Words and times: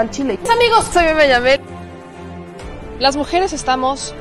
al 0.00 0.10
Chile. 0.10 0.38
Amigos, 0.50 0.86
soy 0.92 1.04
Yamel. 1.28 1.60
Las 2.98 3.16
mujeres 3.16 3.52
estamos 3.52 4.14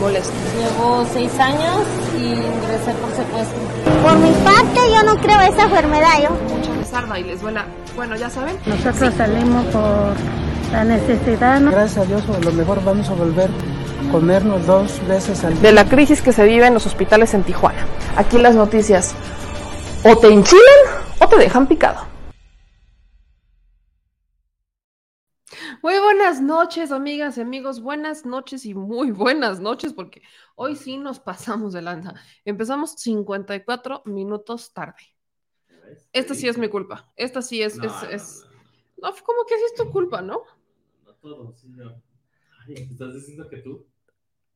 molestas. 0.00 0.34
Llevo 0.56 1.06
seis 1.12 1.38
años 1.38 1.82
y 2.16 2.24
ingresé 2.24 2.92
por 3.00 3.10
secuestro. 3.14 3.58
Por 4.02 4.16
mi 4.18 4.30
parte, 4.44 4.90
yo 4.90 5.02
no 5.02 5.20
creo 5.20 5.40
esa 5.40 5.64
enfermedad. 5.64 6.22
Yo. 6.22 6.30
Mucha 6.54 6.72
les 6.74 7.18
y 7.18 7.24
les 7.24 7.40
duela. 7.40 7.66
Bueno, 7.96 8.16
ya 8.16 8.30
saben. 8.30 8.56
Nosotros 8.66 9.14
salimos 9.14 9.66
por 9.66 10.14
la 10.72 10.84
necesidad. 10.84 11.60
Gracias 11.62 11.98
a 11.98 12.04
Dios, 12.04 12.22
a 12.28 12.40
lo 12.40 12.52
mejor 12.52 12.82
vamos 12.84 13.08
a 13.08 13.14
volver 13.14 13.50
a 13.50 14.12
comernos 14.12 14.66
dos 14.66 15.06
veces 15.06 15.44
al 15.44 15.54
día. 15.54 15.62
De 15.62 15.72
la 15.72 15.84
crisis 15.84 16.22
que 16.22 16.32
se 16.32 16.44
vive 16.44 16.66
en 16.66 16.74
los 16.74 16.86
hospitales 16.86 17.34
en 17.34 17.42
Tijuana. 17.42 17.86
Aquí 18.16 18.38
las 18.38 18.54
noticias 18.54 19.14
o 20.04 20.16
te 20.16 20.28
enchilan 20.28 20.62
o 21.18 21.28
te 21.28 21.36
dejan 21.36 21.66
picado. 21.66 22.17
Muy 25.88 26.00
buenas 26.00 26.42
noches, 26.42 26.92
amigas 26.92 27.38
y 27.38 27.40
amigos. 27.40 27.80
Buenas 27.80 28.26
noches 28.26 28.66
y 28.66 28.74
muy 28.74 29.10
buenas 29.10 29.58
noches, 29.58 29.94
porque 29.94 30.20
hoy 30.54 30.76
sí 30.76 30.98
nos 30.98 31.18
pasamos 31.18 31.72
de 31.72 31.80
lanza. 31.80 32.12
Empezamos 32.44 32.92
54 32.98 34.02
minutos 34.04 34.74
tarde. 34.74 35.00
Esta 36.12 36.34
sí 36.34 36.46
es 36.46 36.58
mi 36.58 36.68
culpa. 36.68 37.10
Esta 37.16 37.40
sí 37.40 37.62
es. 37.62 37.78
No, 37.78 37.84
es, 38.10 38.46
no, 38.98 39.14
como 39.24 39.46
que 39.46 39.56
sí 39.56 39.62
es 39.64 39.74
tu 39.76 39.90
culpa, 39.90 40.20
¿no? 40.20 40.42
No 41.06 41.14
todo, 41.14 41.54
sí, 41.54 41.68
no. 41.70 42.02
¿estás 42.68 43.14
diciendo 43.14 43.48
que 43.48 43.56
tú? 43.56 43.86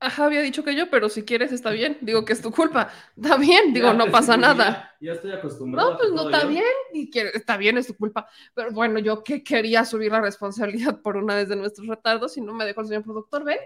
Ajá, 0.02 0.24
había 0.24 0.40
dicho 0.42 0.64
que 0.64 0.74
yo, 0.74 0.90
pero 0.90 1.08
si 1.08 1.24
quieres 1.24 1.52
está 1.52 1.70
bien. 1.70 1.96
Digo 2.00 2.24
que 2.24 2.32
es 2.32 2.42
tu 2.42 2.50
culpa. 2.50 2.90
Está 3.16 3.36
bien, 3.36 3.72
digo, 3.72 3.92
no 3.92 4.10
pasa 4.10 4.36
nada. 4.36 4.94
Ya, 5.00 5.12
estoy 5.12 5.30
acostumbrado. 5.30 5.92
No, 5.92 5.98
pues 5.98 6.10
no 6.10 6.28
está 6.28 6.46
bien, 6.46 6.64
y 6.92 7.10
está 7.18 7.56
bien, 7.56 7.78
es 7.78 7.86
tu 7.86 7.96
culpa. 7.96 8.28
Pero 8.54 8.72
bueno, 8.72 8.98
yo 8.98 9.22
que 9.22 9.44
quería 9.44 9.84
subir 9.84 10.10
la 10.10 10.20
responsabilidad 10.20 11.00
por 11.00 11.16
una 11.16 11.36
vez 11.36 11.48
de 11.48 11.56
nuestros 11.56 11.86
retardos 11.86 12.36
y 12.36 12.40
no 12.40 12.52
me 12.52 12.64
dejó 12.64 12.80
el 12.80 12.88
señor 12.88 13.04
productor, 13.04 13.44
¿ven? 13.44 13.58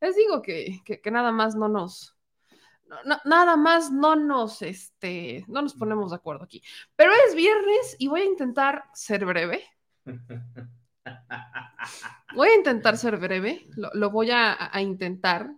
Les 0.00 0.16
digo 0.16 0.42
que, 0.42 0.80
que, 0.84 1.10
nada 1.10 1.32
más 1.32 1.54
no 1.54 1.68
nos, 1.68 2.14
nada 3.24 3.56
más 3.56 3.90
no 3.90 4.16
nos, 4.16 4.60
este, 4.62 5.44
no 5.48 5.62
nos 5.62 5.74
ponemos 5.74 6.10
de 6.10 6.16
acuerdo 6.16 6.44
aquí. 6.44 6.62
Pero 6.96 7.12
es 7.26 7.34
viernes 7.34 7.96
y 7.98 8.08
voy 8.08 8.22
a 8.22 8.26
intentar 8.26 8.84
ser 8.92 9.24
breve. 9.24 9.64
Voy 12.34 12.48
a 12.48 12.54
intentar 12.56 12.96
ser 12.96 13.18
breve, 13.18 13.68
lo, 13.76 14.10
voy 14.10 14.30
a 14.32 14.70
intentar 14.80 15.50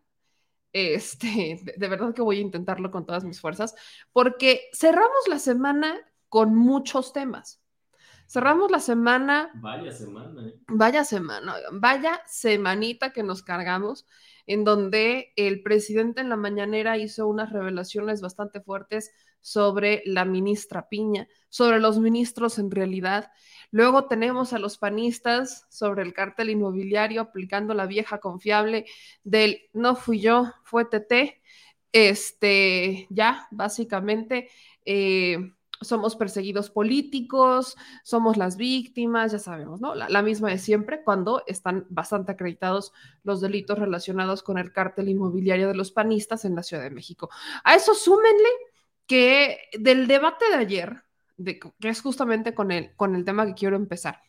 este, 0.73 1.61
de 1.77 1.89
verdad 1.89 2.15
que 2.15 2.23
voy 2.23 2.39
a 2.39 2.43
intentarlo 2.43 2.91
con 2.91 3.07
todas 3.07 3.25
mis 3.25 3.41
fuerzas, 3.41 3.75
porque 4.13 4.69
cerramos 4.73 5.29
la 5.29 5.39
semana 5.39 5.97
con 6.29 6.55
muchos 6.55 7.13
temas. 7.13 7.63
Cerramos 8.29 8.71
la 8.71 8.81
semana. 8.81 9.51
Vaya 9.55 9.93
semana. 9.93 10.49
¿eh? 10.49 10.55
Vaya 10.69 11.05
semana, 11.05 11.55
vaya 11.73 12.21
semanita 12.27 13.13
que 13.13 13.23
nos 13.23 13.43
cargamos, 13.43 14.07
en 14.47 14.65
donde 14.65 15.33
el 15.37 15.63
presidente 15.63 16.21
en 16.21 16.29
la 16.29 16.37
mañanera 16.37 16.99
hizo 16.99 17.27
unas 17.27 17.53
revelaciones 17.53 18.21
bastante 18.21 18.61
fuertes 18.61 19.11
sobre 19.41 20.03
la 20.07 20.25
ministra 20.25 20.89
Piña, 20.89 21.29
sobre 21.49 21.79
los 21.79 21.99
ministros 21.99 22.59
en 22.59 22.71
realidad, 22.71 23.31
Luego 23.71 24.07
tenemos 24.07 24.53
a 24.53 24.59
los 24.59 24.79
panistas 24.79 25.67
sobre 25.71 26.03
el 26.03 26.13
cártel 26.15 26.51
inmobiliario 26.51 27.21
aplicando 27.21 27.75
la 27.75 27.87
vieja 27.87 28.19
confiable 28.19 28.87
del 29.25 29.69
no 29.73 29.97
fui 29.97 30.21
yo, 30.21 30.53
fue 30.65 30.85
TT. 30.85 31.43
Este, 31.93 33.07
ya, 33.11 33.49
básicamente, 33.51 34.51
eh, 34.85 35.53
somos 35.81 36.17
perseguidos 36.17 36.71
políticos, 36.71 37.77
somos 38.03 38.37
las 38.37 38.57
víctimas, 38.57 39.33
ya 39.33 39.39
sabemos, 39.39 39.81
¿no? 39.81 39.95
La, 39.95 40.23
misma 40.23 40.51
de 40.51 40.59
siempre, 40.59 41.03
cuando 41.03 41.43
están 41.47 41.87
bastante 41.89 42.33
acreditados 42.33 42.93
los 43.23 43.41
delitos 43.41 43.79
relacionados 43.79 44.43
con 44.43 44.59
el 44.59 44.73
cártel 44.73 45.09
inmobiliario 45.09 45.69
de 45.69 45.75
los 45.75 45.93
panistas 45.93 46.45
en 46.45 46.55
la 46.55 46.63
Ciudad 46.63 46.83
de 46.83 46.91
México. 46.91 47.31
A 47.65 47.75
eso 47.75 47.95
súmenle 47.95 48.49
que 49.07 49.59
del 49.79 50.07
debate 50.07 50.49
de 50.49 50.57
ayer, 50.57 51.03
que 51.45 51.89
es 51.89 52.01
justamente 52.01 52.55
con 52.55 52.71
el, 52.71 52.95
con 52.97 53.15
el 53.15 53.25
tema 53.25 53.47
que 53.47 53.55
quiero 53.55 53.77
empezar. 53.77 54.21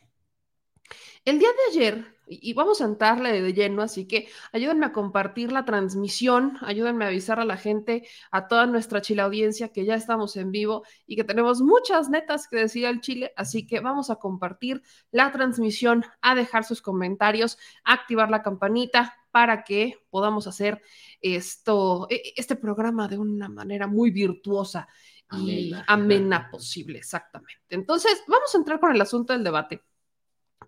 El 1.28 1.38
día 1.38 1.50
de 1.50 1.78
ayer, 1.78 2.06
y 2.26 2.54
vamos 2.54 2.80
a 2.80 2.86
entrarle 2.86 3.42
de 3.42 3.52
lleno, 3.52 3.82
así 3.82 4.08
que 4.08 4.30
ayúdenme 4.50 4.86
a 4.86 4.94
compartir 4.94 5.52
la 5.52 5.66
transmisión, 5.66 6.56
ayúdenme 6.62 7.04
a 7.04 7.08
avisar 7.08 7.38
a 7.38 7.44
la 7.44 7.58
gente, 7.58 8.08
a 8.30 8.48
toda 8.48 8.64
nuestra 8.64 9.02
chile 9.02 9.20
audiencia 9.20 9.68
que 9.68 9.84
ya 9.84 9.94
estamos 9.94 10.38
en 10.38 10.50
vivo 10.52 10.84
y 11.06 11.16
que 11.16 11.24
tenemos 11.24 11.60
muchas 11.60 12.08
netas 12.08 12.48
que 12.48 12.56
decir 12.56 12.86
al 12.86 13.02
Chile, 13.02 13.34
así 13.36 13.66
que 13.66 13.80
vamos 13.80 14.08
a 14.08 14.16
compartir 14.16 14.82
la 15.10 15.30
transmisión, 15.30 16.02
a 16.22 16.34
dejar 16.34 16.64
sus 16.64 16.80
comentarios, 16.80 17.58
a 17.84 17.92
activar 17.92 18.30
la 18.30 18.42
campanita 18.42 19.14
para 19.30 19.64
que 19.64 19.98
podamos 20.08 20.46
hacer 20.46 20.80
esto, 21.20 22.06
e, 22.08 22.32
este 22.36 22.56
programa 22.56 23.06
de 23.06 23.18
una 23.18 23.50
manera 23.50 23.86
muy 23.86 24.10
virtuosa 24.12 24.88
y 25.30 25.74
amena, 25.88 26.48
posible, 26.50 26.96
exactamente. 26.96 27.66
Entonces, 27.68 28.22
vamos 28.26 28.54
a 28.54 28.56
entrar 28.56 28.80
con 28.80 28.94
el 28.94 29.02
asunto 29.02 29.34
del 29.34 29.44
debate, 29.44 29.82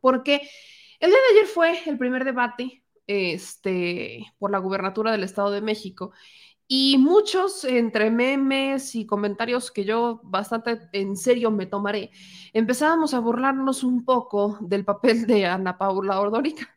porque 0.00 0.48
el 0.98 1.10
día 1.10 1.18
de 1.18 1.38
ayer 1.38 1.46
fue 1.46 1.78
el 1.86 1.98
primer 1.98 2.24
debate 2.24 2.82
este, 3.06 4.26
por 4.38 4.50
la 4.50 4.58
gubernatura 4.58 5.12
del 5.12 5.24
Estado 5.24 5.50
de 5.50 5.60
México 5.60 6.12
y 6.68 6.98
muchos 6.98 7.64
entre 7.64 8.10
memes 8.10 8.94
y 8.94 9.06
comentarios 9.06 9.72
que 9.72 9.84
yo 9.84 10.20
bastante 10.22 10.78
en 10.92 11.16
serio 11.16 11.50
me 11.50 11.66
tomaré, 11.66 12.10
empezábamos 12.52 13.12
a 13.14 13.18
burlarnos 13.18 13.82
un 13.82 14.04
poco 14.04 14.58
del 14.60 14.84
papel 14.84 15.26
de 15.26 15.46
Ana 15.46 15.78
Paula 15.78 16.20
Ordórica 16.20 16.76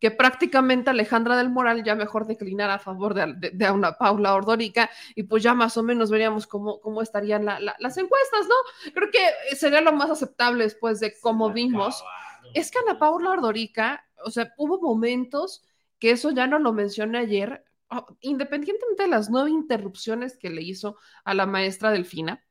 que 0.00 0.10
prácticamente 0.10 0.90
Alejandra 0.90 1.36
del 1.36 1.50
Moral 1.50 1.82
ya 1.84 1.94
mejor 1.94 2.26
declinara 2.26 2.74
a 2.74 2.78
favor 2.78 3.14
de, 3.14 3.50
de, 3.52 3.70
una 3.70 3.92
Paula 3.92 4.34
Ordórica 4.34 4.90
y 5.14 5.24
pues 5.24 5.42
ya 5.42 5.54
más 5.54 5.76
o 5.76 5.82
menos 5.82 6.10
veríamos 6.10 6.46
cómo, 6.46 6.80
cómo 6.80 7.02
estarían 7.02 7.44
las 7.44 7.96
encuestas, 7.96 8.46
¿no? 8.48 8.92
Creo 8.92 9.10
que 9.10 9.56
sería 9.56 9.80
lo 9.80 9.92
más 9.92 10.10
aceptable 10.10 10.64
después 10.64 11.00
de 11.00 11.14
cómo 11.20 11.50
vimos. 11.52 12.02
Es 12.54 12.70
que 12.70 12.78
Ana 12.78 12.98
Paula 12.98 13.30
Ordórica, 13.30 14.04
o 14.24 14.30
sea, 14.30 14.52
hubo 14.56 14.80
momentos 14.80 15.62
que 15.98 16.10
eso 16.10 16.30
ya 16.30 16.46
no 16.46 16.58
lo 16.58 16.72
mencioné 16.72 17.18
ayer, 17.18 17.64
oh, 17.90 18.06
independientemente 18.20 19.04
de 19.04 19.08
las 19.08 19.30
nueve 19.30 19.50
interrupciones 19.50 20.36
que 20.38 20.50
le 20.50 20.62
hizo 20.62 20.96
a 21.24 21.34
la 21.34 21.46
maestra 21.46 21.90
Delfina, 21.90 22.42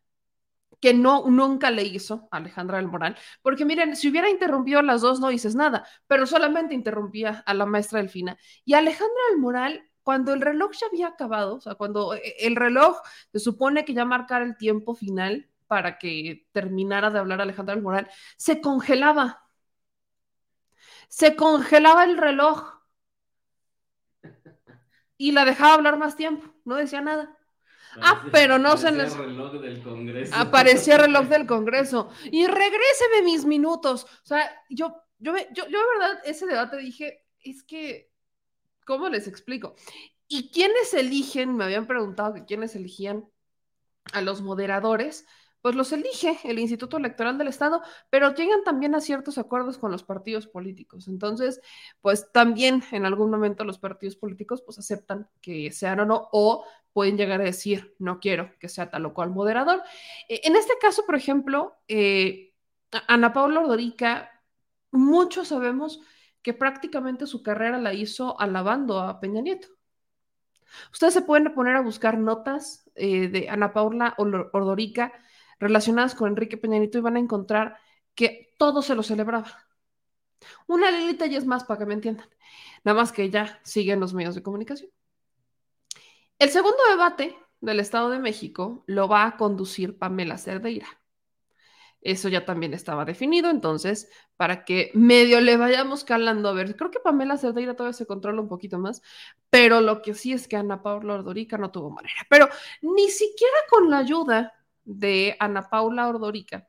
que 0.79 0.94
no, 0.94 1.25
nunca 1.29 1.72
le 1.72 1.83
hizo 1.83 2.28
Alejandra 2.31 2.78
del 2.78 2.88
Moral, 2.88 3.17
porque 3.41 3.66
miren, 3.66 3.95
si 3.95 4.09
hubiera 4.09 4.29
interrumpido 4.29 4.79
a 4.79 4.83
las 4.83 5.01
dos 5.01 5.19
no 5.19 5.29
dices 5.29 5.56
nada, 5.56 5.85
pero 6.07 6.25
solamente 6.25 6.73
interrumpía 6.75 7.44
a 7.45 7.53
la 7.53 7.66
maestra 7.66 8.00
Delfina. 8.00 8.38
Y 8.66 8.73
Alejandra 8.73 9.22
del 9.29 9.39
Moral, 9.39 9.89
cuando 10.03 10.33
el 10.33 10.41
reloj 10.41 10.72
ya 10.79 10.88
había 10.88 11.07
acabado, 11.07 11.56
o 11.56 11.62
sea, 11.62 11.75
cuando 11.75 12.13
eh, 12.13 12.35
el 12.39 12.56
reloj 12.56 12.97
se 13.31 13.39
supone 13.39 13.85
que 13.85 13.94
ya 13.94 14.06
marcara 14.06 14.45
el 14.45 14.57
tiempo 14.57 14.95
final 14.95 15.50
para 15.67 15.97
que 15.97 16.47
terminara 16.51 17.09
de 17.09 17.19
hablar 17.19 17.41
Alejandra 17.41 17.73
del 17.75 17.83
Moral, 17.83 18.09
se 18.38 18.62
congelaba. 18.62 19.41
Se 21.07 21.35
congelaba 21.35 22.03
el 22.03 22.17
reloj 22.17 22.75
y 25.17 25.31
la 25.31 25.45
dejaba 25.45 25.75
hablar 25.75 25.97
más 25.97 26.16
tiempo, 26.16 26.53
no 26.66 26.75
decía 26.75 27.01
nada. 27.01 27.38
Ah, 28.01 28.25
pero 28.31 28.57
no 28.57 28.75
se 28.77 28.91
les. 28.91 29.15
reloj 29.15 29.53
del 29.53 29.81
Congreso. 29.81 30.35
Aparecía 30.35 30.95
el 30.95 31.01
reloj 31.05 31.27
del 31.27 31.45
Congreso. 31.45 32.09
Y 32.25 32.45
regréseme 32.45 33.21
mis 33.23 33.45
minutos. 33.45 34.03
O 34.03 34.27
sea, 34.27 34.51
yo, 34.69 35.01
yo, 35.19 35.33
yo, 35.53 35.67
yo, 35.67 35.79
de 35.79 35.99
verdad, 35.99 36.21
ese 36.25 36.45
debate 36.45 36.77
dije, 36.77 37.25
es 37.39 37.63
que, 37.63 38.11
¿cómo 38.85 39.07
les 39.09 39.27
explico? 39.27 39.75
¿Y 40.27 40.51
quiénes 40.51 40.94
eligen? 40.94 41.56
Me 41.56 41.63
habían 41.63 41.88
preguntado 41.88 42.33
que 42.33 42.45
quiénes 42.45 42.75
elegían 42.75 43.30
a 44.13 44.21
los 44.21 44.41
moderadores. 44.41 45.25
Pues 45.65 45.73
los 45.73 45.91
elige 45.94 46.38
el 46.44 46.59
Instituto 46.59 46.97
Electoral 46.97 47.39
del 47.39 47.47
Estado, 47.47 47.81
pero 48.12 48.35
llegan 48.35 48.63
también 48.63 48.94
a 48.94 49.01
ciertos 49.01 49.39
acuerdos 49.39 49.79
con 49.79 49.91
los 49.91 50.03
partidos 50.03 50.45
políticos. 50.45 51.07
Entonces, 51.07 51.59
pues 52.01 52.31
también 52.31 52.83
en 52.91 53.03
algún 53.03 53.31
momento 53.31 53.63
los 53.63 53.79
partidos 53.79 54.15
políticos 54.15 54.62
pues 54.62 54.77
aceptan 54.77 55.27
que 55.41 55.71
sean 55.71 56.01
o 56.01 56.06
no, 56.06 56.29
o 56.33 56.65
pueden 56.94 57.17
llegar 57.17 57.41
a 57.41 57.45
decir, 57.45 57.95
no 57.97 58.19
quiero 58.19 58.51
que 58.59 58.69
sea 58.69 58.91
tal 58.91 59.07
o 59.07 59.15
cual 59.15 59.31
moderador. 59.31 59.81
Eh, 60.29 60.41
en 60.44 60.56
este 60.56 60.73
caso, 60.79 61.03
por 61.03 61.15
ejemplo, 61.15 61.75
eh, 61.88 62.53
Ana 63.07 63.33
Paula 63.33 63.61
Ordorica, 63.61 64.39
muchos 64.91 65.47
sabemos 65.47 66.00
que 66.44 66.53
prácticamente 66.53 67.25
su 67.25 67.41
carrera 67.41 67.79
la 67.79 67.95
hizo 67.95 68.39
alabando 68.39 69.00
a 69.00 69.19
Peña 69.19 69.41
Nieto. 69.41 69.69
Ustedes 70.91 71.15
se 71.15 71.23
pueden 71.23 71.51
poner 71.56 71.75
a 71.75 71.81
buscar 71.81 72.19
notas 72.19 72.88
eh, 72.94 73.29
de 73.29 73.50
Ana 73.50 73.73
Paula 73.73 74.13
Ordorica 74.19 75.11
relacionadas 75.60 76.16
con 76.16 76.30
Enrique 76.30 76.57
Peña 76.57 76.78
Nieto 76.78 76.98
y 76.98 77.02
van 77.02 77.18
a 77.18 77.19
encontrar 77.19 77.78
que 78.13 78.54
todo 78.57 78.81
se 78.81 78.96
lo 78.96 79.04
celebraba. 79.04 79.66
Una 80.68 80.92
Lilita 80.92 81.25
y 81.28 81.36
es 81.36 81.46
más 81.46 81.63
para 81.63 81.80
que 81.80 81.86
me 81.86 81.94
entiendan. 81.94 82.30
Nada 82.84 83.00
más 83.00 83.12
que 83.12 83.30
ya 83.30 83.60
siguen 83.63 84.00
los 84.00 84.13
medios 84.13 84.36
de 84.36 84.44
comunicación. 84.44 84.92
El 86.38 86.50
segundo 86.50 86.78
debate 86.90 87.36
del 87.62 87.80
Estado 87.80 88.10
de 88.10 88.19
México 88.19 88.84
lo 88.88 89.07
va 89.07 89.25
a 89.25 89.38
conducir 89.38 89.98
Pamela 89.98 90.38
Cerdeira. 90.38 90.88
Eso 92.02 92.30
ya 92.30 92.46
también 92.46 92.75
estaba 92.75 93.04
definido, 93.04 93.50
entonces, 93.50 94.12
para 94.38 94.63
que 94.63 94.92
medio 94.94 95.42
le 95.42 95.57
vayamos 95.57 96.04
calando, 96.04 96.50
a 96.50 96.54
ver, 96.54 96.75
creo 96.75 96.92
que 96.92 97.00
Pamela 97.00 97.36
Cerdeira 97.36 97.75
todavía 97.75 97.98
se 97.98 98.06
controla 98.06 98.42
un 98.42 98.48
poquito 98.48 98.78
más, 98.78 99.02
pero 99.50 99.81
lo 99.81 100.04
que 100.04 100.13
sí 100.13 100.31
es 100.31 100.48
que 100.48 100.56
Ana 100.56 100.84
Paula 100.84 101.16
Ordorica 101.16 101.57
no 101.57 101.72
tuvo 101.72 101.90
manera. 101.90 102.22
Pero 102.30 102.48
ni 102.81 103.10
siquiera 103.10 103.57
con 103.72 103.90
la 103.90 103.98
ayuda 104.00 104.54
de 104.85 105.35
Ana 105.39 105.69
Paula 105.69 106.07
Ordorica, 106.07 106.67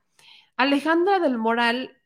Alejandra 0.56 1.20
del 1.20 1.38
Moral 1.38 2.02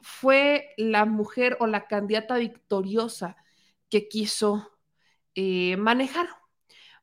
fue 0.00 0.74
la 0.76 1.04
mujer 1.04 1.56
o 1.60 1.66
la 1.66 1.86
candidata 1.86 2.36
victoriosa 2.36 3.36
que 3.88 4.08
quiso 4.08 4.70
eh, 5.34 5.76
manejar, 5.76 6.28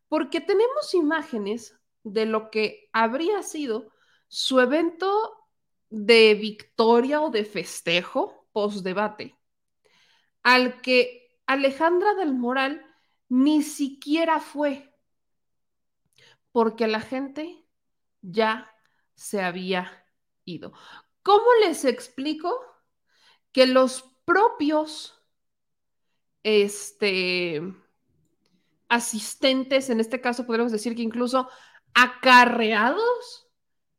porque 0.07 0.41
tenemos 0.41 0.93
imágenes 0.93 1.77
de 2.03 2.25
lo 2.25 2.51
que 2.51 2.89
habría 2.93 3.41
sido 3.41 3.91
su 4.27 4.59
evento 4.59 5.47
de 5.89 6.35
victoria 6.35 7.21
o 7.21 7.29
de 7.29 7.45
festejo 7.45 8.47
post-debate, 8.51 9.37
al 10.43 10.81
que 10.81 11.39
Alejandra 11.47 12.13
del 12.15 12.33
Moral 12.33 12.85
ni 13.29 13.63
siquiera 13.63 14.39
fue, 14.39 14.93
porque 16.51 16.87
la 16.87 17.01
gente 17.01 17.64
ya 18.31 18.71
se 19.13 19.41
había 19.41 20.05
ido. 20.43 20.73
¿Cómo 21.23 21.45
les 21.61 21.85
explico 21.85 22.59
que 23.51 23.67
los 23.67 24.03
propios 24.25 25.23
este, 26.43 27.61
asistentes, 28.89 29.89
en 29.89 29.99
este 29.99 30.21
caso 30.21 30.45
podríamos 30.45 30.71
decir 30.71 30.95
que 30.95 31.01
incluso 31.01 31.49
acarreados 31.93 33.47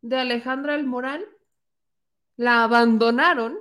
de 0.03 0.19
Alejandra 0.19 0.75
del 0.75 0.87
Moral, 0.87 1.27
la 2.37 2.65
abandonaron 2.65 3.59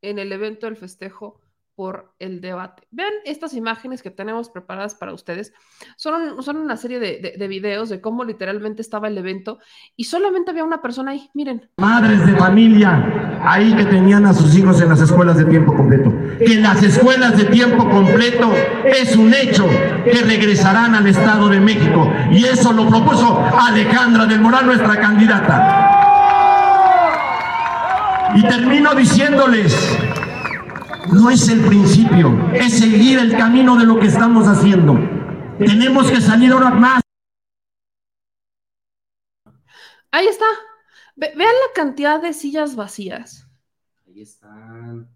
en 0.00 0.18
el 0.18 0.32
evento 0.32 0.66
del 0.66 0.76
festejo 0.76 1.41
por 1.74 2.14
el 2.18 2.40
debate. 2.40 2.82
Vean 2.90 3.12
estas 3.24 3.54
imágenes 3.54 4.02
que 4.02 4.10
tenemos 4.10 4.50
preparadas 4.50 4.94
para 4.94 5.12
ustedes. 5.12 5.52
Son, 5.96 6.42
son 6.42 6.56
una 6.56 6.76
serie 6.76 6.98
de, 7.00 7.34
de, 7.38 7.48
videos 7.48 7.88
de 7.88 8.00
cómo 8.00 8.24
literalmente 8.24 8.82
estaba 8.82 9.08
el 9.08 9.16
evento 9.16 9.58
y 9.96 10.04
solamente 10.04 10.50
había 10.50 10.64
una 10.64 10.82
persona 10.82 11.12
ahí, 11.12 11.30
miren. 11.34 11.70
Madres 11.78 12.24
de 12.26 12.36
familia 12.36 13.40
ahí 13.44 13.74
que 13.74 13.84
tenían 13.84 14.26
a 14.26 14.34
sus 14.34 14.56
hijos 14.56 14.80
en 14.80 14.90
las 14.90 15.00
escuelas 15.00 15.36
de 15.36 15.44
tiempo 15.46 15.74
completo. 15.74 16.12
Que 16.38 16.56
las 16.56 16.82
escuelas 16.82 17.36
de 17.36 17.44
tiempo 17.46 17.88
completo 17.88 18.52
es 18.84 19.16
un 19.16 19.32
hecho 19.34 19.66
que 20.04 20.22
regresarán 20.22 20.94
al 20.94 21.06
Estado 21.06 21.48
de 21.48 21.60
México 21.60 22.12
y 22.30 22.44
eso 22.44 22.72
lo 22.72 22.88
propuso 22.88 23.44
Alejandra 23.58 24.26
del 24.26 24.40
Moral, 24.40 24.66
nuestra 24.66 25.00
candidata. 25.00 25.98
Y 28.34 28.42
termino 28.44 28.94
diciéndoles, 28.94 29.98
no 31.10 31.30
es 31.30 31.48
el 31.48 31.60
principio, 31.64 32.50
es 32.52 32.78
seguir 32.78 33.18
el 33.18 33.36
camino 33.36 33.76
de 33.76 33.84
lo 33.84 33.98
que 33.98 34.06
estamos 34.06 34.46
haciendo. 34.46 34.94
Tenemos 35.58 36.10
que 36.10 36.20
salir 36.20 36.52
ahora 36.52 36.70
más. 36.70 37.02
Ahí 40.10 40.26
está. 40.26 40.46
Ve 41.16 41.32
vean 41.36 41.52
la 41.52 41.72
cantidad 41.74 42.20
de 42.20 42.32
sillas 42.32 42.76
vacías. 42.76 43.46
Ahí 44.06 44.22
están. 44.22 45.08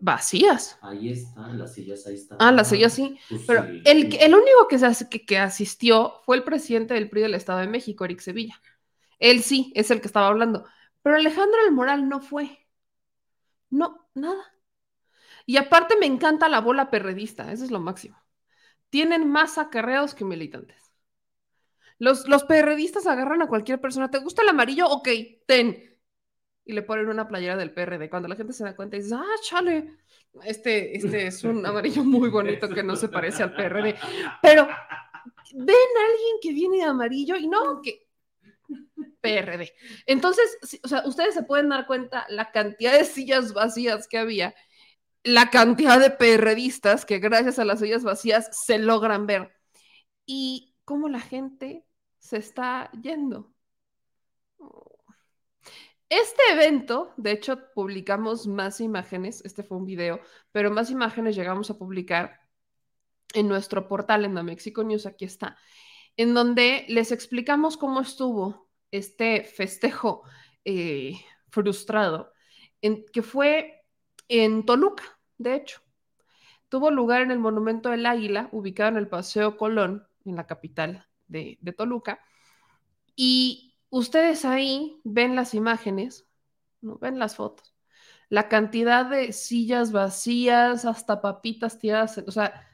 Vacías. 0.00 0.78
Ahí 0.82 1.10
están, 1.10 1.58
las 1.58 1.74
sillas 1.74 2.06
ahí 2.06 2.14
están. 2.14 2.38
Ah, 2.40 2.52
las 2.52 2.68
sillas 2.68 2.92
sí. 2.92 3.18
Pues 3.28 3.42
Pero 3.46 3.64
sí. 3.64 3.82
el, 3.84 4.14
el 4.20 4.34
único 4.34 4.68
que, 4.68 4.78
se, 4.78 5.08
que, 5.08 5.26
que 5.26 5.38
asistió 5.38 6.14
fue 6.24 6.36
el 6.36 6.44
presidente 6.44 6.94
del 6.94 7.10
PRI 7.10 7.22
del 7.22 7.34
Estado 7.34 7.58
de 7.60 7.66
México, 7.66 8.04
Eric 8.04 8.20
Sevilla. 8.20 8.60
Él 9.18 9.42
sí, 9.42 9.72
es 9.74 9.90
el 9.90 10.00
que 10.00 10.06
estaba 10.06 10.28
hablando. 10.28 10.64
Pero 11.02 11.16
Alejandra 11.16 11.62
del 11.64 11.72
Moral 11.72 12.08
no 12.08 12.20
fue. 12.20 12.66
No, 13.70 14.08
nada. 14.14 14.53
Y 15.46 15.56
aparte 15.56 15.96
me 15.96 16.06
encanta 16.06 16.48
la 16.48 16.60
bola 16.60 16.90
perredista, 16.90 17.52
eso 17.52 17.64
es 17.64 17.70
lo 17.70 17.80
máximo. 17.80 18.18
Tienen 18.90 19.28
más 19.30 19.58
acarreados 19.58 20.14
que 20.14 20.24
militantes. 20.24 20.92
Los, 21.98 22.26
los 22.28 22.44
perredistas 22.44 23.06
agarran 23.06 23.42
a 23.42 23.48
cualquier 23.48 23.80
persona. 23.80 24.10
¿Te 24.10 24.18
gusta 24.18 24.42
el 24.42 24.48
amarillo? 24.48 24.86
Ok, 24.88 25.08
ten. 25.46 25.98
Y 26.64 26.72
le 26.72 26.82
ponen 26.82 27.08
una 27.08 27.28
playera 27.28 27.56
del 27.56 27.72
PRD. 27.72 28.08
Cuando 28.08 28.28
la 28.28 28.36
gente 28.36 28.52
se 28.52 28.64
da 28.64 28.74
cuenta 28.74 28.96
y 28.96 29.02
dice, 29.02 29.14
ah, 29.14 29.36
chale, 29.42 29.96
este, 30.44 30.96
este 30.96 31.26
es 31.26 31.44
un 31.44 31.64
amarillo 31.66 32.04
muy 32.04 32.30
bonito 32.30 32.68
que 32.68 32.82
no 32.82 32.96
se 32.96 33.08
parece 33.08 33.42
al 33.42 33.54
PRD. 33.54 33.96
Pero 34.42 34.66
ven 35.54 35.76
a 35.76 36.04
alguien 36.10 36.36
que 36.40 36.52
viene 36.52 36.78
de 36.78 36.84
amarillo 36.84 37.36
y 37.36 37.46
no, 37.46 37.80
que 37.82 38.06
PRD. 39.20 39.72
Entonces, 40.06 40.80
o 40.82 40.88
sea, 40.88 41.02
ustedes 41.06 41.34
se 41.34 41.42
pueden 41.42 41.68
dar 41.68 41.86
cuenta 41.86 42.26
la 42.28 42.50
cantidad 42.50 42.92
de 42.92 43.04
sillas 43.04 43.52
vacías 43.54 44.08
que 44.08 44.18
había 44.18 44.54
la 45.24 45.50
cantidad 45.50 45.98
de 45.98 46.10
perredistas 46.10 47.06
que 47.06 47.18
gracias 47.18 47.58
a 47.58 47.64
las 47.64 47.80
sillas 47.80 48.04
vacías 48.04 48.48
se 48.52 48.78
logran 48.78 49.26
ver 49.26 49.52
y 50.26 50.76
cómo 50.84 51.08
la 51.08 51.20
gente 51.20 51.86
se 52.18 52.36
está 52.36 52.90
yendo. 52.92 53.52
Este 56.10 56.42
evento, 56.52 57.12
de 57.16 57.32
hecho, 57.32 57.58
publicamos 57.74 58.46
más 58.46 58.80
imágenes, 58.80 59.42
este 59.44 59.62
fue 59.62 59.78
un 59.78 59.86
video, 59.86 60.20
pero 60.52 60.70
más 60.70 60.90
imágenes 60.90 61.34
llegamos 61.34 61.70
a 61.70 61.78
publicar 61.78 62.40
en 63.32 63.48
nuestro 63.48 63.88
portal 63.88 64.24
en 64.24 64.34
The 64.34 64.42
Mexico 64.42 64.84
News, 64.84 65.06
aquí 65.06 65.24
está, 65.24 65.56
en 66.16 66.34
donde 66.34 66.84
les 66.88 67.10
explicamos 67.10 67.76
cómo 67.76 68.00
estuvo 68.00 68.68
este 68.90 69.42
festejo 69.42 70.22
eh, 70.64 71.14
frustrado, 71.48 72.32
en, 72.80 73.04
que 73.06 73.22
fue 73.22 73.82
en 74.28 74.64
Toluca, 74.64 75.13
de 75.38 75.56
hecho. 75.56 75.80
Tuvo 76.68 76.90
lugar 76.90 77.22
en 77.22 77.30
el 77.30 77.38
Monumento 77.38 77.90
del 77.90 78.06
Águila, 78.06 78.48
ubicado 78.52 78.90
en 78.90 78.96
el 78.96 79.08
Paseo 79.08 79.56
Colón, 79.56 80.06
en 80.24 80.36
la 80.36 80.46
capital 80.46 81.06
de, 81.28 81.58
Toluca. 81.76 82.20
Y 83.14 83.76
ustedes 83.90 84.44
ahí 84.44 85.00
ven 85.04 85.36
las 85.36 85.54
imágenes, 85.54 86.26
¿no? 86.80 86.98
ven 86.98 87.18
las 87.18 87.36
fotos. 87.36 87.74
La 88.28 88.48
cantidad 88.48 89.06
de 89.06 89.32
sillas 89.32 89.92
vacías, 89.92 90.84
hasta 90.84 91.20
papitas 91.20 91.78
tiradas, 91.78 92.18
o 92.18 92.30
sea, 92.32 92.68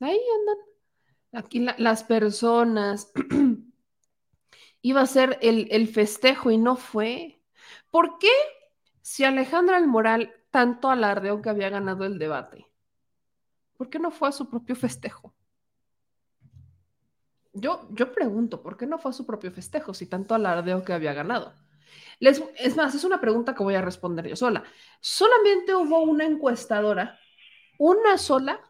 ahí 0.00 0.18
andan. 0.40 1.44
Aquí 1.44 1.58
la, 1.60 1.74
las 1.78 2.04
personas. 2.04 3.12
Iba 4.82 5.00
a 5.00 5.06
ser 5.06 5.38
el, 5.42 5.68
el 5.70 5.88
festejo 5.88 6.50
y 6.50 6.58
no 6.58 6.76
fue. 6.76 7.42
¿Por 7.90 8.18
qué? 8.18 8.30
Si 9.02 9.24
Alejandra 9.24 9.78
el 9.78 9.88
Moral 9.88 10.32
tanto 10.54 10.88
alardeó 10.88 11.42
que 11.42 11.50
había 11.50 11.68
ganado 11.68 12.04
el 12.04 12.16
debate? 12.16 12.70
¿Por 13.76 13.90
qué 13.90 13.98
no 13.98 14.12
fue 14.12 14.28
a 14.28 14.32
su 14.32 14.48
propio 14.48 14.76
festejo? 14.76 15.34
Yo, 17.52 17.88
yo 17.90 18.12
pregunto, 18.12 18.62
¿por 18.62 18.76
qué 18.76 18.86
no 18.86 19.00
fue 19.00 19.10
a 19.10 19.14
su 19.14 19.26
propio 19.26 19.50
festejo 19.50 19.92
si 19.94 20.06
tanto 20.06 20.32
alardeó 20.32 20.84
que 20.84 20.92
había 20.92 21.12
ganado? 21.12 21.54
Les, 22.20 22.40
es 22.56 22.76
más, 22.76 22.94
es 22.94 23.02
una 23.02 23.20
pregunta 23.20 23.52
que 23.52 23.64
voy 23.64 23.74
a 23.74 23.82
responder 23.82 24.28
yo 24.28 24.36
sola. 24.36 24.62
Solamente 25.00 25.74
hubo 25.74 26.02
una 26.02 26.24
encuestadora, 26.24 27.18
una 27.76 28.16
sola, 28.16 28.60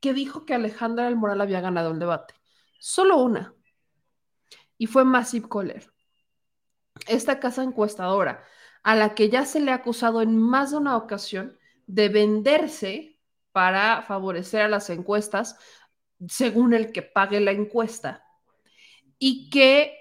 que 0.00 0.12
dijo 0.14 0.44
que 0.46 0.54
Alejandra 0.54 1.04
del 1.04 1.14
Moral 1.14 1.42
había 1.42 1.60
ganado 1.60 1.92
el 1.92 2.00
debate. 2.00 2.34
Solo 2.80 3.18
una. 3.18 3.54
Y 4.78 4.88
fue 4.88 5.04
Massive 5.04 5.48
Coller. 5.48 5.92
Esta 7.06 7.38
casa 7.38 7.62
encuestadora 7.62 8.44
a 8.82 8.94
la 8.94 9.14
que 9.14 9.28
ya 9.28 9.44
se 9.44 9.60
le 9.60 9.70
ha 9.70 9.76
acusado 9.76 10.22
en 10.22 10.36
más 10.36 10.70
de 10.70 10.78
una 10.78 10.96
ocasión 10.96 11.58
de 11.86 12.08
venderse 12.08 13.18
para 13.52 14.02
favorecer 14.02 14.62
a 14.62 14.68
las 14.68 14.90
encuestas 14.90 15.58
según 16.28 16.74
el 16.74 16.92
que 16.92 17.02
pague 17.02 17.40
la 17.40 17.52
encuesta. 17.52 18.24
Y 19.18 19.50
que 19.50 19.94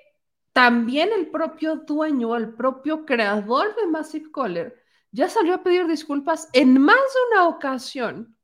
también 0.54 1.10
el 1.14 1.30
propio 1.30 1.78
dueño, 1.78 2.36
el 2.36 2.54
propio 2.54 3.06
creador 3.06 3.76
de 3.76 3.88
Massive 3.88 4.32
Caller, 4.32 4.76
ya 5.12 5.30
salió 5.30 5.56
a 5.56 5.64
pedir 5.64 5.88
disculpas 5.88 6.50
en 6.54 6.80
más 6.80 6.96
de 6.96 7.36
una 7.36 7.48
ocasión 7.48 8.38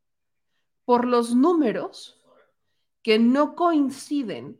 por 0.84 1.06
los 1.06 1.36
números 1.36 2.22
que 3.02 3.20
no 3.20 3.56
coinciden 3.56 4.60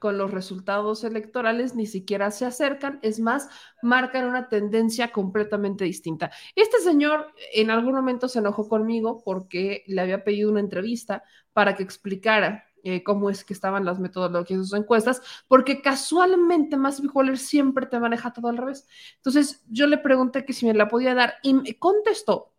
con 0.00 0.18
los 0.18 0.32
resultados 0.32 1.04
electorales 1.04 1.76
ni 1.76 1.86
siquiera 1.86 2.32
se 2.32 2.46
acercan, 2.46 2.98
es 3.02 3.20
más, 3.20 3.48
marcan 3.82 4.26
una 4.26 4.48
tendencia 4.48 5.12
completamente 5.12 5.84
distinta. 5.84 6.32
Este 6.56 6.80
señor 6.80 7.32
en 7.52 7.70
algún 7.70 7.94
momento 7.94 8.28
se 8.28 8.40
enojó 8.40 8.68
conmigo 8.68 9.22
porque 9.24 9.84
le 9.86 10.00
había 10.00 10.24
pedido 10.24 10.50
una 10.50 10.58
entrevista 10.58 11.22
para 11.52 11.76
que 11.76 11.84
explicara 11.84 12.64
eh, 12.82 13.02
cómo 13.02 13.30
es 13.30 13.44
que 13.44 13.52
estaban 13.52 13.84
las 13.84 14.00
metodologías 14.00 14.58
de 14.60 14.64
sus 14.64 14.78
encuestas, 14.78 15.22
porque 15.46 15.82
casualmente 15.82 16.76
Mass 16.76 17.02
Waller 17.12 17.38
siempre 17.38 17.86
te 17.86 18.00
maneja 18.00 18.32
todo 18.32 18.48
al 18.48 18.56
revés. 18.56 18.88
Entonces 19.16 19.62
yo 19.68 19.86
le 19.86 19.98
pregunté 19.98 20.44
que 20.44 20.52
si 20.52 20.66
me 20.66 20.74
la 20.74 20.88
podía 20.88 21.14
dar 21.14 21.34
y 21.42 21.54
me 21.54 21.78
contestó 21.78 22.54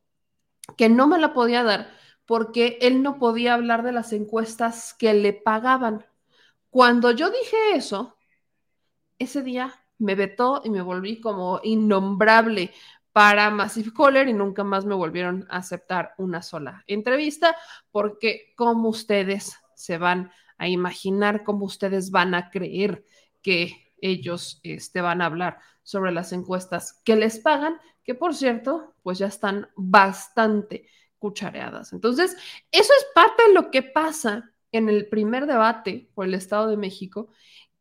que 0.77 0.89
no 0.89 1.07
me 1.07 1.17
la 1.17 1.33
podía 1.33 1.63
dar 1.63 1.89
porque 2.25 2.77
él 2.81 3.03
no 3.03 3.17
podía 3.17 3.55
hablar 3.55 3.83
de 3.83 3.91
las 3.91 4.13
encuestas 4.13 4.93
que 4.93 5.13
le 5.13 5.33
pagaban. 5.33 6.05
Cuando 6.71 7.11
yo 7.11 7.29
dije 7.29 7.57
eso, 7.75 8.17
ese 9.19 9.43
día 9.43 9.73
me 9.99 10.15
vetó 10.15 10.61
y 10.63 10.69
me 10.69 10.81
volví 10.81 11.19
como 11.19 11.59
innombrable 11.63 12.73
para 13.11 13.49
Massive 13.49 13.91
Caller 13.95 14.29
y 14.29 14.33
nunca 14.33 14.63
más 14.63 14.85
me 14.85 14.95
volvieron 14.95 15.45
a 15.49 15.57
aceptar 15.57 16.13
una 16.17 16.41
sola 16.41 16.83
entrevista 16.87 17.57
porque 17.91 18.53
como 18.55 18.87
ustedes 18.87 19.57
se 19.75 19.97
van 19.97 20.31
a 20.57 20.69
imaginar, 20.69 21.43
cómo 21.43 21.65
ustedes 21.65 22.09
van 22.09 22.33
a 22.35 22.49
creer 22.49 23.03
que 23.41 23.93
ellos 23.99 24.61
este, 24.63 25.01
van 25.01 25.21
a 25.21 25.25
hablar 25.25 25.59
sobre 25.83 26.13
las 26.13 26.31
encuestas 26.31 27.01
que 27.03 27.17
les 27.17 27.39
pagan, 27.39 27.75
que 28.03 28.15
por 28.15 28.33
cierto, 28.33 28.95
pues 29.03 29.19
ya 29.19 29.27
están 29.27 29.67
bastante 29.75 30.87
cuchareadas. 31.19 31.91
Entonces, 31.91 32.37
eso 32.71 32.93
es 32.97 33.05
parte 33.13 33.43
de 33.47 33.53
lo 33.53 33.71
que 33.71 33.83
pasa 33.83 34.50
en 34.71 34.89
el 34.89 35.07
primer 35.09 35.45
debate 35.45 36.09
por 36.13 36.25
el 36.25 36.33
Estado 36.33 36.67
de 36.67 36.77
México, 36.77 37.29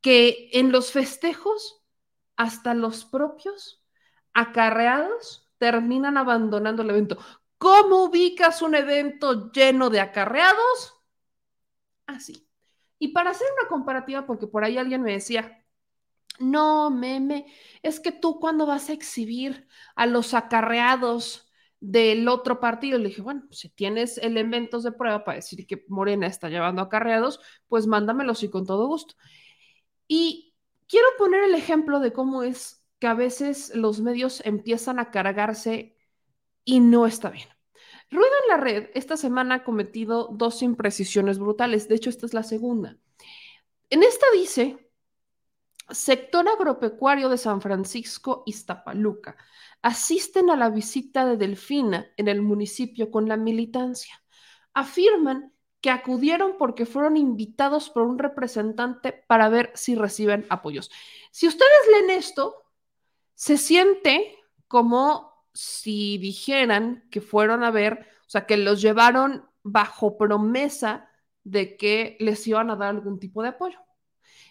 que 0.01 0.51
en 0.53 0.73
los 0.73 0.93
festejos, 0.93 1.83
hasta 2.37 2.73
los 2.75 3.05
propios 3.05 3.85
acarreados 4.33 5.51
terminan 5.59 6.17
abandonando 6.17 6.83
el 6.83 6.91
evento. 6.91 7.19
¿Cómo 7.59 8.05
ubicas 8.05 8.63
un 8.63 8.75
evento 8.75 9.53
lleno 9.53 9.91
de 9.91 10.01
acarreados? 10.01 10.95
Así. 12.07 12.49
Y 12.99 13.09
para 13.09 13.31
hacer 13.31 13.47
una 13.61 13.69
comparativa, 13.69 14.27
porque 14.27 14.47
por 14.47 14.65
ahí 14.65 14.79
alguien 14.79 15.03
me 15.03 15.13
decía, 15.13 15.63
no, 16.39 16.91
meme, 16.91 17.47
es 17.83 18.01
que 18.01 18.13
tú 18.13 18.41
cuando 18.41 18.65
vas 18.65 18.89
a 18.89 18.95
exhibir 18.95 19.69
a 19.95 20.07
los 20.07 20.33
acarreados 20.33 21.50
del 21.81 22.29
otro 22.29 22.61
partido, 22.61 22.99
le 22.99 23.09
dije, 23.09 23.23
bueno, 23.23 23.43
si 23.51 23.71
tienes 23.71 24.19
elementos 24.19 24.83
de 24.83 24.93
prueba 24.93 25.25
para 25.25 25.37
decir 25.37 25.67
que 25.67 25.85
Morena 25.89 26.27
está 26.27 26.49
llevando 26.49 26.83
acarreados, 26.83 27.41
pues 27.69 27.87
mándamelos 27.87 28.43
y 28.43 28.51
con 28.51 28.67
todo 28.67 28.87
gusto. 28.87 29.15
Y 30.07 30.55
quiero 30.87 31.07
poner 31.19 31.45
el 31.45 31.55
ejemplo 31.55 32.01
de 32.01 32.13
cómo 32.13 32.43
es 32.43 32.85
que 32.99 33.07
a 33.07 33.15
veces 33.15 33.75
los 33.75 34.01
medios 34.01 34.43
empiezan 34.45 34.99
a 34.99 35.11
cargarse 35.11 35.97
y 36.65 36.81
no 36.81 37.07
está 37.07 37.31
bien. 37.31 37.49
Ruido 38.11 38.33
en 38.43 38.49
la 38.49 38.57
red 38.59 38.91
esta 38.95 39.17
semana 39.17 39.57
ha 39.57 39.65
cometido 39.65 40.29
dos 40.33 40.63
imprecisiones 40.63 41.39
brutales, 41.39 41.89
de 41.89 41.95
hecho 41.95 42.11
esta 42.11 42.27
es 42.27 42.35
la 42.35 42.43
segunda. 42.43 42.99
En 43.89 44.03
esta 44.03 44.27
dice 44.35 44.90
Sector 45.91 46.49
agropecuario 46.49 47.29
de 47.29 47.39
San 47.39 47.61
Francisco, 47.61 48.43
Iztapaluca. 48.47 49.37
Asisten 49.83 50.51
a 50.51 50.57
la 50.57 50.71
visita 50.71 51.25
de 51.25 51.37
Delfina 51.37 52.13
en 52.17 52.29
el 52.29 52.43
municipio 52.43 53.11
con 53.11 53.29
la 53.29 53.37
militancia. 53.37 54.23
Afirman 54.75 55.53
que 55.81 55.91
acudieron 55.91 56.57
porque 56.59 56.87
fueron 56.87 57.17
invitados 57.17 57.91
por 57.91 58.03
un 58.03 58.19
representante 58.19 59.13
para 59.27 59.49
ver 59.49 59.73
si 59.75 59.95
reciben 59.95 60.47
apoyos. 60.51 60.91
Si 61.31 61.49
ustedes 61.49 61.71
leen 61.93 62.11
esto, 62.11 62.65
se 63.35 63.57
siente 63.57 64.37
como 64.69 65.47
si 65.55 66.19
dijeran 66.19 67.09
que 67.11 67.21
fueron 67.21 67.65
a 67.65 67.71
ver, 67.71 68.07
o 68.27 68.31
sea, 68.31 68.47
que 68.47 68.57
los 68.57 68.81
llevaron 68.83 69.49
bajo 69.63 70.17
promesa 70.19 71.11
de 71.43 71.77
que 71.77 72.17
les 72.21 72.47
iban 72.47 72.71
a 72.71 72.77
dar 72.77 72.91
algún 72.91 73.19
tipo 73.19 73.43
de 73.43 73.49
apoyo. 73.49 73.79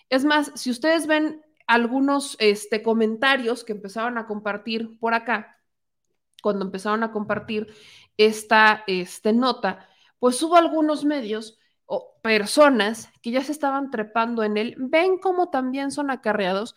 Es 0.10 0.26
más, 0.26 0.52
si 0.56 0.72
ustedes 0.72 1.08
ven 1.08 1.42
algunos 1.68 2.36
este, 2.40 2.82
comentarios 2.82 3.64
que 3.64 3.74
empezaron 3.74 4.18
a 4.18 4.26
compartir 4.26 4.98
por 5.00 5.14
acá, 5.14 5.60
cuando 6.42 6.66
empezaron 6.66 7.04
a 7.04 7.12
compartir 7.12 7.68
esta 8.18 8.84
este, 8.88 9.34
nota, 9.34 9.88
pues 10.20 10.42
hubo 10.42 10.56
algunos 10.56 11.06
medios 11.06 11.60
o 11.86 12.20
personas 12.22 13.10
que 13.22 13.32
ya 13.32 13.44
se 13.44 13.52
estaban 13.52 13.92
trepando 13.92 14.44
en 14.44 14.58
él, 14.58 14.76
ven 14.78 15.18
cómo 15.18 15.50
también 15.50 15.92
son 15.92 16.12
acarreados. 16.12 16.76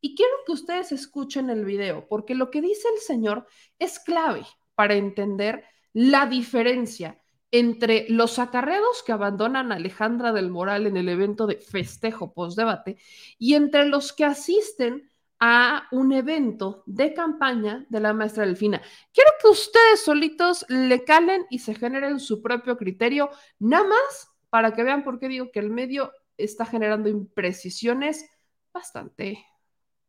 Y 0.00 0.14
quiero 0.14 0.32
que 0.46 0.52
ustedes 0.52 0.92
escuchen 0.92 1.50
el 1.50 1.64
video, 1.64 2.08
porque 2.08 2.34
lo 2.34 2.50
que 2.50 2.62
dice 2.62 2.88
el 2.94 3.00
señor 3.00 3.46
es 3.78 3.98
clave 3.98 4.46
para 4.74 4.94
entender 4.94 5.64
la 5.92 6.26
diferencia 6.26 7.19
entre 7.52 8.06
los 8.08 8.38
acarreados 8.38 9.02
que 9.02 9.12
abandonan 9.12 9.72
a 9.72 9.76
Alejandra 9.76 10.32
del 10.32 10.50
Moral 10.50 10.86
en 10.86 10.96
el 10.96 11.08
evento 11.08 11.46
de 11.46 11.56
festejo 11.56 12.32
post-debate 12.32 12.96
y 13.38 13.54
entre 13.54 13.86
los 13.86 14.12
que 14.12 14.24
asisten 14.24 15.10
a 15.40 15.88
un 15.90 16.12
evento 16.12 16.82
de 16.86 17.14
campaña 17.14 17.86
de 17.88 18.00
la 18.00 18.12
maestra 18.12 18.44
Delfina. 18.44 18.82
Quiero 19.12 19.30
que 19.40 19.48
ustedes 19.48 20.00
solitos 20.04 20.66
le 20.68 21.02
calen 21.04 21.46
y 21.50 21.60
se 21.60 21.74
generen 21.74 22.20
su 22.20 22.42
propio 22.42 22.76
criterio, 22.76 23.30
nada 23.58 23.84
más 23.84 24.30
para 24.50 24.74
que 24.74 24.84
vean 24.84 25.02
por 25.02 25.18
qué 25.18 25.28
digo 25.28 25.50
que 25.50 25.60
el 25.60 25.70
medio 25.70 26.12
está 26.36 26.66
generando 26.66 27.08
imprecisiones 27.08 28.28
bastante, 28.72 29.44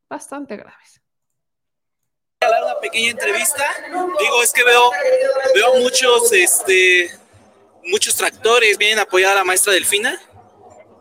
bastante 0.10 0.58
graves 0.58 1.02
una 2.64 2.80
pequeña 2.80 3.12
entrevista. 3.12 3.64
Digo, 3.88 4.44
es 4.44 4.52
que 4.52 4.64
veo, 4.64 4.92
veo 5.54 5.76
muchos 5.76 6.32
este, 6.32 7.12
muchos 7.86 8.16
tractores 8.16 8.78
vienen 8.78 9.00
a 9.00 9.04
apoyar 9.04 9.32
a 9.34 9.36
la 9.36 9.44
maestra 9.44 9.74
Delfina. 9.74 10.18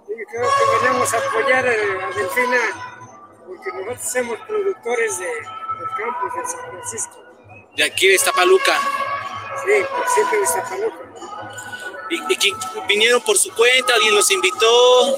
Sí, 0.06 0.14
creo 0.30 0.48
que 0.48 0.86
venimos 0.86 1.12
a 1.14 1.18
apoyar 1.18 1.66
a 1.66 1.70
Delfina 1.70 2.58
porque 3.46 3.72
nosotros 3.72 4.12
somos 4.12 4.38
productores 4.46 5.18
de, 5.18 5.26
del 5.26 5.88
campus 5.98 6.34
de 6.34 6.46
San 6.46 6.70
Francisco. 6.70 7.24
De 7.76 7.84
aquí 7.84 8.08
de 8.08 8.14
Iztapaluca. 8.14 8.78
Sí, 9.64 9.72
por 9.90 10.08
siempre 10.08 10.38
de 10.38 10.44
Iztapaluca. 10.44 11.10
¿Y, 12.10 12.32
y 12.32 12.36
que 12.36 12.52
vinieron 12.88 13.20
por 13.22 13.38
su 13.38 13.54
cuenta? 13.54 13.94
¿Alguien 13.94 14.14
los 14.14 14.30
invitó? 14.30 15.16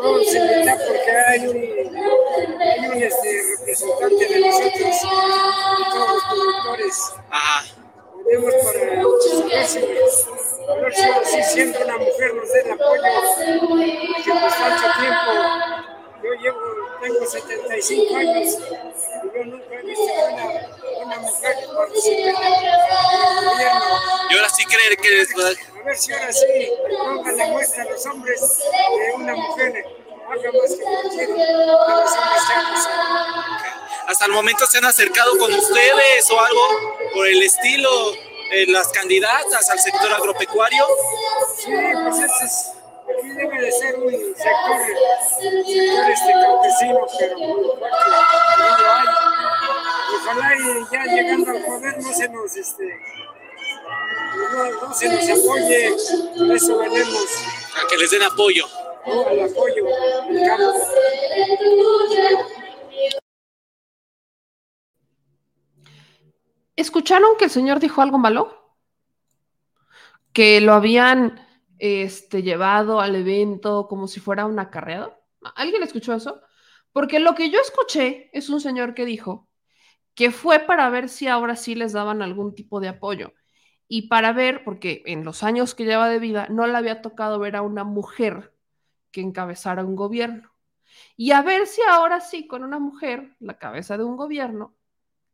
No, 0.00 0.18
nos 0.18 0.26
invitó 0.26 0.72
porque 0.86 1.10
hay 1.10 1.46
un, 1.48 1.56
hay 1.56 2.88
un 2.88 3.02
este, 3.02 3.42
representante 3.58 4.26
de 4.26 4.40
nosotros, 4.40 4.72
de 4.78 5.84
todos 5.90 6.12
los 6.14 6.24
productores. 6.24 7.12
Ajá. 7.30 7.64
Venimos 8.24 8.54
para 8.54 8.78
ver 8.78 9.66
si 9.66 9.78
a 10.68 10.74
ver 10.74 10.94
si, 11.26 11.42
siempre 11.44 11.84
una 11.84 11.96
mujer 11.96 12.34
nos 12.34 12.52
dé 12.52 12.60
el 12.60 12.72
apoyo, 12.72 13.02
porque 13.68 14.30
pues 14.40 14.54
falta 14.54 14.94
tiempo. 15.00 15.32
Yo 16.22 16.34
llevo, 16.34 16.58
tengo 17.00 17.26
75 17.26 18.16
años. 18.16 18.58
Y 18.58 19.38
yo 19.38 19.44
nunca 19.44 19.74
he 19.74 19.82
visto 19.82 20.02
una, 20.02 21.06
una 21.06 21.18
mujer 21.20 21.56
que 21.60 21.74
participe 21.74 22.22
en 22.22 22.28
el 22.28 23.44
gobierno. 23.44 23.80
Y 24.30 24.34
ahora 24.34 24.48
sí 24.50 24.64
creer 24.66 24.96
que 24.96 25.20
es 25.22 25.30
A 25.38 25.82
ver 25.84 25.96
si 25.96 26.12
ahora 26.12 26.32
sí 26.32 26.70
pongan 26.98 27.36
la 27.36 27.46
muestra 27.46 27.82
a 27.82 27.86
los 27.86 28.06
hombres 28.06 28.58
de 28.58 29.14
una 29.14 29.34
mujer 29.34 29.84
haga 30.30 30.52
más 30.52 30.70
que 31.10 31.26
que 31.26 31.44
¿Hasta 34.06 34.24
el 34.24 34.32
momento 34.32 34.66
se 34.66 34.78
han 34.78 34.86
acercado 34.86 35.36
con 35.38 35.52
ustedes 35.52 36.30
o 36.30 36.40
algo 36.40 36.62
por 37.14 37.26
el 37.26 37.42
estilo? 37.42 37.90
eh, 38.50 38.66
las 38.68 38.88
candidatas 38.88 39.68
al 39.70 39.78
sector 39.78 40.12
agropecuario? 40.12 40.86
Sí, 41.56 41.70
pues 41.70 42.16
ese 42.18 42.44
es, 42.44 42.72
aquí 43.18 43.28
debe 43.30 43.60
de 43.60 43.72
ser 43.72 43.98
un 43.98 44.10
sector, 44.10 44.80
sector 45.68 46.10
este 46.10 46.32
campesino, 46.32 47.06
pero 47.18 47.34
por 47.36 47.78
no 47.78 48.78
lo 48.78 48.92
hay. 48.92 49.06
Ojalá 50.16 50.56
y 50.56 50.92
ya 50.92 51.04
llegando 51.04 51.50
al 51.50 51.64
poder 51.64 51.98
no 51.98 52.12
se 52.12 52.28
nos, 52.28 52.56
este, 52.56 53.00
no, 54.52 54.88
no 54.88 54.94
se 54.94 55.08
nos 55.08 55.44
apoye, 55.44 55.94
eso 56.54 56.78
venemos. 56.78 57.26
A 57.78 57.86
que 57.88 57.96
les 57.96 58.10
den 58.10 58.22
apoyo. 58.22 58.66
¿Escucharon 66.76 67.36
que 67.38 67.44
el 67.44 67.50
señor 67.50 67.80
dijo 67.80 68.02
algo 68.02 68.18
malo? 68.18 68.76
Que 70.32 70.60
lo 70.60 70.72
habían 70.72 71.40
este, 71.78 72.42
llevado 72.42 73.00
al 73.00 73.16
evento 73.16 73.86
como 73.88 74.08
si 74.08 74.20
fuera 74.20 74.46
un 74.46 74.58
acarreado. 74.58 75.16
¿Alguien 75.54 75.82
escuchó 75.82 76.14
eso? 76.14 76.42
Porque 76.92 77.20
lo 77.20 77.34
que 77.34 77.50
yo 77.50 77.60
escuché 77.60 78.30
es 78.32 78.48
un 78.48 78.60
señor 78.60 78.94
que 78.94 79.04
dijo 79.04 79.48
que 80.14 80.32
fue 80.32 80.58
para 80.58 80.90
ver 80.90 81.08
si 81.08 81.28
ahora 81.28 81.54
sí 81.54 81.76
les 81.76 81.92
daban 81.92 82.22
algún 82.22 82.54
tipo 82.54 82.80
de 82.80 82.88
apoyo 82.88 83.32
y 83.88 84.08
para 84.08 84.32
ver, 84.32 84.64
porque 84.64 85.02
en 85.06 85.24
los 85.24 85.42
años 85.42 85.74
que 85.74 85.84
lleva 85.84 86.08
de 86.08 86.18
vida 86.18 86.46
no 86.50 86.66
le 86.66 86.76
había 86.76 87.00
tocado 87.00 87.38
ver 87.38 87.56
a 87.56 87.62
una 87.62 87.84
mujer 87.84 88.54
que 89.10 89.22
encabezara 89.22 89.84
un 89.84 89.96
gobierno. 89.96 90.52
Y 91.16 91.32
a 91.32 91.42
ver 91.42 91.66
si 91.66 91.80
ahora 91.82 92.20
sí, 92.20 92.46
con 92.46 92.64
una 92.64 92.78
mujer, 92.78 93.34
la 93.40 93.58
cabeza 93.58 93.96
de 93.96 94.04
un 94.04 94.16
gobierno, 94.16 94.76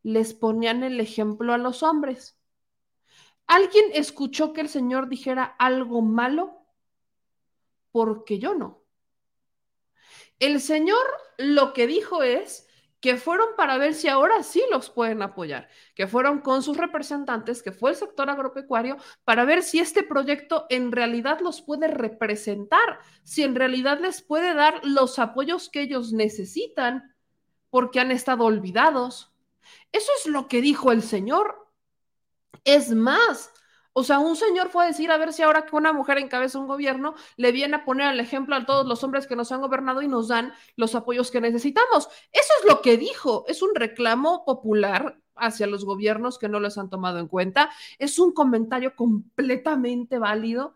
les 0.02 0.34
ponían 0.34 0.84
el 0.84 1.00
ejemplo 1.00 1.52
a 1.52 1.58
los 1.58 1.82
hombres. 1.82 2.38
¿Alguien 3.46 3.86
escuchó 3.92 4.52
que 4.52 4.60
el 4.60 4.68
Señor 4.68 5.08
dijera 5.08 5.44
algo 5.44 6.00
malo? 6.00 6.64
Porque 7.90 8.38
yo 8.38 8.54
no. 8.54 8.82
El 10.38 10.60
Señor 10.60 11.04
lo 11.38 11.72
que 11.72 11.86
dijo 11.86 12.22
es 12.22 12.63
que 13.04 13.18
fueron 13.18 13.48
para 13.54 13.76
ver 13.76 13.92
si 13.92 14.08
ahora 14.08 14.42
sí 14.42 14.62
los 14.70 14.88
pueden 14.88 15.20
apoyar, 15.20 15.68
que 15.94 16.06
fueron 16.06 16.40
con 16.40 16.62
sus 16.62 16.78
representantes, 16.78 17.62
que 17.62 17.70
fue 17.70 17.90
el 17.90 17.96
sector 17.96 18.30
agropecuario, 18.30 18.96
para 19.24 19.44
ver 19.44 19.62
si 19.62 19.78
este 19.78 20.02
proyecto 20.02 20.64
en 20.70 20.90
realidad 20.90 21.40
los 21.40 21.60
puede 21.60 21.88
representar, 21.88 22.98
si 23.22 23.42
en 23.42 23.56
realidad 23.56 24.00
les 24.00 24.22
puede 24.22 24.54
dar 24.54 24.80
los 24.84 25.18
apoyos 25.18 25.68
que 25.68 25.82
ellos 25.82 26.14
necesitan 26.14 27.14
porque 27.68 28.00
han 28.00 28.10
estado 28.10 28.44
olvidados. 28.44 29.34
Eso 29.92 30.10
es 30.20 30.24
lo 30.24 30.48
que 30.48 30.62
dijo 30.62 30.90
el 30.90 31.02
Señor. 31.02 31.68
Es 32.64 32.94
más, 32.94 33.52
o 33.96 34.02
sea, 34.02 34.18
un 34.18 34.34
señor 34.34 34.70
fue 34.70 34.84
a 34.84 34.86
decir, 34.88 35.10
a 35.12 35.16
ver 35.18 35.32
si 35.32 35.42
ahora 35.42 35.66
que 35.66 35.76
una 35.76 35.92
mujer 35.92 36.18
encabeza 36.18 36.58
un 36.58 36.66
gobierno, 36.66 37.14
le 37.36 37.52
viene 37.52 37.76
a 37.76 37.84
poner 37.84 38.12
el 38.12 38.18
ejemplo 38.18 38.56
a 38.56 38.66
todos 38.66 38.86
los 38.86 39.04
hombres 39.04 39.28
que 39.28 39.36
nos 39.36 39.52
han 39.52 39.60
gobernado 39.60 40.02
y 40.02 40.08
nos 40.08 40.26
dan 40.28 40.52
los 40.74 40.96
apoyos 40.96 41.30
que 41.30 41.40
necesitamos. 41.40 42.08
Eso 42.32 42.52
es 42.60 42.68
lo 42.68 42.82
que 42.82 42.96
dijo. 42.96 43.44
Es 43.46 43.62
un 43.62 43.72
reclamo 43.72 44.44
popular 44.44 45.20
hacia 45.36 45.68
los 45.68 45.84
gobiernos 45.84 46.38
que 46.38 46.48
no 46.48 46.58
los 46.58 46.76
han 46.76 46.90
tomado 46.90 47.20
en 47.20 47.28
cuenta. 47.28 47.70
Es 48.00 48.18
un 48.18 48.32
comentario 48.32 48.96
completamente 48.96 50.18
válido 50.18 50.74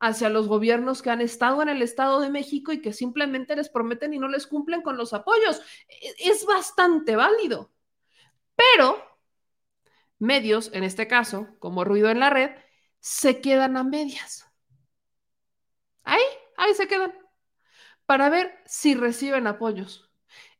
hacia 0.00 0.28
los 0.28 0.48
gobiernos 0.48 1.02
que 1.02 1.10
han 1.10 1.20
estado 1.20 1.62
en 1.62 1.68
el 1.68 1.82
Estado 1.82 2.18
de 2.20 2.30
México 2.30 2.72
y 2.72 2.82
que 2.82 2.92
simplemente 2.92 3.54
les 3.54 3.68
prometen 3.68 4.12
y 4.12 4.18
no 4.18 4.28
les 4.28 4.48
cumplen 4.48 4.82
con 4.82 4.96
los 4.96 5.12
apoyos. 5.14 5.60
E-, 5.88 6.30
es 6.30 6.44
bastante 6.44 7.14
válido. 7.14 7.70
Pero 8.56 9.15
medios, 10.18 10.70
en 10.72 10.84
este 10.84 11.06
caso, 11.08 11.48
como 11.58 11.84
ruido 11.84 12.10
en 12.10 12.20
la 12.20 12.30
red, 12.30 12.50
se 13.00 13.40
quedan 13.40 13.76
a 13.76 13.84
medias. 13.84 14.46
Ahí, 16.04 16.22
ahí 16.56 16.74
se 16.74 16.86
quedan, 16.86 17.12
para 18.06 18.28
ver 18.28 18.52
si 18.66 18.94
reciben 18.94 19.46
apoyos. 19.46 20.10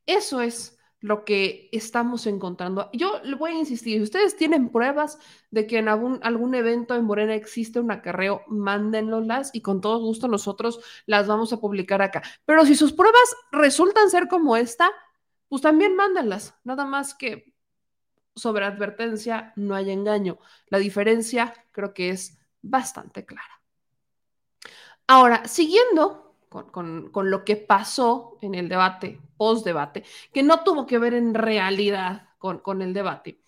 Eso 0.06 0.40
es 0.40 0.76
lo 1.00 1.24
que 1.24 1.68
estamos 1.72 2.26
encontrando. 2.26 2.90
Yo 2.92 3.20
le 3.22 3.36
voy 3.36 3.52
a 3.52 3.58
insistir, 3.58 3.98
si 3.98 4.02
ustedes 4.02 4.36
tienen 4.36 4.70
pruebas 4.70 5.18
de 5.50 5.66
que 5.66 5.78
en 5.78 5.88
algún, 5.88 6.18
algún 6.22 6.54
evento 6.54 6.94
en 6.94 7.04
Morena 7.04 7.34
existe 7.34 7.80
un 7.80 7.90
acarreo, 7.90 8.42
mándenlolas 8.48 9.50
y 9.52 9.60
con 9.60 9.80
todo 9.80 10.00
gusto 10.00 10.26
nosotros 10.26 10.80
las 11.06 11.26
vamos 11.26 11.52
a 11.52 11.60
publicar 11.60 12.02
acá. 12.02 12.22
Pero 12.44 12.64
si 12.64 12.74
sus 12.74 12.92
pruebas 12.92 13.36
resultan 13.52 14.10
ser 14.10 14.26
como 14.28 14.56
esta, 14.56 14.90
pues 15.48 15.62
también 15.62 15.94
mándenlas. 15.94 16.54
Nada 16.64 16.84
más 16.84 17.14
que 17.14 17.54
sobre 18.36 18.66
advertencia 18.66 19.52
no 19.56 19.74
hay 19.74 19.90
engaño. 19.90 20.38
La 20.68 20.78
diferencia 20.78 21.52
creo 21.72 21.92
que 21.94 22.10
es 22.10 22.38
bastante 22.62 23.24
clara. 23.24 23.62
Ahora, 25.06 25.46
siguiendo 25.46 26.36
con, 26.48 27.10
lo 27.30 27.44
que 27.44 27.56
pasó 27.56 28.38
en 28.42 28.54
el 28.54 28.68
debate, 28.68 29.20
post-debate, 29.36 30.04
que 30.32 30.42
no 30.42 30.62
tuvo 30.62 30.86
que 30.86 30.98
ver 30.98 31.14
en 31.14 31.34
realidad 31.34 32.28
con, 32.38 32.82
el 32.82 32.92
debate, 32.92 33.40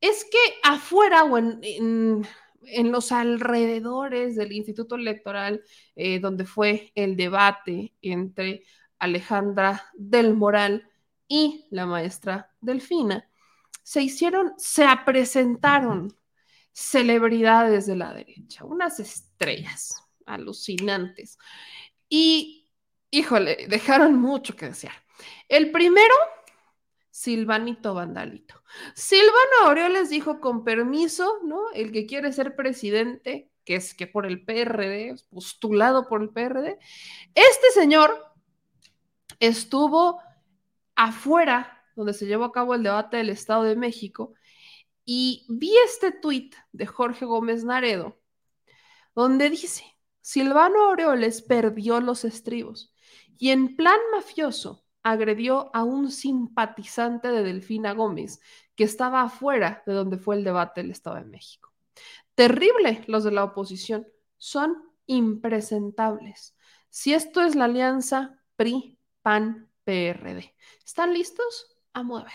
es 0.00 0.24
que 0.24 0.38
afuera 0.62 1.24
o 1.24 1.38
en, 1.38 2.26
los 2.90 3.12
alrededores 3.12 4.36
del 4.36 4.52
Instituto 4.52 4.96
Electoral, 4.96 5.62
eh, 5.94 6.20
donde 6.20 6.44
fue 6.44 6.92
el 6.94 7.16
debate 7.16 7.94
entre 8.02 8.64
Alejandra 8.98 9.84
del 9.94 10.34
Moral 10.34 10.88
y 11.28 11.66
la 11.70 11.86
maestra 11.86 12.52
Delfina, 12.60 13.28
se 13.86 14.02
hicieron, 14.02 14.52
se 14.56 14.84
presentaron 15.04 16.12
celebridades 16.72 17.86
de 17.86 17.94
la 17.94 18.12
derecha, 18.12 18.64
unas 18.64 18.98
estrellas 18.98 19.94
alucinantes. 20.26 21.38
Y, 22.08 22.68
híjole, 23.12 23.68
dejaron 23.68 24.16
mucho 24.16 24.56
que 24.56 24.66
desear. 24.66 24.92
El 25.48 25.70
primero, 25.70 26.16
Silvanito 27.12 27.94
Vandalito. 27.94 28.60
Silvano 28.96 29.66
Aureoles 29.66 30.10
dijo 30.10 30.40
con 30.40 30.64
permiso, 30.64 31.38
¿no? 31.44 31.70
El 31.72 31.92
que 31.92 32.06
quiere 32.06 32.32
ser 32.32 32.56
presidente, 32.56 33.52
que 33.64 33.76
es 33.76 33.94
que 33.94 34.08
por 34.08 34.26
el 34.26 34.44
PRD, 34.44 35.14
postulado 35.30 36.08
por 36.08 36.22
el 36.22 36.30
PRD, 36.30 36.76
este 37.36 37.70
señor 37.72 38.34
estuvo 39.38 40.20
afuera 40.96 41.75
donde 41.96 42.14
se 42.14 42.26
llevó 42.26 42.44
a 42.44 42.52
cabo 42.52 42.74
el 42.74 42.82
debate 42.82 43.16
del 43.16 43.30
Estado 43.30 43.64
de 43.64 43.74
México, 43.74 44.34
y 45.04 45.46
vi 45.48 45.72
este 45.84 46.12
tuit 46.12 46.54
de 46.72 46.86
Jorge 46.86 47.24
Gómez 47.24 47.64
Naredo, 47.64 48.18
donde 49.14 49.50
dice, 49.50 49.84
Silvano 50.20 50.90
Aureoles 50.90 51.42
perdió 51.42 52.00
los 52.00 52.24
estribos 52.24 52.92
y 53.38 53.50
en 53.50 53.76
plan 53.76 53.98
mafioso 54.12 54.84
agredió 55.02 55.70
a 55.72 55.84
un 55.84 56.10
simpatizante 56.10 57.28
de 57.28 57.44
Delfina 57.44 57.92
Gómez 57.92 58.40
que 58.74 58.82
estaba 58.82 59.22
afuera 59.22 59.84
de 59.86 59.92
donde 59.92 60.18
fue 60.18 60.34
el 60.34 60.42
debate 60.42 60.82
del 60.82 60.90
Estado 60.90 61.16
de 61.16 61.24
México. 61.24 61.72
Terrible 62.34 63.04
los 63.06 63.22
de 63.22 63.30
la 63.30 63.44
oposición, 63.44 64.06
son 64.36 64.76
impresentables. 65.06 66.56
Si 66.90 67.14
esto 67.14 67.40
es 67.42 67.54
la 67.54 67.66
alianza 67.66 68.42
PRI, 68.56 68.98
PAN, 69.22 69.70
PRD, 69.84 70.54
¿están 70.84 71.14
listos? 71.14 71.75
A 71.96 72.02
mover. 72.02 72.32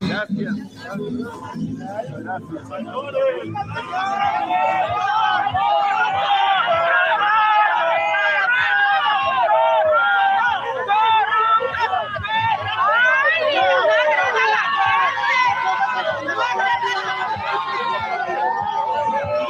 Gracias. 0.00 0.54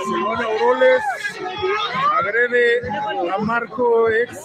Simón 0.04 0.42
Auroles 0.42 1.02
agrede 2.18 2.90
a 3.32 3.38
Marco 3.38 4.10
Ex. 4.10 4.38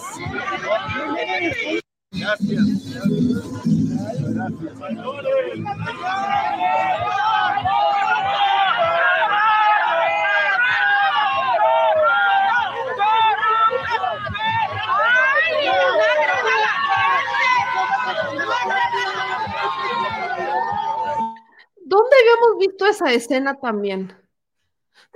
¿Dónde 21.82 22.16
habíamos 22.20 22.58
visto 22.58 22.86
esa 22.86 23.12
escena 23.12 23.58
también? 23.58 24.12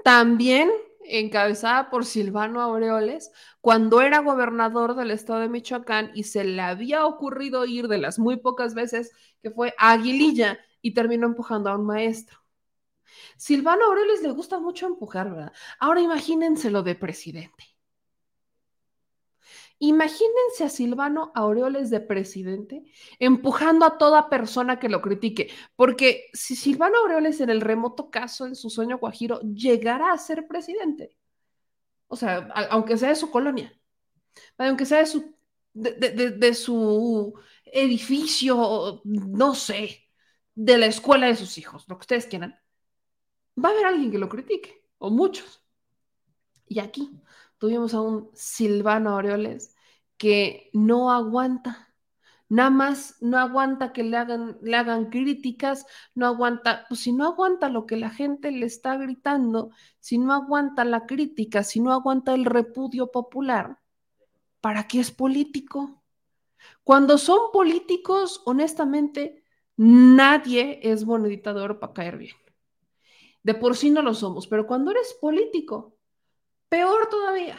También 0.02 0.70
encabezada 1.04 1.90
por 1.90 2.04
Silvano 2.04 2.60
Aureoles, 2.60 3.30
cuando 3.60 4.00
era 4.00 4.20
gobernador 4.20 4.94
del 4.96 5.10
estado 5.10 5.40
de 5.40 5.48
Michoacán 5.48 6.10
y 6.14 6.24
se 6.24 6.44
le 6.44 6.62
había 6.62 7.06
ocurrido 7.06 7.64
ir 7.64 7.88
de 7.88 7.98
las 7.98 8.18
muy 8.18 8.36
pocas 8.36 8.74
veces 8.74 9.12
que 9.42 9.50
fue 9.50 9.74
a 9.78 9.92
Aguililla 9.92 10.58
y 10.82 10.94
terminó 10.94 11.26
empujando 11.26 11.70
a 11.70 11.76
un 11.76 11.86
maestro. 11.86 12.38
Silvano 13.36 13.84
Aureoles 13.86 14.22
le 14.22 14.30
gusta 14.30 14.58
mucho 14.58 14.86
empujar, 14.86 15.30
¿verdad? 15.30 15.52
Ahora 15.78 16.00
imagínense 16.00 16.70
lo 16.70 16.82
de 16.82 16.94
presidente. 16.94 17.73
Imagínense 19.78 20.64
a 20.64 20.68
Silvano 20.68 21.32
Aureoles 21.34 21.90
de 21.90 22.00
presidente 22.00 22.84
empujando 23.18 23.84
a 23.84 23.98
toda 23.98 24.30
persona 24.30 24.78
que 24.78 24.88
lo 24.88 25.02
critique, 25.02 25.50
porque 25.76 26.26
si 26.32 26.56
Silvano 26.56 26.98
Aureoles 26.98 27.40
en 27.40 27.50
el 27.50 27.60
remoto 27.60 28.10
caso, 28.10 28.46
en 28.46 28.54
su 28.54 28.70
sueño 28.70 28.98
guajiro, 28.98 29.40
llegara 29.40 30.12
a 30.12 30.18
ser 30.18 30.46
presidente, 30.46 31.16
o 32.06 32.16
sea, 32.16 32.48
aunque 32.70 32.96
sea 32.96 33.10
de 33.10 33.16
su 33.16 33.30
colonia, 33.30 33.78
aunque 34.58 34.86
sea 34.86 34.98
de 34.98 35.06
su, 35.06 35.36
de 35.74 36.54
su 36.54 37.34
edificio, 37.64 39.02
no 39.04 39.54
sé, 39.54 40.08
de 40.54 40.78
la 40.78 40.86
escuela 40.86 41.26
de 41.26 41.36
sus 41.36 41.58
hijos, 41.58 41.84
lo 41.88 41.96
que 41.96 42.02
ustedes 42.02 42.26
quieran, 42.26 42.58
va 43.62 43.68
a 43.70 43.72
haber 43.72 43.86
alguien 43.86 44.10
que 44.10 44.18
lo 44.18 44.28
critique, 44.28 44.84
o 44.98 45.10
muchos. 45.10 45.62
Y 46.68 46.78
aquí 46.78 47.10
tuvimos 47.58 47.94
a 47.94 48.00
un 48.00 48.30
Silvano 48.34 49.10
Aureoles 49.10 49.74
que 50.16 50.70
no 50.72 51.10
aguanta, 51.10 51.94
nada 52.48 52.70
más 52.70 53.16
no 53.20 53.38
aguanta 53.38 53.92
que 53.92 54.04
le 54.04 54.16
hagan, 54.16 54.58
le 54.62 54.76
hagan 54.76 55.10
críticas, 55.10 55.86
no 56.14 56.26
aguanta, 56.26 56.86
pues 56.88 57.00
si 57.00 57.12
no 57.12 57.26
aguanta 57.26 57.68
lo 57.68 57.86
que 57.86 57.96
la 57.96 58.10
gente 58.10 58.50
le 58.50 58.66
está 58.66 58.96
gritando, 58.96 59.70
si 60.00 60.18
no 60.18 60.32
aguanta 60.32 60.84
la 60.84 61.06
crítica, 61.06 61.62
si 61.62 61.80
no 61.80 61.92
aguanta 61.92 62.34
el 62.34 62.44
repudio 62.44 63.10
popular, 63.10 63.78
¿para 64.60 64.86
qué 64.88 65.00
es 65.00 65.10
político? 65.10 66.02
Cuando 66.84 67.18
son 67.18 67.50
políticos, 67.52 68.42
honestamente, 68.44 69.44
nadie 69.76 70.80
es 70.82 71.04
monedita 71.04 71.52
de 71.52 71.60
oro 71.60 71.80
para 71.80 71.92
caer 71.92 72.18
bien. 72.18 72.36
De 73.42 73.54
por 73.54 73.76
sí 73.76 73.90
no 73.90 74.02
lo 74.02 74.14
somos, 74.14 74.46
pero 74.46 74.66
cuando 74.66 74.90
eres 74.90 75.14
político, 75.20 75.93
peor 76.74 77.08
todavía. 77.08 77.56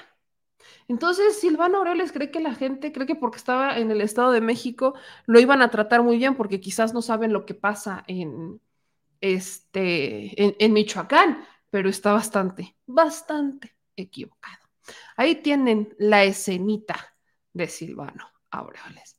Entonces, 0.90 1.40
Silvano 1.40 1.78
Aureoles 1.78 2.12
cree 2.12 2.32
que 2.32 2.42
la 2.42 2.54
gente, 2.54 2.92
cree 2.92 3.08
que 3.08 3.16
porque 3.16 3.38
estaba 3.38 3.78
en 3.78 3.90
el 3.90 4.02
Estado 4.02 4.34
de 4.34 4.42
México, 4.42 4.94
lo 5.26 5.40
iban 5.40 5.62
a 5.62 5.72
tratar 5.72 6.04
muy 6.04 6.18
bien, 6.18 6.36
porque 6.36 6.60
quizás 6.60 6.94
no 6.94 7.02
saben 7.02 7.32
lo 7.32 7.46
que 7.46 7.54
pasa 7.54 8.04
en, 8.08 8.60
este, 9.22 10.34
en, 10.38 10.74
Michoacán, 10.74 11.48
pero 11.70 11.88
está 11.88 12.12
bastante, 12.12 12.76
bastante 12.86 13.74
equivocado. 13.96 14.66
Ahí 15.16 15.36
tienen 15.36 15.96
la 15.98 16.26
escenita 16.26 17.16
de 17.54 17.68
Silvano 17.68 18.30
Aureoles. 18.52 19.18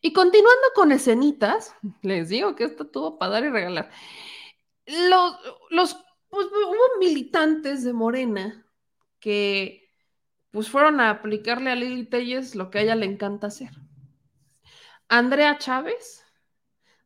Y 0.00 0.12
continuando 0.12 0.66
con 0.74 0.90
escenitas, 0.90 1.76
les 2.02 2.28
digo 2.28 2.56
que 2.56 2.64
esto 2.64 2.88
tuvo 2.88 3.20
para 3.20 3.34
dar 3.34 3.44
y 3.44 3.50
regalar. 3.50 3.90
Los, 4.84 5.36
los 5.70 5.94
pues, 6.28 6.48
hubo 6.48 6.98
militantes 6.98 7.84
de 7.84 7.92
Morena 7.92 8.63
que 9.24 9.90
pues 10.50 10.68
fueron 10.68 11.00
a 11.00 11.08
aplicarle 11.08 11.70
a 11.70 11.74
Lili 11.74 12.04
Telles 12.04 12.54
lo 12.54 12.70
que 12.70 12.78
a 12.78 12.82
ella 12.82 12.94
le 12.94 13.06
encanta 13.06 13.46
hacer. 13.46 13.70
Andrea 15.08 15.56
Chávez, 15.56 16.22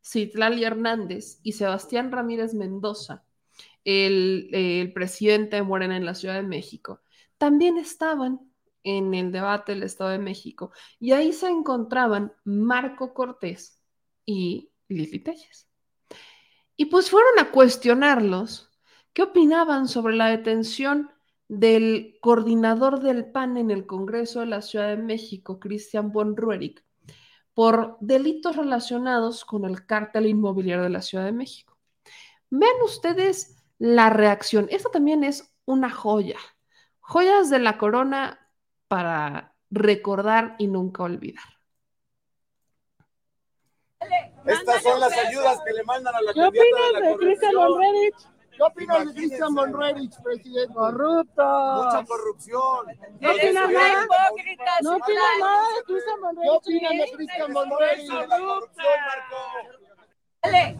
Citlali 0.04 0.64
Hernández 0.64 1.38
y 1.44 1.52
Sebastián 1.52 2.11
Ramírez 2.11 2.54
Mendoza, 2.54 3.24
el, 3.85 4.50
el 4.52 4.92
presidente 4.92 5.54
de 5.54 5.62
Morena 5.62 5.96
en 5.96 6.07
la 6.07 6.16
Ciudad 6.16 6.35
de 6.35 6.42
México, 6.42 7.02
también 7.38 7.78
estaban 7.78 8.40
en 8.83 9.14
el 9.14 9.31
debate 9.31 9.70
del 9.70 9.85
Estado 9.85 10.11
de 10.11 10.18
México 10.18 10.72
y 10.98 11.12
ahí 11.12 11.33
se 11.33 11.46
encontraban 11.46 12.33
Marco 12.42 13.14
Cortés 13.14 13.81
y 14.26 14.72
Lili 14.88 15.20
Telles. 15.20 15.68
Y 16.74 16.87
pues 16.87 17.11
fueron 17.11 17.38
a 17.38 17.52
cuestionarlos 17.52 18.72
qué 19.12 19.22
opinaban 19.22 19.87
sobre 19.87 20.16
la 20.16 20.26
detención 20.26 21.12
del 21.49 22.19
coordinador 22.21 23.01
del 23.01 23.31
PAN 23.31 23.57
en 23.57 23.71
el 23.71 23.87
Congreso 23.87 24.41
de 24.41 24.47
la 24.47 24.63
Ciudad 24.63 24.89
de 24.89 25.03
México, 25.03 25.59
Cristian 25.59 26.13
von 26.13 26.37
Ruerich, 26.37 26.85
por 27.55 27.97
delitos 28.01 28.57
relacionados 28.57 29.45
con 29.45 29.65
el 29.65 29.87
cártel 29.87 30.27
inmobiliario 30.27 30.85
de 30.85 30.91
la 30.91 31.03
Ciudad 31.03 31.25
de 31.25 31.33
México. 31.33 31.77
Vean 32.51 32.81
ustedes 32.85 33.57
la 33.79 34.11
reacción. 34.11 34.69
Esta 34.71 34.91
también 34.91 35.25
es 35.25 35.55
una 35.65 35.91
joya. 35.91 36.39
Joyas 37.01 37.51
de 37.51 37.59
la 37.59 37.79
corona 37.79 38.39
para 38.87 39.55
recordar 39.71 40.57
y 40.59 40.67
nunca 40.67 41.03
olvidar. 41.03 41.45
Estas 44.45 44.83
son 44.83 45.01
las 45.01 45.13
ayudas 45.13 45.61
que 45.67 45.73
le 45.73 45.85
mandan 45.85 46.15
a 46.15 46.23
la 46.23 46.33
¿Qué 46.33 46.43
opinas 46.43 47.03
de 47.03 47.17
Cristian 47.17 47.55
Monrerich? 47.55 48.38
¿Qué 48.59 48.64
opinas 48.64 49.07
de 49.07 49.14
Cristian 49.14 49.55
Monrerich, 49.55 50.21
presidente? 50.21 50.75
Corrupto. 50.75 51.44
Mucha 51.44 52.05
corrupción. 52.05 52.87
¿No 53.21 53.31
opinas 53.31 53.71
nada? 53.71 54.07
¿No 54.83 54.97
opinas 54.97 55.31
nada 55.38 55.62
de 55.77 55.83
Cristian 55.85 56.21
Monrerich? 56.21 56.42
¿Qué 56.42 56.51
opinas 56.51 56.92
de 56.92 57.12
Cristian 57.16 57.53
Monrerich? 57.53 58.11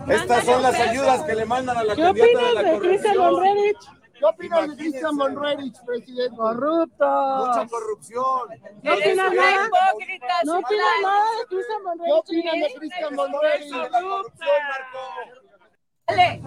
Estas 0.09 0.45
son 0.45 0.63
las 0.63 0.75
ayudas 0.75 1.23
que 1.23 1.35
le 1.37 1.45
mandan 1.45 1.77
a 1.77 1.85
la 1.85 1.95
¿Qué 1.95 2.03
candidata 2.03 2.33
de 2.33 2.35
opinas 2.35 2.55
la 2.55 2.63
de 2.63 2.79
Cristian 2.81 3.15
corrupción. 3.17 3.33
Monrerich? 3.33 3.79
¿Qué 4.19 4.25
opinas 4.25 4.69
de 4.69 4.77
Cristian 4.77 5.15
Monrerich, 5.15 5.85
presidente? 5.87 6.37
Corrupto. 6.37 7.07
Mucha 7.07 7.67
corrupción. 7.69 8.49
¿No 8.83 8.95
opinas 8.95 9.33
nada? 9.35 9.69
¿No 10.45 10.59
opinas 10.59 11.01
nada 11.01 11.31
de 11.39 11.47
Cristian 11.47 11.79
¿Qué 11.79 11.85
Monrerich? 11.85 12.13
opinas 12.17 12.55
de 12.55 12.75
Cristian 12.75 13.15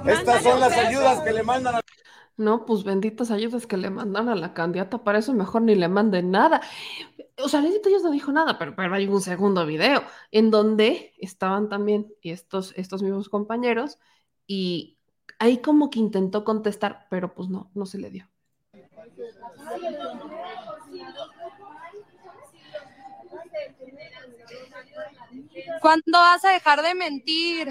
Estas 0.06 0.44
son 0.44 0.60
las 0.60 0.74
ayudas 0.78 1.20
que 1.22 1.32
le 1.32 1.44
mandan 1.44 1.76
a 1.76 1.82
No, 2.38 2.66
pues 2.66 2.84
benditas 2.84 3.32
ayudas 3.32 3.68
que 3.68 3.78
le 3.78 3.90
mandan 3.90 4.30
a 4.30 4.36
la 4.36 4.54
candidata, 4.54 5.04
para 5.04 5.20
eso 5.20 5.34
mejor 5.34 5.62
ni 5.62 5.76
le 5.76 5.88
manden 5.88 6.32
nada. 6.32 6.62
O 7.44 7.50
sea, 7.50 7.62
Lili 7.62 7.82
Telles 7.82 8.04
no 8.04 8.12
dijo 8.12 8.32
nada, 8.32 8.58
pero, 8.58 8.76
pero 8.76 8.94
hay 8.94 9.08
un 9.08 9.22
segundo 9.22 9.66
video 9.66 10.04
en 10.32 10.52
donde 10.52 11.14
estaban 11.20 11.70
también 11.70 12.14
estos, 12.22 12.74
estos 12.76 13.04
mismos 13.04 13.30
compañeros 13.30 14.00
y 14.48 14.98
ahí 15.40 15.60
como 15.60 15.90
que 15.90 16.00
intentó 16.00 16.44
contestar, 16.44 17.08
pero 17.10 17.34
pues 17.34 17.50
no, 17.50 17.72
no 17.74 17.86
se 17.86 17.98
le 17.98 18.10
dio. 18.10 18.28
¿Cuándo 25.82 26.20
vas 26.20 26.46
a 26.46 26.52
dejar 26.52 26.82
de 26.82 26.96
mentir? 26.96 27.70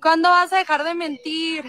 ¿Cuándo 0.00 0.28
vas 0.28 0.52
a 0.52 0.58
dejar 0.58 0.84
de 0.84 0.94
mentir? 0.94 1.64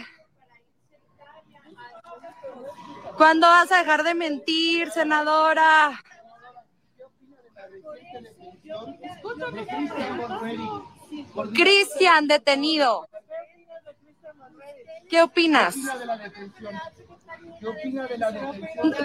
¿Cuándo 3.18 3.48
vas 3.48 3.72
a 3.72 3.80
dejar 3.80 4.04
de 4.04 4.14
mentir, 4.14 4.92
senadora? 4.92 6.02
Cristian, 11.54 12.28
detenido. 12.28 13.08
¿Qué 15.10 15.22
opinas? 15.22 15.76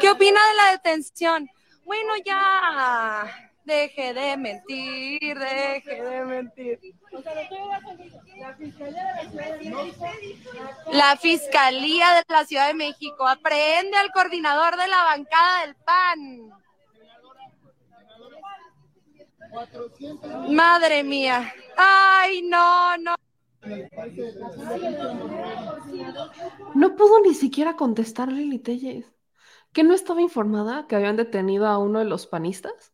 ¿Qué 0.00 0.10
opina 0.10 0.48
de 0.48 0.54
la 0.54 0.70
detención? 0.72 1.48
Bueno, 1.84 2.12
ya. 2.24 3.53
Deje 3.64 4.12
de 4.12 4.36
mentir, 4.36 5.38
deje 5.38 6.02
de 6.02 6.24
mentir. 6.24 6.78
La 10.92 11.16
Fiscalía 11.16 12.14
de 12.14 12.22
la 12.28 12.44
Ciudad 12.44 12.68
de 12.68 12.74
México 12.74 13.26
aprehende 13.26 13.96
al 13.96 14.12
coordinador 14.12 14.76
de 14.76 14.88
la 14.88 15.04
bancada 15.04 15.66
del 15.66 15.74
PAN. 15.76 16.50
Madre 20.50 21.02
mía. 21.04 21.54
Ay, 21.76 22.42
no, 22.42 22.98
no. 22.98 23.14
No 26.74 26.96
pudo 26.96 27.20
ni 27.22 27.34
siquiera 27.34 27.76
contestar 27.76 28.30
Lili 28.30 28.58
Telles. 28.58 29.06
¿Que 29.72 29.84
no 29.84 29.94
estaba 29.94 30.20
informada 30.20 30.86
que 30.86 30.96
habían 30.96 31.16
detenido 31.16 31.66
a 31.66 31.78
uno 31.78 31.98
de 31.98 32.04
los 32.04 32.26
panistas? 32.26 32.93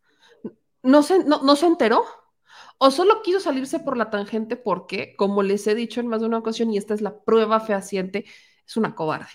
¿No 0.82 1.02
se, 1.02 1.24
no, 1.24 1.42
no 1.42 1.56
se 1.56 1.66
enteró? 1.66 2.04
¿O 2.78 2.90
solo 2.90 3.22
quiso 3.22 3.40
salirse 3.40 3.80
por 3.80 3.96
la 3.96 4.10
tangente 4.10 4.56
porque, 4.56 5.14
como 5.16 5.42
les 5.42 5.66
he 5.66 5.74
dicho 5.74 6.00
en 6.00 6.06
más 6.06 6.20
de 6.20 6.26
una 6.26 6.38
ocasión, 6.38 6.70
y 6.70 6.78
esta 6.78 6.94
es 6.94 7.02
la 7.02 7.20
prueba 7.20 7.60
fehaciente, 7.60 8.24
es 8.66 8.76
una 8.76 8.94
cobarde? 8.94 9.30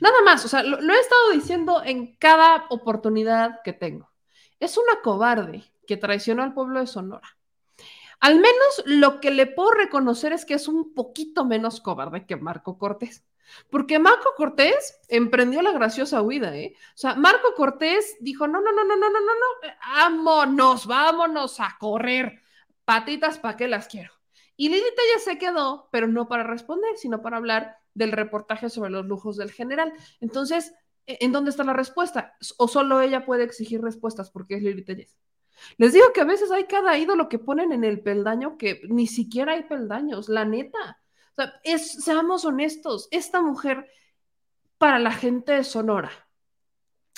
Nada 0.00 0.22
más, 0.22 0.44
o 0.44 0.48
sea, 0.48 0.62
lo, 0.62 0.80
lo 0.80 0.94
he 0.94 1.00
estado 1.00 1.30
diciendo 1.32 1.82
en 1.84 2.16
cada 2.16 2.66
oportunidad 2.70 3.60
que 3.64 3.72
tengo. 3.72 4.10
Es 4.60 4.76
una 4.78 5.00
cobarde 5.02 5.64
que 5.86 5.96
traicionó 5.96 6.42
al 6.42 6.54
pueblo 6.54 6.80
de 6.80 6.86
Sonora. 6.86 7.36
Al 8.20 8.36
menos 8.36 8.82
lo 8.86 9.20
que 9.20 9.30
le 9.30 9.46
puedo 9.46 9.70
reconocer 9.72 10.32
es 10.32 10.44
que 10.44 10.54
es 10.54 10.68
un 10.68 10.94
poquito 10.94 11.44
menos 11.44 11.80
cobarde 11.80 12.26
que 12.26 12.36
Marco 12.36 12.78
Cortés. 12.78 13.24
Porque 13.70 13.98
Marco 13.98 14.30
Cortés 14.36 14.98
emprendió 15.08 15.62
la 15.62 15.72
graciosa 15.72 16.22
huida, 16.22 16.56
¿eh? 16.56 16.74
O 16.94 16.98
sea, 16.98 17.14
Marco 17.14 17.54
Cortés 17.54 18.16
dijo, 18.20 18.46
no, 18.46 18.60
no, 18.60 18.72
no, 18.72 18.84
no, 18.84 18.96
no, 18.96 19.10
no, 19.10 19.20
no, 19.20 19.20
no, 19.20 19.68
eh, 19.68 19.74
vámonos, 19.94 20.86
vámonos 20.86 21.60
a 21.60 21.76
correr. 21.78 22.42
Patitas, 22.84 23.38
¿para 23.38 23.56
qué 23.56 23.68
las 23.68 23.88
quiero? 23.88 24.12
Y 24.56 24.68
Lilita 24.68 25.02
ya 25.14 25.20
se 25.20 25.38
quedó, 25.38 25.88
pero 25.92 26.06
no 26.06 26.28
para 26.28 26.42
responder, 26.42 26.96
sino 26.96 27.20
para 27.20 27.36
hablar 27.36 27.78
del 27.94 28.12
reportaje 28.12 28.70
sobre 28.70 28.90
los 28.90 29.06
lujos 29.06 29.36
del 29.36 29.50
general. 29.50 29.92
Entonces, 30.20 30.74
¿e, 31.06 31.18
¿en 31.20 31.32
dónde 31.32 31.50
está 31.50 31.64
la 31.64 31.72
respuesta? 31.72 32.36
¿O 32.58 32.68
solo 32.68 33.00
ella 33.00 33.26
puede 33.26 33.44
exigir 33.44 33.82
respuestas 33.82 34.30
porque 34.30 34.56
es 34.56 34.62
Lili 34.62 34.84
Telles? 34.84 35.16
Les 35.78 35.92
digo 35.92 36.12
que 36.12 36.20
a 36.20 36.24
veces 36.24 36.50
hay 36.50 36.64
cada 36.64 36.96
ídolo 36.98 37.28
que 37.28 37.38
ponen 37.38 37.72
en 37.72 37.84
el 37.84 38.00
peldaño 38.00 38.56
que 38.58 38.82
ni 38.88 39.06
siquiera 39.06 39.52
hay 39.52 39.64
peldaños, 39.64 40.28
la 40.28 40.44
neta. 40.44 41.00
Seamos 41.76 42.44
honestos, 42.44 43.08
esta 43.10 43.42
mujer 43.42 43.88
para 44.78 44.98
la 44.98 45.12
gente 45.12 45.52
de 45.52 45.64
Sonora 45.64 46.10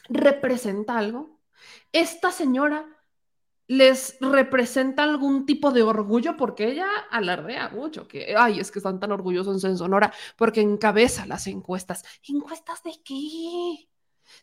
representa 0.09 0.99
algo. 0.99 1.41
Esta 1.93 2.31
señora 2.31 2.87
les 3.67 4.17
representa 4.21 5.03
algún 5.05 5.45
tipo 5.45 5.71
de 5.73 5.83
orgullo 5.83 6.37
porque 6.37 6.69
ella 6.69 6.89
alardea 7.11 7.69
mucho 7.69 8.09
que, 8.09 8.35
ay, 8.37 8.61
es 8.61 8.71
que 8.71 8.79
están 8.79 8.99
tan 8.99 9.13
orgullosos 9.13 9.63
en 9.65 9.77
Sonora 9.77 10.13
porque 10.37 10.63
encabeza 10.63 11.27
las 11.27 11.47
encuestas. 11.47 12.05
¿Encuestas 12.27 12.83
de 12.83 12.93
qué? 13.05 13.89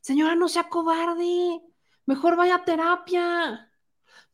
Señora, 0.02 0.36
no 0.36 0.48
sea 0.48 0.70
cobarde. 0.70 1.60
Mejor 2.06 2.36
vaya 2.36 2.56
a 2.56 2.66
terapia. 2.66 3.72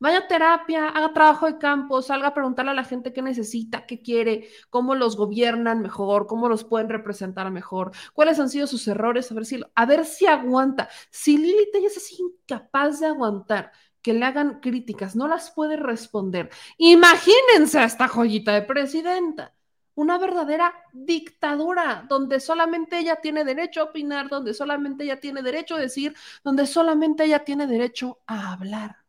Vaya 0.02 0.18
a 0.18 0.26
terapia, 0.26 0.88
haga 0.88 1.12
trabajo 1.12 1.46
de 1.46 1.58
campo, 1.58 2.02
salga 2.02 2.26
a 2.26 2.34
preguntarle 2.34 2.72
a 2.72 2.74
la 2.74 2.82
gente 2.82 3.12
qué 3.12 3.22
necesita, 3.22 3.86
qué 3.86 4.02
quiere, 4.02 4.48
cómo 4.68 4.96
los 4.96 5.16
gobiernan 5.16 5.80
mejor, 5.80 6.26
cómo 6.26 6.48
los 6.48 6.64
pueden 6.64 6.88
representar 6.88 7.48
mejor, 7.52 7.92
cuáles 8.12 8.40
han 8.40 8.50
sido 8.50 8.66
sus 8.66 8.88
errores, 8.88 9.30
a 9.30 9.34
ver 9.36 9.46
si, 9.46 9.60
a 9.72 9.86
ver 9.86 10.04
si 10.04 10.26
aguanta. 10.26 10.88
Si 11.08 11.38
Lili 11.38 11.70
Telles 11.72 11.96
es 11.96 12.18
incapaz 12.18 12.98
de 12.98 13.06
aguantar 13.06 13.70
que 14.02 14.12
le 14.12 14.24
hagan 14.24 14.58
críticas, 14.58 15.14
no 15.14 15.28
las 15.28 15.52
puede 15.52 15.76
responder. 15.76 16.50
Imagínense 16.78 17.78
a 17.78 17.84
esta 17.84 18.08
joyita 18.08 18.54
de 18.54 18.62
presidenta. 18.62 19.54
Una 19.94 20.18
verdadera 20.18 20.74
dictadura 20.92 22.04
donde 22.08 22.40
solamente 22.40 22.98
ella 22.98 23.20
tiene 23.22 23.44
derecho 23.44 23.82
a 23.82 23.84
opinar, 23.84 24.28
donde 24.28 24.52
solamente 24.52 25.04
ella 25.04 25.20
tiene 25.20 25.42
derecho 25.42 25.76
a 25.76 25.78
decir, 25.78 26.16
donde 26.42 26.66
solamente 26.66 27.22
ella 27.22 27.44
tiene 27.44 27.68
derecho 27.68 28.18
a 28.26 28.54
hablar 28.54 29.01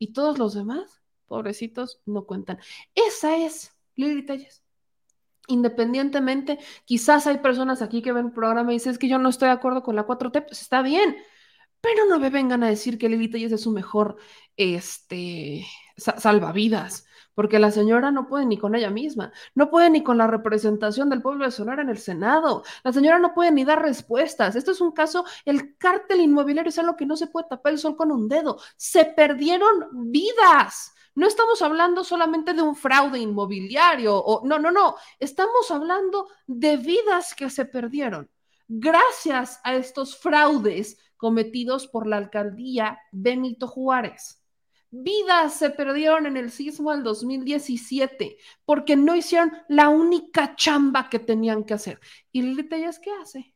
y 0.00 0.12
todos 0.14 0.38
los 0.38 0.54
demás, 0.54 1.02
pobrecitos, 1.26 2.00
no 2.06 2.24
cuentan. 2.24 2.58
Esa 2.94 3.36
es 3.36 3.76
Lili 3.94 4.24
Telles. 4.24 4.64
Independientemente, 5.46 6.58
quizás 6.86 7.26
hay 7.26 7.38
personas 7.38 7.82
aquí 7.82 8.02
que 8.02 8.12
ven 8.12 8.26
el 8.26 8.32
programa 8.32 8.72
y 8.72 8.76
dicen, 8.76 8.96
que 8.96 9.08
yo 9.08 9.18
no 9.18 9.28
estoy 9.28 9.48
de 9.48 9.54
acuerdo 9.54 9.82
con 9.82 9.94
la 9.94 10.06
4T, 10.06 10.46
pues 10.46 10.62
está 10.62 10.80
bien, 10.80 11.16
pero 11.80 12.06
no 12.06 12.18
me 12.18 12.30
vengan 12.30 12.62
a 12.64 12.68
decir 12.68 12.98
que 12.98 13.08
Lili 13.10 13.28
Telles 13.28 13.52
es 13.52 13.60
su 13.60 13.72
mejor, 13.72 14.16
este, 14.56 15.66
salvavidas, 15.96 17.06
porque 17.40 17.58
la 17.58 17.70
señora 17.70 18.10
no 18.10 18.28
puede 18.28 18.44
ni 18.44 18.58
con 18.58 18.74
ella 18.74 18.90
misma, 18.90 19.32
no 19.54 19.70
puede 19.70 19.88
ni 19.88 20.02
con 20.02 20.18
la 20.18 20.26
representación 20.26 21.08
del 21.08 21.22
pueblo 21.22 21.46
de 21.46 21.50
Sonora 21.50 21.80
en 21.80 21.88
el 21.88 21.96
Senado, 21.96 22.64
la 22.84 22.92
señora 22.92 23.18
no 23.18 23.32
puede 23.32 23.50
ni 23.50 23.64
dar 23.64 23.80
respuestas. 23.80 24.56
Esto 24.56 24.72
es 24.72 24.82
un 24.82 24.92
caso, 24.92 25.24
el 25.46 25.78
cártel 25.78 26.20
inmobiliario 26.20 26.68
es 26.68 26.78
algo 26.78 26.98
que 26.98 27.06
no 27.06 27.16
se 27.16 27.28
puede 27.28 27.48
tapar 27.48 27.72
el 27.72 27.78
sol 27.78 27.96
con 27.96 28.12
un 28.12 28.28
dedo. 28.28 28.58
Se 28.76 29.06
perdieron 29.06 29.88
vidas. 30.12 30.92
No 31.14 31.26
estamos 31.26 31.62
hablando 31.62 32.04
solamente 32.04 32.52
de 32.52 32.60
un 32.60 32.76
fraude 32.76 33.18
inmobiliario 33.18 34.18
o 34.18 34.46
no, 34.46 34.58
no, 34.58 34.70
no, 34.70 34.96
estamos 35.18 35.70
hablando 35.70 36.28
de 36.46 36.76
vidas 36.76 37.34
que 37.34 37.48
se 37.48 37.64
perdieron 37.64 38.28
gracias 38.68 39.62
a 39.64 39.76
estos 39.76 40.14
fraudes 40.14 40.98
cometidos 41.16 41.86
por 41.86 42.06
la 42.06 42.18
alcaldía 42.18 42.98
Benito 43.12 43.66
Juárez. 43.66 44.39
Vidas 44.92 45.54
se 45.54 45.70
perdieron 45.70 46.26
en 46.26 46.36
el 46.36 46.50
sismo 46.50 46.90
del 46.90 47.04
2017 47.04 48.38
porque 48.64 48.96
no 48.96 49.14
hicieron 49.14 49.52
la 49.68 49.88
única 49.88 50.56
chamba 50.56 51.08
que 51.08 51.20
tenían 51.20 51.64
que 51.64 51.74
hacer. 51.74 52.00
¿Y 52.32 52.42
Lili 52.42 52.68
Tellas 52.68 52.98
qué 52.98 53.12
hace? 53.12 53.54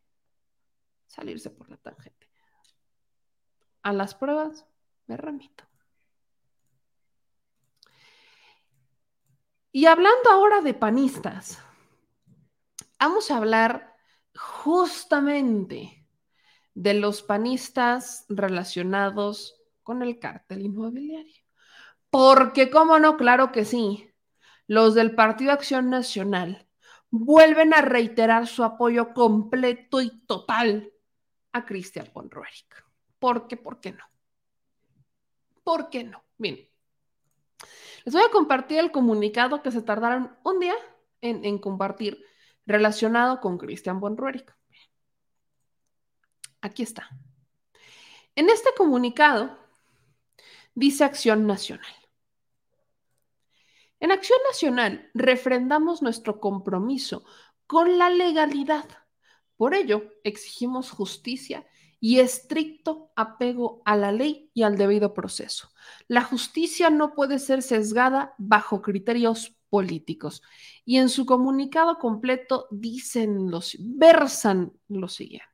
Salirse 1.06 1.50
por 1.50 1.68
la 1.68 1.76
tangente. 1.76 2.30
A 3.82 3.92
las 3.92 4.14
pruebas 4.14 4.64
me 5.06 5.16
remito. 5.16 5.64
Y 9.72 9.86
hablando 9.86 10.30
ahora 10.30 10.60
de 10.60 10.72
panistas, 10.72 11.58
vamos 13.00 13.32
a 13.32 13.38
hablar 13.38 13.96
justamente 14.36 16.06
de 16.74 16.94
los 16.94 17.22
panistas 17.22 18.24
relacionados 18.28 19.63
con 19.84 20.02
el 20.02 20.18
cártel 20.18 20.62
inmobiliario. 20.62 21.44
Porque, 22.10 22.70
¿cómo 22.70 22.98
no? 22.98 23.16
Claro 23.16 23.52
que 23.52 23.64
sí. 23.64 24.10
Los 24.66 24.94
del 24.94 25.14
Partido 25.14 25.52
Acción 25.52 25.90
Nacional 25.90 26.66
vuelven 27.10 27.72
a 27.74 27.80
reiterar 27.80 28.48
su 28.48 28.64
apoyo 28.64 29.14
completo 29.14 30.00
y 30.00 30.10
total 30.26 30.92
a 31.52 31.64
Cristian 31.64 32.10
von 32.12 32.30
Roerich. 32.30 32.66
¿Por 33.20 33.46
qué? 33.46 33.56
¿Por 33.56 33.80
qué 33.80 33.92
no? 33.92 34.04
¿Por 35.62 35.90
qué 35.90 36.04
no? 36.04 36.24
Bien. 36.36 36.68
Les 38.04 38.14
voy 38.14 38.22
a 38.22 38.30
compartir 38.30 38.78
el 38.78 38.90
comunicado 38.90 39.62
que 39.62 39.70
se 39.70 39.80
tardaron 39.80 40.36
un 40.42 40.60
día 40.60 40.74
en, 41.20 41.58
compartir 41.58 42.22
relacionado 42.66 43.40
con 43.40 43.58
Cristian 43.58 44.00
von 44.00 44.16
Roerich. 44.16 44.52
Aquí 46.60 46.82
está. 46.82 47.08
En 48.34 48.50
este 48.50 48.70
comunicado 48.76 49.56
dice 50.74 51.04
Acción 51.04 51.46
Nacional. 51.46 51.86
En 54.00 54.10
Acción 54.10 54.38
Nacional 54.50 55.10
refrendamos 55.14 56.02
nuestro 56.02 56.40
compromiso 56.40 57.24
con 57.66 57.98
la 57.98 58.10
legalidad. 58.10 58.84
Por 59.56 59.74
ello, 59.74 60.12
exigimos 60.24 60.90
justicia 60.90 61.66
y 62.00 62.18
estricto 62.18 63.12
apego 63.16 63.80
a 63.86 63.96
la 63.96 64.12
ley 64.12 64.50
y 64.52 64.62
al 64.62 64.76
debido 64.76 65.14
proceso. 65.14 65.70
La 66.06 66.22
justicia 66.22 66.90
no 66.90 67.14
puede 67.14 67.38
ser 67.38 67.62
sesgada 67.62 68.34
bajo 68.36 68.82
criterios 68.82 69.56
políticos. 69.70 70.42
Y 70.84 70.98
en 70.98 71.08
su 71.08 71.24
comunicado 71.24 71.98
completo 71.98 72.68
dicen 72.70 73.50
los, 73.50 73.76
versan 73.80 74.72
lo 74.88 75.08
siguiente. 75.08 75.53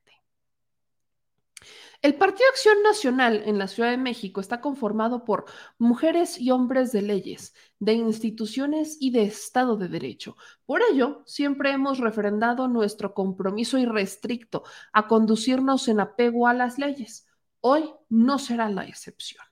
El 2.03 2.15
Partido 2.15 2.49
Acción 2.49 2.83
Nacional 2.83 3.43
en 3.45 3.59
la 3.59 3.69
Ciudad 3.69 3.91
de 3.91 3.99
México 3.99 4.41
está 4.41 4.63
conformado 4.63 5.23
por 5.27 5.45
mujeres 5.77 6.41
y 6.41 6.51
hombres 6.51 6.93
de 6.93 7.03
leyes, 7.03 7.53
de 7.79 7.93
instituciones 7.93 8.97
y 9.01 9.11
de 9.11 9.25
Estado 9.25 9.77
de 9.77 9.89
Derecho. 9.89 10.35
Por 10.65 10.81
ello, 10.91 11.23
siempre 11.27 11.73
hemos 11.73 11.99
refrendado 11.99 12.69
nuestro 12.69 13.13
compromiso 13.13 13.77
irrestricto 13.77 14.63
a 14.95 15.09
conducirnos 15.09 15.89
en 15.89 16.01
apego 16.01 16.49
a 16.49 16.55
las 16.55 16.79
leyes. 16.79 17.27
Hoy 17.61 17.93
no 18.09 18.39
será 18.39 18.71
la 18.71 18.87
excepción. 18.87 19.45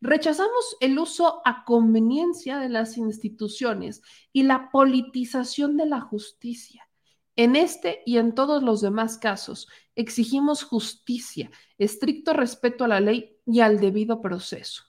Rechazamos 0.00 0.78
el 0.80 0.98
uso 0.98 1.42
a 1.44 1.66
conveniencia 1.66 2.56
de 2.56 2.70
las 2.70 2.96
instituciones 2.96 4.00
y 4.32 4.44
la 4.44 4.70
politización 4.70 5.76
de 5.76 5.84
la 5.84 6.00
justicia. 6.00 6.90
En 7.36 7.56
este 7.56 8.02
y 8.04 8.18
en 8.18 8.34
todos 8.34 8.62
los 8.62 8.80
demás 8.80 9.16
casos, 9.16 9.68
exigimos 9.94 10.62
justicia, 10.64 11.50
estricto 11.78 12.32
respeto 12.32 12.84
a 12.84 12.88
la 12.88 13.00
ley 13.00 13.36
y 13.46 13.60
al 13.60 13.80
debido 13.80 14.20
proceso. 14.20 14.84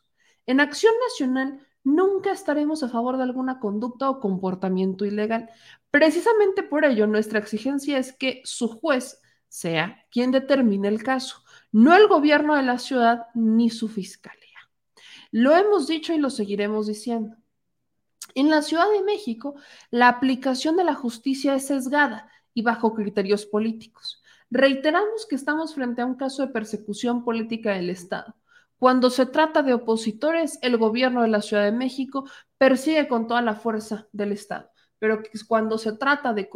En 0.45 0.59
Acción 0.59 0.93
Nacional 1.09 1.67
nunca 1.83 2.31
estaremos 2.31 2.83
a 2.83 2.89
favor 2.89 3.17
de 3.17 3.23
alguna 3.23 3.59
conducta 3.59 4.09
o 4.09 4.19
comportamiento 4.19 5.05
ilegal. 5.05 5.49
Precisamente 5.89 6.63
por 6.63 6.85
ello, 6.85 7.07
nuestra 7.07 7.39
exigencia 7.39 7.97
es 7.97 8.13
que 8.13 8.41
su 8.43 8.67
juez 8.67 9.21
sea 9.47 10.05
quien 10.11 10.31
determine 10.31 10.87
el 10.87 11.03
caso, 11.03 11.43
no 11.71 11.95
el 11.95 12.07
gobierno 12.07 12.55
de 12.55 12.63
la 12.63 12.79
ciudad 12.79 13.27
ni 13.33 13.69
su 13.69 13.89
fiscalía. 13.89 14.41
Lo 15.31 15.55
hemos 15.55 15.87
dicho 15.87 16.13
y 16.13 16.17
lo 16.17 16.29
seguiremos 16.29 16.87
diciendo. 16.87 17.37
En 18.35 18.49
la 18.49 18.61
Ciudad 18.61 18.89
de 18.91 19.03
México, 19.03 19.55
la 19.89 20.07
aplicación 20.07 20.77
de 20.77 20.83
la 20.83 20.93
justicia 20.93 21.55
es 21.55 21.67
sesgada 21.67 22.29
y 22.53 22.61
bajo 22.61 22.93
criterios 22.93 23.45
políticos. 23.45 24.20
Reiteramos 24.51 25.25
que 25.27 25.35
estamos 25.35 25.73
frente 25.73 26.01
a 26.01 26.05
un 26.05 26.15
caso 26.15 26.45
de 26.45 26.51
persecución 26.51 27.23
política 27.23 27.71
del 27.71 27.89
Estado. 27.89 28.35
Cuando 28.77 29.09
se 29.09 29.25
trata 29.25 29.63
de 29.63 29.73
opositores, 29.73 30.59
el 30.61 30.75
gobierno 30.77 31.21
de 31.21 31.29
la 31.29 31.41
Ciudad 31.41 31.63
de 31.63 31.71
México 31.71 32.29
persigue 32.57 33.07
con 33.07 33.27
toda 33.27 33.41
la 33.41 33.55
fuerza 33.55 34.07
del 34.11 34.33
Estado. 34.33 34.69
Pero 34.99 35.23
cuando 35.47 35.77
se 35.77 35.93
trata 35.93 36.33
de, 36.33 36.49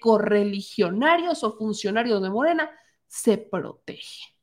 correligionarios 0.00 1.44
o 1.44 1.56
funcionarios 1.58 2.22
de 2.22 2.30
Morena, 2.30 2.70
se 3.06 3.36
protege. 3.38 4.34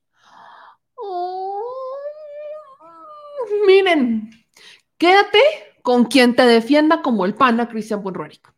miren, 3.66 4.30
quédate 4.98 5.40
con 5.82 6.06
quien 6.06 6.36
te 6.36 6.46
defienda 6.46 7.02
como 7.02 7.26
el 7.26 7.34
pana 7.34 7.68
Cristian 7.68 8.04
Buenruérico. 8.04 8.54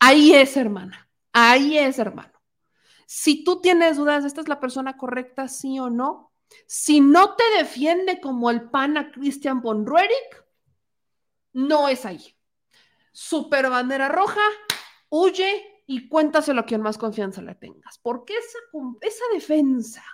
Ahí 0.00 0.34
es, 0.34 0.56
hermana. 0.56 1.08
Ahí 1.32 1.78
es, 1.78 1.98
hermano. 1.98 2.35
Si 3.06 3.44
tú 3.44 3.60
tienes 3.60 3.96
dudas, 3.96 4.24
¿esta 4.24 4.40
es 4.40 4.48
la 4.48 4.60
persona 4.60 4.96
correcta, 4.96 5.48
sí 5.48 5.78
o 5.78 5.88
no? 5.88 6.32
Si 6.66 7.00
no 7.00 7.34
te 7.34 7.44
defiende 7.58 8.20
como 8.20 8.50
el 8.50 8.68
pana 8.70 9.10
Christian 9.12 9.62
von 9.62 9.86
no 11.52 11.88
es 11.88 12.04
ahí. 12.04 12.36
Super 13.12 13.70
bandera 13.70 14.08
roja, 14.08 14.42
huye 15.08 15.82
y 15.86 16.08
cuéntaselo 16.08 16.60
a 16.60 16.66
quien 16.66 16.82
más 16.82 16.98
confianza 16.98 17.40
le 17.40 17.54
tengas. 17.54 17.98
Porque 17.98 18.34
esa, 18.34 18.58
esa 19.00 19.24
defensa 19.32 20.04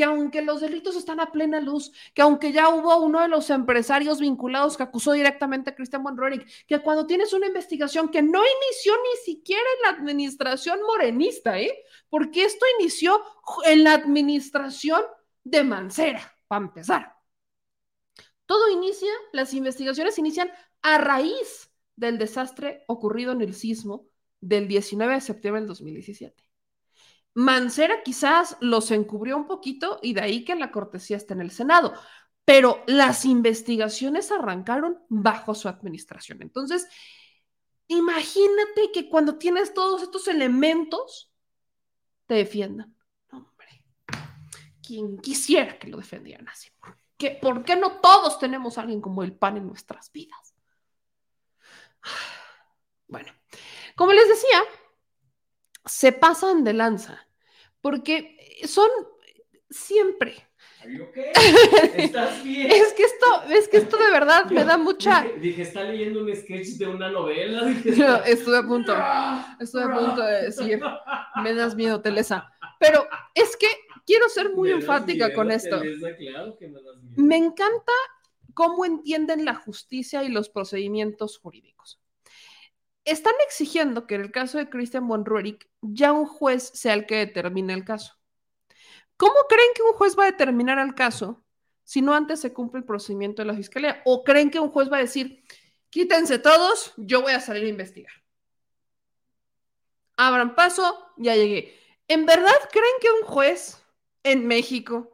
que 0.00 0.04
aunque 0.04 0.40
los 0.40 0.62
delitos 0.62 0.96
están 0.96 1.20
a 1.20 1.30
plena 1.30 1.60
luz, 1.60 1.92
que 2.14 2.22
aunque 2.22 2.52
ya 2.52 2.70
hubo 2.70 2.96
uno 3.04 3.20
de 3.20 3.28
los 3.28 3.50
empresarios 3.50 4.18
vinculados 4.18 4.78
que 4.78 4.82
acusó 4.82 5.12
directamente 5.12 5.68
a 5.68 5.74
Cristian 5.74 6.02
Monroe, 6.02 6.42
que 6.66 6.78
cuando 6.78 7.06
tienes 7.06 7.34
una 7.34 7.48
investigación 7.48 8.08
que 8.08 8.22
no 8.22 8.38
inició 8.38 8.94
ni 8.94 9.22
siquiera 9.34 9.60
en 9.76 9.82
la 9.82 9.98
administración 9.98 10.80
morenista, 10.86 11.60
¿eh? 11.60 11.84
Porque 12.08 12.44
esto 12.44 12.64
inició 12.78 13.20
en 13.66 13.84
la 13.84 13.92
administración 13.92 15.02
de 15.44 15.64
Mancera, 15.64 16.34
para 16.48 16.64
empezar. 16.64 17.14
Todo 18.46 18.70
inicia, 18.70 19.12
las 19.34 19.52
investigaciones 19.52 20.18
inician 20.18 20.50
a 20.80 20.96
raíz 20.96 21.70
del 21.94 22.16
desastre 22.16 22.84
ocurrido 22.86 23.32
en 23.32 23.42
el 23.42 23.52
sismo 23.52 24.08
del 24.40 24.66
19 24.66 25.12
de 25.12 25.20
septiembre 25.20 25.60
del 25.60 25.68
2017. 25.68 26.49
Mancera 27.34 28.02
quizás 28.02 28.56
los 28.60 28.90
encubrió 28.90 29.36
un 29.36 29.46
poquito 29.46 30.00
y 30.02 30.14
de 30.14 30.20
ahí 30.20 30.44
que 30.44 30.56
la 30.56 30.70
cortesía 30.70 31.16
está 31.16 31.34
en 31.34 31.40
el 31.40 31.50
Senado, 31.50 31.94
pero 32.44 32.82
las 32.86 33.24
investigaciones 33.24 34.32
arrancaron 34.32 34.98
bajo 35.08 35.54
su 35.54 35.68
administración. 35.68 36.42
Entonces, 36.42 36.88
imagínate 37.86 38.90
que 38.92 39.08
cuando 39.08 39.38
tienes 39.38 39.72
todos 39.72 40.02
estos 40.02 40.26
elementos, 40.26 41.32
te 42.26 42.34
defiendan. 42.34 42.96
Hombre, 43.30 43.84
quien 44.82 45.18
quisiera 45.18 45.78
que 45.78 45.88
lo 45.88 45.98
defendieran 45.98 46.48
así. 46.48 46.68
¿Qué, 47.16 47.38
¿Por 47.40 47.64
qué 47.64 47.76
no 47.76 48.00
todos 48.00 48.38
tenemos 48.38 48.78
a 48.78 48.82
alguien 48.82 49.00
como 49.00 49.22
el 49.22 49.36
pan 49.36 49.56
en 49.56 49.66
nuestras 49.66 50.10
vidas? 50.12 50.54
Bueno, 53.08 53.32
como 53.96 54.12
les 54.12 54.28
decía, 54.28 54.62
se 55.84 56.12
pasan 56.12 56.64
de 56.64 56.72
lanza, 56.72 57.26
porque 57.80 58.36
son 58.64 58.88
siempre. 59.68 60.46
¿Estás 61.94 62.42
bien? 62.42 62.70
es 62.70 62.92
que 62.94 63.02
esto, 63.02 63.26
es 63.50 63.68
que 63.68 63.76
esto 63.78 63.98
de 63.98 64.10
verdad 64.10 64.46
me 64.46 64.64
da 64.64 64.78
mucha. 64.78 65.26
Dije, 65.38 65.62
está 65.62 65.84
leyendo 65.84 66.22
un 66.22 66.34
sketch 66.34 66.78
de 66.78 66.86
una 66.86 67.10
novela. 67.10 67.70
estuve 68.26 68.58
a 68.58 68.62
punto, 68.62 68.94
estuve 69.60 69.82
a 69.82 69.94
punto 69.94 70.22
de 70.22 70.42
decir, 70.44 70.80
me 71.42 71.54
das 71.54 71.74
miedo, 71.74 72.00
Telesa. 72.00 72.50
Pero 72.78 73.06
es 73.34 73.56
que 73.56 73.66
quiero 74.06 74.28
ser 74.30 74.54
muy 74.54 74.70
enfática 74.70 75.34
con 75.34 75.50
esto. 75.50 75.80
me, 75.80 77.22
me 77.22 77.36
encanta 77.36 77.92
cómo 78.54 78.86
entienden 78.86 79.44
la 79.44 79.54
justicia 79.54 80.24
y 80.24 80.28
los 80.28 80.48
procedimientos 80.48 81.38
jurídicos. 81.38 81.99
Están 83.04 83.34
exigiendo 83.46 84.06
que 84.06 84.16
en 84.16 84.20
el 84.20 84.30
caso 84.30 84.58
de 84.58 84.68
Christian 84.68 85.08
von 85.08 85.24
ya 85.80 86.12
un 86.12 86.26
juez 86.26 86.70
sea 86.74 86.94
el 86.94 87.06
que 87.06 87.16
determine 87.16 87.72
el 87.72 87.84
caso. 87.84 88.14
¿Cómo 89.16 89.34
creen 89.48 89.68
que 89.74 89.82
un 89.82 89.92
juez 89.92 90.18
va 90.18 90.24
a 90.24 90.30
determinar 90.30 90.78
el 90.78 90.94
caso 90.94 91.44
si 91.84 92.02
no 92.02 92.14
antes 92.14 92.40
se 92.40 92.52
cumple 92.52 92.80
el 92.80 92.86
procedimiento 92.86 93.42
de 93.42 93.46
la 93.46 93.54
fiscalía? 93.54 94.02
¿O 94.04 94.24
creen 94.24 94.50
que 94.50 94.60
un 94.60 94.70
juez 94.70 94.90
va 94.90 94.98
a 94.98 95.00
decir, 95.00 95.44
quítense 95.90 96.38
todos, 96.38 96.94
yo 96.96 97.22
voy 97.22 97.32
a 97.32 97.40
salir 97.40 97.64
a 97.64 97.68
investigar? 97.68 98.12
Abran 100.16 100.54
paso, 100.54 101.12
ya 101.16 101.34
llegué. 101.34 101.78
¿En 102.08 102.26
verdad 102.26 102.54
creen 102.70 102.94
que 103.00 103.10
un 103.10 103.26
juez 103.26 103.82
en 104.22 104.46
México, 104.46 105.12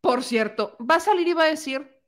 por 0.00 0.22
cierto, 0.22 0.76
va 0.78 0.96
a 0.96 1.00
salir 1.00 1.28
y 1.28 1.32
va 1.32 1.44
a 1.44 1.50
decir, 1.50 2.00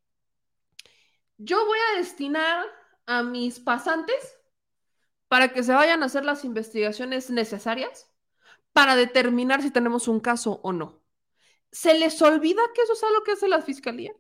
yo 1.36 1.64
voy 1.64 1.78
a 1.92 1.98
destinar 1.98 2.66
a 3.06 3.22
mis 3.22 3.60
pasantes 3.60 4.38
para 5.28 5.52
que 5.52 5.62
se 5.62 5.74
vayan 5.74 6.02
a 6.02 6.06
hacer 6.06 6.24
las 6.24 6.44
investigaciones 6.44 7.30
necesarias 7.30 8.10
para 8.72 8.96
determinar 8.96 9.62
si 9.62 9.70
tenemos 9.70 10.08
un 10.08 10.20
caso 10.20 10.60
o 10.62 10.72
no. 10.72 11.02
¿Se 11.70 11.94
les 11.94 12.20
olvida 12.22 12.62
que 12.74 12.82
eso 12.82 12.94
es 12.94 13.04
algo 13.04 13.22
que 13.24 13.32
hace 13.32 13.48
la 13.48 13.60
fiscalía? 13.62 14.12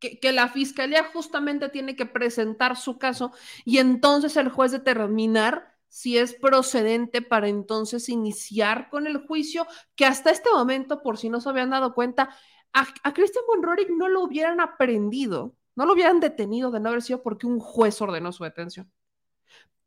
Que, 0.00 0.32
la 0.32 0.48
fiscalía 0.48 1.04
justamente 1.12 1.68
tiene 1.68 1.96
que 1.96 2.06
presentar 2.06 2.76
su 2.76 2.98
caso 2.98 3.32
y 3.64 3.78
entonces 3.78 4.36
el 4.36 4.48
juez 4.48 4.72
determinar 4.72 5.76
si 5.88 6.18
es 6.18 6.34
procedente 6.34 7.22
para 7.22 7.48
entonces 7.48 8.08
iniciar 8.08 8.90
con 8.90 9.06
el 9.06 9.26
juicio, 9.26 9.66
que 9.96 10.04
hasta 10.04 10.30
este 10.30 10.50
momento, 10.50 11.02
por 11.02 11.16
si 11.16 11.30
no 11.30 11.40
se 11.40 11.48
habían 11.48 11.70
dado 11.70 11.94
cuenta, 11.94 12.28
a, 12.74 12.86
a 13.02 13.14
Christian 13.14 13.44
von 13.46 13.62
no 13.96 14.08
lo 14.08 14.22
hubieran 14.22 14.60
aprendido, 14.60 15.56
no 15.74 15.86
lo 15.86 15.94
hubieran 15.94 16.20
detenido 16.20 16.70
de 16.70 16.80
no 16.80 16.90
haber 16.90 17.02
sido 17.02 17.22
porque 17.22 17.46
un 17.46 17.58
juez 17.58 18.00
ordenó 18.02 18.32
su 18.32 18.44
detención 18.44 18.92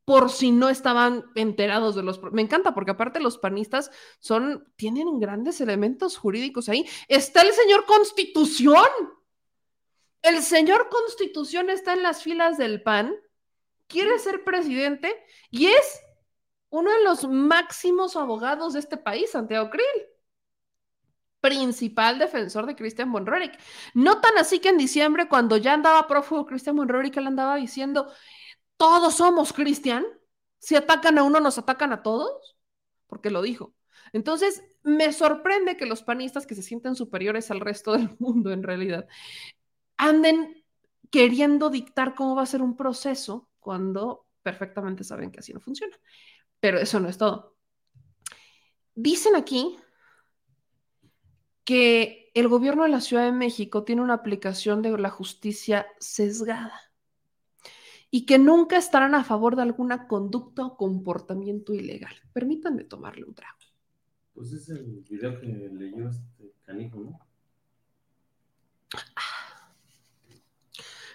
por 0.05 0.29
si 0.29 0.51
no 0.51 0.69
estaban 0.69 1.25
enterados 1.35 1.95
de 1.95 2.03
los... 2.03 2.21
Me 2.31 2.41
encanta 2.41 2.73
porque 2.73 2.91
aparte 2.91 3.19
los 3.19 3.37
panistas 3.37 3.91
son, 4.19 4.71
tienen 4.75 5.19
grandes 5.19 5.61
elementos 5.61 6.17
jurídicos 6.17 6.69
ahí. 6.69 6.87
Está 7.07 7.41
el 7.41 7.51
señor 7.53 7.85
Constitución. 7.85 8.87
El 10.21 10.41
señor 10.41 10.89
Constitución 10.89 11.69
está 11.69 11.93
en 11.93 12.03
las 12.03 12.23
filas 12.23 12.57
del 12.57 12.83
PAN, 12.83 13.15
quiere 13.87 14.19
ser 14.19 14.43
presidente 14.43 15.15
y 15.49 15.67
es 15.67 15.99
uno 16.69 16.91
de 16.91 17.03
los 17.03 17.27
máximos 17.27 18.15
abogados 18.15 18.73
de 18.73 18.79
este 18.79 18.97
país, 18.97 19.31
Santiago 19.31 19.69
Krill 19.71 20.11
principal 21.41 22.19
defensor 22.19 22.67
de 22.67 22.75
Christian 22.75 23.11
von 23.11 23.25
No 23.95 24.21
tan 24.21 24.37
así 24.37 24.59
que 24.59 24.69
en 24.69 24.77
diciembre, 24.77 25.27
cuando 25.27 25.57
ya 25.57 25.73
andaba 25.73 26.07
prófugo 26.07 26.45
Christian 26.45 26.75
von 26.75 26.87
Roerich, 26.87 27.17
él 27.17 27.27
andaba 27.27 27.55
diciendo, 27.55 28.11
todos 28.81 29.13
somos 29.13 29.53
Cristian. 29.53 30.03
Si 30.57 30.75
atacan 30.75 31.19
a 31.19 31.23
uno, 31.23 31.39
nos 31.39 31.59
atacan 31.59 31.93
a 31.93 32.01
todos, 32.01 32.57
porque 33.05 33.29
lo 33.29 33.43
dijo. 33.43 33.75
Entonces, 34.11 34.63
me 34.81 35.13
sorprende 35.13 35.77
que 35.77 35.85
los 35.85 36.01
panistas 36.01 36.47
que 36.47 36.55
se 36.55 36.63
sienten 36.63 36.95
superiores 36.95 37.51
al 37.51 37.59
resto 37.59 37.91
del 37.91 38.09
mundo, 38.19 38.51
en 38.51 38.63
realidad, 38.63 39.07
anden 39.97 40.65
queriendo 41.11 41.69
dictar 41.69 42.15
cómo 42.15 42.33
va 42.33 42.41
a 42.41 42.47
ser 42.47 42.63
un 42.63 42.75
proceso 42.75 43.47
cuando 43.59 44.25
perfectamente 44.41 45.03
saben 45.03 45.29
que 45.29 45.41
así 45.41 45.53
no 45.53 45.59
funciona. 45.59 45.95
Pero 46.59 46.79
eso 46.79 46.99
no 46.99 47.07
es 47.07 47.19
todo. 47.19 47.55
Dicen 48.95 49.35
aquí 49.35 49.77
que 51.65 52.31
el 52.33 52.47
gobierno 52.47 52.81
de 52.81 52.89
la 52.89 53.01
Ciudad 53.01 53.25
de 53.25 53.31
México 53.31 53.83
tiene 53.83 54.01
una 54.01 54.15
aplicación 54.15 54.81
de 54.81 54.97
la 54.97 55.11
justicia 55.11 55.85
sesgada 55.99 56.90
y 58.11 58.25
que 58.25 58.37
nunca 58.37 58.77
estarán 58.77 59.15
a 59.15 59.23
favor 59.23 59.55
de 59.55 59.61
alguna 59.61 60.07
conducta 60.07 60.65
o 60.65 60.77
comportamiento 60.77 61.73
ilegal. 61.73 62.13
Permítanme 62.33 62.83
tomarle 62.83 63.23
un 63.23 63.33
trago. 63.33 63.57
Pues 64.33 64.51
es 64.51 64.69
el 64.69 65.03
video 65.09 65.39
que 65.39 65.47
leyó 65.47 66.09
este 66.09 66.53
canijo, 66.65 66.99
¿no? 66.99 67.19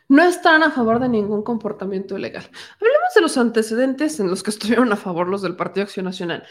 No 0.09 0.23
están 0.23 0.63
a 0.63 0.71
favor 0.71 1.01
de 1.01 1.09
ningún 1.09 1.43
comportamiento 1.43 2.17
ilegal. 2.17 2.49
Hablemos 2.81 3.15
de 3.15 3.21
los 3.21 3.37
antecedentes 3.37 4.21
en 4.21 4.31
los 4.31 4.43
que 4.43 4.51
estuvieron 4.51 4.93
a 4.93 4.97
favor 4.97 5.29
los 5.29 5.43
del 5.43 5.57
Partido 5.57 5.85
Acción 5.85 6.05
Nacional. 6.05 6.45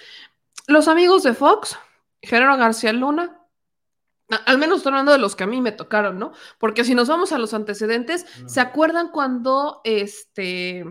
Los 0.68 0.88
amigos 0.88 1.24
de 1.24 1.34
Fox, 1.34 1.78
Gerardo 2.22 2.58
García 2.58 2.92
Luna, 2.92 3.45
al 4.30 4.58
menos 4.58 4.78
estoy 4.78 4.92
hablando 4.92 5.12
de 5.12 5.20
los 5.20 5.36
que 5.36 5.44
a 5.44 5.48
mí 5.48 5.62
me 5.62 5.72
tocaron, 5.72 6.18
¿no? 6.18 6.34
Porque 6.58 6.84
si 6.84 6.96
nos 6.96 7.08
vamos 7.08 7.32
a 7.32 7.38
los 7.38 7.54
antecedentes, 7.54 8.26
¿se 8.48 8.60
acuerdan 8.60 9.10
cuando 9.10 9.82
este 9.84 10.86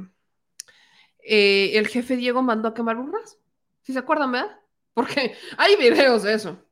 eh, 1.18 1.72
el 1.74 1.88
jefe 1.88 2.16
Diego 2.16 2.42
mandó 2.42 2.68
a 2.68 2.74
quemar 2.74 2.98
urnas? 2.98 3.38
¿Sí 3.82 3.92
se 3.92 3.98
acuerdan, 3.98 4.32
verdad? 4.32 4.60
Porque 4.94 5.36
hay 5.56 5.76
videos 5.76 6.22
de 6.22 6.34
eso. 6.34 6.64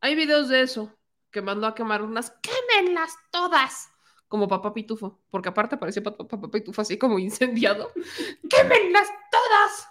Hay 0.00 0.14
videos 0.14 0.48
de 0.48 0.60
eso, 0.60 0.94
que 1.30 1.42
mandó 1.42 1.66
a 1.66 1.74
quemar 1.74 2.02
urnas. 2.02 2.32
¡Quémenlas 2.42 3.16
todas! 3.30 3.90
Como 4.28 4.46
papá 4.46 4.74
pitufo, 4.74 5.18
porque 5.30 5.48
aparte 5.48 5.78
parecía 5.78 6.02
papá, 6.02 6.28
papá 6.28 6.50
pitufo 6.50 6.82
así 6.82 6.98
como 6.98 7.18
incendiado. 7.18 7.90
¡Quémenlas 8.48 9.08
todas! 9.30 9.88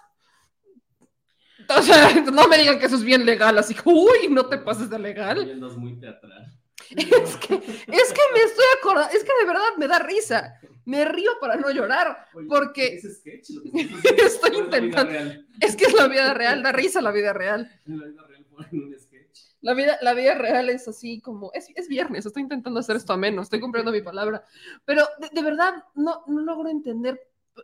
O 1.76 1.82
sea, 1.82 2.14
no 2.32 2.48
me 2.48 2.58
digan 2.58 2.78
que 2.78 2.86
eso 2.86 2.96
es 2.96 3.04
bien 3.04 3.26
legal, 3.26 3.58
así 3.58 3.74
que, 3.74 3.82
uy, 3.84 4.28
no 4.30 4.46
te 4.46 4.58
pases 4.58 4.88
de 4.88 4.98
legal. 4.98 5.48
Es 5.48 5.76
muy 5.76 5.98
teatral. 5.98 6.58
Es 6.90 7.36
que, 7.36 7.54
es 7.54 8.12
que 8.12 8.22
me 8.32 8.40
estoy 8.40 8.64
acordando, 8.78 9.12
es 9.12 9.22
que 9.22 9.32
de 9.40 9.46
verdad 9.46 9.76
me 9.76 9.88
da 9.88 9.98
risa. 9.98 10.54
Me 10.86 11.04
río 11.04 11.32
para 11.38 11.56
no 11.56 11.70
llorar, 11.70 12.16
porque 12.48 12.94
¿Es 12.96 13.18
sketch? 13.18 13.50
estoy 14.24 14.56
intentando. 14.56 15.12
Es 15.60 15.76
que 15.76 15.84
es 15.84 15.92
la 15.92 16.08
vida 16.08 16.32
real, 16.32 16.62
da 16.62 16.72
risa 16.72 17.02
la 17.02 17.10
vida 17.10 17.34
real. 17.34 17.70
La 17.84 18.06
vida 18.06 18.26
real 18.26 18.46
ponen 18.46 18.84
un 18.84 18.98
sketch. 18.98 19.38
La 19.60 19.74
vida, 19.74 19.98
la 20.00 20.14
vida 20.14 20.34
real 20.34 20.70
es 20.70 20.88
así 20.88 21.20
como, 21.20 21.50
es, 21.52 21.68
es 21.74 21.88
viernes, 21.88 22.24
estoy 22.24 22.44
intentando 22.44 22.80
hacer 22.80 22.96
esto 22.96 23.12
a 23.12 23.18
menos, 23.18 23.46
estoy 23.46 23.60
cumpliendo 23.60 23.90
mi 23.90 24.00
palabra, 24.00 24.44
pero 24.84 25.02
de, 25.18 25.28
de 25.32 25.42
verdad 25.42 25.84
no, 25.96 26.22
no 26.28 26.40
logro 26.42 26.68
entender 26.68 27.20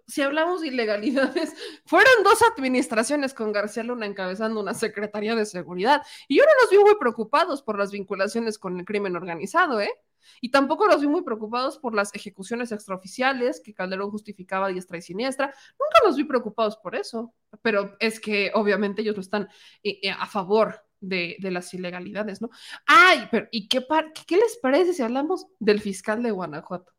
si 0.07 0.23
hablamos 0.23 0.61
de 0.61 0.69
ilegalidades, 0.69 1.55
fueron 1.87 2.23
dos 2.23 2.41
administraciones 2.43 3.35
con 3.35 3.53
García 3.53 3.83
Luna 3.83 4.07
encabezando 4.07 4.61
una 4.61 4.75
Secretaría 4.75 5.35
de 5.35 5.47
Seguridad. 5.47 6.03
Y 6.29 6.39
yo 6.39 6.45
no 6.45 6.51
los 6.63 6.71
vi 6.71 6.79
muy 6.79 6.99
preocupados 6.99 7.63
por 7.63 7.79
las 7.79 7.91
vinculaciones 7.91 8.59
con 8.59 8.79
el 8.79 8.85
crimen 8.85 9.17
organizado, 9.17 9.81
¿eh? 9.81 9.93
Y 10.41 10.51
tampoco 10.51 10.87
los 10.87 11.01
vi 11.01 11.07
muy 11.07 11.23
preocupados 11.23 11.79
por 11.79 11.95
las 11.95 12.15
ejecuciones 12.15 12.73
extraoficiales 12.73 13.61
que 13.61 13.75
Calderón 13.75 14.11
justificaba 14.11 14.69
diestra 14.69 14.99
y 14.99 15.03
siniestra. 15.03 15.47
Nunca 15.47 16.07
los 16.07 16.17
vi 16.17 16.25
preocupados 16.25 16.77
por 16.77 16.95
eso. 16.95 17.35
Pero 17.63 17.97
es 18.01 18.21
que 18.21 18.51
obviamente 18.55 19.03
ellos 19.03 19.17
no 19.17 19.21
están 19.21 19.49
eh, 19.83 20.01
eh, 20.03 20.11
a 20.11 20.27
favor 20.27 20.83
de, 21.01 21.37
de, 21.39 21.51
las 21.51 21.73
ilegalidades, 21.75 22.41
¿no? 22.41 22.49
Ay, 22.87 23.29
pero 23.31 23.47
¿y 23.51 23.69
qué, 23.69 23.85
qué 24.27 24.37
les 24.37 24.57
parece 24.57 24.95
si 24.95 25.03
hablamos 25.03 25.47
del 25.59 25.81
fiscal 25.81 26.23
de 26.23 26.31
Guanajuato? 26.31 26.94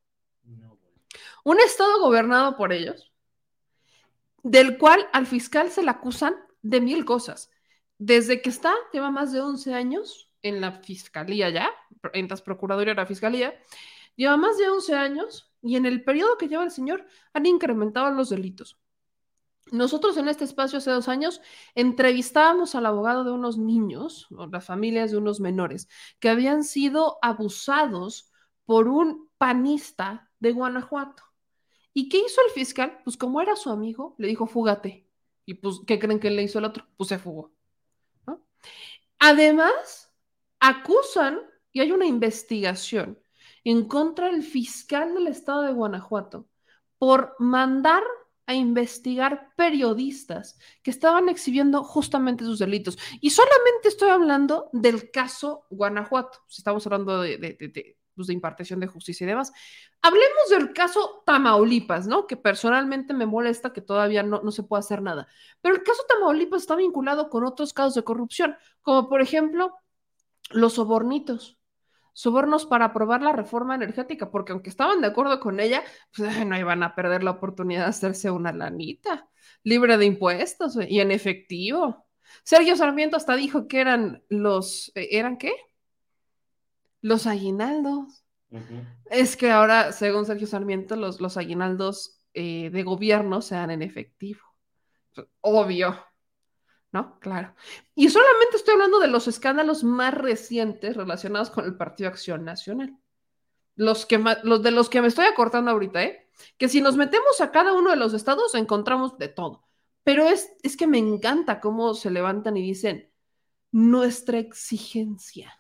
Un 1.44 1.60
estado 1.60 2.00
gobernado 2.00 2.56
por 2.58 2.74
ellos, 2.74 3.12
del 4.44 4.78
cual 4.78 5.08
al 5.14 5.26
fiscal 5.26 5.72
se 5.72 5.84
le 5.84 5.90
acusan 5.90 6.36
de 6.62 6.82
mil 6.82 7.06
cosas. 7.06 7.52
Desde 7.98 8.42
que 8.42 8.50
está, 8.50 8.74
lleva 8.92 9.12
más 9.12 9.32
de 9.32 9.42
11 9.42 9.74
años 9.74 10.30
en 10.42 10.62
la 10.62 10.72
fiscalía 10.72 11.50
ya, 11.50 11.72
en 12.14 12.28
las 12.28 12.42
procuradurías 12.42 12.96
de 12.96 13.02
la 13.02 13.08
fiscalía, 13.08 13.60
lleva 14.16 14.38
más 14.38 14.58
de 14.58 14.70
11 14.70 14.96
años 14.96 15.52
y 15.62 15.76
en 15.76 15.86
el 15.86 16.04
periodo 16.04 16.38
que 16.38 16.48
lleva 16.48 16.64
el 16.64 16.72
señor 16.72 17.08
han 17.34 17.46
incrementado 17.46 18.12
los 18.12 18.30
delitos. 18.30 18.78
Nosotros 19.72 20.16
en 20.18 20.28
este 20.28 20.44
espacio 20.44 20.78
hace 20.78 20.92
dos 20.92 21.08
años 21.08 21.42
entrevistábamos 21.74 22.76
al 22.76 22.86
abogado 22.86 23.24
de 23.24 23.32
unos 23.32 23.58
niños, 23.58 24.28
o 24.32 24.46
las 24.46 24.66
familias 24.66 25.10
de 25.10 25.18
unos 25.18 25.40
menores, 25.40 25.90
que 26.20 26.30
habían 26.30 26.64
sido 26.64 27.18
abusados 27.22 28.32
por 28.66 28.88
un 28.88 29.30
panista 29.40 30.30
de 30.46 30.52
Guanajuato. 30.52 31.24
¿Y 31.92 32.08
qué 32.08 32.20
hizo 32.20 32.40
el 32.46 32.52
fiscal? 32.52 33.00
Pues 33.04 33.18
como 33.18 33.42
era 33.42 33.56
su 33.56 33.72
amigo, 33.72 34.16
le 34.20 34.28
dijo, 34.28 34.46
fúgate. 34.46 35.10
Y 35.46 35.56
pues, 35.56 35.82
¿qué 35.88 35.98
creen 35.98 36.20
que 36.20 36.30
le 36.30 36.44
hizo 36.44 36.60
el 36.60 36.66
otro? 36.66 36.86
Pues 36.98 37.10
se 37.10 37.18
fugó. 37.18 37.52
Además, 39.18 40.14
acusan, 40.60 41.40
y 41.72 41.80
hay 41.80 41.92
una 41.92 42.06
investigación 42.06 43.20
en 43.64 43.88
contra 43.88 44.28
del 44.28 44.44
fiscal 44.44 45.16
del 45.16 45.28
estado 45.28 45.64
de 45.64 45.74
Guanajuato 45.74 46.48
por 47.00 47.36
mandar 47.40 48.04
a 48.46 48.54
investigar 48.54 49.50
periodistas 49.56 50.60
que 50.84 50.92
estaban 50.92 51.30
exhibiendo 51.30 51.84
justamente 51.84 52.44
sus 52.44 52.60
delitos. 52.60 53.00
Y 53.20 53.32
solamente 53.32 53.88
estoy 53.88 54.10
hablando 54.10 54.70
del 54.74 55.10
caso 55.10 55.66
Guanajuato. 55.72 56.40
Estamos 56.50 56.86
hablando 56.86 57.22
de, 57.22 57.38
de 57.38 57.98
pues, 58.16 58.28
de 58.28 58.34
impartición 58.34 58.80
de 58.80 58.88
justicia 58.88 59.26
y 59.26 59.28
demás. 59.28 59.52
Hablemos 60.02 60.50
del 60.50 60.74
caso 60.74 61.24
Tamaulipas, 61.26 62.08
¿no? 62.08 62.28
Que 62.28 62.38
personalmente 62.38 63.14
me 63.14 63.26
molesta 63.26 63.74
que 63.74 63.82
todavía 63.82 64.24
no, 64.24 64.42
no 64.42 64.52
se 64.52 64.64
pueda 64.64 64.80
hacer 64.80 65.02
nada. 65.02 65.28
Pero 65.62 65.76
el 65.76 65.84
caso 65.84 66.04
Tamaulipas 66.08 66.62
está 66.62 66.76
vinculado 66.76 67.30
con 67.30 67.44
otros 67.46 67.74
casos 67.74 67.96
de 67.96 68.04
corrupción, 68.04 68.56
como 68.82 69.10
por 69.10 69.22
ejemplo 69.22 69.76
los 70.52 70.74
sobornitos. 70.74 71.58
sobornos 72.14 72.66
para 72.66 72.86
aprobar 72.86 73.22
la 73.22 73.34
reforma 73.34 73.76
energética, 73.76 74.32
porque 74.32 74.54
aunque 74.54 74.70
estaban 74.70 75.02
de 75.02 75.08
acuerdo 75.08 75.40
con 75.40 75.60
ella, 75.60 75.84
pues 76.16 76.46
no 76.46 76.58
iban 76.58 76.84
a 76.84 76.96
perder 76.96 77.24
la 77.24 77.32
oportunidad 77.32 77.84
de 77.84 77.90
hacerse 77.90 78.32
una 78.32 78.54
lanita 78.54 79.30
libre 79.64 79.98
de 79.98 80.06
impuestos 80.06 80.78
y 80.88 81.00
en 81.02 81.12
efectivo. 81.12 82.06
Sergio 82.44 82.76
Sarmiento 82.76 83.18
hasta 83.18 83.36
dijo 83.36 83.68
que 83.68 83.82
eran 83.82 84.24
los, 84.30 84.92
eh, 84.96 85.10
¿eran 85.12 85.38
qué? 85.38 85.54
Los 87.06 87.28
aguinaldos. 87.28 88.26
Es 89.12 89.38
que 89.38 89.52
ahora, 89.52 89.92
según 89.92 90.26
Sergio 90.26 90.48
Sarmiento, 90.48 90.96
los, 90.96 91.22
los 91.22 91.38
aguinaldos 91.38 92.20
eh, 92.34 92.72
de 92.72 92.82
gobierno 92.82 93.44
sean 93.44 93.70
en 93.70 93.84
efectivo. 93.84 94.42
Obvio, 95.42 96.04
¿no? 96.92 97.20
Claro. 97.20 97.54
Y 97.94 98.10
solamente 98.10 98.58
estoy 98.58 98.74
hablando 98.74 98.98
de 98.98 99.08
los 99.08 99.28
escándalos 99.28 99.84
más 99.84 100.16
recientes 100.16 100.98
relacionados 100.98 101.52
con 101.52 101.66
el 101.66 101.78
Partido 101.78 102.10
Acción 102.10 102.44
Nacional. 102.44 102.98
Los, 103.76 104.08
que 104.08 104.18
los 104.42 104.64
de 104.64 104.72
los 104.72 104.90
que 104.90 105.02
me 105.04 105.10
estoy 105.10 105.28
acortando 105.28 105.70
ahorita, 105.70 106.04
¿eh? 106.04 106.28
Que 106.58 106.70
si 106.70 106.82
nos 106.82 106.98
metemos 106.98 107.40
a 107.40 107.52
cada 107.52 107.74
uno 107.74 107.92
de 107.92 107.98
los 107.98 108.16
estados 108.16 108.56
encontramos 108.56 109.20
de 109.20 109.28
todo. 109.28 109.68
Pero 110.04 110.28
es, 110.28 110.56
es 110.64 110.76
que 110.76 110.88
me 110.88 110.98
encanta 110.98 111.60
cómo 111.60 111.94
se 111.94 112.10
levantan 112.10 112.58
y 112.58 112.64
dicen, 112.64 113.12
nuestra 113.72 114.40
exigencia. 114.40 115.56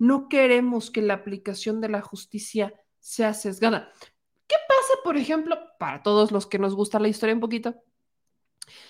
No 0.00 0.30
queremos 0.30 0.90
que 0.90 1.02
la 1.02 1.12
aplicación 1.12 1.82
de 1.82 1.90
la 1.90 2.00
justicia 2.00 2.72
sea 3.00 3.34
sesgada. 3.34 3.92
¿Qué 4.46 4.56
pasa, 4.66 4.94
por 5.04 5.18
ejemplo, 5.18 5.58
para 5.78 6.02
todos 6.02 6.32
los 6.32 6.46
que 6.46 6.58
nos 6.58 6.74
gusta 6.74 6.98
la 6.98 7.08
historia 7.08 7.34
un 7.34 7.40
poquito? 7.40 7.74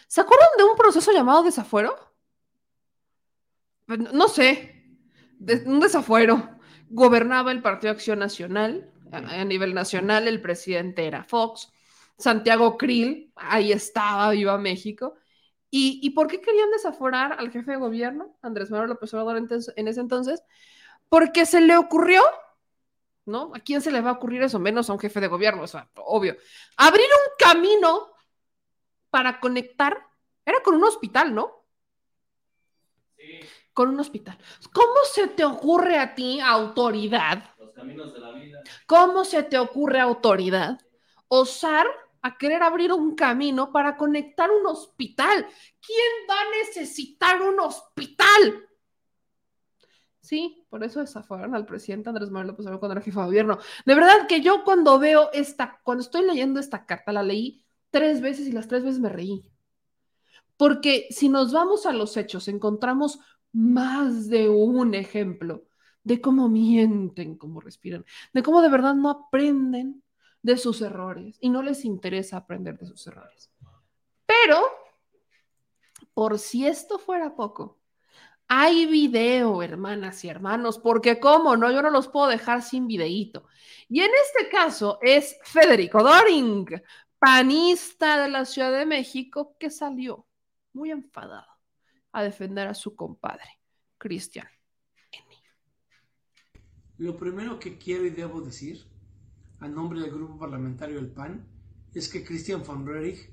¿Se 0.07 0.21
acuerdan 0.21 0.51
de 0.57 0.63
un 0.63 0.77
proceso 0.77 1.11
llamado 1.11 1.43
desafuero? 1.43 1.97
Pues, 3.87 3.99
no 3.99 4.29
sé, 4.29 4.87
un 5.67 5.81
desafuero. 5.81 6.49
Gobernaba 6.91 7.51
el 7.51 7.61
Partido 7.61 7.93
Acción 7.93 8.21
Nacional, 8.21 8.93
a, 9.11 9.45
nivel 9.45 9.75
nacional 9.75 10.29
el 10.29 10.41
presidente 10.41 11.09
era 11.09 11.25
Fox, 11.25 11.73
Santiago 12.19 12.79
Krill, 12.79 13.33
ahí 13.35 13.73
estaba, 13.73 14.31
Viva 14.31 14.59
México. 14.59 15.17
¿Y, 15.73 16.09
por 16.11 16.29
qué 16.29 16.41
querían 16.41 16.71
desaforar 16.71 17.33
al 17.33 17.51
jefe 17.51 17.73
de 17.73 17.79
gobierno, 17.79 18.39
Andrés 18.43 18.71
Manuel 18.71 18.91
López 18.91 19.13
Obrador, 19.15 19.39
en 19.77 19.89
ese 19.89 20.01
entonces? 20.01 20.45
Porque 21.11 21.45
se 21.45 21.61
le 21.61 21.77
ocurrió, 21.77 22.23
¿no? 23.27 23.51
¿A 23.55 23.59
quién 23.59 23.83
se 23.83 23.91
le 23.91 24.01
va 24.01 24.11
a 24.11 24.15
ocurrir 24.15 24.43
eso? 24.43 24.59
Menos 24.59 24.89
a 24.89 24.93
un 24.93 25.01
jefe 25.01 25.21
de 25.21 25.27
gobierno, 25.27 25.65
o 25.65 25.67
sea, 25.67 25.91
obvio. 25.97 26.37
Abrir 26.77 27.05
un 27.05 27.47
camino 27.47 28.13
para 29.11 29.41
conectar, 29.41 30.07
era 30.47 30.63
con 30.63 30.77
un 30.77 30.85
hospital, 30.85 31.35
¿no? 31.35 31.67
Sí. 33.19 33.41
Con 33.75 33.89
un 33.89 33.99
hospital. 34.01 34.39
¿Cómo 34.73 35.05
se 35.13 35.27
te 35.27 35.45
ocurre 35.45 35.99
a 35.99 36.15
ti, 36.15 36.39
autoridad? 36.41 37.57
Los 37.59 37.73
caminos 37.73 38.15
de 38.15 38.21
la 38.21 38.31
vida. 38.31 38.63
¿Cómo 38.87 39.25
se 39.25 39.43
te 39.43 39.59
ocurre, 39.59 39.99
autoridad, 39.99 40.81
osar 41.27 41.89
a 42.23 42.39
querer 42.39 42.63
abrir 42.63 42.93
un 42.93 43.17
camino 43.17 43.73
para 43.73 43.97
conectar 43.97 44.49
un 44.49 44.65
hospital? 44.65 45.45
¿Quién 45.85 46.29
va 46.31 46.41
a 46.41 46.51
necesitar 46.65 47.43
un 47.43 47.59
hospital? 47.59 48.70
Sí, 50.31 50.65
por 50.71 50.85
eso 50.85 51.01
desafueron 51.01 51.57
al 51.57 51.67
presidente 51.67 52.09
Andrés 52.09 52.31
Manuel 52.31 52.47
López 52.47 52.65
Obrador 52.65 52.79
cuando 52.79 52.93
era 52.93 53.03
jefe 53.03 53.19
de 53.19 53.27
gobierno. 53.27 53.59
De 53.85 53.97
verdad 53.97 54.29
que 54.29 54.41
yo 54.41 54.63
cuando 54.63 54.97
veo 55.01 55.29
esta, 55.33 55.81
cuando 55.83 56.03
estoy 56.03 56.25
leyendo 56.25 56.61
esta 56.61 56.87
carta, 56.87 57.13
la 57.13 57.25
leí 57.25 57.65
tres 57.91 58.21
veces 58.21 58.47
y 58.47 58.53
las 58.53 58.69
tres 58.69 58.85
veces 58.85 59.01
me 59.01 59.09
reí. 59.09 59.51
Porque 60.57 61.09
si 61.11 61.29
nos 61.29 61.53
vamos 61.53 61.85
a 61.85 61.93
los 61.93 62.17
hechos, 62.17 62.47
encontramos 62.47 63.19
más 63.51 64.29
de 64.29 64.49
un 64.49 64.95
ejemplo 64.95 65.65
de 66.05 66.21
cómo 66.21 66.49
mienten, 66.49 67.37
cómo 67.37 67.61
respiran, 67.61 68.05
de 68.33 68.45
cómo 68.45 68.63
de 68.63 68.69
verdad 68.69 68.95
no 68.95 69.11
aprenden 69.11 70.05
de 70.43 70.59
sus 70.59 70.81
errores 70.81 71.39
y 71.41 71.49
no 71.49 71.61
les 71.61 71.85
interesa 71.85 72.37
aprender 72.37 72.79
de 72.79 72.87
sus 72.87 73.05
errores. 73.09 73.51
Pero, 74.27 74.61
por 76.15 76.39
si 76.39 76.69
esto 76.69 77.01
fuera 77.01 77.35
poco, 77.35 77.80
hay 78.53 78.87
video, 78.87 79.63
hermanas 79.63 80.25
y 80.25 80.29
hermanos, 80.29 80.77
porque 80.77 81.21
cómo 81.21 81.57
no, 81.57 81.71
yo 81.71 81.83
no 81.83 81.91
los 81.91 82.09
puedo 82.09 82.27
dejar 82.27 82.63
sin 82.63 82.89
videíto. 82.89 83.47
Y 83.89 84.01
en 84.01 84.11
este 84.11 84.51
caso 84.51 84.99
es 85.03 85.39
Federico 85.45 86.03
Doring, 86.03 86.67
panista 87.21 88.21
de 88.21 88.29
la 88.29 88.45
Ciudad 88.45 88.77
de 88.77 88.87
México 88.87 89.57
que 89.57 89.71
salió 89.71 90.27
muy 90.73 90.91
enfadado 90.91 91.47
a 92.11 92.25
defender 92.25 92.67
a 92.67 92.75
su 92.75 92.97
compadre, 92.97 93.61
Cristian. 93.99 94.49
Lo 96.99 97.17
primero 97.17 97.61
que 97.61 97.79
quiero 97.79 98.05
y 98.05 98.11
debo 98.11 98.41
decir, 98.41 98.85
a 99.61 99.69
nombre 99.69 100.01
del 100.01 100.11
grupo 100.11 100.41
parlamentario 100.41 100.97
del 100.97 101.13
PAN, 101.13 101.47
es 101.95 102.09
que 102.09 102.25
Christian 102.25 102.65
von 102.65 102.85
Rerich 102.85 103.33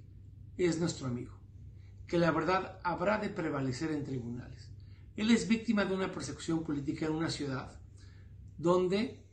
es 0.58 0.80
nuestro 0.80 1.08
amigo, 1.08 1.40
que 2.06 2.20
la 2.20 2.30
verdad 2.30 2.80
habrá 2.84 3.18
de 3.18 3.30
prevalecer 3.30 3.90
en 3.90 4.04
tribunales. 4.04 4.67
Él 5.18 5.32
es 5.32 5.48
víctima 5.48 5.84
de 5.84 5.96
una 5.96 6.12
persecución 6.12 6.64
política 6.64 7.08
en 7.08 7.14
una 7.14 7.32
ciudad 7.32 7.82
donde 8.60 9.26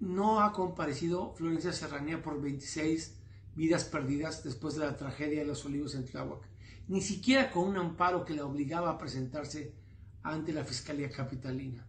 no 0.00 0.40
ha 0.40 0.52
comparecido 0.52 1.34
Florencia 1.34 1.72
Serranía 1.72 2.20
por 2.20 2.42
26 2.42 3.16
vidas 3.54 3.84
perdidas 3.84 4.42
después 4.42 4.74
de 4.74 4.84
la 4.84 4.96
tragedia 4.96 5.38
de 5.38 5.46
los 5.46 5.64
olivos 5.64 5.94
en 5.94 6.04
Tláhuac, 6.04 6.42
ni 6.88 7.00
siquiera 7.00 7.52
con 7.52 7.68
un 7.68 7.76
amparo 7.76 8.24
que 8.24 8.34
le 8.34 8.42
obligaba 8.42 8.90
a 8.90 8.98
presentarse 8.98 9.72
ante 10.24 10.52
la 10.52 10.64
Fiscalía 10.64 11.10
Capitalina. 11.12 11.86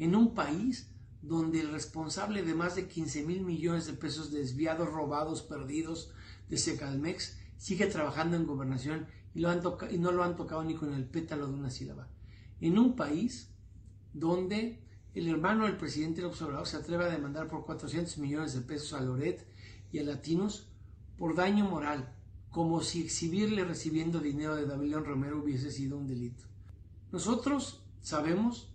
En 0.00 0.16
un 0.16 0.34
país 0.34 0.90
donde 1.22 1.60
el 1.60 1.70
responsable 1.70 2.42
de 2.42 2.56
más 2.56 2.74
de 2.74 2.88
15 2.88 3.22
mil 3.22 3.42
millones 3.42 3.86
de 3.86 3.92
pesos 3.92 4.32
desviados, 4.32 4.92
robados, 4.92 5.42
perdidos 5.42 6.12
de 6.48 6.58
Secalmex 6.58 7.38
sigue 7.56 7.86
trabajando 7.86 8.36
en 8.36 8.46
gobernación 8.46 9.06
y, 9.32 9.44
y 9.44 9.98
no 9.98 10.10
lo 10.10 10.24
han 10.24 10.34
tocado 10.34 10.64
ni 10.64 10.74
con 10.74 10.92
el 10.92 11.04
pétalo 11.04 11.46
de 11.46 11.54
una 11.54 11.70
sílaba. 11.70 12.08
En 12.60 12.78
un 12.78 12.96
país 12.96 13.50
donde 14.12 14.80
el 15.14 15.28
hermano 15.28 15.64
del 15.64 15.76
presidente 15.76 16.22
López 16.22 16.42
Obrador 16.42 16.66
se 16.66 16.76
atreve 16.76 17.04
a 17.04 17.08
demandar 17.08 17.48
por 17.48 17.64
400 17.64 18.18
millones 18.18 18.54
de 18.54 18.62
pesos 18.62 18.92
a 18.92 19.00
Loret 19.00 19.46
y 19.92 19.98
a 19.98 20.02
Latinos 20.02 20.68
por 21.16 21.36
daño 21.36 21.64
moral, 21.64 22.12
como 22.50 22.80
si 22.80 23.02
exhibirle 23.02 23.64
recibiendo 23.64 24.20
dinero 24.20 24.56
de 24.56 24.66
David 24.66 24.90
León 24.90 25.04
Romero 25.04 25.42
hubiese 25.42 25.70
sido 25.70 25.98
un 25.98 26.06
delito. 26.06 26.44
Nosotros 27.12 27.84
sabemos 28.00 28.72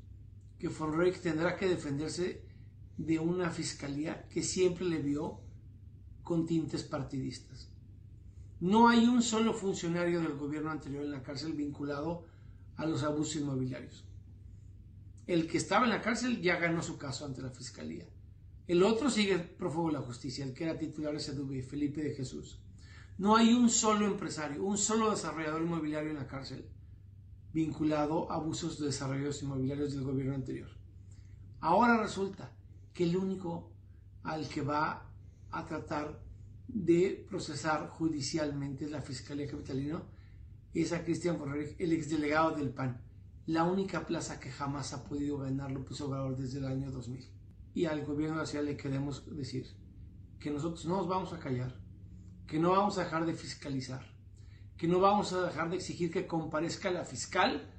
que 0.58 0.68
Von 0.68 0.94
tendrá 1.22 1.56
que 1.56 1.68
defenderse 1.68 2.44
de 2.98 3.20
una 3.20 3.50
fiscalía 3.50 4.28
que 4.30 4.44
siempre 4.44 4.86
le 4.86 5.00
vio 5.00 5.40
con 6.24 6.46
tintes 6.46 6.84
partidistas. 6.84 7.70
No 8.60 8.90
hay 8.90 9.08
un 9.08 9.22
solo 9.22 9.54
funcionario 9.54 10.22
del 10.22 10.38
gobierno 10.38 10.70
anterior 10.70 11.06
en 11.06 11.12
la 11.12 11.24
cárcel 11.24 11.54
vinculado 11.54 12.26
a 12.80 12.86
los 12.86 13.04
abusos 13.04 13.36
inmobiliarios. 13.36 14.06
El 15.28 15.48
que 15.48 15.58
estaba 15.58 15.84
en 15.84 15.92
la 15.92 16.02
cárcel 16.02 16.42
ya 16.42 16.56
ganó 16.56 16.82
su 16.82 16.98
caso 16.98 17.26
ante 17.26 17.42
la 17.42 17.52
fiscalía. 17.52 18.08
El 18.68 18.84
otro 18.84 19.10
sigue 19.10 19.38
prófugo 19.38 19.88
de 19.88 19.94
la 19.94 20.02
justicia, 20.02 20.46
el 20.46 20.54
que 20.54 20.64
era 20.64 20.80
titular 20.80 21.14
de 21.14 21.20
SEDUBI, 21.20 21.62
Felipe 21.62 22.02
de 22.02 22.16
Jesús. 22.16 22.62
No 23.18 23.36
hay 23.36 23.54
un 23.54 23.70
solo 23.70 24.06
empresario, 24.06 24.64
un 24.64 24.78
solo 24.78 25.12
desarrollador 25.12 25.62
inmobiliario 25.62 26.10
en 26.10 26.16
la 26.16 26.28
cárcel 26.28 26.66
vinculado 27.52 28.32
a 28.32 28.36
abusos 28.36 28.80
de 28.80 28.86
desarrollos 28.88 29.44
inmobiliarios 29.44 29.94
del 29.94 30.06
gobierno 30.06 30.36
anterior. 30.36 30.70
Ahora 31.60 32.02
resulta 32.02 32.56
que 32.94 33.04
el 33.04 33.18
único 33.18 33.74
al 34.24 34.48
que 34.48 34.62
va 34.62 35.12
a 35.52 35.66
tratar 35.66 36.24
de 36.68 37.26
procesar 37.28 37.90
judicialmente 37.90 38.90
la 38.90 39.02
Fiscalía 39.02 39.48
Capitalina 39.48 40.02
es 40.74 40.94
a 40.94 41.04
Cristian 41.04 41.38
Borrell, 41.38 41.76
el 41.80 41.94
exdelegado 41.94 42.52
del 42.52 42.70
PAN, 42.70 43.02
la 43.48 43.64
única 43.64 44.06
plaza 44.06 44.40
que 44.40 44.52
jamás 44.52 44.94
ha 44.94 45.04
podido 45.04 45.40
ganar 45.40 45.72
López 45.72 46.00
Obrador 46.02 46.38
desde 46.38 46.60
el 46.60 46.66
año 46.66 46.92
2000 46.92 47.28
y 47.74 47.86
al 47.86 48.06
gobierno 48.06 48.46
ciudad 48.46 48.66
le 48.66 48.78
queremos 48.78 49.24
decir 49.36 49.66
que 50.40 50.52
nosotros 50.52 50.86
no 50.86 50.98
nos 50.98 51.08
vamos 51.08 51.34
a 51.34 51.40
callar, 51.40 51.76
que 52.46 52.60
no 52.60 52.72
vamos 52.72 52.98
a 52.98 53.04
dejar 53.04 53.26
de 53.26 53.34
fiscalizar, 53.34 54.06
que 54.78 54.88
no 54.88 55.00
vamos 55.00 55.34
a 55.34 55.42
dejar 55.42 55.70
de 55.70 55.78
exigir 55.78 56.12
que 56.12 56.28
comparezca 56.28 56.92
la 56.92 57.06
fiscal 57.06 57.74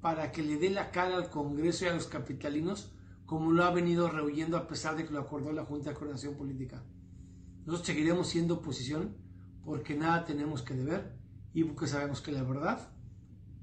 para 0.00 0.30
que 0.30 0.42
le 0.42 0.58
dé 0.58 0.70
la 0.70 0.90
cara 0.90 1.16
al 1.16 1.30
Congreso 1.30 1.84
y 1.84 1.88
a 1.88 1.94
los 1.94 2.06
capitalinos 2.06 2.92
como 3.24 3.50
lo 3.50 3.64
ha 3.64 3.70
venido 3.70 4.08
rehuyendo 4.08 4.56
a 4.56 4.68
pesar 4.68 4.96
de 4.96 5.04
que 5.04 5.12
lo 5.12 5.20
acordó 5.20 5.50
la 5.52 5.64
Junta 5.64 5.90
de 5.90 5.96
Coordinación 5.96 6.36
Política. 6.36 6.84
Nosotros 7.64 7.86
seguiremos 7.86 8.28
siendo 8.28 8.54
oposición 8.54 9.16
porque 9.64 9.96
nada 9.96 10.24
tenemos 10.24 10.62
que 10.62 10.74
deber 10.74 11.15
y 11.56 11.64
porque 11.64 11.86
sabemos 11.86 12.20
que 12.20 12.32
la 12.32 12.42
verdad 12.42 12.92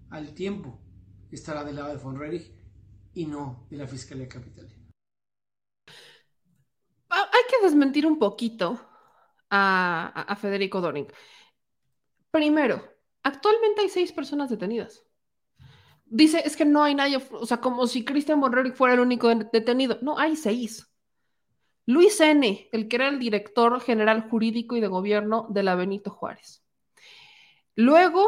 al 0.10 0.34
tiempo 0.34 0.80
estará 1.32 1.64
del 1.64 1.76
lado 1.76 1.90
de 1.90 2.04
von 2.04 2.20
y 3.14 3.26
no 3.28 3.68
de 3.70 3.78
la 3.78 3.88
Fiscalía 3.88 4.28
Capitalina 4.28 4.84
que 7.48 7.64
desmentir 7.64 8.08
un 8.08 8.18
poquito 8.18 8.80
a, 9.50 10.36
Federico 10.42 10.82
Doring. 10.82 11.08
Primero, 12.32 12.82
actualmente 13.22 13.82
hay 13.82 13.90
seis 13.90 14.12
personas 14.12 14.50
detenidas. 14.50 15.06
dice, 16.06 16.42
es 16.44 16.58
que 16.58 16.66
no 16.66 16.84
hay 16.84 16.96
nadie, 16.96 17.18
o 17.32 17.46
sea, 17.46 17.58
como 17.58 17.86
si 17.86 18.04
Cristian 18.04 18.40
Monroy 18.40 18.72
fuera 18.72 18.96
el 18.96 19.00
único 19.00 19.30
detenido. 19.30 20.00
No, 20.02 20.18
hay 20.18 20.36
seis. 20.36 20.92
Luis 21.86 22.20
N., 22.20 22.70
el 22.72 22.88
que 22.88 22.96
era 22.96 23.10
el 23.10 23.20
director 23.20 23.80
general 23.82 24.30
jurídico 24.30 24.76
y 24.76 24.82
de 24.82 24.88
gobierno 24.88 25.48
de 25.50 25.64
la 25.64 25.76
Benito 25.76 26.10
Juárez. 26.10 26.63
Luego, 27.76 28.28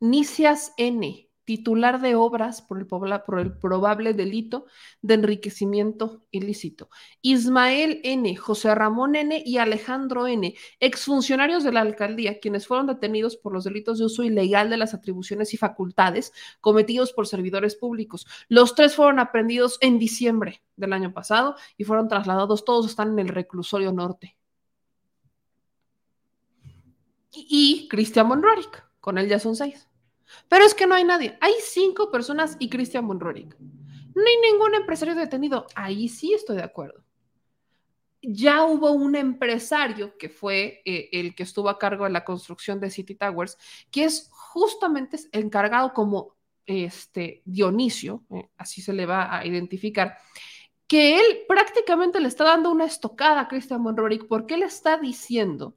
Nicias 0.00 0.74
N., 0.76 1.28
titular 1.44 2.00
de 2.00 2.14
obras 2.14 2.62
por 2.62 2.78
el, 2.78 3.58
probable 3.58 4.14
delito 4.14 4.66
de 5.00 5.14
enriquecimiento 5.14 6.24
ilícito. 6.30 6.88
Ismael 7.20 8.00
N., 8.04 8.36
José 8.36 8.74
Ramón 8.74 9.16
N. 9.16 9.42
y 9.44 9.58
Alejandro 9.58 10.26
N., 10.26 10.54
exfuncionarios 10.78 11.64
de 11.64 11.72
la 11.72 11.80
alcaldía, 11.80 12.38
quienes 12.38 12.66
fueron 12.66 12.86
detenidos 12.86 13.36
por 13.36 13.52
los 13.52 13.64
delitos 13.64 13.98
de 13.98 14.04
uso 14.04 14.22
ilegal 14.22 14.70
de 14.70 14.76
las 14.76 14.94
atribuciones 14.94 15.52
y 15.54 15.56
facultades 15.56 16.32
cometidos 16.60 17.12
por 17.12 17.26
servidores 17.26 17.76
públicos. 17.76 18.26
Los 18.48 18.74
tres 18.74 18.94
fueron 18.94 19.18
aprendidos 19.18 19.78
en 19.80 19.98
diciembre 19.98 20.62
del 20.76 20.92
año 20.92 21.12
pasado 21.12 21.56
y 21.76 21.84
fueron 21.84 22.08
trasladados, 22.08 22.64
todos 22.64 22.86
están 22.86 23.12
en 23.12 23.18
el 23.20 23.28
reclusorio 23.28 23.92
norte. 23.92 24.36
Y, 27.32 27.88
Cristian 27.88 28.28
Monrorik, 28.28 28.84
con 29.00 29.18
él 29.18 29.28
ya 29.28 29.38
son 29.38 29.56
seis. 29.56 29.88
Pero 30.48 30.64
es 30.64 30.74
que 30.74 30.86
no 30.86 30.94
hay 30.94 31.04
nadie. 31.04 31.36
Hay 31.40 31.54
cinco 31.62 32.10
personas 32.10 32.56
y 32.58 32.68
Christian 32.68 33.04
Monrorik. 33.04 33.56
No 33.58 34.22
hay 34.26 34.52
ningún 34.52 34.74
empresario 34.74 35.14
detenido. 35.14 35.66
Ahí 35.74 36.08
sí 36.08 36.34
estoy 36.34 36.56
de 36.56 36.64
acuerdo. 36.64 37.02
Ya 38.20 38.64
hubo 38.64 38.92
un 38.92 39.16
empresario 39.16 40.16
que 40.16 40.28
fue 40.28 40.82
eh, 40.84 41.08
el 41.12 41.34
que 41.34 41.42
estuvo 41.42 41.68
a 41.68 41.78
cargo 41.78 42.04
de 42.04 42.10
la 42.10 42.24
construcción 42.24 42.78
de 42.78 42.90
City 42.90 43.14
Towers, 43.14 43.58
que 43.90 44.04
es 44.04 44.28
justamente 44.30 45.18
encargado 45.32 45.92
como 45.92 46.36
este 46.66 47.42
Dionisio, 47.44 48.22
eh, 48.30 48.48
así 48.56 48.80
se 48.80 48.92
le 48.92 49.06
va 49.06 49.36
a 49.36 49.44
identificar, 49.44 50.18
que 50.86 51.18
él 51.18 51.38
prácticamente 51.48 52.20
le 52.20 52.28
está 52.28 52.44
dando 52.44 52.70
una 52.70 52.84
estocada 52.84 53.40
a 53.40 53.48
Christian 53.48 53.80
Monrorik 53.80 54.28
porque 54.28 54.54
él 54.54 54.62
está 54.62 54.98
diciendo, 54.98 55.74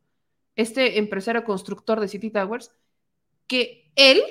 este 0.55 0.99
empresario 0.99 1.43
constructor 1.43 1.99
de 1.99 2.07
City 2.07 2.29
Towers, 2.31 2.71
que 3.47 3.91
él 3.95 4.21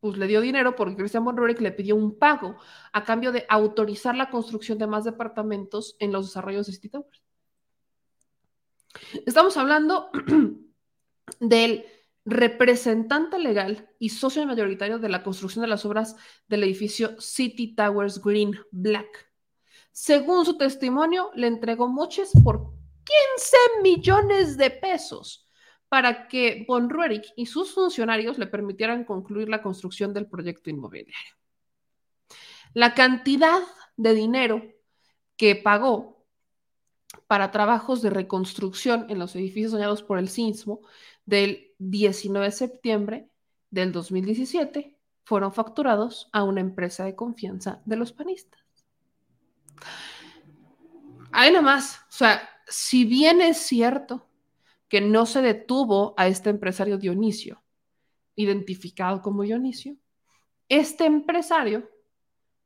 pues 0.00 0.18
le 0.18 0.26
dio 0.26 0.40
dinero 0.40 0.76
porque 0.76 0.96
Christian 0.96 1.24
Monroe 1.24 1.54
le 1.54 1.72
pidió 1.72 1.96
un 1.96 2.18
pago 2.18 2.56
a 2.92 3.04
cambio 3.04 3.32
de 3.32 3.44
autorizar 3.48 4.14
la 4.14 4.30
construcción 4.30 4.78
de 4.78 4.86
más 4.86 5.04
departamentos 5.04 5.96
en 5.98 6.12
los 6.12 6.26
desarrollos 6.26 6.66
de 6.66 6.72
City 6.74 6.90
Towers. 6.90 7.22
Estamos 9.26 9.56
hablando 9.56 10.10
del 11.40 11.84
representante 12.24 13.38
legal 13.38 13.88
y 13.98 14.10
socio 14.10 14.44
mayoritario 14.46 14.98
de 14.98 15.08
la 15.08 15.22
construcción 15.22 15.62
de 15.62 15.68
las 15.68 15.84
obras 15.84 16.16
del 16.48 16.64
edificio 16.64 17.20
City 17.20 17.74
Towers 17.74 18.20
Green 18.22 18.52
Black. 18.70 19.32
Según 19.92 20.44
su 20.44 20.58
testimonio, 20.58 21.30
le 21.34 21.46
entregó 21.46 21.88
moches 21.88 22.30
por 22.44 22.75
15 23.06 23.56
millones 23.82 24.56
de 24.56 24.70
pesos 24.70 25.48
para 25.88 26.28
que 26.28 26.64
Von 26.66 26.90
Ruerich 26.90 27.32
y 27.36 27.46
sus 27.46 27.72
funcionarios 27.72 28.38
le 28.38 28.46
permitieran 28.46 29.04
concluir 29.04 29.48
la 29.48 29.62
construcción 29.62 30.12
del 30.12 30.26
proyecto 30.26 30.70
inmobiliario. 30.70 31.36
La 32.74 32.94
cantidad 32.94 33.60
de 33.96 34.14
dinero 34.14 34.62
que 35.36 35.54
pagó 35.54 36.26
para 37.26 37.50
trabajos 37.50 38.02
de 38.02 38.10
reconstrucción 38.10 39.06
en 39.08 39.18
los 39.18 39.34
edificios 39.36 39.72
dañados 39.72 40.02
por 40.02 40.18
el 40.18 40.28
sismo 40.28 40.80
del 41.24 41.72
19 41.78 42.46
de 42.46 42.52
septiembre 42.52 43.30
del 43.70 43.92
2017 43.92 44.96
fueron 45.24 45.52
facturados 45.52 46.28
a 46.32 46.44
una 46.44 46.60
empresa 46.60 47.04
de 47.04 47.16
confianza 47.16 47.82
de 47.84 47.96
los 47.96 48.12
panistas. 48.12 48.60
Ahí 51.32 51.52
más, 51.60 51.98
o 52.08 52.12
sea, 52.12 52.48
si 52.66 53.04
bien 53.04 53.40
es 53.40 53.58
cierto 53.58 54.26
que 54.88 55.00
no 55.00 55.26
se 55.26 55.42
detuvo 55.42 56.14
a 56.16 56.28
este 56.28 56.50
empresario 56.50 56.98
Dionisio, 56.98 57.62
identificado 58.36 59.22
como 59.22 59.42
Dionisio, 59.42 59.96
este 60.68 61.06
empresario 61.06 61.88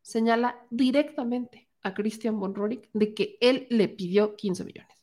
señala 0.03 0.65
directamente 0.71 1.69
a 1.83 1.95
Christian 1.95 2.39
von 2.39 2.55
Rorik 2.55 2.89
de 2.93 3.15
que 3.15 3.39
él 3.41 3.67
le 3.71 3.89
pidió 3.89 4.37
15 4.37 4.65
millones. 4.65 4.97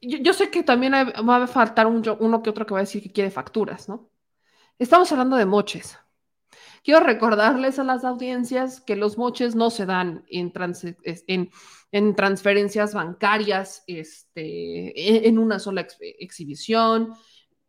Yo, 0.00 0.34
sé 0.34 0.50
que 0.50 0.62
también 0.62 0.92
va 0.92 1.36
a 1.36 1.46
faltar 1.46 1.86
uno 1.86 2.42
que 2.42 2.50
otro 2.50 2.66
que 2.66 2.74
va 2.74 2.80
a 2.80 2.82
decir 2.82 3.02
que 3.02 3.12
quiere 3.12 3.30
facturas, 3.30 3.88
¿no? 3.88 4.10
Estamos 4.78 5.10
hablando 5.12 5.36
de 5.36 5.46
moches. 5.46 5.98
Quiero 6.84 7.00
recordarles 7.00 7.78
a 7.78 7.84
las 7.84 8.04
audiencias 8.04 8.82
que 8.82 8.94
los 8.94 9.16
moches 9.16 9.54
no 9.54 9.70
se 9.70 9.86
dan 9.86 10.22
en, 10.28 10.52
en, 11.92 12.14
transferencias 12.14 12.92
bancarias 12.92 13.84
este, 13.86 15.26
en 15.26 15.38
una 15.38 15.58
sola 15.58 15.86
exhibición. 16.20 17.14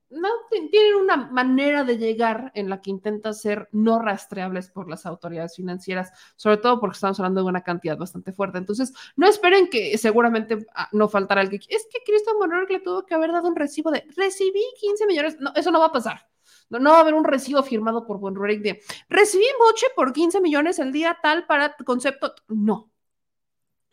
No, 0.09 0.27
tienen 0.69 0.95
una 0.95 1.15
manera 1.15 1.85
de 1.85 1.97
llegar 1.97 2.51
en 2.55 2.69
la 2.69 2.81
que 2.81 2.89
intentan 2.89 3.33
ser 3.33 3.69
no 3.71 3.99
rastreables 3.99 4.69
por 4.69 4.89
las 4.89 5.05
autoridades 5.05 5.55
financieras, 5.55 6.11
sobre 6.35 6.57
todo 6.57 6.81
porque 6.81 6.95
estamos 6.95 7.17
hablando 7.17 7.41
de 7.41 7.47
una 7.47 7.63
cantidad 7.63 7.97
bastante 7.97 8.33
fuerte. 8.33 8.57
Entonces, 8.57 8.93
no 9.15 9.29
esperen 9.29 9.69
que 9.69 9.97
seguramente 9.97 10.67
ah, 10.75 10.89
no 10.91 11.07
faltará 11.07 11.49
que 11.49 11.55
es 11.55 11.87
que 11.89 12.03
Cristian 12.05 12.37
Monroe 12.37 12.67
le 12.69 12.81
tuvo 12.81 13.05
que 13.05 13.15
haber 13.15 13.31
dado 13.31 13.47
un 13.47 13.55
recibo 13.55 13.91
de 13.91 14.05
recibí 14.17 14.63
15 14.81 15.07
millones. 15.07 15.37
No, 15.39 15.53
eso 15.55 15.71
no 15.71 15.79
va 15.79 15.85
a 15.85 15.93
pasar. 15.93 16.34
No, 16.69 16.91
va 16.91 16.97
a 16.97 17.01
haber 17.01 17.13
un 17.13 17.23
recibo 17.23 17.61
firmado 17.63 18.05
por 18.05 18.19
Bonrurik 18.19 18.61
de 18.61 18.81
recibí 19.07 19.45
moche 19.59 19.87
por 19.95 20.11
15 20.11 20.41
millones 20.41 20.79
el 20.79 20.91
día 20.91 21.17
tal 21.21 21.45
para 21.45 21.75
concepto. 21.85 22.33
No, 22.47 22.91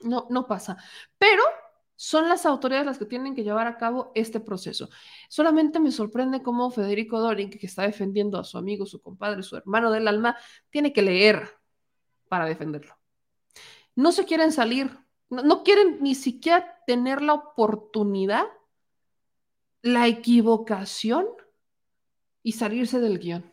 no, 0.00 0.26
no 0.30 0.46
pasa. 0.46 0.76
Pero 1.18 1.42
son 1.96 2.28
las 2.28 2.46
autoridades 2.46 2.86
las 2.86 2.98
que 2.98 3.04
tienen 3.04 3.34
que 3.34 3.44
llevar 3.44 3.66
a 3.66 3.76
cabo 3.76 4.10
este 4.14 4.40
proceso. 4.40 4.88
Solamente 5.28 5.78
me 5.78 5.92
sorprende 5.92 6.42
cómo 6.42 6.70
Federico 6.70 7.20
Dorin, 7.20 7.50
que 7.50 7.64
está 7.64 7.82
defendiendo 7.82 8.38
a 8.38 8.44
su 8.44 8.58
amigo, 8.58 8.86
su 8.86 9.00
compadre, 9.00 9.42
su 9.42 9.56
hermano 9.56 9.90
del 9.90 10.08
alma, 10.08 10.36
tiene 10.70 10.92
que 10.92 11.02
leer 11.02 11.48
para 12.28 12.46
defenderlo. 12.46 12.98
No 13.94 14.10
se 14.10 14.24
quieren 14.24 14.50
salir, 14.50 14.90
no 15.28 15.62
quieren 15.62 15.98
ni 16.02 16.14
siquiera 16.14 16.82
tener 16.86 17.22
la 17.22 17.34
oportunidad, 17.34 18.46
la 19.82 20.08
equivocación 20.08 21.26
y 22.42 22.52
salirse 22.52 23.00
del 23.00 23.18
guion. 23.18 23.52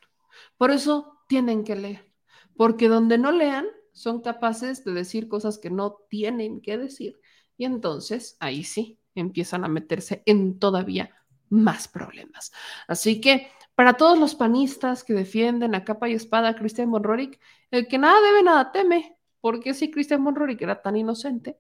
Por 0.57 0.71
eso 0.71 1.19
tienen 1.27 1.63
que 1.63 1.75
leer, 1.75 2.11
porque 2.55 2.87
donde 2.87 3.17
no 3.17 3.31
lean 3.31 3.67
son 3.91 4.21
capaces 4.21 4.83
de 4.83 4.93
decir 4.93 5.27
cosas 5.27 5.57
que 5.57 5.69
no 5.69 5.97
tienen 6.09 6.61
que 6.61 6.77
decir 6.77 7.19
y 7.57 7.65
entonces 7.65 8.37
ahí 8.39 8.63
sí 8.63 8.99
empiezan 9.15 9.65
a 9.65 9.67
meterse 9.67 10.23
en 10.25 10.59
todavía 10.59 11.13
más 11.49 11.87
problemas. 11.87 12.51
Así 12.87 13.19
que 13.19 13.51
para 13.75 13.93
todos 13.93 14.17
los 14.17 14.33
panistas 14.33 15.03
que 15.03 15.13
defienden 15.13 15.75
a 15.75 15.83
capa 15.83 16.09
y 16.09 16.13
espada 16.13 16.49
a 16.49 16.55
Christian 16.55 16.89
Monrorik, 16.89 17.39
el 17.71 17.87
que 17.87 17.97
nada 17.97 18.21
debe, 18.21 18.43
nada 18.43 18.71
teme, 18.71 19.17
porque 19.41 19.73
si 19.73 19.91
Christian 19.91 20.21
Monrorik 20.21 20.61
era 20.61 20.81
tan 20.81 20.95
inocente, 20.95 21.59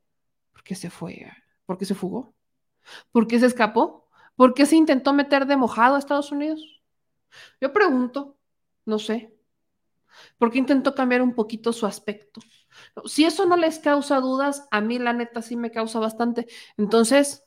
¿por 0.51 0.63
qué 0.63 0.75
se 0.75 0.89
fue? 0.89 1.31
¿Por 1.65 1.77
qué 1.77 1.85
se 1.85 1.95
fugó? 1.95 2.33
¿Por 3.11 3.27
qué 3.27 3.39
se 3.39 3.45
escapó? 3.45 4.07
¿Por 4.35 4.53
qué 4.53 4.65
se 4.65 4.77
intentó 4.77 5.11
meter 5.11 5.45
de 5.45 5.57
mojado 5.57 5.95
a 5.95 5.99
Estados 5.99 6.31
Unidos? 6.31 6.78
Yo 7.61 7.73
pregunto, 7.73 8.37
no 8.85 8.99
sé, 8.99 9.35
¿por 10.37 10.51
qué 10.51 10.59
intentó 10.59 10.95
cambiar 10.95 11.21
un 11.21 11.35
poquito 11.35 11.73
su 11.73 11.85
aspecto? 11.85 12.41
Si 13.05 13.25
eso 13.25 13.45
no 13.45 13.57
les 13.57 13.79
causa 13.79 14.19
dudas, 14.19 14.67
a 14.71 14.81
mí 14.81 14.99
la 14.99 15.13
neta 15.13 15.41
sí 15.41 15.55
me 15.55 15.71
causa 15.71 15.99
bastante. 15.99 16.47
Entonces, 16.77 17.45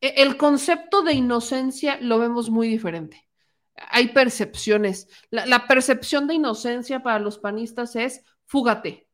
e, 0.00 0.22
el 0.22 0.36
concepto 0.36 1.02
de 1.02 1.14
inocencia 1.14 1.98
lo 2.00 2.18
vemos 2.18 2.50
muy 2.50 2.68
diferente. 2.68 3.28
Hay 3.76 4.08
percepciones. 4.08 5.08
La, 5.30 5.46
la 5.46 5.66
percepción 5.66 6.26
de 6.26 6.34
inocencia 6.34 7.02
para 7.02 7.18
los 7.18 7.38
panistas 7.38 7.96
es 7.96 8.24
fúgate, 8.44 9.08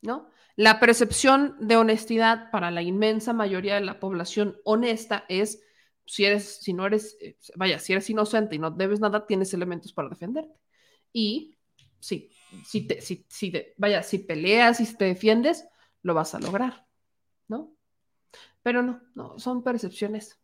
¿no? 0.00 0.30
La 0.56 0.80
percepción 0.80 1.56
de 1.60 1.76
honestidad 1.76 2.50
para 2.50 2.70
la 2.70 2.82
inmensa 2.82 3.32
mayoría 3.32 3.76
de 3.76 3.80
la 3.80 4.00
población 4.00 4.58
honesta 4.64 5.24
es 5.28 5.62
si 6.06 6.24
eres, 6.24 6.56
si 6.60 6.72
no 6.72 6.86
eres, 6.86 7.16
eh, 7.20 7.36
vaya, 7.56 7.78
si 7.78 7.92
eres 7.92 8.08
inocente 8.10 8.56
y 8.56 8.58
no 8.58 8.70
debes 8.70 9.00
nada, 9.00 9.26
tienes 9.26 9.52
elementos 9.54 9.92
para 9.92 10.08
defenderte. 10.08 10.54
Y 11.12 11.56
sí, 12.00 12.30
si 12.64 12.86
te, 12.86 13.00
si, 13.00 13.26
si 13.28 13.52
vaya, 13.76 14.02
si 14.02 14.18
peleas 14.18 14.80
y 14.80 14.86
si 14.86 14.96
te 14.96 15.04
defiendes, 15.04 15.66
lo 16.02 16.14
vas 16.14 16.34
a 16.34 16.40
lograr, 16.40 16.86
¿no? 17.48 17.74
Pero 18.62 18.82
no, 18.82 19.02
no, 19.14 19.38
son 19.38 19.62
percepciones 19.62 20.38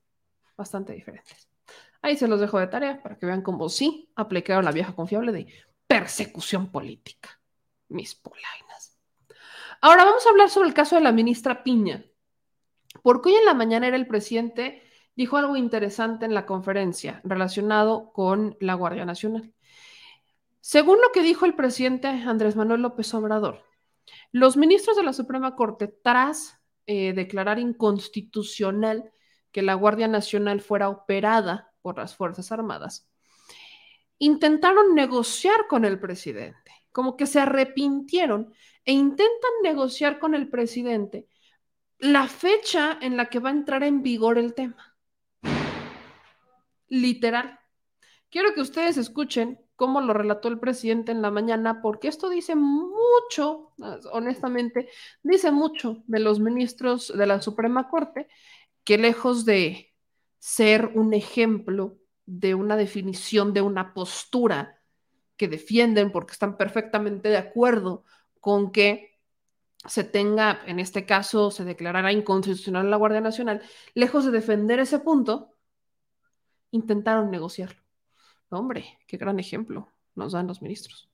bastante 0.56 0.92
diferentes. 0.92 1.48
Ahí 2.02 2.16
se 2.16 2.28
los 2.28 2.40
dejo 2.40 2.58
de 2.58 2.68
tarea 2.68 3.02
para 3.02 3.18
que 3.18 3.26
vean 3.26 3.42
cómo 3.42 3.68
sí 3.68 4.10
aplicaron 4.14 4.64
la 4.64 4.72
vieja 4.72 4.94
confiable 4.94 5.32
de 5.32 5.46
persecución 5.86 6.70
política. 6.70 7.40
Mis 7.88 8.14
polainas. 8.14 8.98
Ahora 9.80 10.04
vamos 10.04 10.24
a 10.26 10.30
hablar 10.30 10.50
sobre 10.50 10.68
el 10.68 10.74
caso 10.74 10.96
de 10.96 11.02
la 11.02 11.12
ministra 11.12 11.62
Piña. 11.64 12.04
Porque 13.02 13.30
hoy 13.30 13.36
en 13.36 13.44
la 13.44 13.54
mañana 13.54 13.86
era 13.86 13.96
el 13.96 14.06
presidente 14.06 14.82
dijo 15.18 15.36
algo 15.36 15.56
interesante 15.56 16.26
en 16.26 16.32
la 16.32 16.46
conferencia 16.46 17.20
relacionado 17.24 18.12
con 18.12 18.56
la 18.60 18.74
Guardia 18.74 19.04
Nacional. 19.04 19.52
Según 20.60 21.00
lo 21.00 21.10
que 21.12 21.22
dijo 21.22 21.44
el 21.44 21.56
presidente 21.56 22.06
Andrés 22.06 22.54
Manuel 22.54 22.82
López 22.82 23.12
Obrador, 23.14 23.64
los 24.30 24.56
ministros 24.56 24.96
de 24.96 25.02
la 25.02 25.12
Suprema 25.12 25.56
Corte, 25.56 25.88
tras 25.88 26.60
eh, 26.86 27.14
declarar 27.14 27.58
inconstitucional 27.58 29.10
que 29.50 29.62
la 29.62 29.74
Guardia 29.74 30.06
Nacional 30.06 30.60
fuera 30.60 30.88
operada 30.88 31.72
por 31.82 31.98
las 31.98 32.14
Fuerzas 32.14 32.52
Armadas, 32.52 33.10
intentaron 34.18 34.94
negociar 34.94 35.66
con 35.68 35.84
el 35.84 35.98
presidente, 35.98 36.70
como 36.92 37.16
que 37.16 37.26
se 37.26 37.40
arrepintieron 37.40 38.54
e 38.84 38.92
intentan 38.92 39.50
negociar 39.64 40.20
con 40.20 40.36
el 40.36 40.48
presidente 40.48 41.26
la 41.98 42.28
fecha 42.28 42.96
en 43.00 43.16
la 43.16 43.28
que 43.28 43.40
va 43.40 43.48
a 43.48 43.52
entrar 43.52 43.82
en 43.82 44.04
vigor 44.04 44.38
el 44.38 44.54
tema. 44.54 44.87
Literal. 46.88 47.58
Quiero 48.30 48.54
que 48.54 48.60
ustedes 48.60 48.96
escuchen 48.96 49.60
cómo 49.76 50.00
lo 50.00 50.12
relató 50.12 50.48
el 50.48 50.58
presidente 50.58 51.12
en 51.12 51.22
la 51.22 51.30
mañana, 51.30 51.80
porque 51.80 52.08
esto 52.08 52.28
dice 52.28 52.56
mucho, 52.56 53.72
honestamente, 54.12 54.88
dice 55.22 55.50
mucho 55.52 56.02
de 56.06 56.18
los 56.18 56.40
ministros 56.40 57.12
de 57.16 57.26
la 57.26 57.40
Suprema 57.40 57.88
Corte, 57.88 58.28
que 58.84 58.98
lejos 58.98 59.44
de 59.44 59.94
ser 60.38 60.92
un 60.94 61.14
ejemplo 61.14 61.98
de 62.26 62.54
una 62.54 62.76
definición, 62.76 63.52
de 63.52 63.62
una 63.62 63.94
postura 63.94 64.80
que 65.36 65.48
defienden 65.48 66.10
porque 66.10 66.32
están 66.32 66.56
perfectamente 66.56 67.28
de 67.28 67.38
acuerdo 67.38 68.04
con 68.40 68.72
que 68.72 69.18
se 69.86 70.04
tenga, 70.04 70.60
en 70.66 70.80
este 70.80 71.06
caso, 71.06 71.50
se 71.50 71.64
declarara 71.64 72.12
inconstitucional 72.12 72.90
la 72.90 72.96
Guardia 72.96 73.20
Nacional, 73.20 73.62
lejos 73.94 74.24
de 74.24 74.32
defender 74.32 74.80
ese 74.80 74.98
punto, 74.98 75.54
intentaron 76.70 77.30
negociarlo. 77.30 77.80
hombre, 78.50 78.98
qué 79.06 79.16
gran 79.16 79.38
ejemplo 79.38 79.92
nos 80.14 80.32
dan 80.32 80.46
los 80.46 80.62
ministros. 80.62 81.08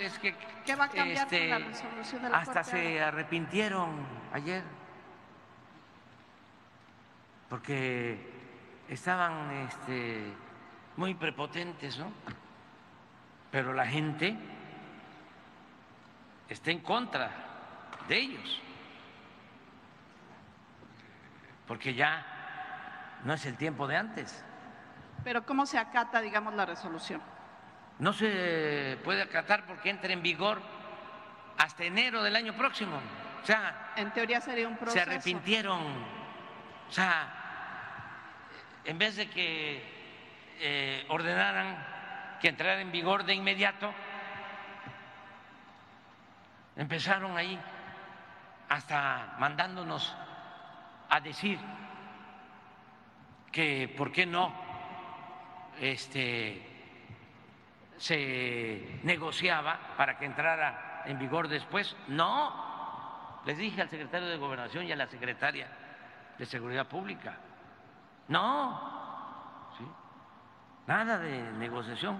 Es 0.00 0.18
que, 0.18 0.34
¿Qué 0.64 0.74
va 0.76 0.84
a 0.84 0.88
cambiar 0.88 1.24
este, 1.24 1.40
con 1.40 1.48
la 1.50 1.58
resolución 1.58 2.22
de 2.22 2.30
la 2.30 2.38
hasta 2.38 2.62
Corte 2.62 2.70
se 2.70 3.00
arrepintieron 3.02 3.90
ayer 4.32 4.64
porque 7.50 8.18
estaban 8.88 9.50
este, 9.68 10.32
muy 10.96 11.14
prepotentes, 11.14 11.98
¿no? 11.98 12.10
Pero 13.50 13.72
la 13.72 13.86
gente 13.86 14.36
está 16.48 16.70
en 16.70 16.80
contra 16.80 17.30
de 18.08 18.18
ellos, 18.18 18.60
porque 21.68 21.94
ya 21.94 22.33
no 23.24 23.32
es 23.34 23.44
el 23.46 23.56
tiempo 23.56 23.86
de 23.86 23.96
antes. 23.96 24.44
Pero 25.24 25.44
¿cómo 25.46 25.66
se 25.66 25.78
acata, 25.78 26.20
digamos, 26.20 26.54
la 26.54 26.66
resolución? 26.66 27.20
No 27.98 28.12
se 28.12 28.98
puede 29.04 29.22
acatar 29.22 29.64
porque 29.66 29.90
entra 29.90 30.12
en 30.12 30.22
vigor 30.22 30.60
hasta 31.58 31.84
enero 31.84 32.22
del 32.22 32.36
año 32.36 32.54
próximo. 32.54 33.00
O 33.42 33.46
sea, 33.46 33.92
En 33.96 34.10
teoría 34.12 34.40
sería 34.40 34.68
un 34.68 34.76
proceso. 34.76 34.94
se 35.04 35.10
arrepintieron. 35.10 35.80
O 36.88 36.92
sea, 36.92 37.28
en 38.84 38.98
vez 38.98 39.16
de 39.16 39.30
que 39.30 39.82
eh, 40.60 41.06
ordenaran 41.08 41.76
que 42.40 42.48
entrara 42.48 42.80
en 42.80 42.92
vigor 42.92 43.24
de 43.24 43.34
inmediato, 43.34 43.92
empezaron 46.76 47.36
ahí 47.36 47.58
hasta 48.68 49.36
mandándonos 49.38 50.14
a 51.08 51.20
decir 51.20 51.58
que 53.54 53.88
por 53.96 54.10
qué 54.10 54.26
no 54.26 54.52
este, 55.80 56.60
se 57.96 58.98
negociaba 59.04 59.94
para 59.96 60.18
que 60.18 60.24
entrara 60.24 61.04
en 61.06 61.20
vigor 61.20 61.46
después. 61.46 61.96
No, 62.08 63.40
les 63.46 63.56
dije 63.56 63.80
al 63.80 63.88
secretario 63.88 64.26
de 64.26 64.38
Gobernación 64.38 64.86
y 64.86 64.92
a 64.92 64.96
la 64.96 65.06
secretaria 65.06 65.68
de 66.36 66.44
Seguridad 66.46 66.88
Pública, 66.88 67.36
no, 68.26 69.70
¿sí? 69.78 69.84
nada 70.88 71.16
de 71.18 71.52
negociación. 71.52 72.18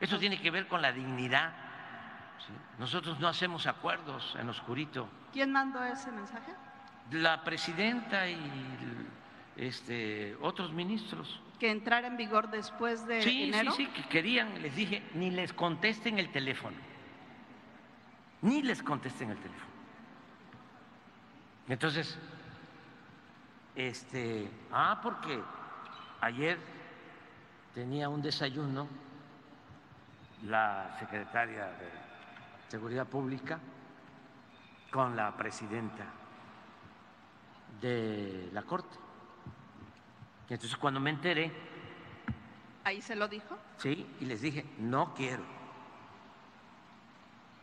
Eso 0.00 0.18
tiene 0.18 0.40
que 0.40 0.50
ver 0.50 0.68
con 0.68 0.80
la 0.80 0.90
dignidad. 0.90 1.52
¿sí? 2.46 2.52
Nosotros 2.78 3.20
no 3.20 3.28
hacemos 3.28 3.66
acuerdos 3.66 4.34
en 4.40 4.48
oscurito. 4.48 5.06
¿Quién 5.34 5.52
mandó 5.52 5.84
ese 5.84 6.10
mensaje? 6.10 6.54
La 7.10 7.44
presidenta 7.44 8.26
y 8.26 8.38
este, 9.56 10.36
otros 10.40 10.72
ministros. 10.72 11.40
Que 11.58 11.70
entrara 11.70 12.08
en 12.08 12.16
vigor 12.16 12.50
después 12.50 13.06
de 13.06 13.22
Sí, 13.22 13.44
enero. 13.44 13.72
sí, 13.72 13.86
sí, 13.86 13.92
que 13.92 14.08
querían, 14.08 14.60
les 14.62 14.74
dije, 14.74 15.02
ni 15.14 15.30
les 15.30 15.52
contesten 15.52 16.18
el 16.18 16.30
teléfono. 16.32 16.76
Ni 18.42 18.62
les 18.62 18.82
contesten 18.82 19.30
el 19.30 19.38
teléfono. 19.38 19.72
Entonces, 21.68 22.18
este, 23.76 24.50
ah, 24.72 24.98
porque 25.02 25.40
ayer 26.20 26.58
tenía 27.74 28.08
un 28.08 28.20
desayuno 28.20 28.88
la 30.44 30.96
secretaria 30.98 31.66
de 31.66 31.88
Seguridad 32.68 33.06
Pública 33.06 33.60
con 34.90 35.14
la 35.14 35.36
presidenta 35.36 36.04
de 37.80 38.50
la 38.52 38.62
Corte. 38.62 38.98
Y 40.52 40.54
entonces 40.54 40.76
cuando 40.76 41.00
me 41.00 41.08
enteré, 41.08 41.50
Ahí 42.84 43.00
se 43.00 43.16
lo 43.16 43.26
dijo. 43.26 43.56
sí, 43.78 44.06
y 44.20 44.26
les 44.26 44.42
dije, 44.42 44.66
no 44.76 45.14
quiero 45.14 45.42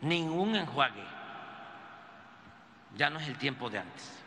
ningún 0.02 0.56
enjuague. 0.56 1.04
Ya 2.98 3.12
no 3.12 3.20
es 3.20 3.28
el 3.28 3.38
tiempo 3.38 3.70
de 3.70 3.78
antes. 3.78 4.24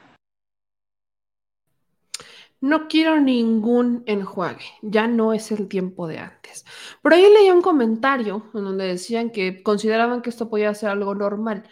No 2.60 2.86
quiero 2.86 3.18
ningún 3.18 4.04
enjuague, 4.06 4.66
ya 4.80 5.08
no 5.08 5.32
es 5.32 5.50
el 5.50 5.66
tiempo 5.66 6.06
de 6.06 6.18
antes. 6.18 6.64
Por 7.02 7.14
ahí 7.14 7.22
leía 7.34 7.54
un 7.54 7.62
comentario 7.62 8.48
en 8.54 8.62
donde 8.62 8.86
decían 8.86 9.30
que 9.30 9.64
consideraban 9.64 10.22
que 10.22 10.30
esto 10.30 10.48
podía 10.48 10.72
ser 10.76 10.90
algo 10.90 11.16
normal 11.16 11.68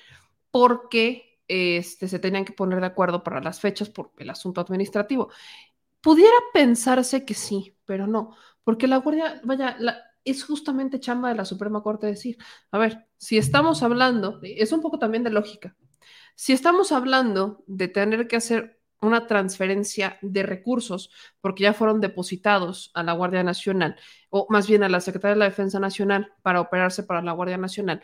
porque 0.50 1.38
este, 1.46 2.06
se 2.06 2.18
tenían 2.20 2.44
que 2.44 2.52
poner 2.52 2.80
de 2.80 2.86
acuerdo 2.86 3.24
para 3.24 3.40
las 3.40 3.60
fechas 3.60 3.88
por 3.88 4.12
el 4.18 4.30
asunto 4.30 4.60
administrativo. 4.60 5.30
Pudiera 6.00 6.34
pensarse 6.54 7.24
que 7.24 7.34
sí, 7.34 7.76
pero 7.84 8.06
no, 8.06 8.34
porque 8.64 8.86
la 8.86 8.96
Guardia, 8.98 9.40
vaya, 9.44 9.76
la- 9.78 9.98
es 10.24 10.44
justamente 10.44 11.00
chamba 11.00 11.28
de 11.30 11.34
la 11.34 11.44
Suprema 11.44 11.82
Corte 11.82 12.06
decir, 12.06 12.36
a 12.70 12.78
ver, 12.78 13.06
si 13.18 13.36
estamos 13.38 13.82
hablando, 13.82 14.40
es 14.42 14.72
un 14.72 14.80
poco 14.82 14.98
también 14.98 15.24
de 15.24 15.30
lógica, 15.30 15.76
si 16.36 16.52
estamos 16.52 16.92
hablando 16.92 17.64
de 17.66 17.88
tener 17.88 18.28
que 18.28 18.36
hacer 18.36 18.80
una 19.02 19.26
transferencia 19.26 20.18
de 20.22 20.42
recursos 20.44 21.10
porque 21.40 21.64
ya 21.64 21.74
fueron 21.74 22.00
depositados 22.00 22.90
a 22.94 23.02
la 23.02 23.12
Guardia 23.14 23.42
Nacional 23.44 23.96
o 24.30 24.46
más 24.50 24.68
bien 24.68 24.82
a 24.84 24.88
la 24.90 25.00
Secretaría 25.00 25.34
de 25.34 25.40
la 25.40 25.44
Defensa 25.46 25.80
Nacional 25.80 26.32
para 26.42 26.60
operarse 26.60 27.02
para 27.04 27.22
la 27.22 27.32
Guardia 27.32 27.58
Nacional, 27.58 28.02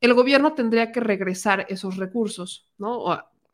el 0.00 0.14
gobierno 0.14 0.54
tendría 0.54 0.92
que 0.92 1.00
regresar 1.00 1.66
esos 1.70 1.96
recursos, 1.96 2.70
¿no? 2.78 3.04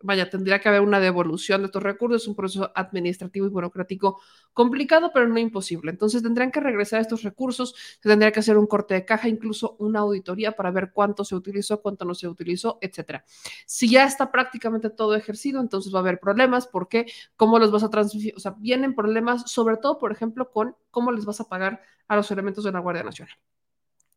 Vaya, 0.02 0.30
tendría 0.30 0.60
que 0.60 0.68
haber 0.68 0.80
una 0.80 1.00
devolución 1.00 1.62
de 1.62 1.66
estos 1.66 1.82
recursos, 1.82 2.26
un 2.26 2.34
proceso 2.34 2.70
administrativo 2.74 3.46
y 3.46 3.50
burocrático 3.50 4.20
complicado, 4.52 5.10
pero 5.12 5.28
no 5.28 5.38
imposible. 5.38 5.90
Entonces 5.90 6.22
tendrían 6.22 6.50
que 6.50 6.60
regresar 6.60 7.00
estos 7.00 7.22
recursos, 7.22 7.74
se 8.00 8.08
tendría 8.08 8.32
que 8.32 8.40
hacer 8.40 8.56
un 8.56 8.66
corte 8.66 8.94
de 8.94 9.04
caja, 9.04 9.28
incluso 9.28 9.76
una 9.78 10.00
auditoría 10.00 10.52
para 10.52 10.70
ver 10.70 10.92
cuánto 10.92 11.24
se 11.24 11.34
utilizó, 11.34 11.82
cuánto 11.82 12.04
no 12.04 12.14
se 12.14 12.28
utilizó, 12.28 12.78
etcétera. 12.80 13.24
Si 13.66 13.88
ya 13.88 14.04
está 14.04 14.30
prácticamente 14.32 14.90
todo 14.90 15.14
ejercido, 15.14 15.60
entonces 15.60 15.94
va 15.94 15.98
a 15.98 16.02
haber 16.02 16.20
problemas 16.20 16.66
porque 16.66 17.06
cómo 17.36 17.58
los 17.58 17.70
vas 17.70 17.82
a 17.82 17.90
transferir, 17.90 18.34
o 18.36 18.40
sea, 18.40 18.54
vienen 18.58 18.94
problemas, 18.94 19.50
sobre 19.50 19.76
todo, 19.76 19.98
por 19.98 20.12
ejemplo, 20.12 20.50
con 20.50 20.76
cómo 20.90 21.12
les 21.12 21.24
vas 21.24 21.40
a 21.40 21.48
pagar 21.48 21.82
a 22.08 22.16
los 22.16 22.30
elementos 22.30 22.64
de 22.64 22.72
la 22.72 22.80
Guardia 22.80 23.04
Nacional. 23.04 23.34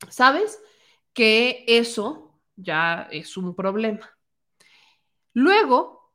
¿Sabes? 0.09 0.59
Que 1.13 1.63
eso 1.67 2.39
ya 2.55 3.07
es 3.11 3.37
un 3.37 3.55
problema. 3.55 4.12
Luego, 5.33 6.13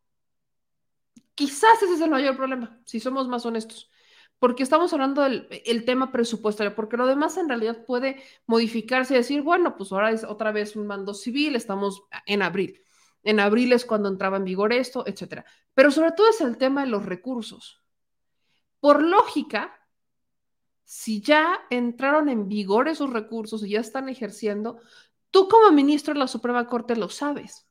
quizás 1.35 1.83
ese 1.83 1.95
es 1.95 2.01
el 2.01 2.11
mayor 2.11 2.37
problema, 2.37 2.81
si 2.85 3.01
somos 3.01 3.29
más 3.29 3.47
honestos, 3.47 3.91
porque 4.39 4.63
estamos 4.63 4.93
hablando 4.93 5.23
del 5.23 5.49
el 5.67 5.85
tema 5.85 6.13
presupuestario, 6.13 6.75
porque 6.75 6.97
lo 6.97 7.07
demás 7.07 7.37
en 7.37 7.49
realidad 7.49 7.85
puede 7.85 8.23
modificarse 8.47 9.15
y 9.15 9.19
decir, 9.19 9.43
bueno, 9.43 9.77
pues 9.77 9.93
ahora 9.93 10.11
es 10.13 10.25
otra 10.25 10.53
vez 10.53 10.77
un 10.77 10.87
mando 10.87 11.15
civil, 11.15 11.57
estamos 11.57 12.03
en 12.27 12.43
abril. 12.43 12.83
En 13.25 13.41
abril 13.41 13.73
es 13.73 13.85
cuando 13.85 14.09
entraba 14.09 14.37
en 14.37 14.45
vigor 14.45 14.73
esto, 14.73 15.05
etcétera. 15.07 15.45
Pero 15.75 15.91
sobre 15.91 16.13
todo 16.13 16.31
es 16.31 16.41
el 16.41 16.57
tema 16.57 16.83
de 16.85 16.91
los 16.91 17.05
recursos. 17.05 17.83
Por 18.81 19.03
lógica, 19.03 19.79
si 20.85 21.21
ya 21.21 21.61
entraron 21.71 22.29
en 22.29 22.49
vigor 22.49 22.89
esos 22.89 23.13
recursos 23.13 23.63
y 23.65 23.71
ya 23.71 23.81
están 23.81 24.09
ejerciendo, 24.09 24.81
tú 25.31 25.49
como 25.49 25.71
ministro 25.73 26.15
de 26.15 26.21
la 26.21 26.29
Suprema 26.29 26.67
Corte 26.67 26.97
lo 26.97 27.09
sabes. 27.09 27.68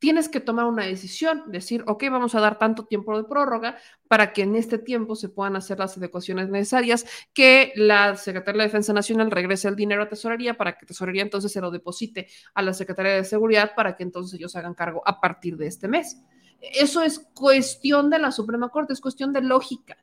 Tienes 0.00 0.30
que 0.30 0.40
tomar 0.40 0.64
una 0.64 0.86
decisión, 0.86 1.44
decir, 1.46 1.84
ok, 1.86 2.04
vamos 2.10 2.34
a 2.34 2.40
dar 2.40 2.58
tanto 2.58 2.86
tiempo 2.86 3.16
de 3.16 3.28
prórroga 3.28 3.76
para 4.08 4.32
que 4.32 4.42
en 4.42 4.56
este 4.56 4.78
tiempo 4.78 5.14
se 5.14 5.28
puedan 5.28 5.56
hacer 5.56 5.78
las 5.78 5.96
adecuaciones 5.96 6.48
necesarias, 6.48 7.04
que 7.34 7.72
la 7.76 8.16
Secretaría 8.16 8.62
de 8.62 8.68
Defensa 8.68 8.94
Nacional 8.94 9.30
regrese 9.30 9.68
el 9.68 9.76
dinero 9.76 10.02
a 10.02 10.08
Tesorería 10.08 10.56
para 10.56 10.76
que 10.76 10.86
Tesorería 10.86 11.22
entonces 11.22 11.52
se 11.52 11.60
lo 11.60 11.70
deposite 11.70 12.28
a 12.54 12.62
la 12.62 12.72
Secretaría 12.72 13.12
de 13.12 13.24
Seguridad 13.24 13.72
para 13.76 13.94
que 13.94 14.02
entonces 14.02 14.38
ellos 14.40 14.56
hagan 14.56 14.74
cargo 14.74 15.02
a 15.04 15.20
partir 15.20 15.58
de 15.58 15.66
este 15.66 15.86
mes. 15.86 16.16
Eso 16.60 17.02
es 17.02 17.18
cuestión 17.34 18.08
de 18.08 18.18
la 18.18 18.32
Suprema 18.32 18.70
Corte, 18.70 18.94
es 18.94 19.00
cuestión 19.00 19.34
de 19.34 19.42
lógica. 19.42 19.98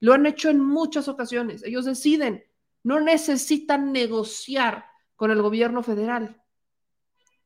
Lo 0.00 0.14
han 0.14 0.24
hecho 0.24 0.48
en 0.48 0.60
muchas 0.60 1.08
ocasiones. 1.08 1.62
Ellos 1.62 1.84
deciden, 1.84 2.44
no 2.82 3.00
necesitan 3.00 3.92
negociar 3.92 4.86
con 5.14 5.30
el 5.30 5.42
gobierno 5.42 5.82
federal. 5.82 6.41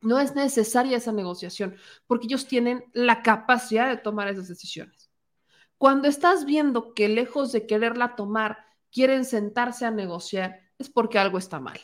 No 0.06 0.20
es 0.20 0.36
necesaria 0.36 0.98
esa 0.98 1.10
negociación 1.10 1.74
porque 2.06 2.26
ellos 2.26 2.46
tienen 2.46 2.84
la 2.92 3.24
capacidad 3.24 3.88
de 3.88 3.96
tomar 3.96 4.28
esas 4.28 4.46
decisiones. 4.46 5.10
Cuando 5.78 6.06
estás 6.06 6.44
viendo 6.44 6.94
que 6.94 7.08
lejos 7.08 7.50
de 7.50 7.66
quererla 7.66 8.14
tomar, 8.14 8.58
quieren 8.92 9.24
sentarse 9.24 9.84
a 9.84 9.90
negociar, 9.90 10.60
es 10.78 10.88
porque 10.88 11.18
algo 11.18 11.38
está 11.38 11.58
mal. 11.58 11.80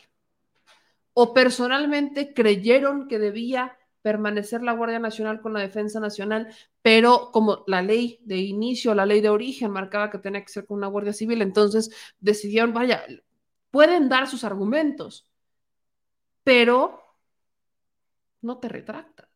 O 1.11 1.33
personalmente 1.33 2.33
creyeron 2.33 3.09
que 3.09 3.19
debía 3.19 3.77
permanecer 4.01 4.63
la 4.63 4.71
Guardia 4.71 4.99
Nacional 4.99 5.41
con 5.41 5.51
la 5.51 5.59
Defensa 5.59 5.99
Nacional, 5.99 6.47
pero 6.81 7.29
como 7.33 7.65
la 7.67 7.81
ley 7.81 8.21
de 8.23 8.37
inicio, 8.37 8.95
la 8.95 9.05
ley 9.05 9.19
de 9.19 9.31
origen 9.31 9.69
marcaba 9.69 10.09
que 10.09 10.17
tenía 10.17 10.45
que 10.45 10.51
ser 10.53 10.65
con 10.65 10.77
una 10.77 10.87
Guardia 10.87 11.11
Civil, 11.11 11.41
entonces 11.41 11.91
decidieron, 12.21 12.73
vaya, 12.73 13.05
pueden 13.69 14.07
dar 14.07 14.29
sus 14.29 14.45
argumentos, 14.45 15.27
pero 16.45 17.02
no 18.43 18.57
te 18.59 18.69
retractas. 18.69 19.29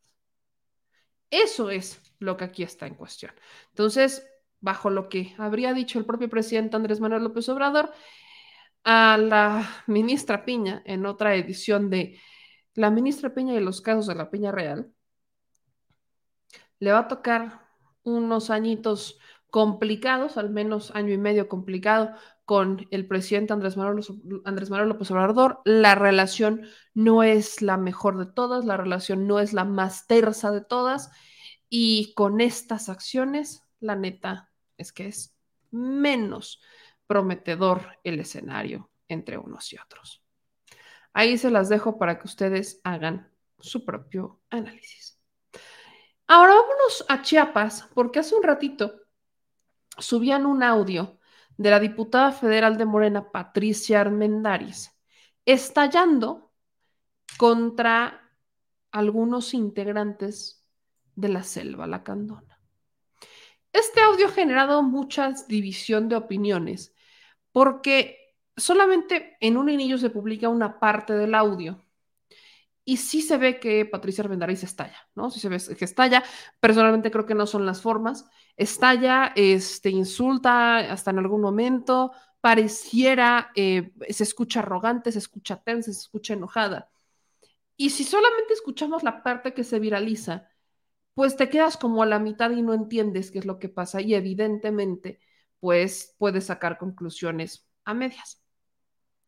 Eso 1.29 1.69
es 1.69 2.01
lo 2.19 2.37
que 2.37 2.45
aquí 2.45 2.63
está 2.63 2.87
en 2.87 2.95
cuestión. 2.95 3.33
Entonces, 3.69 4.25
bajo 4.59 4.89
lo 4.89 5.09
que 5.09 5.35
habría 5.37 5.73
dicho 5.73 5.99
el 5.99 6.05
propio 6.05 6.29
presidente 6.29 6.75
Andrés 6.75 6.99
Manuel 6.99 7.23
López 7.23 7.49
Obrador, 7.49 7.91
a 8.83 9.17
la 9.17 9.83
ministra 9.87 10.45
Piña 10.45 10.81
en 10.85 11.05
otra 11.05 11.35
edición 11.35 11.89
de 11.89 12.19
La 12.73 12.89
ministra 12.89 13.33
Piña 13.33 13.53
y 13.55 13.59
los 13.59 13.81
casos 13.81 14.07
de 14.07 14.15
la 14.15 14.29
Piña 14.29 14.51
Real, 14.51 14.93
le 16.79 16.91
va 16.91 16.99
a 16.99 17.07
tocar 17.07 17.67
unos 18.03 18.49
añitos 18.49 19.19
complicados, 19.49 20.37
al 20.37 20.49
menos 20.49 20.91
año 20.95 21.13
y 21.13 21.17
medio 21.17 21.47
complicado, 21.47 22.13
con 22.45 22.87
el 22.91 23.07
presidente 23.07 23.53
Andrés 23.53 23.75
Manuel, 23.75 24.05
Andrés 24.45 24.69
Manuel 24.69 24.89
López 24.89 25.11
Obrador. 25.11 25.61
La 25.65 25.95
relación 25.95 26.61
no 26.93 27.23
es 27.23 27.61
la 27.61 27.77
mejor 27.77 28.17
de 28.17 28.25
todas, 28.25 28.65
la 28.65 28.77
relación 28.77 29.27
no 29.27 29.39
es 29.39 29.53
la 29.53 29.65
más 29.65 30.07
tersa 30.07 30.51
de 30.51 30.61
todas. 30.61 31.11
Y 31.69 32.13
con 32.13 32.39
estas 32.39 32.87
acciones, 32.87 33.63
la 33.79 33.95
neta 33.95 34.49
es 34.77 34.93
que 34.93 35.07
es 35.07 35.35
menos 35.71 36.61
prometedor 37.05 37.99
el 38.03 38.19
escenario 38.19 38.89
entre 39.07 39.37
unos 39.37 39.73
y 39.73 39.77
otros. 39.77 40.23
Ahí 41.13 41.37
se 41.37 41.51
las 41.51 41.67
dejo 41.67 41.97
para 41.97 42.19
que 42.19 42.27
ustedes 42.27 42.79
hagan 42.83 43.29
su 43.59 43.83
propio 43.85 44.39
análisis. 44.49 45.19
Ahora 46.27 46.53
vámonos 46.53 47.05
a 47.07 47.21
Chiapas, 47.21 47.89
porque 47.93 48.19
hace 48.19 48.35
un 48.35 48.43
ratito 48.43 49.01
subían 49.97 50.45
un 50.45 50.63
audio 50.63 51.19
de 51.57 51.71
la 51.71 51.79
diputada 51.79 52.31
federal 52.31 52.77
de 52.77 52.85
Morena, 52.85 53.31
Patricia 53.31 54.01
Armendáriz, 54.01 54.91
estallando 55.45 56.51
contra 57.37 58.31
algunos 58.91 59.53
integrantes 59.53 60.65
de 61.15 61.29
la 61.29 61.43
selva 61.43 61.87
lacandona. 61.87 62.59
Este 63.73 64.01
audio 64.01 64.27
ha 64.27 64.31
generado 64.31 64.81
mucha 64.83 65.33
división 65.47 66.09
de 66.09 66.15
opiniones 66.15 66.95
porque 67.51 68.35
solamente 68.55 69.37
en 69.39 69.57
un 69.57 69.69
inicio 69.69 69.97
se 69.97 70.09
publica 70.09 70.49
una 70.49 70.79
parte 70.79 71.13
del 71.13 71.35
audio 71.35 71.86
y 72.88 72.95
sí 72.95 73.21
se 73.21 73.38
ve 73.38 73.59
que 73.59 73.83
Patricia 73.83 74.23
Armendáriz 74.23 74.63
estalla, 74.63 75.09
¿no? 75.13 75.29
Sí 75.29 75.41
se 75.41 75.49
ve 75.49 75.57
que 75.77 75.83
estalla. 75.83 76.23
Personalmente 76.61 77.11
creo 77.11 77.25
que 77.25 77.35
no 77.35 77.45
son 77.45 77.65
las 77.65 77.81
formas. 77.81 78.25
Estalla, 78.55 79.33
este, 79.35 79.89
insulta 79.89 80.77
hasta 80.77 81.11
en 81.11 81.19
algún 81.19 81.41
momento, 81.41 82.13
pareciera, 82.39 83.51
eh, 83.55 83.91
se 84.09 84.23
escucha 84.23 84.61
arrogante, 84.61 85.11
se 85.11 85.19
escucha 85.19 85.61
tensa, 85.61 85.91
se 85.91 85.99
escucha 85.99 86.33
enojada. 86.33 86.89
Y 87.75 87.89
si 87.89 88.05
solamente 88.05 88.53
escuchamos 88.53 89.03
la 89.03 89.21
parte 89.21 89.53
que 89.53 89.65
se 89.65 89.79
viraliza, 89.79 90.47
pues 91.13 91.35
te 91.35 91.49
quedas 91.49 91.75
como 91.75 92.03
a 92.03 92.05
la 92.05 92.19
mitad 92.19 92.51
y 92.51 92.61
no 92.61 92.73
entiendes 92.73 93.31
qué 93.31 93.39
es 93.39 93.45
lo 93.45 93.59
que 93.59 93.67
pasa 93.67 93.99
y 93.99 94.15
evidentemente, 94.15 95.19
pues 95.59 96.15
puedes 96.17 96.45
sacar 96.45 96.77
conclusiones 96.77 97.67
a 97.83 97.93
medias. 97.93 98.41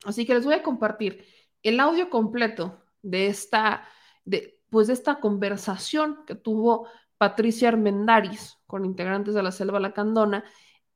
Así 0.06 0.26
que 0.26 0.34
les 0.34 0.46
voy 0.46 0.54
a 0.54 0.64
compartir 0.64 1.26
el 1.62 1.82
audio 1.82 2.10
completo 2.10 2.86
de 3.02 3.28
esta, 3.28 3.88
de, 4.26 4.60
pues 4.70 4.88
de 4.88 4.94
esta 4.94 5.20
conversación 5.20 6.26
que 6.26 6.36
tuvo 6.36 6.88
Patricia 7.18 7.68
Armendaris 7.68 8.58
con 8.66 8.86
integrantes 8.86 9.34
de 9.34 9.44
la 9.44 9.52
Selva 9.52 9.80
Lacandona, 9.80 10.44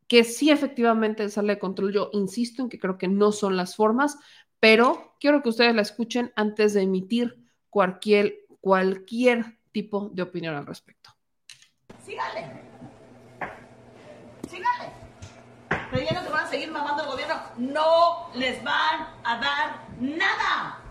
que 0.07 0.23
sí 0.23 0.51
efectivamente 0.51 1.27
sale 1.29 1.53
de 1.53 1.59
control. 1.59 1.93
Yo 1.93 2.09
insisto 2.13 2.61
en 2.61 2.69
que 2.69 2.79
creo 2.79 2.97
que 2.97 3.07
no 3.07 3.31
son 3.31 3.57
las 3.57 3.75
formas, 3.75 4.17
pero 4.59 5.15
quiero 5.19 5.41
que 5.41 5.49
ustedes 5.49 5.75
la 5.75 5.81
escuchen 5.81 6.31
antes 6.35 6.73
de 6.73 6.83
emitir 6.83 7.43
cualquier, 7.69 8.45
cualquier 8.61 9.59
tipo 9.71 10.09
de 10.13 10.21
opinión 10.21 10.55
al 10.55 10.65
respecto. 10.65 11.09
Sígale. 12.05 12.61
Sígale. 14.49 14.93
Pero 15.91 16.05
ya 16.09 16.21
no 16.21 16.31
van 16.31 16.45
a 16.45 16.49
seguir 16.49 16.71
mamando 16.71 17.03
el 17.03 17.09
gobierno. 17.09 17.35
No 17.57 18.29
les 18.35 18.63
van 18.63 19.07
a 19.23 19.39
dar 19.39 19.87
nada. 19.99 20.82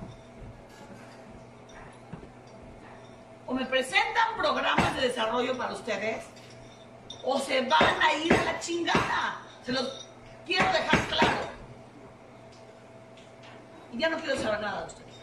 O 3.47 3.55
me 3.55 3.67
presentan 3.67 4.37
programas 4.37 4.95
de 4.97 5.09
desarrollo 5.09 5.57
para 5.57 5.73
ustedes, 5.73 6.25
o 7.25 7.39
se 7.39 7.63
van 7.63 8.03
a 8.03 8.15
ir 8.15 8.33
a 8.33 8.45
la 8.45 8.61
chingada. 8.61 9.41
Se 9.65 9.73
los 9.73 10.09
quiero 10.47 10.71
dejar 10.73 11.01
claro. 11.07 11.39
Y 13.93 13.99
ya 13.99 14.09
no 14.09 14.19
quiero 14.19 14.37
saber 14.37 14.61
nada 14.61 14.81
de 14.81 14.87
ustedes. 14.87 15.15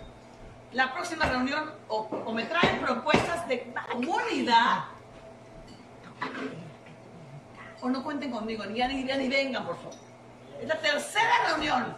La 0.72 0.94
próxima 0.94 1.26
reunión, 1.26 1.74
o, 1.88 2.32
me 2.32 2.46
traen 2.46 2.80
propuestas 2.82 3.48
de 3.48 3.74
comunidad, 3.92 4.86
o 7.82 7.90
no 7.90 8.04
cuenten 8.04 8.32
conmigo, 8.32 8.66
ni 8.66 8.80
ni 8.80 9.28
vengan, 9.30 9.66
por 9.66 9.78
favor. 9.78 9.98
Es 10.62 10.68
la 10.68 10.80
tercera 10.80 11.48
reunión. 11.48 11.98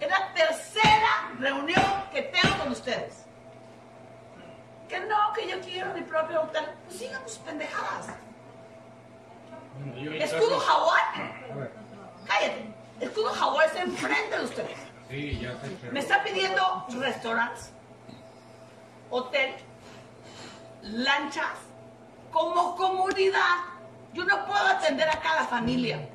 Es 0.00 0.08
la 0.08 0.32
tercera 0.32 1.32
reunión 1.38 1.84
que 2.12 2.22
tengo 2.22 2.58
con 2.58 2.72
ustedes 2.72 3.21
que 4.92 5.00
no, 5.00 5.32
que 5.32 5.48
yo 5.48 5.58
quiero 5.62 5.94
mi 5.94 6.02
propio 6.02 6.42
hotel. 6.42 6.66
Pues 6.86 6.98
sigan 6.98 7.26
sus 7.26 7.38
pendejadas. 7.38 8.08
Escudo 9.96 10.58
jaguar. 10.58 11.04
Cállate. 12.26 12.74
Escudo 13.00 13.30
jaguar 13.30 13.66
está 13.66 13.82
enfrente 13.82 14.38
de 14.38 14.44
ustedes. 14.44 14.78
Sí, 15.08 15.40
ya 15.40 15.52
sé. 15.60 15.90
Me 15.90 16.00
está 16.00 16.22
pidiendo 16.22 16.86
restaurantes, 16.90 17.70
hotel, 19.10 19.54
lanchas, 20.82 21.58
como 22.30 22.76
comunidad. 22.76 23.56
Yo 24.12 24.24
no 24.24 24.44
puedo 24.44 24.66
atender 24.66 25.08
a 25.08 25.18
cada 25.20 25.44
familia. 25.44 26.06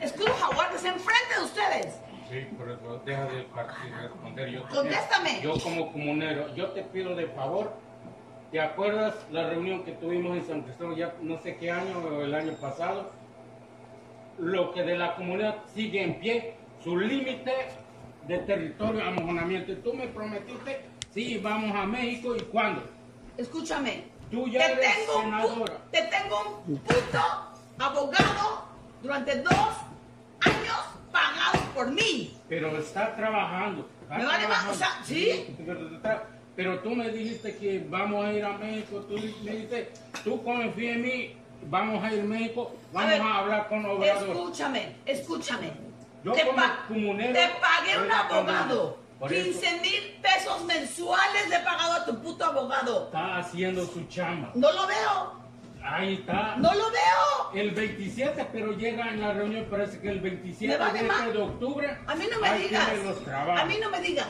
Escudo 0.00 0.34
jaguar 0.34 0.74
está 0.74 0.88
enfrente 0.88 1.34
de 1.36 1.44
ustedes. 1.44 1.94
Sí, 2.30 2.46
por 2.58 2.70
eso 2.70 3.00
deja 3.06 3.24
de 3.24 3.46
responder. 4.02 4.50
Yo 4.50 4.68
Contéstame. 4.68 5.40
yo 5.42 5.54
como 5.60 5.90
comunero, 5.92 6.54
yo 6.54 6.68
te 6.68 6.82
pido 6.82 7.14
de 7.14 7.26
favor, 7.28 7.72
¿te 8.50 8.60
acuerdas 8.60 9.14
la 9.30 9.48
reunión 9.48 9.82
que 9.84 9.92
tuvimos 9.92 10.36
en 10.36 10.46
San 10.46 10.62
Cristóbal 10.62 10.96
ya 10.96 11.14
no 11.22 11.40
sé 11.40 11.56
qué 11.56 11.70
año 11.70 11.98
o 11.98 12.22
el 12.22 12.34
año 12.34 12.52
pasado? 12.54 13.10
Lo 14.38 14.72
que 14.72 14.82
de 14.82 14.98
la 14.98 15.16
comunidad 15.16 15.56
sigue 15.74 16.02
en 16.02 16.20
pie, 16.20 16.54
su 16.84 16.98
límite 16.98 17.52
de 18.26 18.38
territorio, 18.38 19.04
amojonamiento. 19.04 19.72
Y 19.72 19.76
tú 19.76 19.94
me 19.94 20.06
prometiste, 20.08 20.82
sí, 21.12 21.38
vamos 21.38 21.74
a 21.74 21.86
México 21.86 22.36
y 22.36 22.40
cuándo. 22.42 22.82
Escúchame. 23.36 24.04
Tú 24.30 24.46
ya 24.48 24.66
te 24.66 24.72
eres 24.72 25.06
tengo 25.06 25.22
senadora. 25.22 25.72
Un, 25.72 25.90
te 25.90 26.02
tengo 26.02 26.62
un 26.66 26.76
puto 26.78 27.18
abogado 27.78 28.68
durante 29.02 29.36
dos 29.40 29.68
años 30.40 30.97
pagado 31.10 31.58
por 31.74 31.90
mí. 31.90 32.36
Pero 32.48 32.76
está 32.78 33.14
trabajando. 33.16 33.88
me 34.08 34.24
vale 34.24 34.48
más, 34.48 34.68
o 34.68 34.74
sea, 34.74 35.00
¿sí? 35.04 35.56
Pero 36.56 36.80
tú 36.80 36.90
me 36.90 37.08
dijiste 37.10 37.56
que 37.56 37.86
vamos 37.88 38.24
a 38.24 38.32
ir 38.32 38.44
a 38.44 38.58
México, 38.58 38.98
tú 39.08 39.14
me 39.14 39.52
dijiste, 39.52 39.92
tú 40.24 40.42
confía 40.42 40.94
en 40.94 41.02
mí, 41.02 41.36
vamos 41.70 42.02
a 42.02 42.12
ir 42.12 42.20
a 42.20 42.24
México, 42.24 42.74
vamos 42.92 43.20
a, 43.20 43.38
hablar 43.38 43.68
con 43.68 43.86
Obrador. 43.86 44.28
Escúchame, 44.30 44.96
escúchame. 45.06 45.72
Yo 46.24 46.32
te, 46.32 46.44
como 46.44 46.62
comunero, 46.88 47.32
te 47.32 47.48
pagué 47.60 48.04
un 48.04 48.10
abogado. 48.10 48.98
15 49.26 49.80
mil 49.80 50.20
pesos 50.22 50.64
mensuales 50.64 51.50
de 51.50 51.58
pagado 51.58 51.92
a 51.94 52.04
tu 52.04 52.20
puto 52.20 52.44
abogado. 52.44 53.06
Está 53.06 53.38
haciendo 53.38 53.84
su 53.86 54.04
chamba. 54.06 54.50
No 54.54 54.72
lo 54.72 54.86
veo. 54.86 55.47
Ahí 55.90 56.14
está. 56.14 56.56
No 56.56 56.74
lo 56.74 56.90
veo. 56.90 57.52
El 57.54 57.70
27, 57.70 58.46
pero 58.52 58.72
llega 58.72 59.08
en 59.08 59.20
la 59.20 59.32
reunión, 59.32 59.66
parece 59.70 60.00
que 60.00 60.10
el 60.10 60.20
27 60.20 60.72
Me 60.74 60.78
vale 60.78 61.02
de, 61.02 61.08
este 61.08 61.32
de 61.32 61.42
octubre. 61.42 61.98
A 62.06 62.14
mí 62.14 62.26
no 62.30 62.40
me 62.40 62.58
digas. 62.58 62.88
A 63.56 63.64
mí 63.64 63.78
no 63.80 63.90
me 63.90 64.00
digas. 64.00 64.28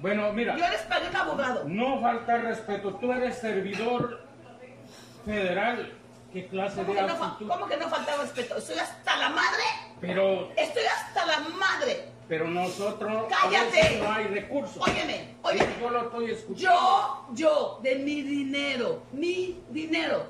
Bueno, 0.00 0.32
mira. 0.32 0.56
Yo 0.56 0.68
les 0.68 0.82
pagué 0.82 1.08
un 1.08 1.16
abogado. 1.16 1.64
No 1.66 2.00
falta 2.00 2.36
respeto. 2.38 2.94
Tú 2.96 3.12
eres 3.12 3.38
servidor 3.38 4.26
federal. 5.24 5.92
¿Qué 6.32 6.46
clase 6.46 6.76
¿Cómo 6.76 6.94
de 6.94 7.00
que, 7.00 7.06
no, 7.06 7.38
cómo 7.46 7.66
que 7.68 7.76
no 7.76 7.88
falta 7.88 8.16
respeto? 8.16 8.56
Estoy 8.56 8.78
hasta 8.78 9.16
la 9.16 9.28
madre. 9.28 9.62
Pero, 10.00 10.50
Estoy 10.56 10.82
hasta 10.84 11.26
la 11.26 11.40
madre. 11.40 12.08
pero 12.26 12.48
nosotros 12.48 13.26
Cállate. 13.28 14.00
no 14.02 14.10
hay 14.12 14.24
recursos. 14.28 14.78
Óyeme, 14.78 15.34
óyeme. 15.42 15.74
Yo 15.78 15.90
lo 15.90 16.02
estoy 16.04 16.30
escuchando. 16.30 16.70
Yo, 16.70 17.26
yo, 17.34 17.80
de 17.82 17.96
mi 17.96 18.22
dinero, 18.22 19.02
mi 19.12 19.60
dinero, 19.68 20.24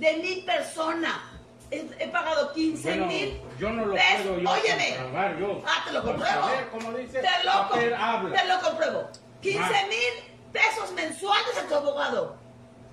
de 0.00 0.16
mi 0.16 0.42
persona, 0.42 1.22
he, 1.70 1.86
he 1.98 2.08
pagado 2.08 2.52
15 2.52 2.82
Bueno, 2.88 3.06
mil 3.06 3.40
yo 3.58 3.70
no 3.70 3.84
lo 3.86 3.94
pesos. 3.94 4.22
puedo 4.26 4.38
yo 4.40 4.50
Óyeme. 4.50 4.96
comprobar, 4.96 5.38
yo. 5.38 5.62
Ah, 5.66 5.82
te 5.86 5.92
lo 5.92 6.02
compruebo. 6.02 6.46
como 6.72 6.92
dice, 6.98 7.20
te, 7.20 7.44
lo, 7.44 7.52
papel 7.52 7.94
habla. 7.94 8.40
te 8.42 8.48
lo 8.48 8.60
compruebo. 8.60 9.08
15 9.42 9.60
Va. 9.60 9.68
mil 9.68 10.52
pesos 10.52 10.92
mensuales 10.92 11.58
a 11.58 11.66
tu 11.68 11.74
abogado. 11.74 12.36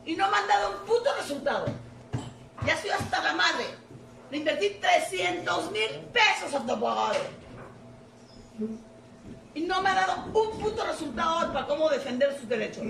Y 0.05 0.15
no 0.15 0.29
me 0.29 0.37
han 0.37 0.47
dado 0.47 0.71
un 0.71 0.85
puto 0.85 1.09
resultado. 1.19 1.65
Ya 2.65 2.73
estoy 2.73 2.91
hasta 2.91 3.23
la 3.23 3.33
madre. 3.33 3.65
Le 4.31 4.37
invertí 4.37 4.69
300 4.81 5.71
mil 5.71 5.89
pesos 6.13 6.53
a 6.53 6.65
tu 6.65 6.71
abogado. 6.71 7.15
Y 9.53 9.61
no 9.61 9.81
me 9.81 9.89
ha 9.89 9.95
dado 9.95 10.25
un 10.33 10.59
puto 10.59 10.85
resultado 10.85 11.51
para 11.53 11.65
cómo 11.67 11.89
defender 11.89 12.37
sus 12.37 12.47
derechos. 12.47 12.83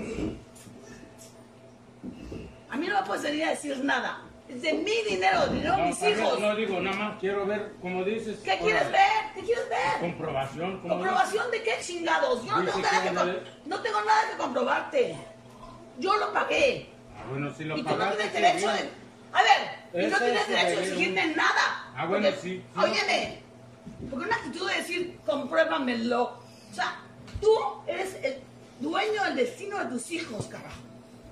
A 2.70 2.76
mí 2.76 2.86
no 2.86 3.00
me 3.00 3.06
puedes 3.06 3.22
venir 3.22 3.44
a 3.44 3.50
decir 3.50 3.82
nada. 3.84 4.22
Es 4.48 4.62
de 4.62 4.72
mi 4.72 5.02
dinero, 5.08 5.46
dinero 5.48 5.72
de 5.72 5.78
No, 5.82 5.86
mis 5.88 6.02
a 6.02 6.08
hijos. 6.10 6.40
no 6.40 6.56
digo 6.56 6.80
nada 6.80 6.96
más, 6.96 7.18
quiero 7.20 7.44
ver, 7.46 7.74
como 7.82 8.02
dices. 8.04 8.38
¿Qué 8.42 8.58
quieres 8.58 8.90
ver? 8.90 9.00
¿Qué 9.34 9.42
quieres 9.42 9.68
ver? 9.68 10.00
Comprobación. 10.00 10.80
¿Comprobación 10.80 11.50
de 11.50 11.62
qué 11.62 11.72
chingados? 11.82 12.44
Yo 12.46 12.56
no 12.56 12.64
tengo, 12.64 12.78
nada 12.78 13.02
que 13.02 13.10
no 13.10 13.24
no 13.66 13.80
tengo 13.82 14.00
nada 14.02 14.30
que 14.30 14.36
comprobarte. 14.38 15.16
Yo 15.98 16.16
lo 16.16 16.32
pagué. 16.32 16.88
Ah, 17.14 17.24
bueno, 17.28 17.52
si 17.54 17.64
lo 17.64 17.76
Y 17.76 17.82
tú 17.82 17.90
no 17.96 18.08
tienes 18.10 18.32
derecho 18.32 18.72
bien. 18.72 18.72
de. 18.76 18.90
A 19.32 19.42
ver, 19.42 20.06
y 20.06 20.10
no 20.10 20.18
tienes 20.18 20.48
derecho 20.48 20.66
de 20.68 20.76
deber, 20.76 20.84
exigirme 20.88 21.26
un- 21.26 21.36
nada. 21.36 21.92
Ah, 21.94 22.06
bueno, 22.06 22.28
Porque- 22.28 22.40
sí, 22.40 22.62
sí. 22.74 22.80
Óyeme, 22.80 23.42
porque 24.08 24.24
una 24.24 24.36
actitud 24.36 24.68
de 24.70 24.76
decir, 24.76 25.18
compruébamelo. 25.26 26.22
O 26.70 26.74
sea, 26.74 27.00
tú 27.40 27.50
eres 27.86 28.14
el 28.22 28.40
dueño 28.80 29.24
del 29.24 29.36
destino 29.36 29.78
de 29.78 29.86
tus 29.86 30.10
hijos, 30.10 30.46
carajo. 30.46 30.76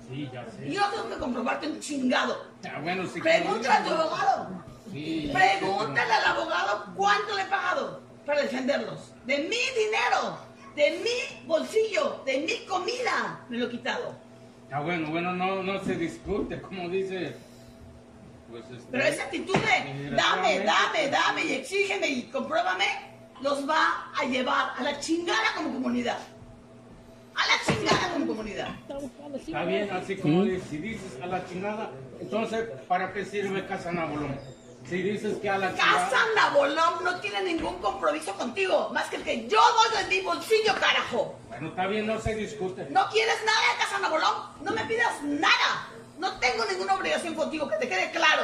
Sí, 0.09 0.29
ya 0.31 0.45
sé. 0.49 0.67
Y 0.67 0.73
yo 0.73 0.83
tengo 0.89 1.09
que 1.09 1.17
comprobarte 1.17 1.67
un 1.67 1.79
chingado. 1.79 2.45
Ah, 2.63 2.79
bueno, 2.81 3.05
sí. 3.07 3.19
Pregúntale 3.19 3.75
a 3.75 3.83
tu 3.83 3.93
abogado. 3.93 4.63
Sí, 4.91 5.31
Pregúntale 5.33 6.13
al 6.13 6.25
abogado 6.25 6.93
cuánto 6.95 7.35
le 7.35 7.41
he 7.41 7.45
pagado 7.45 8.01
para 8.25 8.41
defenderlos. 8.41 9.13
De 9.25 9.37
mi 9.39 9.49
dinero, 9.49 10.37
de 10.75 10.99
mi 11.03 11.47
bolsillo, 11.47 12.21
de 12.25 12.39
mi 12.39 12.65
comida, 12.65 13.45
me 13.49 13.57
lo 13.57 13.65
he 13.65 13.69
quitado. 13.69 14.15
Ah, 14.71 14.81
bueno, 14.81 15.09
bueno, 15.09 15.33
no, 15.33 15.63
no 15.63 15.83
se 15.83 15.95
discute, 15.95 16.61
como 16.61 16.89
dice. 16.89 17.35
Pues 18.49 18.63
este, 18.71 18.87
Pero 18.91 19.03
esa 19.03 19.23
actitud 19.23 19.55
de 19.55 20.11
dame, 20.11 20.59
dame, 20.59 21.09
dame 21.09 21.45
y 21.45 21.53
exígeme 21.53 22.07
y 22.07 22.23
compruébame, 22.23 22.85
los 23.41 23.67
va 23.67 24.11
a 24.17 24.23
llevar 24.23 24.71
a 24.77 24.83
la 24.83 24.99
chingada 24.99 25.53
como 25.55 25.73
comunidad. 25.73 26.17
A 27.37 27.45
la 27.45 27.53
chingada 27.65 28.13
como 28.13 28.27
comunidad. 28.27 28.69
Está 29.35 29.63
bien, 29.65 29.91
así 29.91 30.17
como 30.17 30.43
dices, 30.43 30.63
si 30.69 30.77
dices 30.77 31.21
a 31.21 31.27
la 31.27 31.47
chingada, 31.47 31.91
entonces, 32.19 32.67
¿para 32.87 33.13
qué 33.13 33.25
sirve 33.25 33.67
Casa 33.67 33.91
Nabolón? 33.91 34.39
Si 34.89 35.01
dices 35.03 35.37
que 35.37 35.49
a 35.49 35.57
la 35.59 35.69
chingada... 35.69 36.09
Casa 36.09 36.23
Nabolón 36.35 37.03
no 37.03 37.19
tiene 37.19 37.43
ningún 37.43 37.75
compromiso 37.79 38.33
contigo, 38.33 38.89
más 38.91 39.07
que 39.09 39.17
el 39.17 39.23
que 39.23 39.47
yo 39.47 39.59
doy 39.59 40.03
de 40.03 40.09
mi 40.09 40.21
bolsillo, 40.21 40.73
carajo. 40.79 41.37
Bueno, 41.47 41.67
está 41.69 41.85
bien, 41.85 42.07
no 42.07 42.19
se 42.19 42.33
discute. 42.35 42.87
¿No 42.89 43.07
quieres 43.09 43.37
nada 43.45 43.59
de 43.59 43.83
Casa 43.83 43.99
Nabolón? 43.99 44.33
No 44.63 44.71
me 44.71 44.83
pidas 44.85 45.21
nada. 45.21 45.89
No 46.17 46.39
tengo 46.39 46.65
ninguna 46.65 46.95
obligación 46.95 47.35
contigo, 47.35 47.69
que 47.69 47.75
te 47.75 47.87
quede 47.87 48.09
claro. 48.11 48.43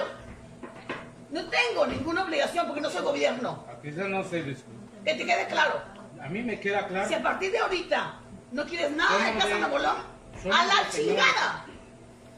No 1.31 1.41
tengo 1.49 1.87
ninguna 1.87 2.25
obligación 2.25 2.67
porque 2.67 2.81
no 2.81 2.91
soy 2.91 3.01
gobierno. 3.01 3.65
Aquí 3.75 3.91
ya 3.91 4.03
no 4.03 4.23
se 4.23 4.43
discute. 4.43 4.77
Que 5.03 5.15
te 5.15 5.25
quede 5.25 5.47
claro. 5.47 5.81
A 6.21 6.29
mí 6.29 6.43
me 6.43 6.59
queda 6.59 6.85
claro. 6.87 7.07
Si 7.07 7.15
a 7.15 7.23
partir 7.23 7.51
de 7.51 7.57
ahorita 7.57 8.19
no 8.53 8.65
quieres 8.65 8.91
nada 8.91 9.17
de 9.17 9.33
Casa 9.33 9.49
somos 9.49 10.57
a 10.59 10.65
la 10.65 10.89
chingada. 10.89 11.65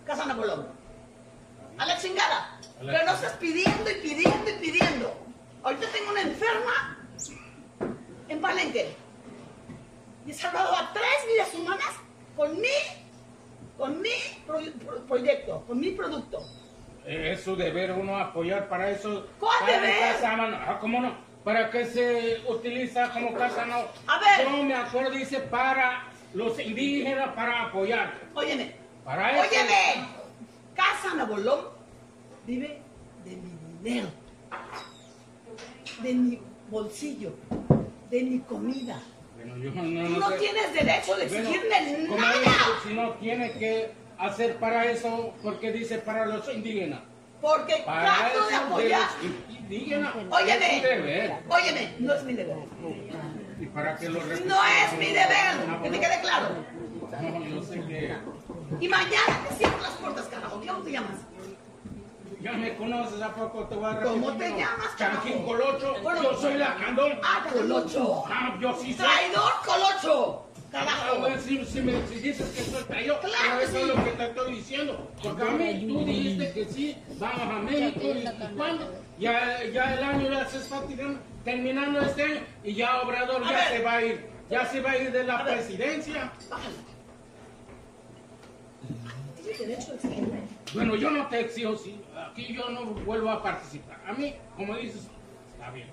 Casa 0.05 0.26
Nabolón. 0.26 0.68
A 1.78 1.86
la 1.86 1.97
chingada. 1.97 2.59
Pero 2.80 3.05
no 3.05 3.13
estás 3.13 3.34
pidiendo 3.34 3.89
y 3.89 3.95
pidiendo 3.95 4.49
y 4.49 4.53
pidiendo. 4.53 5.13
Ahorita 5.63 5.88
tengo 5.91 6.11
una 6.11 6.22
enferma 6.22 6.97
en 8.30 8.41
Palenque. 8.41 8.95
Y 10.26 10.32
he 10.32 10.34
salvado 10.34 10.76
a 10.76 10.91
tres 10.93 11.26
vidas 11.32 11.53
humanas 11.53 11.93
con 12.36 12.59
mi, 12.59 12.68
con 13.78 14.01
mi 14.01 14.09
pro- 14.45 14.59
pro- 14.86 15.05
proyecto, 15.05 15.63
con 15.68 15.80
mi 15.80 15.91
producto. 15.91 16.39
Eh, 17.05 17.34
Es 17.34 17.43
su 17.43 17.55
deber 17.55 17.91
uno 17.91 18.18
apoyar 18.18 18.68
para 18.70 18.89
eso. 18.89 19.28
¿Cuál 19.39 19.66
deber? 19.66 20.13
Casa 20.13 20.36
ah, 20.68 20.78
¿Cómo 20.80 21.01
no? 21.01 21.16
¿Para 21.46 21.70
qué 21.70 21.86
se 21.86 22.41
utiliza 22.50 23.12
como 23.14 23.34
casa 23.36 23.66
no? 23.68 23.76
A 24.08 24.20
ver. 24.20 24.48
Yo 24.50 24.64
me 24.64 24.74
acuerdo, 24.74 25.12
dice, 25.12 25.39
para 25.41 26.08
los 26.34 26.60
indígenas, 26.60 27.30
para 27.36 27.66
apoyar. 27.66 28.16
Óyeme. 28.34 28.76
Para 29.06 29.32
eso. 29.32 29.41
Óyeme. 29.52 30.08
Casa 30.74 31.14
Nabolón 31.16 31.68
vive 32.48 32.82
de 33.24 33.36
mi 33.38 33.52
dinero, 33.84 34.08
de 36.02 36.14
mi 36.16 36.39
bolsillo, 36.70 37.36
de 38.10 38.24
mi 38.24 38.39
comida. 38.39 39.00
Bueno, 39.36 39.56
yo 39.58 39.70
no, 39.72 39.82
Tú 39.84 40.14
no 40.14 40.20
no 40.20 40.30
sé. 40.32 40.38
tienes 40.39 40.74
derecho 40.74 41.16
de 41.16 41.28
Bueno, 41.28 41.50
exigirme 41.50 42.08
como 42.08 42.22
nada. 42.22 42.39
dice, 42.39 42.54
si 42.88 42.93
no 42.96 43.10
tiene 43.14 43.52
que 43.54 43.91
hacer 44.18 44.56
para 44.58 44.86
eso, 44.89 45.32
porque 45.43 45.72
dice 45.72 46.00
para 46.00 46.26
los 46.26 46.52
indígenas. 46.52 47.02
Porque 47.46 47.84
trato 47.86 48.48
de 48.48 48.56
apoyar. 48.56 49.08
Óyeme. 50.32 51.38
Óyeme, 51.48 51.96
no 52.00 52.14
es 52.16 52.24
mi 52.24 52.34
deber. 52.34 52.58
Y 53.60 53.66
para 53.68 53.96
que 53.96 54.10
lo 54.10 54.20
No 54.20 54.60
es 54.66 54.98
mi 54.98 55.06
deber, 55.08 55.82
que 55.84 55.89
te 55.91 56.00
quede 56.00 56.22
claro. 56.22 56.48
No, 57.22 57.46
yo 57.46 57.62
sé 57.62 57.82
que 57.82 58.18
Y 58.80 58.88
mañana 58.88 59.39
te 59.48 59.56
cierro 59.56 59.80
las 59.80 59.91
puertas, 59.91 60.26
carajo. 60.26 60.60
¿Cómo 60.60 60.82
te 60.82 60.91
llamas? 60.91 61.20
ya 62.41 62.52
me 62.54 62.76
conoces, 62.76 63.22
¿a 63.22 63.34
poco 63.34 63.66
te 63.66 63.76
voy 63.76 63.86
a 63.86 63.93
repetir? 63.93 64.12
¿Cómo 64.12 64.38
te 64.38 64.50
llamas, 64.50 64.96
Chanquín 64.98 65.32
carajo? 65.34 65.46
Colocho, 65.46 65.96
Bueno, 66.04 66.24
yo 66.24 66.34
soy 66.38 66.54
la 66.56 66.76
candón. 66.76 67.20
Ah, 67.24 67.46
Colocho. 67.52 68.24
Ah, 68.28 68.58
yo 68.60 68.74
sí 68.74 68.93
soy. 68.93 69.06
Traidor 69.06 69.54
Colocho. 69.66 70.45
Ah, 70.78 71.36
si, 71.41 71.63
si 71.65 71.82
me 71.82 71.93
dices 72.01 72.49
que 72.49 72.61
soy 72.63 72.84
traidor, 72.84 73.19
Claro 73.21 73.61
eso 73.61 73.78
es 73.78 73.88
lo 73.88 73.95
que 74.03 74.11
te 74.11 74.26
estoy 74.26 74.55
diciendo. 74.55 75.11
Porque 75.23 75.41
a 75.41 75.45
mí 75.51 75.86
tú 75.88 76.05
dijiste 76.05 76.51
que 76.53 76.65
sí, 76.65 76.97
vamos 77.17 77.41
a 77.41 77.59
México 77.61 78.01
y, 78.03 78.55
cuándo. 78.57 78.93
Ya, 79.17 79.63
ya 79.73 79.93
el 79.95 80.03
año 80.03 80.30
ya 80.32 80.45
se 80.47 80.57
está 80.57 80.82
tirando- 80.86 81.19
terminando 81.45 82.01
este 82.01 82.23
año 82.23 82.39
y 82.63 82.73
ya 82.76 83.01
Obrador 83.01 83.41
A 83.43 83.49
ya 83.51 83.57
ver. 83.57 83.67
se 83.69 83.84
va 83.84 83.93
a 83.93 84.03
ir. 84.05 84.26
Ya 84.49 84.65
se 84.65 84.82
va 84.82 84.91
a 84.91 84.97
ir 84.97 85.11
de 85.11 85.23
la 85.23 85.38
A 85.39 85.43
presidencia. 85.45 86.32
A. 86.51 86.59
Bueno, 90.73 90.95
yo 90.95 91.09
no 91.09 91.28
te 91.28 91.39
exijo, 91.41 91.76
sí, 91.78 91.95
aquí 92.15 92.53
yo 92.53 92.69
no 92.69 92.86
vuelvo 93.05 93.30
a 93.30 93.41
participar. 93.41 94.01
A 94.05 94.13
mí, 94.13 94.34
como 94.57 94.76
dices, 94.76 95.07
está 95.53 95.71
bien. 95.71 95.88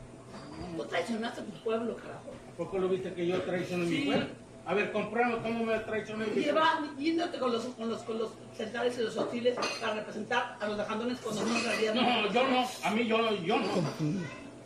Tú 0.76 0.84
traicionaste 0.84 1.40
a 1.40 1.44
tu 1.44 1.52
pueblo, 1.62 1.96
carajo. 1.96 2.32
¿A 2.52 2.56
poco 2.56 2.78
lo 2.78 2.88
viste 2.88 3.12
que 3.14 3.26
yo 3.26 3.40
traicioné 3.42 3.84
mi 3.84 3.96
Sí. 3.96 4.02
pueblo? 4.06 4.26
A 4.64 4.74
ver, 4.74 4.92
compramos 4.92 5.40
cómo 5.42 5.64
me 5.64 5.78
pueblo. 5.80 6.24
Lleva 6.34 6.80
yéndote 6.96 7.38
con 7.38 7.52
los, 7.52 7.64
con 7.64 7.90
los, 7.90 8.02
con 8.02 8.18
los 8.18 8.30
centrales 8.56 8.96
y 8.96 9.02
los 9.02 9.16
hostiles 9.16 9.58
para 9.80 9.94
representar 9.94 10.56
a 10.60 10.66
los 10.68 10.76
lajandones 10.76 11.18
cuando 11.18 11.44
no 11.44 11.56
en 11.56 11.64
realidad. 11.64 11.94
No, 11.94 12.32
yo 12.32 12.46
no, 12.48 12.68
a 12.84 12.90
mí 12.90 13.06
yo, 13.06 13.30
yo 13.44 13.58
no. 13.58 13.66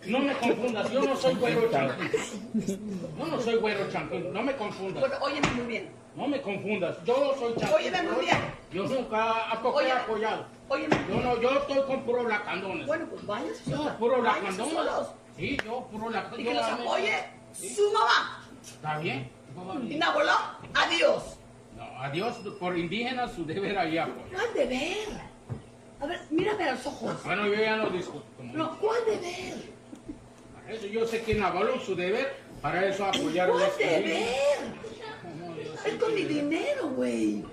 No 0.07 0.18
me 0.20 0.34
confundas, 0.34 0.90
yo 0.92 1.01
no 1.03 1.16
soy 1.16 1.34
güero 1.34 1.70
champín. 1.70 2.11
Yo 3.18 3.26
no 3.26 3.40
soy 3.40 3.57
güero 3.57 3.90
champín, 3.90 4.32
no 4.32 4.42
me 4.42 4.55
confundas. 4.57 5.01
Bueno, 5.01 5.16
óyeme 5.20 5.51
muy 5.53 5.66
bien. 5.66 5.88
No 6.14 6.28
me 6.28 6.40
confundas, 6.42 6.97
yo 7.05 7.34
soy 7.38 7.55
champín. 7.57 7.74
Óyeme 7.76 8.03
muy 8.03 8.24
bien. 8.26 8.36
Yo 8.72 8.84
nunca 8.84 9.51
he 9.53 9.66
Óyeme. 9.66 9.92
apoyado. 9.92 10.47
Óyeme. 10.68 10.97
Yo 11.09 11.20
no, 11.20 11.40
yo 11.40 11.51
estoy 11.59 11.82
con 11.86 12.03
puro 12.03 12.24
blacandones. 12.24 12.86
Bueno, 12.86 13.07
pues 13.11 13.26
váyanse 13.26 13.70
Yo, 13.70 13.76
solos. 13.78 13.92
puro 13.94 14.22
Váyanse 14.22 14.51
lacandones. 14.59 15.07
Sí, 15.36 15.57
yo 15.64 15.88
puro 15.90 16.11
Y 16.11 16.12
lacandones. 16.12 16.47
que 16.49 16.55
los 16.55 16.64
apoye 16.64 17.24
su 17.55 17.92
mamá. 17.92 18.42
Está 18.62 18.99
bien. 18.99 19.30
Y 19.88 19.96
Nabolón, 19.96 20.36
adiós. 20.74 21.22
No, 21.76 21.84
adiós, 22.00 22.36
por 22.61 22.76
indígenas 22.76 23.32
su 23.32 23.44
deber 23.44 23.78
apoyo. 23.78 24.09
¿Cuál 24.32 24.54
deber? 24.54 25.09
A 26.00 26.07
ver, 26.07 26.20
mírame 26.30 26.64
a 26.64 26.72
los 26.72 26.86
ojos. 26.86 27.24
Bueno, 27.24 27.46
yo 27.46 27.54
ya 27.54 27.76
no 27.76 27.90
discuto. 27.90 28.24
como 28.36 28.52
No, 28.52 28.78
¿cuál 28.78 29.04
deber? 29.07 29.72
Para 30.54 30.72
eso 30.72 30.86
yo 30.86 31.07
sé 31.07 31.22
que 31.22 31.34
Navalón 31.34 31.80
su 31.80 31.94
deber, 31.94 32.36
para 32.61 32.86
eso 32.86 33.07
apoyar 33.07 33.48
a 33.48 33.52
¿Cuál 33.52 33.70
deber? 33.78 34.28
Es 35.84 35.94
con 35.94 36.14
mi 36.14 36.24
dinero, 36.24 36.88
güey. 36.90 37.44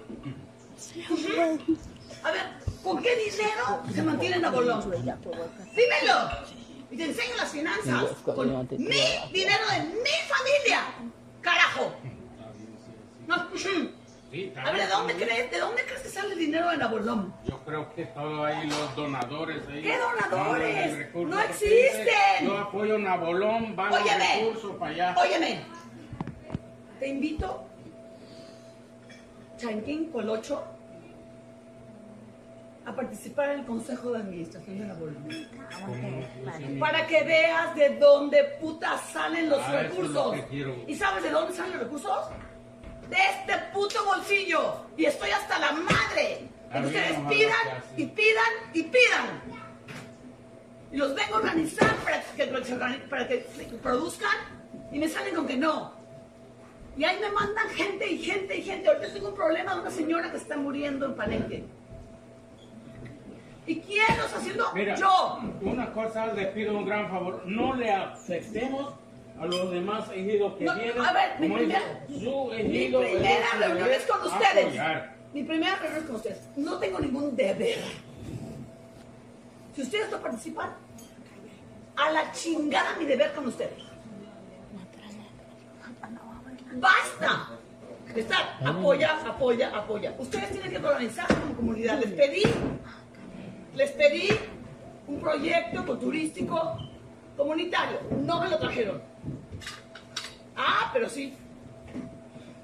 A 2.23 2.31
ver, 2.31 2.41
¿con 2.83 3.01
qué 3.01 3.15
dinero 3.15 3.83
se 3.93 4.01
mantiene 4.01 4.39
Nabolón? 4.39 4.81
Dímelo. 4.91 6.29
Y 6.91 6.97
te 6.97 7.05
enseño 7.05 7.35
las 7.37 7.51
finanzas. 7.51 8.05
Con 8.23 8.67
mi 8.77 9.01
dinero 9.31 9.63
de 9.71 9.83
mi 9.83 10.15
familia. 10.27 10.85
Carajo. 11.43 11.93
No, 13.27 13.35
a 13.35 14.71
ver, 14.71 14.81
¿de 14.81 14.87
dónde 14.87 15.13
crees? 15.13 15.51
¿De 15.51 15.59
dónde 15.59 15.83
crees 15.85 16.01
que 16.01 16.09
sale 16.09 16.33
el 16.33 16.39
dinero 16.39 16.69
de 16.71 16.77
Nabolón? 16.77 17.31
Yo 17.47 17.59
creo 17.59 17.93
que 17.93 18.05
todo 18.05 18.43
ahí, 18.43 18.67
los 18.67 18.95
donadores 18.95 19.61
ahí. 19.67 19.83
¿Qué 19.83 19.95
donadores? 19.99 21.13
los 21.13 21.27
No 21.29 21.39
existen. 21.39 22.07
Yo 22.45 22.57
apoyo 22.57 22.97
Nabolón, 22.97 23.75
van 23.75 23.91
los 23.91 24.01
Óyeme. 24.01 24.39
recursos 24.39 24.75
para 24.77 24.91
allá. 24.91 25.15
Óyeme. 25.19 25.61
Te 26.99 27.07
invito, 27.09 27.67
Chanquín 29.57 30.11
Colocho, 30.11 30.63
a 32.85 32.95
participar 32.95 33.49
en 33.51 33.59
el 33.59 33.65
Consejo 33.65 34.11
de 34.11 34.19
Administración 34.19 34.79
de 34.79 34.85
Nabolón. 34.85 35.27
Para 36.79 37.07
que 37.07 37.23
veas 37.23 37.75
de 37.75 37.97
dónde 37.97 38.43
putas 38.59 39.01
salen 39.11 39.49
los 39.49 39.59
Ah, 39.59 39.81
eso 39.81 40.03
es 40.03 40.09
lo 40.09 40.31
recursos. 40.33 40.37
¿Y 40.87 40.95
sabes 40.95 41.23
de 41.23 41.29
dónde 41.29 41.53
salen 41.53 41.73
los 41.73 41.83
recursos? 41.83 42.29
De 43.09 43.15
este 43.15 43.53
puto 43.73 44.03
bolsillo. 44.05 44.85
Y 44.97 45.05
estoy 45.05 45.29
hasta 45.31 45.59
la 45.59 45.71
madre. 45.71 46.49
Me 46.73 46.87
pidan 46.89 47.83
y 47.95 48.05
pidan 48.05 48.53
y 48.73 48.83
pidan. 48.83 49.41
Y 50.91 50.97
los 50.97 51.15
vengo 51.15 51.35
a 51.35 51.37
organizar 51.39 51.95
para 51.97 52.21
que, 52.21 52.45
para 53.09 53.27
que 53.27 53.47
se 53.55 53.63
produzcan 53.77 54.35
y 54.91 54.99
me 54.99 55.07
salen 55.07 55.35
con 55.35 55.47
que 55.47 55.57
no. 55.57 55.93
Y 56.95 57.03
ahí 57.03 57.19
me 57.19 57.31
mandan 57.31 57.67
gente 57.69 58.07
y 58.07 58.19
gente 58.19 58.57
y 58.57 58.61
gente. 58.61 58.87
Ahorita 58.87 59.13
tengo 59.13 59.29
un 59.29 59.35
problema 59.35 59.73
de 59.73 59.81
una 59.81 59.89
señora 59.89 60.29
que 60.29 60.37
está 60.37 60.57
muriendo 60.57 61.05
en 61.07 61.15
Palenque. 61.15 61.63
¿Y 63.65 63.79
quién 63.79 64.05
lo 64.17 64.25
está 64.25 64.37
haciendo? 64.37 64.65
Mira, 64.73 64.95
Yo. 64.95 65.39
una 65.61 65.91
cosa 65.93 66.27
les 66.33 66.47
pido 66.49 66.77
un 66.77 66.85
gran 66.85 67.09
favor, 67.09 67.43
no 67.45 67.73
le 67.75 67.91
aceptemos 67.91 68.93
a 69.39 69.45
los 69.45 69.71
demás 69.71 70.09
ejidos 70.13 70.53
que 70.55 70.65
No, 70.65 70.75
vienen. 70.75 70.99
a 71.01 71.13
ver, 71.13 71.39
mi 71.39 71.49
primera, 71.49 71.81
mi 72.09 72.19
reunión 72.89 73.89
es 73.91 74.05
con 74.05 74.21
ustedes. 74.21 74.65
apoyar. 74.65 75.15
Mi 75.33 75.43
primera 75.43 75.75
reunión 75.77 76.01
es 76.01 76.05
con 76.07 76.15
ustedes. 76.17 76.39
No 76.57 76.77
tengo 76.77 76.99
ningún 76.99 77.35
deber. 77.35 77.79
Si 79.75 79.81
ustedes 79.81 80.11
no 80.11 80.17
participan, 80.19 80.69
a 81.95 82.11
la 82.11 82.31
chingada 82.31 82.95
mi 82.99 83.05
deber 83.05 83.31
con 83.33 83.47
ustedes. 83.47 83.81
¡Basta! 86.75 87.49
estar 88.15 88.57
apoya, 88.63 89.17
apoya, 89.25 89.69
apoya. 89.75 90.13
Ustedes 90.19 90.51
tienen 90.51 90.69
que 90.71 90.77
organizarse 90.77 91.33
como 91.35 91.55
comunidad. 91.55 91.99
Les 91.99 92.11
pedí, 92.11 92.43
les 93.75 93.91
pedí 93.91 94.29
un 95.07 95.19
proyecto 95.19 95.97
turístico 95.97 96.77
comunitario. 97.35 97.99
No 98.11 98.41
me 98.41 98.49
lo 98.49 98.57
trajeron. 98.57 99.01
Ah, 100.55 100.89
pero 100.93 101.09
sí. 101.09 101.33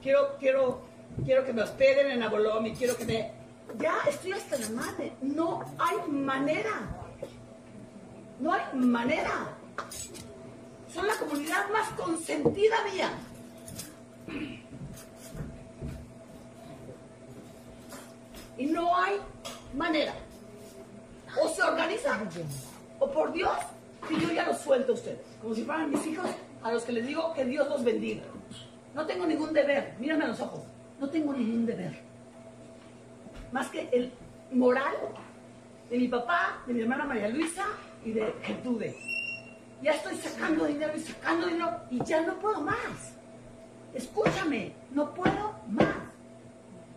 Quiero, 0.02 0.38
quiero, 0.40 0.82
quiero 1.26 1.46
que 1.46 1.54
me 1.54 1.64
hospeden 1.64 2.12
en 2.12 2.24
Abolón 2.24 2.68
y 2.68 2.74
quiero 2.74 2.96
que 2.96 3.06
me. 3.06 3.32
Ya 3.78 3.96
estoy 4.08 4.32
hasta 4.32 4.58
la 4.58 4.70
madre. 4.70 5.14
No 5.22 5.64
hay 5.78 6.12
manera. 6.12 6.90
No 8.40 8.54
hay 8.54 8.62
manera. 8.74 9.56
Son 10.94 11.06
la 11.06 11.16
comunidad 11.16 11.70
más 11.72 11.90
consentida 11.90 12.76
mía. 12.94 13.12
Y 18.58 18.66
no 18.66 18.98
hay 18.98 19.18
manera. 19.76 20.14
O 21.38 21.48
se 21.48 21.62
organizan, 21.62 22.30
o 23.00 23.12
por 23.12 23.32
Dios, 23.32 23.58
que 24.08 24.20
yo 24.20 24.32
ya 24.32 24.48
los 24.48 24.58
suelto 24.58 24.94
a 24.94 24.96
ustedes. 24.96 25.20
Como 25.42 25.54
si 25.54 25.64
fueran 25.64 25.90
mis 25.90 26.06
hijos 26.08 26.26
a 26.64 26.72
los 26.72 26.84
que 26.84 26.92
les 26.92 27.06
digo 27.06 27.34
que 27.34 27.46
Dios 27.46 27.68
los 27.70 27.84
bendiga. 27.84 28.24
No 28.96 29.06
tengo 29.06 29.26
ningún 29.26 29.54
deber, 29.54 29.96
mírame 30.00 30.26
a 30.26 30.28
los 30.30 30.40
ojos, 30.40 30.64
no 31.00 31.10
tengo 31.10 31.34
ningún 31.34 31.66
deber. 31.66 32.00
Más 33.52 33.70
que 33.70 33.90
el 33.92 34.12
moral 34.52 34.96
de 35.90 35.98
mi 35.98 36.08
papá, 36.08 36.64
de 36.66 36.74
mi 36.74 36.82
hermana 36.82 37.06
María 37.06 37.30
Luisa 37.30 37.66
y 38.04 38.12
de 38.12 38.34
Gertrude. 38.42 38.96
Ya 39.82 39.92
estoy 39.92 40.16
sacando 40.18 40.66
dinero 40.66 40.94
y 40.96 41.00
sacando 41.00 41.48
dinero 41.48 41.80
y 41.90 42.04
ya 42.04 42.22
no 42.22 42.38
puedo 42.40 42.62
más. 42.62 43.16
Escúchame, 43.94 44.74
no 44.92 45.14
puedo 45.14 45.54
más. 45.68 45.96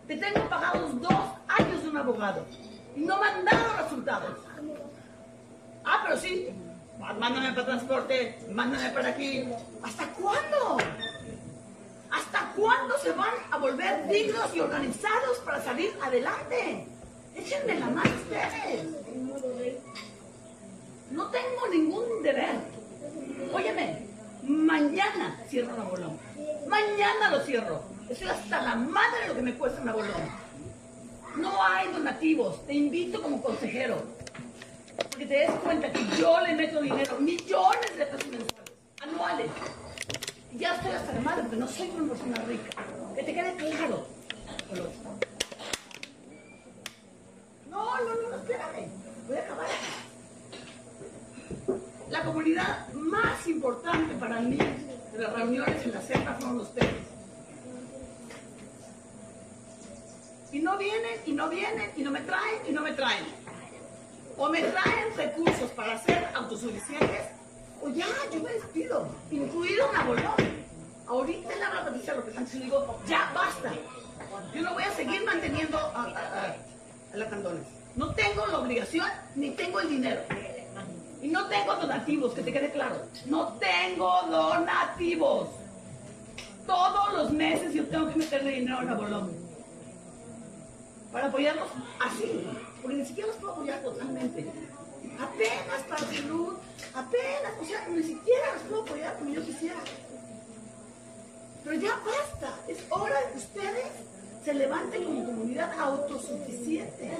Te 0.07 0.17
tengo 0.17 0.49
pagados 0.49 0.99
dos 0.99 1.23
años 1.47 1.83
de 1.83 1.89
un 1.89 1.97
abogado 1.97 2.45
no 2.95 3.19
me 3.19 3.27
han 3.27 3.45
dado 3.45 3.83
resultados. 3.83 4.37
Ah, 5.85 6.01
pero 6.03 6.17
sí, 6.17 6.49
mándame 7.19 7.51
para 7.53 7.65
transporte, 7.65 8.39
mándame 8.51 8.89
para 8.89 9.09
aquí. 9.09 9.47
¿Hasta 9.81 10.07
cuándo? 10.13 10.77
¿Hasta 12.11 12.53
cuándo 12.55 12.97
se 12.99 13.11
van 13.11 13.33
a 13.51 13.57
volver 13.57 14.07
dignos 14.07 14.55
y 14.55 14.59
organizados 14.59 15.39
para 15.39 15.61
salir 15.61 15.91
adelante? 16.01 16.87
Échenme 17.35 17.79
la 17.79 17.87
mano 17.87 18.11
ustedes. 18.15 18.85
No 21.11 21.29
tengo 21.29 21.67
ningún 21.71 22.21
deber. 22.21 22.55
Óyeme, 23.51 24.07
mañana 24.43 25.39
cierro 25.49 25.75
la 25.75 25.83
bolón. 25.83 26.19
Mañana 26.67 27.31
lo 27.31 27.39
cierro. 27.41 27.83
Estoy 28.09 28.29
hasta 28.29 28.61
la 28.61 28.75
madre 28.75 29.21
de 29.21 29.27
lo 29.29 29.35
que 29.35 29.41
me 29.41 29.53
cuesta 29.55 29.81
una 29.81 29.93
bolón. 29.93 30.42
No 31.35 31.63
hay 31.63 31.91
donativos. 31.91 32.65
Te 32.65 32.73
invito 32.73 33.21
como 33.21 33.41
consejero. 33.41 34.03
Porque 35.09 35.25
te 35.25 35.33
des 35.39 35.51
cuenta 35.51 35.91
que 35.91 36.05
yo 36.17 36.39
le 36.41 36.55
meto 36.55 36.81
dinero, 36.81 37.19
millones 37.19 37.97
de 37.97 38.05
pesos 38.05 38.27
mensuales, 38.27 38.71
anuales. 39.01 39.47
Ya 40.53 40.75
estoy 40.75 40.91
hasta 40.91 41.13
la 41.13 41.21
madre 41.21 41.41
porque 41.43 41.57
no 41.57 41.67
soy 41.67 41.89
una 41.89 42.13
persona 42.13 42.35
rica. 42.47 42.83
Que 43.15 43.23
te 43.23 43.33
quede 43.33 43.55
claro. 43.55 44.05
No, 47.69 47.97
no, 47.97 48.15
no, 48.15 48.29
no, 48.29 48.35
espérame. 48.37 48.87
Voy 49.27 49.37
a 49.37 49.39
acabar. 49.39 49.65
La 52.09 52.23
comunidad 52.23 52.93
más 52.93 53.47
importante 53.47 54.13
para 54.15 54.39
mí 54.39 54.57
de 54.57 55.19
las 55.19 55.33
reuniones 55.33 55.83
en 55.83 55.93
la 55.93 56.01
celda 56.01 56.35
fueron 56.39 56.59
ustedes. 56.59 57.12
Y 60.53 60.59
no 60.59 60.77
vienen, 60.77 61.19
y 61.25 61.31
no 61.33 61.49
vienen, 61.49 61.91
y 61.97 62.01
no 62.03 62.11
me 62.11 62.21
traen, 62.21 62.61
y 62.67 62.71
no 62.71 62.81
me 62.81 62.91
traen. 62.93 63.25
O 64.37 64.47
me 64.49 64.61
traen 64.61 65.15
recursos 65.17 65.69
para 65.71 65.97
ser 66.03 66.27
autosuficientes, 66.35 67.21
o 67.81 67.89
ya, 67.89 68.05
yo 68.31 68.39
me 68.41 68.53
despido, 68.53 69.07
incluido 69.31 69.89
una 69.89 70.03
bolón. 70.03 70.63
Ahorita 71.07 71.55
le 71.55 71.63
habla 71.63 71.81
a 71.81 71.85
Patricia 71.85 72.13
López 72.15 72.33
Sánchez 72.35 72.55
le 72.55 72.65
digo, 72.65 72.99
ya 73.07 73.31
basta. 73.35 73.73
Yo 74.53 74.61
no 74.61 74.73
voy 74.73 74.83
a 74.83 74.91
seguir 74.91 75.23
manteniendo 75.25 75.77
a- 75.77 76.55
a 77.13 77.17
la 77.17 77.29
Candones. 77.29 77.65
No 77.95 78.13
tengo 78.13 78.45
la 78.47 78.59
obligación, 78.59 79.07
ni 79.35 79.51
tengo 79.51 79.79
el 79.81 79.89
dinero. 79.89 80.21
Y 81.21 81.27
no 81.29 81.47
tengo 81.47 81.75
donativos, 81.75 82.33
que 82.33 82.41
te 82.43 82.53
quede 82.53 82.71
claro. 82.71 82.95
No 83.25 83.53
tengo 83.59 84.21
donativos. 84.29 85.49
Todos 86.65 87.13
los 87.13 87.31
meses 87.31 87.73
yo 87.73 87.85
tengo 87.87 88.07
que 88.09 88.15
meterle 88.15 88.51
dinero 88.51 88.79
a 88.79 88.83
la 88.83 88.93
bolón. 88.93 89.42
Para 91.13 91.27
apoyarlos 91.27 91.69
así. 92.01 92.45
Porque 92.81 92.97
ni 92.97 93.05
siquiera 93.05 93.27
los 93.27 93.37
puedo 93.37 93.53
apoyar 93.53 93.81
totalmente. 93.83 94.51
Apenas 95.19 95.81
para 95.87 96.01
salud. 96.01 96.57
Apenas. 96.93 97.53
O 97.61 97.65
sea, 97.65 97.87
ni 97.87 98.03
siquiera 98.03 98.53
los 98.55 98.63
puedo 98.63 98.81
apoyar 98.81 99.17
como 99.19 99.33
yo 99.33 99.45
quisiera. 99.45 99.79
Pero 101.63 101.75
ya 101.79 101.95
basta. 102.03 102.59
Es 102.67 102.79
hora 102.89 103.15
de 103.21 103.31
que 103.31 103.37
ustedes 103.37 103.85
se 104.43 104.53
levanten 104.55 105.03
como 105.05 105.25
comunidad 105.25 105.79
autosuficiente. 105.79 107.11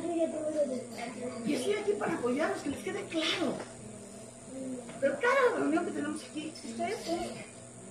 Y 1.45 1.53
estoy 1.53 1.73
aquí 1.75 1.91
para 1.93 2.13
apoyarlos, 2.13 2.61
que 2.63 2.69
les 2.69 2.79
quede 2.79 3.03
claro. 3.05 3.53
Pero 4.99 5.19
cada 5.19 5.57
reunión 5.57 5.85
que 5.85 5.91
tenemos 5.91 6.23
aquí, 6.23 6.53
ustedes 6.65 7.05
son 7.05 7.19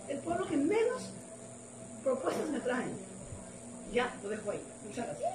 el 0.09 0.19
pueblo 0.19 0.47
que 0.47 0.57
menos 0.57 1.11
propuestas 2.03 2.49
me 2.49 2.61
traen. 2.61 2.93
Ya, 3.93 4.13
lo 4.23 4.31
dejo 4.31 4.51
ahí. 4.51 4.61
Muchas 4.85 5.07
gracias. 5.07 5.33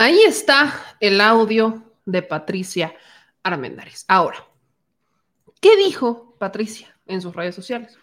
Ahí 0.00 0.22
está 0.22 0.96
el 1.00 1.20
audio 1.20 1.82
de 2.06 2.22
Patricia 2.22 2.94
Armendáriz. 3.42 4.04
Ahora, 4.06 4.46
¿qué 5.60 5.76
dijo 5.76 6.36
Patricia 6.38 6.96
en 7.06 7.20
sus 7.20 7.34
redes 7.34 7.56
sociales? 7.56 7.98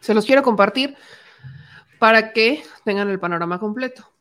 Se 0.00 0.12
los 0.12 0.26
quiero 0.26 0.42
compartir 0.42 0.94
para 1.98 2.34
que 2.34 2.62
tengan 2.84 3.08
el 3.08 3.18
panorama 3.18 3.58
completo. 3.58 4.12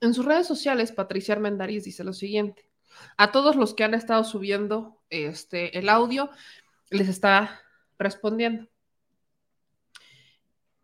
En 0.00 0.14
sus 0.14 0.24
redes 0.24 0.46
sociales, 0.46 0.92
Patricia 0.92 1.34
Armendariz 1.34 1.84
dice 1.84 2.04
lo 2.04 2.12
siguiente. 2.12 2.68
A 3.16 3.32
todos 3.32 3.56
los 3.56 3.74
que 3.74 3.84
han 3.84 3.94
estado 3.94 4.24
subiendo 4.24 5.02
este, 5.10 5.78
el 5.78 5.88
audio, 5.88 6.30
les 6.90 7.08
está 7.08 7.60
respondiendo. 7.98 8.68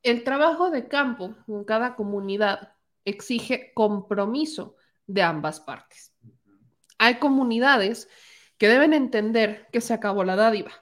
El 0.02 0.24
trabajo 0.24 0.70
de 0.70 0.88
campo 0.88 1.36
en 1.48 1.64
cada 1.64 1.96
comunidad 1.96 2.74
exige 3.04 3.72
compromiso 3.74 4.76
de 5.06 5.22
ambas 5.22 5.60
partes. 5.60 6.12
Hay 6.98 7.18
comunidades 7.18 8.08
que 8.58 8.68
deben 8.68 8.92
entender 8.92 9.68
que 9.72 9.80
se 9.80 9.94
acabó 9.94 10.24
la 10.24 10.36
dádiva. 10.36 10.72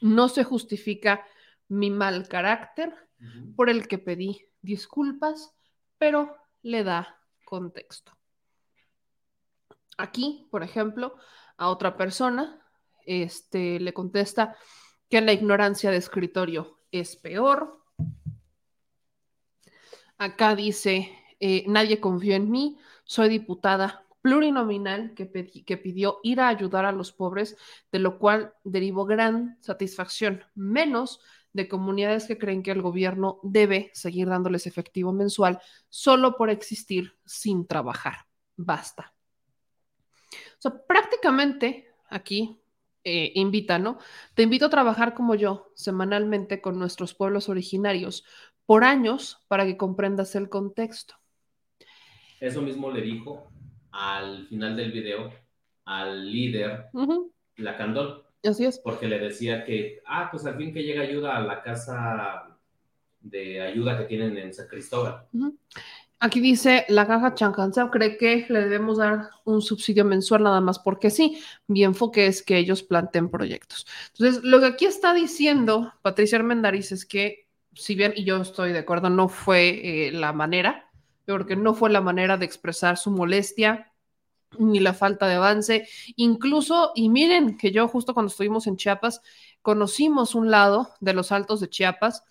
No 0.00 0.28
se 0.28 0.44
justifica 0.44 1.24
mi 1.68 1.90
mal 1.90 2.28
carácter 2.28 2.94
por 3.56 3.70
el 3.70 3.88
que 3.88 3.98
pedí 3.98 4.48
disculpas, 4.60 5.54
pero 5.98 6.36
le 6.64 6.82
da 6.82 7.20
contexto. 7.44 8.12
Aquí, 9.96 10.48
por 10.50 10.64
ejemplo, 10.64 11.14
a 11.56 11.68
otra 11.68 11.96
persona 11.96 12.60
este, 13.06 13.78
le 13.78 13.92
contesta 13.92 14.56
que 15.08 15.20
la 15.20 15.32
ignorancia 15.32 15.90
de 15.90 15.98
escritorio 15.98 16.80
es 16.90 17.16
peor. 17.16 17.80
Acá 20.18 20.56
dice, 20.56 21.16
eh, 21.38 21.64
nadie 21.68 22.00
confía 22.00 22.36
en 22.36 22.50
mí, 22.50 22.78
soy 23.04 23.28
diputada 23.28 24.04
plurinominal 24.22 25.12
que, 25.14 25.30
que, 25.30 25.76
pidió 25.76 26.18
ir 26.22 26.40
a 26.40 26.48
ayudar 26.48 26.86
a 26.86 26.92
los 26.92 27.12
pobres, 27.12 27.58
de 27.92 27.98
lo 27.98 28.18
cual 28.18 28.54
derivó 28.64 29.04
gran 29.04 29.58
satisfacción, 29.60 30.44
menos 30.54 31.20
de 31.54 31.68
comunidades 31.68 32.26
que 32.26 32.36
creen 32.36 32.62
que 32.62 32.72
el 32.72 32.82
gobierno 32.82 33.40
debe 33.42 33.90
seguir 33.94 34.28
dándoles 34.28 34.66
efectivo 34.66 35.12
mensual 35.12 35.60
solo 35.88 36.36
por 36.36 36.50
existir 36.50 37.16
sin 37.24 37.66
trabajar. 37.66 38.26
Basta. 38.56 39.14
O 40.58 40.60
sea, 40.60 40.84
prácticamente 40.86 41.88
aquí 42.10 42.60
eh, 43.04 43.32
invita, 43.36 43.78
¿no? 43.78 43.98
Te 44.34 44.42
invito 44.42 44.66
a 44.66 44.70
trabajar 44.70 45.14
como 45.14 45.34
yo, 45.34 45.70
semanalmente 45.74 46.60
con 46.60 46.78
nuestros 46.78 47.14
pueblos 47.14 47.48
originarios, 47.48 48.24
por 48.66 48.82
años, 48.82 49.38
para 49.48 49.64
que 49.64 49.76
comprendas 49.76 50.34
el 50.34 50.48
contexto. 50.48 51.14
Eso 52.40 52.62
mismo 52.62 52.90
le 52.90 53.00
dijo 53.02 53.48
al 53.92 54.48
final 54.48 54.76
del 54.76 54.90
video 54.90 55.32
al 55.84 56.32
líder, 56.32 56.86
la 57.56 57.76
Candol. 57.76 58.23
Así 58.44 58.64
es. 58.64 58.78
Porque 58.78 59.08
le 59.08 59.18
decía 59.18 59.64
que, 59.64 60.02
ah, 60.06 60.28
pues 60.30 60.44
al 60.46 60.56
fin 60.56 60.72
que 60.72 60.82
llega 60.82 61.02
ayuda 61.02 61.36
a 61.36 61.40
la 61.40 61.62
casa 61.62 62.56
de 63.20 63.62
ayuda 63.62 63.96
que 63.98 64.04
tienen 64.04 64.36
en 64.36 64.52
San 64.52 64.68
Cristóbal. 64.68 65.26
Aquí 66.20 66.40
dice, 66.40 66.86
la 66.88 67.06
caja 67.06 67.34
Chancanseo 67.34 67.90
cree 67.90 68.16
que 68.16 68.46
le 68.48 68.60
debemos 68.60 68.98
dar 68.98 69.30
un 69.44 69.60
subsidio 69.60 70.04
mensual 70.04 70.42
nada 70.42 70.60
más 70.60 70.78
porque 70.78 71.10
sí, 71.10 71.42
mi 71.66 71.84
enfoque 71.84 72.26
es 72.26 72.42
que 72.42 72.56
ellos 72.56 72.82
planteen 72.82 73.28
proyectos. 73.28 73.86
Entonces, 74.16 74.42
lo 74.42 74.60
que 74.60 74.66
aquí 74.66 74.86
está 74.86 75.12
diciendo 75.12 75.92
Patricia 76.02 76.38
Armendariz 76.38 76.92
es 76.92 77.04
que, 77.04 77.48
si 77.74 77.94
bien, 77.94 78.12
y 78.16 78.24
yo 78.24 78.40
estoy 78.40 78.72
de 78.72 78.78
acuerdo, 78.78 79.10
no 79.10 79.28
fue 79.28 80.08
eh, 80.08 80.12
la 80.12 80.32
manera, 80.32 80.90
porque 81.26 81.56
no 81.56 81.74
fue 81.74 81.90
la 81.90 82.00
manera 82.00 82.36
de 82.36 82.46
expresar 82.46 82.96
su 82.96 83.10
molestia 83.10 83.92
ni 84.58 84.80
la 84.80 84.94
falta 84.94 85.26
de 85.26 85.34
avance. 85.34 85.88
Incluso, 86.16 86.92
y 86.94 87.08
miren 87.08 87.56
que 87.56 87.72
yo 87.72 87.88
justo 87.88 88.14
cuando 88.14 88.30
estuvimos 88.30 88.66
en 88.66 88.76
Chiapas, 88.76 89.20
conocimos 89.62 90.34
un 90.34 90.50
lado 90.50 90.90
de 91.00 91.14
los 91.14 91.32
altos 91.32 91.60
de 91.60 91.68
Chiapas 91.68 92.24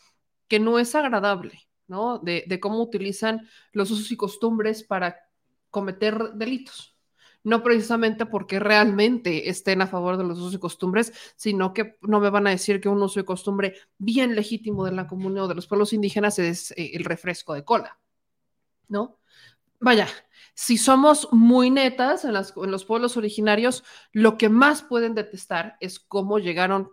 que 0.48 0.60
no 0.60 0.80
es 0.80 0.96
agradable 0.96 1.68
¿no? 1.88 2.20
De, 2.20 2.60
cómo 2.60 2.82
utilizan 2.82 3.48
los 3.72 3.92
usos 3.92 4.12
y 4.12 4.18
costumbres 4.18 4.84
para 4.84 5.18
cometer 5.70 6.34
delitos. 6.34 6.96
No 7.44 7.62
precisamente 7.62 8.26
porque 8.26 8.60
realmente 8.60 9.50
estén 9.50 9.82
a 9.82 9.88
favor 9.88 10.16
de 10.18 10.24
los 10.24 10.40
usos 10.40 10.54
y 10.54 10.60
costumbres, 10.60 11.12
sino 11.36 11.74
que 11.74 11.98
no 12.02 12.22
me 12.22 12.30
van 12.30 12.48
a 12.48 12.52
decir 12.52 12.80
que 12.80 12.88
un 12.88 13.02
uso 13.02 13.20
y 13.20 13.26
costumbre 13.26 13.76
bien 13.98 14.34
legítimo 14.34 14.86
de 14.86 14.94
la 14.94 15.08
comunidad 15.08 15.46
o 15.46 15.48
de 15.50 15.56
los 15.56 15.68
pueblos 15.68 15.92
indígenas 15.92 16.40
es 16.40 16.72
eh, 16.72 16.92
el 16.94 17.04
refresco 17.04 17.54
de 17.54 17.66
cola, 17.66 18.00
¿no? 18.88 19.20
Vaya, 19.84 20.08
si 20.56 20.78
somos 20.78 21.28
muy 21.34 21.70
netas 21.70 22.24
en, 22.24 22.32
los 22.34 22.86
pueblos 22.86 23.18
originarios, 23.18 23.84
lo 24.14 24.38
que 24.38 24.48
más 24.48 24.82
pueden 24.82 25.14
detestar 25.14 25.76
es 25.82 26.00
cómo 26.00 26.40
llegaron 26.40 26.90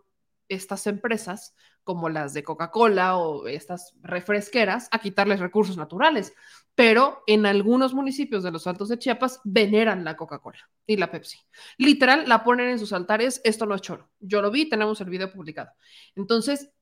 estas 0.49 0.89
empresas 0.89 1.55
como 1.85 2.09
las 2.09 2.35
de 2.35 2.43
Coca-Cola 2.43 3.17
o 3.17 3.47
estas 3.47 3.95
refresqueras 4.03 4.89
a 4.91 4.99
quitarles 4.99 5.39
recursos 5.39 5.77
naturales. 5.77 6.35
Pero 6.75 7.23
en 7.29 7.47
algunos 7.47 7.95
municipios 7.95 8.43
de 8.43 8.51
los 8.51 8.67
Altos 8.67 8.89
de 8.89 8.99
Chiapas 8.99 9.41
veneran 9.45 10.03
la 10.03 10.17
Coca-Cola 10.17 10.69
y 10.85 10.97
la 10.97 11.13
Pepsi. 11.13 11.39
Literal, 11.79 12.29
la 12.29 12.43
ponen 12.43 12.71
en 12.71 12.81
sus 12.81 12.93
altares. 12.93 13.41
Esto 13.45 13.67
no 13.67 13.77
es 13.77 13.83
choro. 13.83 14.11
Yo 14.19 14.43
lo 14.43 14.51
vi, 14.51 14.69
tenemos 14.69 15.01
el 15.01 15.11
video 15.11 15.33
publicado. 15.33 15.71
Entonces, 16.17 16.73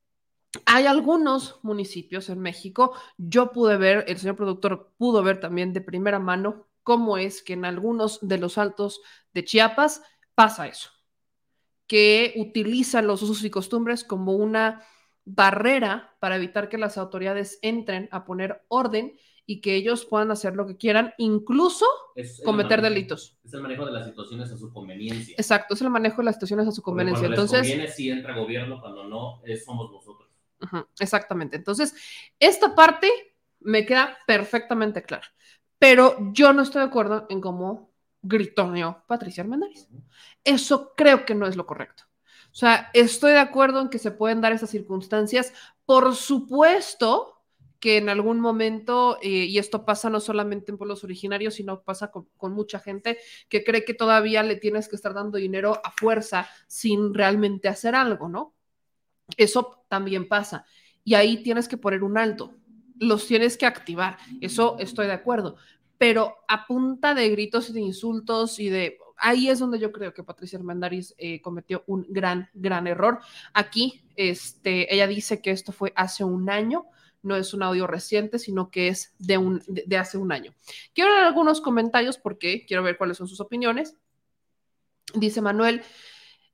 hay 0.67 0.87
algunos 0.87 1.61
municipios 1.63 2.31
en 2.31 2.41
México, 2.41 2.95
yo 3.17 3.53
pude 3.53 3.77
ver, 3.77 4.05
el 4.09 4.19
señor 4.19 4.37
productor 4.37 4.93
pudo 4.97 5.23
ver 5.23 5.41
también 5.41 5.73
de 5.73 5.81
primera 5.81 6.19
mano 6.19 6.69
cómo 6.83 7.19
es 7.19 7.43
que 7.43 7.53
en 7.53 7.65
algunos 7.65 8.19
de 8.27 8.39
los 8.39 8.57
altos 8.59 9.01
de 9.35 9.45
Chiapas 9.45 10.03
pasa 10.35 10.67
eso 10.67 10.91
que 11.89 12.35
utilizan 12.37 13.07
los 13.07 13.23
usos 13.23 13.43
y 13.45 13.51
costumbres 13.51 14.05
como 14.05 14.37
una 14.37 14.85
barrera 15.25 16.17
para 16.21 16.37
evitar 16.37 16.69
que 16.69 16.79
las 16.79 16.99
autoridades 16.99 17.59
entren 17.63 18.09
a 18.13 18.25
poner 18.25 18.63
orden 18.69 19.17
y 19.47 19.63
que 19.63 19.75
ellos 19.75 20.05
puedan 20.05 20.31
hacer 20.31 20.55
lo 20.55 20.67
que 20.67 20.77
quieran, 20.77 21.15
incluso 21.17 21.87
cometer 22.45 22.83
delitos. 22.83 23.39
Es 23.43 23.55
el 23.55 23.63
manejo 23.63 23.87
de 23.87 23.93
las 23.93 24.07
situaciones 24.07 24.53
a 24.53 24.59
su 24.59 24.71
conveniencia. 24.73 25.35
Exacto, 25.39 25.75
es 25.75 25.81
el 25.81 25.89
manejo 25.89 26.19
de 26.19 26.25
las 26.27 26.35
situaciones 26.35 26.69
a 26.69 26.73
su 26.73 26.83
conveniencia. 26.83 27.27
Entonces, 27.27 27.75
les 27.75 27.97
si 27.97 28.11
entra 28.11 28.37
gobierno, 28.37 28.79
cuando 28.81 29.05
no, 29.05 29.41
somos 29.65 29.91
nosotros. 29.91 30.28
Exactamente. 30.99 31.57
Entonces, 31.57 31.95
esta 32.39 32.75
parte 32.75 33.11
me 33.61 33.85
queda 33.87 34.19
perfectamente 34.27 35.03
clara, 35.03 35.27
pero 35.79 36.17
yo 36.33 36.53
no 36.53 36.63
estoy 36.63 36.83
de 36.83 36.89
acuerdo 36.89 37.27
en 37.29 37.41
cómo 37.41 37.93
gritoneó 38.23 39.05
Patricia 39.07 39.43
Armendáriz. 39.43 39.89
Eso 40.45 40.95
creo 40.97 41.25
que 41.25 41.35
no 41.35 41.47
es 41.47 41.57
lo 41.57 41.67
correcto. 41.67 42.05
O 42.51 42.55
sea, 42.55 42.91
estoy 42.95 43.33
de 43.33 43.39
acuerdo 43.39 43.81
en 43.81 43.89
que 43.89 43.99
se 43.99 44.11
pueden 44.11 44.41
dar 44.41 44.53
esas 44.53 44.71
circunstancias. 44.71 45.53
Por 45.85 46.15
supuesto 46.17 47.39
que 47.79 47.99
en 47.99 48.09
algún 48.09 48.41
momento, 48.41 49.19
eh, 49.23 49.29
y 49.29 49.59
esto 49.59 49.85
pasa 49.85 50.11
no 50.11 50.21
solamente 50.21 50.73
en 50.73 50.79
pueblos 50.79 51.05
originarios, 51.05 51.55
sino 51.55 51.83
pasa 51.83 52.11
con, 52.11 52.29
con, 52.37 52.53
mucha 52.53 52.81
gente 52.81 53.19
que 53.49 53.63
cree 53.63 53.85
que 53.85 53.95
todavía 53.95 54.43
le 54.43 54.57
tienes 54.57 54.89
que 54.89 54.97
estar 54.97 55.15
dando 55.15 55.39
dinero 55.39 55.81
a 55.85 55.93
fuerza 55.93 56.49
sin 56.67 57.15
realmente 57.15 57.69
hacer 57.69 57.95
algo, 57.95 58.29
¿no? 58.29 58.55
Eso 59.37 59.85
también 59.89 60.29
pasa. 60.29 60.65
Y 61.05 61.15
ahí 61.15 61.43
tienes 61.43 61.69
que 61.69 61.77
poner 61.77 62.03
un 62.03 62.19
alto. 62.19 62.55
Los 63.01 63.27
tienes 63.27 63.57
que 63.57 63.67
activar. 63.67 64.19
Eso 64.41 64.77
estoy 64.79 65.07
de 65.07 65.13
acuerdo 65.13 65.57
pero 65.99 66.37
a 66.47 66.65
punta 66.67 67.13
de 67.13 67.29
gritos 67.29 67.69
y 67.69 67.73
de 67.75 67.81
insultos 67.81 68.59
y 68.61 68.71
de... 68.71 68.99
Ahí 69.21 69.51
es 69.51 69.59
donde 69.59 69.81
yo 69.81 69.91
creo 69.91 70.15
que 70.15 70.23
Patricia 70.23 70.61
Armendariz 70.61 71.13
eh, 71.19 71.41
cometió 71.43 71.83
un 71.89 72.07
gran, 72.09 72.49
gran 72.55 72.87
error. 72.87 73.19
Aquí, 73.53 74.05
este, 74.15 74.95
ella 74.95 75.09
dice 75.09 75.43
que 75.43 75.51
esto 75.51 75.73
fue 75.73 75.93
hace 75.97 76.23
un 76.23 76.49
año, 76.49 76.87
no 77.23 77.35
es 77.35 77.53
un 77.53 77.65
audio 77.65 77.89
reciente, 77.89 78.39
sino 78.39 78.71
que 78.71 78.87
es 78.87 79.17
de, 79.19 79.37
un, 79.37 79.61
de 79.67 79.99
hace 79.99 80.19
un 80.19 80.31
año. 80.31 80.55
Quiero 80.95 81.13
dar 81.13 81.25
algunos 81.25 81.61
comentarios 81.61 82.17
porque 82.17 82.65
quiero 82.65 82.85
ver 82.85 82.97
cuáles 82.97 83.17
son 83.17 83.27
sus 83.27 83.41
opiniones. 83.41 83.97
Dice 85.15 85.41
Manuel, 85.43 85.83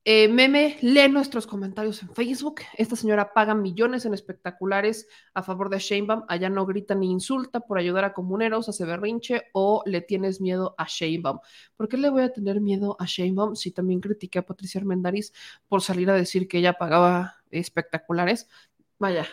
eh, 0.05 0.29
Meme, 0.29 0.77
lee 0.83 1.09
nuestros 1.09 1.47
comentarios 1.47 2.03
en 2.03 2.11
Facebook. 2.15 2.61
Esta 2.77 2.95
señora 2.95 3.33
paga 3.33 3.55
millones 3.55 4.05
en 4.05 4.13
espectaculares 4.13 5.09
a 5.33 5.43
favor 5.43 5.71
de 5.71 5.79
Sheinbaum. 5.79 6.25
Allá 6.29 6.51
no 6.51 6.67
grita 6.67 6.95
ni 6.95 7.11
insulta 7.11 7.61
por 7.61 7.79
ayudar 7.79 8.05
a 8.05 8.13
comuneros, 8.13 8.69
hace 8.69 8.85
berrinche 8.85 9.45
o 9.53 9.83
le 9.87 10.03
tienes 10.03 10.41
miedo 10.41 10.75
a 10.77 10.85
Sheinbaum. 10.87 11.39
¿Por 11.77 11.89
qué 11.89 11.97
le 11.97 12.11
voy 12.11 12.23
a 12.23 12.33
tener 12.33 12.61
miedo 12.61 12.97
a 12.99 13.07
Sheinbaum 13.07 13.57
si 13.57 13.71
también 13.71 14.01
critiqué 14.01 14.41
a 14.41 14.47
Patricia 14.47 14.79
Armendariz 14.79 15.33
por 15.69 15.81
salir 15.81 16.11
a 16.11 16.15
decir 16.15 16.49
que 16.49 16.59
ella 16.59 16.75
pagaba 16.75 17.37
espectaculares? 17.51 18.49
Vaya, 18.99 19.27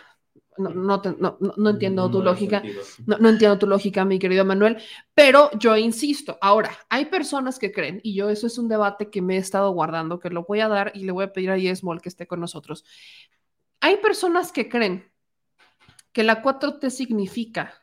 no, 0.57 0.69
no, 0.69 1.37
no, 1.57 1.69
entiendo 1.69 2.09
tu 2.11 2.21
lógica, 2.21 2.61
no, 3.05 3.29
entiendo 3.29 3.57
tu 3.57 3.67
lógica, 3.67 4.03
mi 4.03 4.19
querido 4.19 4.43
Manuel, 4.43 4.77
pero 5.13 5.49
yo 5.57 5.77
insisto, 5.77 6.37
ahora, 6.41 6.71
hay 6.89 7.05
personas 7.05 7.57
que 7.57 7.71
creen, 7.71 8.01
y 8.03 8.15
yo 8.15 8.29
eso 8.29 8.47
es 8.47 8.57
un 8.57 8.67
debate 8.67 9.09
que 9.09 9.21
me 9.21 9.35
he 9.35 9.39
estado 9.39 9.71
guardando, 9.71 10.19
que 10.19 10.29
lo 10.29 10.43
voy 10.43 10.59
a 10.59 10.67
dar 10.67 10.91
y 10.93 11.05
le 11.05 11.11
voy 11.11 11.25
a 11.25 11.33
pedir 11.33 11.51
a 11.51 11.57
Yesmol 11.57 12.01
que 12.01 12.09
esté 12.09 12.27
con 12.27 12.39
nosotros. 12.39 12.83
Hay 13.79 13.97
personas 13.97 14.51
que 14.51 14.69
creen 14.69 15.11
que 16.11 16.23
la 16.23 16.43
4T 16.43 16.89
significa 16.89 17.73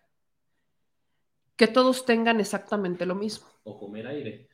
que 1.56 1.66
todos 1.66 2.04
tengan 2.04 2.38
exactamente 2.38 3.06
lo 3.06 3.14
mismo. 3.14 3.48
O 3.64 3.78
comer 3.78 4.06
aire. 4.06 4.48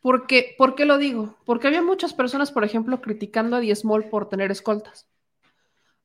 Porque, 0.00 0.54
¿Por 0.58 0.74
qué 0.74 0.84
lo 0.84 0.98
digo? 0.98 1.38
Porque 1.46 1.68
había 1.68 1.82
muchas 1.82 2.12
personas, 2.12 2.52
por 2.52 2.64
ejemplo, 2.64 3.00
criticando 3.00 3.56
a 3.56 3.60
Diesmol 3.60 4.10
por 4.10 4.28
tener 4.28 4.50
escoltas 4.50 5.07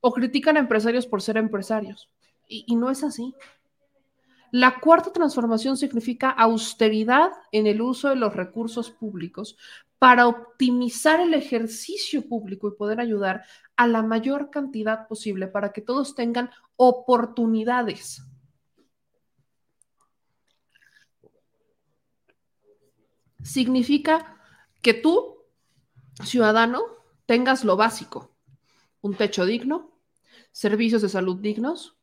o 0.06 0.12
critican 0.12 0.58
a 0.58 0.60
empresarios 0.60 1.08
por 1.08 1.22
ser 1.22 1.38
empresarios. 1.38 2.10
Y, 2.46 2.76
no 2.76 2.92
es 2.92 3.06
así. 3.06 3.34
La 4.52 4.82
cuarta 4.82 5.14
transformación 5.14 5.78
significa 5.78 6.30
austeridad 6.30 7.32
en 7.54 7.68
el 7.68 7.82
uso 7.82 8.10
de 8.10 8.18
los 8.18 8.36
recursos 8.36 8.92
públicos 8.92 9.56
para 10.00 10.28
optimizar 10.28 11.22
el 11.22 11.34
ejercicio 11.34 12.28
público 12.28 12.68
y 12.68 12.76
poder 12.76 13.00
ayudar 13.00 13.46
a 13.78 13.88
la 13.88 14.04
mayor 14.04 14.50
cantidad 14.50 15.08
posible 15.08 15.48
para 15.48 15.72
que 15.72 15.80
todos 15.80 16.16
tengan 16.16 16.50
oportunidades. 16.76 18.22
Significa 23.42 24.38
que 24.82 24.94
tú, 24.94 25.38
ciudadano, 26.26 26.84
tengas 27.26 27.64
lo 27.64 27.78
básico, 27.78 28.36
un 29.00 29.16
techo 29.16 29.46
digno, 29.46 29.93
servicios 30.54 31.02
de 31.02 31.10
salud 31.10 31.42
dignos 31.42 31.98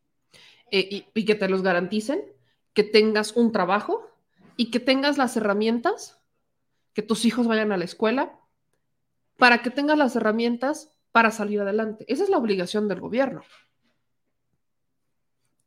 eh, 0.70 1.06
y, 1.14 1.24
que 1.24 1.34
te 1.34 1.48
los 1.48 1.62
garanticen, 1.62 2.22
que 2.74 2.84
tengas 2.84 3.32
un 3.34 3.52
trabajo 3.52 4.10
y 4.56 4.70
que 4.70 4.80
tengas 4.80 5.16
las 5.16 5.36
herramientas, 5.36 6.20
que 6.92 7.02
tus 7.02 7.24
hijos 7.24 7.46
vayan 7.46 7.72
a 7.72 7.78
la 7.78 7.84
escuela, 7.84 8.38
para 9.38 9.62
que 9.62 9.70
tengas 9.70 9.96
las 9.96 10.14
herramientas 10.16 10.90
para 11.12 11.30
salir 11.30 11.60
adelante. 11.60 12.04
Esa 12.08 12.24
es 12.24 12.28
la 12.28 12.36
obligación 12.36 12.88
del 12.88 13.00
gobierno. 13.00 13.42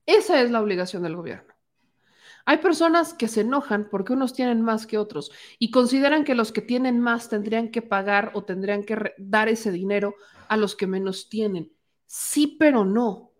Esa 0.05 0.41
es 0.41 0.51
la 0.51 0.61
obligación 0.61 1.03
del 1.03 1.15
gobierno. 1.15 1.53
Hay 2.45 2.57
personas 2.57 3.13
que 3.13 3.29
se 3.29 3.41
enojan 3.41 3.87
porque 3.89 4.11
unos 4.11 4.33
tienen 4.33 4.61
más 4.61 4.85
que 4.85 4.97
otros 4.97 5.31
y 5.57 5.71
consideran 5.71 6.25
que 6.25 6.35
los 6.35 6.51
que 6.51 6.61
tienen 6.61 6.99
más 6.99 7.29
tendrían 7.29 7.71
que 7.71 7.81
pagar 7.81 8.31
o 8.33 8.43
tendrían 8.43 8.83
que 8.83 9.13
dar 9.17 9.47
ese 9.47 9.71
dinero 9.71 10.15
a 10.49 10.57
los 10.57 10.75
que 10.75 10.87
menos 10.87 11.29
tienen. 11.29 11.71
Sí, 12.15 12.57
pero 12.59 12.85
no. 12.85 13.31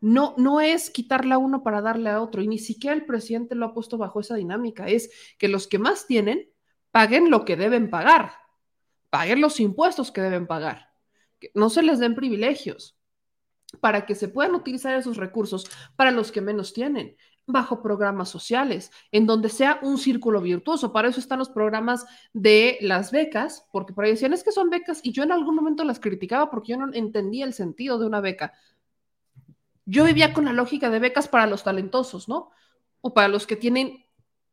No, 0.00 0.36
no 0.38 0.60
es 0.60 0.90
quitarle 0.90 1.34
a 1.34 1.38
uno 1.38 1.64
para 1.64 1.82
darle 1.82 2.08
a 2.08 2.22
otro 2.22 2.40
y 2.40 2.46
ni 2.46 2.58
siquiera 2.58 2.94
el 2.94 3.04
presidente 3.04 3.56
lo 3.56 3.66
ha 3.66 3.74
puesto 3.74 3.98
bajo 3.98 4.20
esa 4.20 4.36
dinámica. 4.36 4.86
Es 4.86 5.10
que 5.38 5.48
los 5.48 5.66
que 5.66 5.80
más 5.80 6.06
tienen 6.06 6.48
paguen 6.92 7.30
lo 7.30 7.44
que 7.44 7.56
deben 7.56 7.90
pagar, 7.90 8.30
paguen 9.10 9.40
los 9.40 9.58
impuestos 9.58 10.12
que 10.12 10.20
deben 10.20 10.46
pagar, 10.46 10.92
que 11.40 11.50
no 11.54 11.68
se 11.68 11.82
les 11.82 11.98
den 11.98 12.14
privilegios 12.14 12.96
para 13.80 14.06
que 14.06 14.14
se 14.14 14.28
puedan 14.28 14.54
utilizar 14.54 14.96
esos 14.96 15.16
recursos 15.16 15.66
para 15.96 16.12
los 16.12 16.30
que 16.30 16.42
menos 16.42 16.72
tienen 16.72 17.16
bajo 17.46 17.82
programas 17.82 18.28
sociales, 18.28 18.90
en 19.10 19.26
donde 19.26 19.48
sea 19.48 19.78
un 19.82 19.98
círculo 19.98 20.40
virtuoso. 20.40 20.92
Para 20.92 21.08
eso 21.08 21.20
están 21.20 21.38
los 21.38 21.48
programas 21.50 22.06
de 22.32 22.78
las 22.80 23.10
becas, 23.10 23.66
porque 23.72 23.92
por 23.92 24.04
ahí 24.04 24.12
decían, 24.12 24.32
es 24.32 24.44
que 24.44 24.52
son 24.52 24.70
becas, 24.70 25.00
y 25.02 25.12
yo 25.12 25.22
en 25.22 25.32
algún 25.32 25.54
momento 25.54 25.84
las 25.84 26.00
criticaba 26.00 26.50
porque 26.50 26.72
yo 26.72 26.78
no 26.78 26.92
entendía 26.92 27.44
el 27.44 27.52
sentido 27.52 27.98
de 27.98 28.06
una 28.06 28.20
beca. 28.20 28.52
Yo 29.84 30.04
vivía 30.04 30.32
con 30.32 30.44
la 30.44 30.52
lógica 30.52 30.90
de 30.90 31.00
becas 31.00 31.28
para 31.28 31.46
los 31.46 31.64
talentosos, 31.64 32.28
¿no? 32.28 32.50
O 33.00 33.12
para 33.12 33.28
los 33.28 33.46
que 33.46 33.56
tienen 33.56 34.06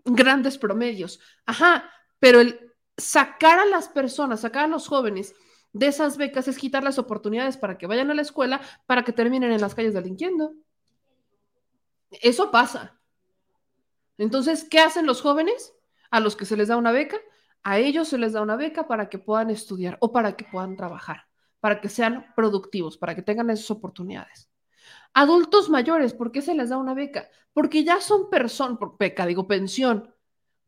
grandes 0.04 0.58
promedios. 0.58 1.20
Ajá, 1.46 1.90
pero 2.20 2.40
el 2.40 2.74
sacar 2.98 3.60
a 3.60 3.66
las 3.66 3.88
personas, 3.88 4.42
sacar 4.42 4.66
a 4.66 4.68
los 4.68 4.88
jóvenes 4.88 5.36
de 5.72 5.88
esas 5.88 6.18
becas 6.18 6.48
es 6.48 6.58
quitar 6.58 6.84
las 6.84 6.98
oportunidades 6.98 7.58
para 7.58 7.78
que 7.78 7.88
vayan 7.88 8.10
a 8.10 8.16
la 8.16 8.24
escuela, 8.24 8.60
para 8.88 9.04
que 9.04 9.14
terminen 9.14 9.52
en 9.52 9.62
las 9.62 9.76
calles 9.76 9.94
delinquiendo. 9.94 10.54
Eso 12.12 12.52
pasa. 12.52 13.00
Entonces, 14.18 14.66
¿qué 14.70 14.80
hacen 14.80 15.06
los 15.06 15.22
jóvenes? 15.22 15.74
A 16.12 16.20
los 16.20 16.36
que 16.36 16.46
se 16.46 16.58
les 16.58 16.68
da 16.68 16.78
una 16.78 16.92
beca, 16.92 17.18
a 17.64 17.78
ellos 17.78 18.08
se 18.08 18.18
les 18.18 18.34
da 18.34 18.42
una 18.42 18.56
beca 18.56 18.88
para 18.88 19.10
que 19.10 19.20
puedan 19.20 19.50
estudiar 19.50 19.98
o 20.02 20.12
para 20.12 20.36
que 20.36 20.46
puedan 20.46 20.76
trabajar, 20.76 21.28
para 21.60 21.82
que 21.82 21.90
sean 21.90 22.34
productivos, 22.36 22.98
para 22.98 23.16
que 23.16 23.22
tengan 23.22 23.50
esas 23.50 23.70
oportunidades. 23.72 24.50
Adultos 25.14 25.70
mayores, 25.70 26.14
¿por 26.14 26.32
qué 26.32 26.42
se 26.42 26.56
les 26.56 26.70
da 26.70 26.78
una 26.78 26.94
beca? 26.94 27.30
Porque 27.54 27.84
ya 27.84 28.02
son 28.02 28.30
personas, 28.30 28.78
por 28.78 28.98
beca, 28.98 29.26
digo 29.26 29.48
pensión, 29.48 30.14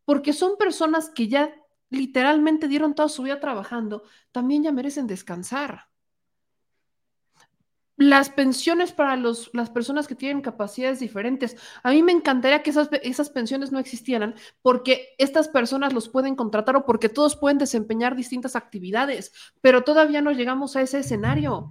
porque 0.05 0.33
son 0.33 0.57
personas 0.57 1.09
que 1.09 1.27
ya 1.27 1.53
literalmente 1.89 2.67
dieron 2.67 2.95
toda 2.95 3.09
su 3.09 3.23
vida 3.23 3.39
trabajando, 3.39 4.03
también 4.31 4.63
ya 4.63 4.71
merecen 4.71 5.07
descansar 5.07 5.90
las 8.01 8.31
pensiones 8.31 8.91
para 8.91 9.15
los, 9.15 9.51
las 9.53 9.69
personas 9.69 10.07
que 10.07 10.15
tienen 10.15 10.41
capacidades 10.41 10.99
diferentes. 10.99 11.55
A 11.83 11.91
mí 11.91 12.01
me 12.01 12.11
encantaría 12.11 12.63
que 12.63 12.71
esas, 12.71 12.89
esas 13.03 13.29
pensiones 13.29 13.71
no 13.71 13.79
existieran 13.79 14.35
porque 14.61 15.09
estas 15.19 15.47
personas 15.47 15.93
los 15.93 16.09
pueden 16.09 16.35
contratar 16.35 16.75
o 16.75 16.85
porque 16.85 17.09
todos 17.09 17.35
pueden 17.35 17.59
desempeñar 17.59 18.15
distintas 18.15 18.55
actividades, 18.55 19.31
pero 19.61 19.83
todavía 19.83 20.21
no 20.21 20.31
llegamos 20.31 20.75
a 20.75 20.81
ese 20.81 20.99
escenario. 20.99 21.69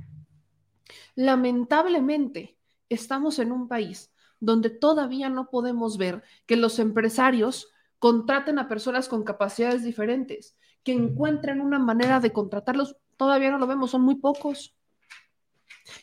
Lamentablemente, 1.16 2.57
estamos 2.89 3.39
en 3.40 3.51
un 3.51 3.66
país 3.66 4.12
donde 4.39 4.70
todavía 4.70 5.28
no 5.28 5.51
podemos 5.51 5.98
ver 5.98 6.23
que 6.47 6.57
los 6.57 6.78
empresarios 6.78 7.69
contraten 7.98 8.59
a 8.59 8.69
personas 8.69 9.09
con 9.09 9.24
capacidades 9.24 9.82
diferentes, 9.82 10.57
que 10.85 10.93
encuentren 10.93 11.61
una 11.61 11.78
manera 11.78 12.20
de 12.20 12.32
contratarlos. 12.32 12.97
Todavía 13.16 13.51
no 13.51 13.59
lo 13.59 13.66
vemos, 13.66 13.90
son 13.90 14.02
muy 14.02 14.15
pocos. 14.15 14.74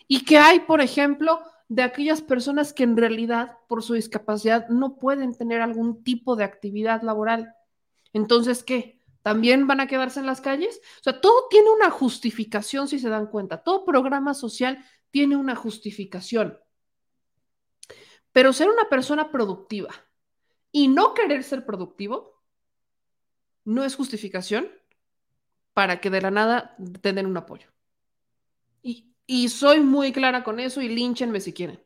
Y 0.07 0.25
que 0.25 0.37
hay, 0.37 0.61
por 0.61 0.81
ejemplo, 0.81 1.41
de 1.69 1.83
aquellas 1.83 2.21
personas 2.21 2.73
que 2.73 2.83
en 2.83 2.95
realidad 2.95 3.57
por 3.67 3.83
su 3.83 3.93
discapacidad 3.93 4.69
no 4.69 4.97
pueden 4.97 5.35
tener 5.35 5.61
algún 5.61 6.03
tipo 6.03 6.35
de 6.35 6.43
actividad 6.43 7.01
laboral. 7.01 7.53
Entonces, 8.13 8.63
¿qué? 8.63 9.01
¿También 9.21 9.67
van 9.67 9.81
a 9.81 9.87
quedarse 9.87 10.21
en 10.21 10.25
las 10.25 10.39
calles? 10.39 10.79
O 11.01 11.03
sea, 11.03 11.19
todo 11.19 11.47
tiene 11.49 11.69
una 11.69 11.89
justificación 11.89 12.87
si 12.87 12.99
se 12.99 13.09
dan 13.09 13.27
cuenta. 13.27 13.61
Todo 13.61 13.83
programa 13.83 14.33
social 14.33 14.83
tiene 15.11 15.35
una 15.35 15.55
justificación. 15.55 16.57
Pero 18.31 18.53
ser 18.53 18.69
una 18.69 18.87
persona 18.87 19.31
productiva 19.31 19.93
y 20.71 20.87
no 20.87 21.13
querer 21.13 21.43
ser 21.43 21.65
productivo 21.65 22.41
no 23.65 23.83
es 23.83 23.95
justificación 23.95 24.69
para 25.73 25.99
que 25.99 26.09
de 26.09 26.21
la 26.21 26.31
nada 26.31 26.77
tengan 27.01 27.25
un 27.25 27.35
apoyo. 27.35 27.67
Y 28.81 29.13
y 29.27 29.49
soy 29.49 29.81
muy 29.81 30.13
clara 30.13 30.43
con 30.43 30.59
eso 30.59 30.81
y 30.81 30.89
línchenme 30.89 31.41
si 31.41 31.53
quieren. 31.53 31.83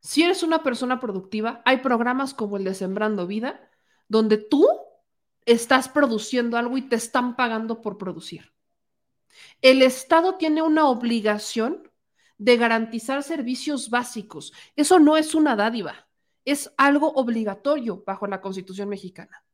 Si 0.00 0.22
eres 0.22 0.42
una 0.42 0.62
persona 0.62 1.00
productiva, 1.00 1.62
hay 1.64 1.78
programas 1.78 2.32
como 2.32 2.56
el 2.56 2.64
de 2.64 2.74
Sembrando 2.74 3.26
Vida, 3.26 3.68
donde 4.08 4.36
tú 4.36 4.66
estás 5.44 5.88
produciendo 5.88 6.56
algo 6.56 6.78
y 6.78 6.82
te 6.82 6.96
están 6.96 7.36
pagando 7.36 7.82
por 7.82 7.98
producir. 7.98 8.52
El 9.60 9.82
Estado 9.82 10.36
tiene 10.36 10.62
una 10.62 10.86
obligación 10.88 11.90
de 12.38 12.56
garantizar 12.56 13.22
servicios 13.22 13.90
básicos. 13.90 14.52
Eso 14.76 14.98
no 14.98 15.16
es 15.16 15.34
una 15.34 15.56
dádiva, 15.56 16.06
es 16.44 16.72
algo 16.76 17.12
obligatorio 17.12 18.02
bajo 18.06 18.26
la 18.26 18.40
Constitución 18.40 18.88
mexicana. 18.88 19.44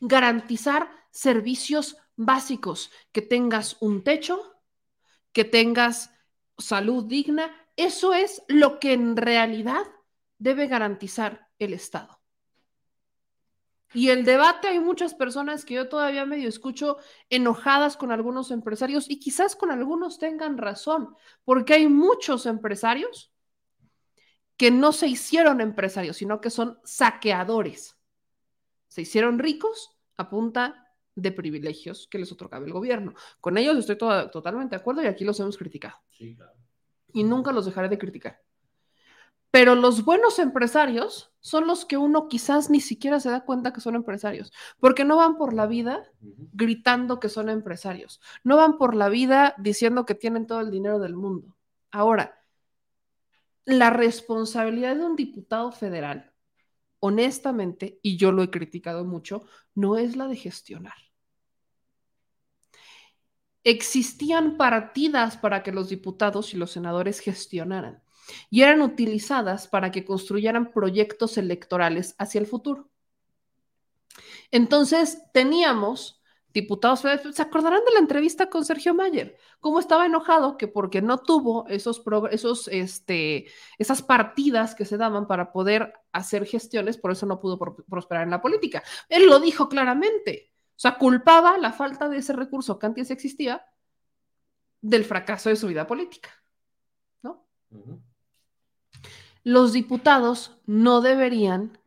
Garantizar 0.00 0.90
servicios 1.10 1.96
básicos, 2.16 2.92
que 3.12 3.22
tengas 3.22 3.76
un 3.80 4.04
techo, 4.04 4.53
que 5.34 5.44
tengas 5.44 6.10
salud 6.56 7.04
digna. 7.04 7.54
Eso 7.76 8.14
es 8.14 8.42
lo 8.48 8.78
que 8.80 8.94
en 8.94 9.16
realidad 9.16 9.84
debe 10.38 10.68
garantizar 10.68 11.50
el 11.58 11.74
Estado. 11.74 12.22
Y 13.92 14.08
el 14.08 14.24
debate, 14.24 14.68
hay 14.68 14.80
muchas 14.80 15.14
personas 15.14 15.64
que 15.64 15.74
yo 15.74 15.88
todavía 15.88 16.26
medio 16.26 16.48
escucho 16.48 16.96
enojadas 17.30 17.96
con 17.96 18.10
algunos 18.10 18.50
empresarios 18.50 19.08
y 19.08 19.20
quizás 19.20 19.54
con 19.54 19.70
algunos 19.70 20.18
tengan 20.18 20.58
razón, 20.58 21.14
porque 21.44 21.74
hay 21.74 21.86
muchos 21.86 22.46
empresarios 22.46 23.32
que 24.56 24.70
no 24.72 24.92
se 24.92 25.06
hicieron 25.06 25.60
empresarios, 25.60 26.16
sino 26.16 26.40
que 26.40 26.50
son 26.50 26.80
saqueadores. 26.84 27.96
Se 28.88 29.02
hicieron 29.02 29.38
ricos 29.38 29.96
a 30.16 30.28
de 31.14 31.32
privilegios 31.32 32.08
que 32.10 32.18
les 32.18 32.32
otorgaba 32.32 32.66
el 32.66 32.72
gobierno. 32.72 33.14
Con 33.40 33.58
ellos 33.58 33.76
estoy 33.76 33.96
totalmente 33.96 34.76
de 34.76 34.80
acuerdo 34.80 35.02
y 35.02 35.06
aquí 35.06 35.24
los 35.24 35.38
hemos 35.40 35.56
criticado. 35.56 35.96
Y 37.12 37.24
nunca 37.24 37.52
los 37.52 37.66
dejaré 37.66 37.88
de 37.88 37.98
criticar. 37.98 38.40
Pero 39.50 39.76
los 39.76 40.04
buenos 40.04 40.40
empresarios 40.40 41.32
son 41.38 41.68
los 41.68 41.84
que 41.84 41.96
uno 41.96 42.26
quizás 42.26 42.70
ni 42.70 42.80
siquiera 42.80 43.20
se 43.20 43.30
da 43.30 43.44
cuenta 43.44 43.72
que 43.72 43.80
son 43.80 43.94
empresarios, 43.94 44.52
porque 44.80 45.04
no 45.04 45.16
van 45.16 45.36
por 45.36 45.52
la 45.52 45.66
vida 45.66 46.02
gritando 46.20 47.20
que 47.20 47.28
son 47.28 47.48
empresarios, 47.48 48.20
no 48.42 48.56
van 48.56 48.78
por 48.78 48.96
la 48.96 49.08
vida 49.08 49.54
diciendo 49.58 50.06
que 50.06 50.16
tienen 50.16 50.48
todo 50.48 50.60
el 50.60 50.72
dinero 50.72 50.98
del 50.98 51.14
mundo. 51.14 51.56
Ahora, 51.92 52.42
la 53.64 53.90
responsabilidad 53.90 54.96
de 54.96 55.04
un 55.04 55.14
diputado 55.14 55.70
federal, 55.70 56.33
honestamente, 57.04 57.98
y 58.02 58.16
yo 58.16 58.32
lo 58.32 58.42
he 58.42 58.50
criticado 58.50 59.04
mucho, 59.04 59.44
no 59.74 59.98
es 59.98 60.16
la 60.16 60.26
de 60.28 60.36
gestionar 60.36 60.94
existían 63.64 64.58
partidas 64.58 65.38
para 65.38 65.62
que 65.62 65.72
los 65.72 65.88
diputados 65.88 66.52
y 66.52 66.58
los 66.58 66.70
senadores 66.70 67.20
gestionaran 67.20 68.02
y 68.50 68.62
eran 68.62 68.82
utilizadas 68.82 69.66
para 69.66 69.90
que 69.90 70.04
construyeran 70.04 70.70
proyectos 70.70 71.36
electorales 71.38 72.14
hacia 72.18 72.40
el 72.40 72.46
futuro. 72.46 72.90
Entonces 74.50 75.22
teníamos 75.32 76.22
diputados 76.54 77.00
se 77.00 77.42
acordarán 77.42 77.84
de 77.84 77.92
la 77.92 77.98
entrevista 77.98 78.48
con 78.48 78.64
Sergio 78.64 78.94
Mayer, 78.94 79.36
cómo 79.58 79.80
estaba 79.80 80.06
enojado 80.06 80.56
que 80.56 80.68
porque 80.68 81.02
no 81.02 81.18
tuvo 81.18 81.66
esos, 81.66 82.02
esos 82.30 82.68
este, 82.68 83.46
esas 83.76 84.02
partidas 84.02 84.76
que 84.76 84.84
se 84.84 84.96
daban 84.96 85.26
para 85.26 85.52
poder 85.52 85.92
hacer 86.12 86.46
gestiones, 86.46 86.96
por 86.96 87.10
eso 87.10 87.26
no 87.26 87.40
pudo 87.40 87.58
prosperar 87.58 88.22
en 88.22 88.30
la 88.30 88.40
política. 88.40 88.84
Él 89.08 89.26
lo 89.26 89.40
dijo 89.40 89.68
claramente. 89.68 90.52
O 90.76 90.80
sea, 90.80 90.96
culpaba 90.96 91.58
la 91.58 91.72
falta 91.72 92.08
de 92.08 92.18
ese 92.18 92.32
recurso 92.32 92.78
que 92.78 92.86
antes 92.86 93.10
existía 93.10 93.66
del 94.80 95.04
fracaso 95.04 95.48
de 95.48 95.56
su 95.56 95.66
vida 95.66 95.86
política. 95.86 96.30
¿No? 97.22 97.48
Los 99.42 99.72
diputados 99.72 100.56
no 100.66 101.00
deberían 101.00 101.78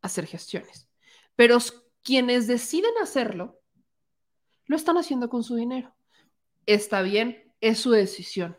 hacer 0.00 0.26
gestiones, 0.26 0.88
pero 1.36 1.58
quienes 2.02 2.46
deciden 2.46 2.92
hacerlo, 3.02 3.61
lo 4.72 4.76
están 4.76 4.96
haciendo 4.96 5.28
con 5.28 5.44
su 5.44 5.54
dinero. 5.54 5.94
Está 6.66 7.02
bien, 7.02 7.54
es 7.60 7.78
su 7.78 7.90
decisión. 7.90 8.56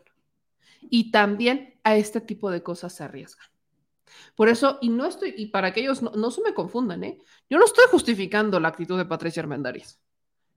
Y 0.80 1.10
también 1.10 1.78
a 1.82 1.96
este 1.96 2.20
tipo 2.20 2.50
de 2.50 2.62
cosas 2.62 2.94
se 2.94 3.02
arriesgan. 3.02 3.46
Por 4.36 4.48
eso, 4.48 4.78
y 4.80 4.90
no 4.90 5.06
estoy, 5.06 5.34
y 5.36 5.46
para 5.46 5.72
que 5.72 5.80
ellos 5.80 6.02
no, 6.02 6.30
se 6.30 6.40
me 6.40 6.54
confundan, 6.54 7.02
¿eh? 7.02 7.18
Yo 7.50 7.58
no 7.58 7.64
estoy 7.64 7.86
justificando 7.90 8.60
la 8.60 8.68
actitud 8.68 8.96
de 8.96 9.06
Patricia 9.06 9.42
Armendariz. 9.42 10.00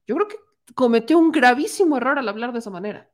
Yo 0.05 0.15
creo 0.15 0.27
que 0.27 0.37
cometió 0.75 1.17
un 1.17 1.31
gravísimo 1.31 1.97
error 1.97 2.19
al 2.19 2.29
hablar 2.29 2.53
de 2.53 2.59
esa 2.59 2.69
manera, 2.69 3.09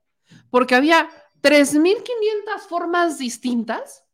porque 0.50 0.76
había 0.76 1.10
3.500 1.42 2.68
formas 2.68 3.18
distintas 3.18 4.06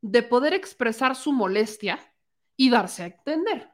de 0.00 0.22
poder 0.22 0.54
expresar 0.54 1.16
su 1.16 1.32
molestia 1.32 1.98
y 2.56 2.70
darse 2.70 3.02
a 3.02 3.06
entender. 3.06 3.70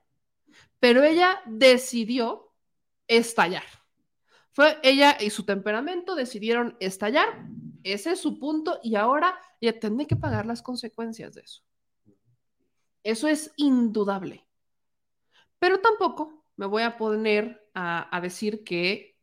Pero 0.80 1.04
ella 1.04 1.40
decidió 1.46 2.52
estallar. 3.06 3.83
Fue 4.54 4.78
ella 4.82 5.16
y 5.20 5.30
su 5.30 5.44
temperamento 5.44 6.14
decidieron 6.14 6.76
estallar. 6.80 7.46
Ese 7.82 8.12
es 8.12 8.20
su 8.20 8.38
punto 8.38 8.78
y 8.82 8.94
ahora 8.94 9.38
ella 9.60 9.78
tiene 9.78 10.06
que 10.06 10.16
pagar 10.16 10.46
las 10.46 10.62
consecuencias 10.62 11.34
de 11.34 11.42
eso. 11.42 11.62
Eso 13.02 13.28
es 13.28 13.52
indudable. 13.56 14.46
Pero 15.58 15.80
tampoco 15.80 16.44
me 16.56 16.66
voy 16.66 16.82
a 16.82 16.96
poner 16.96 17.68
a, 17.74 18.20
decir 18.22 18.62
que 18.62 19.18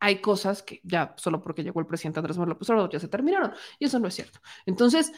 hay 0.00 0.20
cosas 0.20 0.62
que 0.62 0.80
ya 0.84 1.14
solo 1.16 1.42
porque 1.42 1.64
llegó 1.64 1.80
el 1.80 1.86
presidente 1.86 2.20
Andrés 2.20 2.36
Manuel 2.36 2.58
López 2.60 2.92
ya 2.92 3.00
se 3.00 3.08
terminaron. 3.08 3.52
Y 3.78 3.86
eso 3.86 3.98
no 3.98 4.06
es 4.06 4.14
cierto. 4.14 4.38
Entonces, 4.66 5.12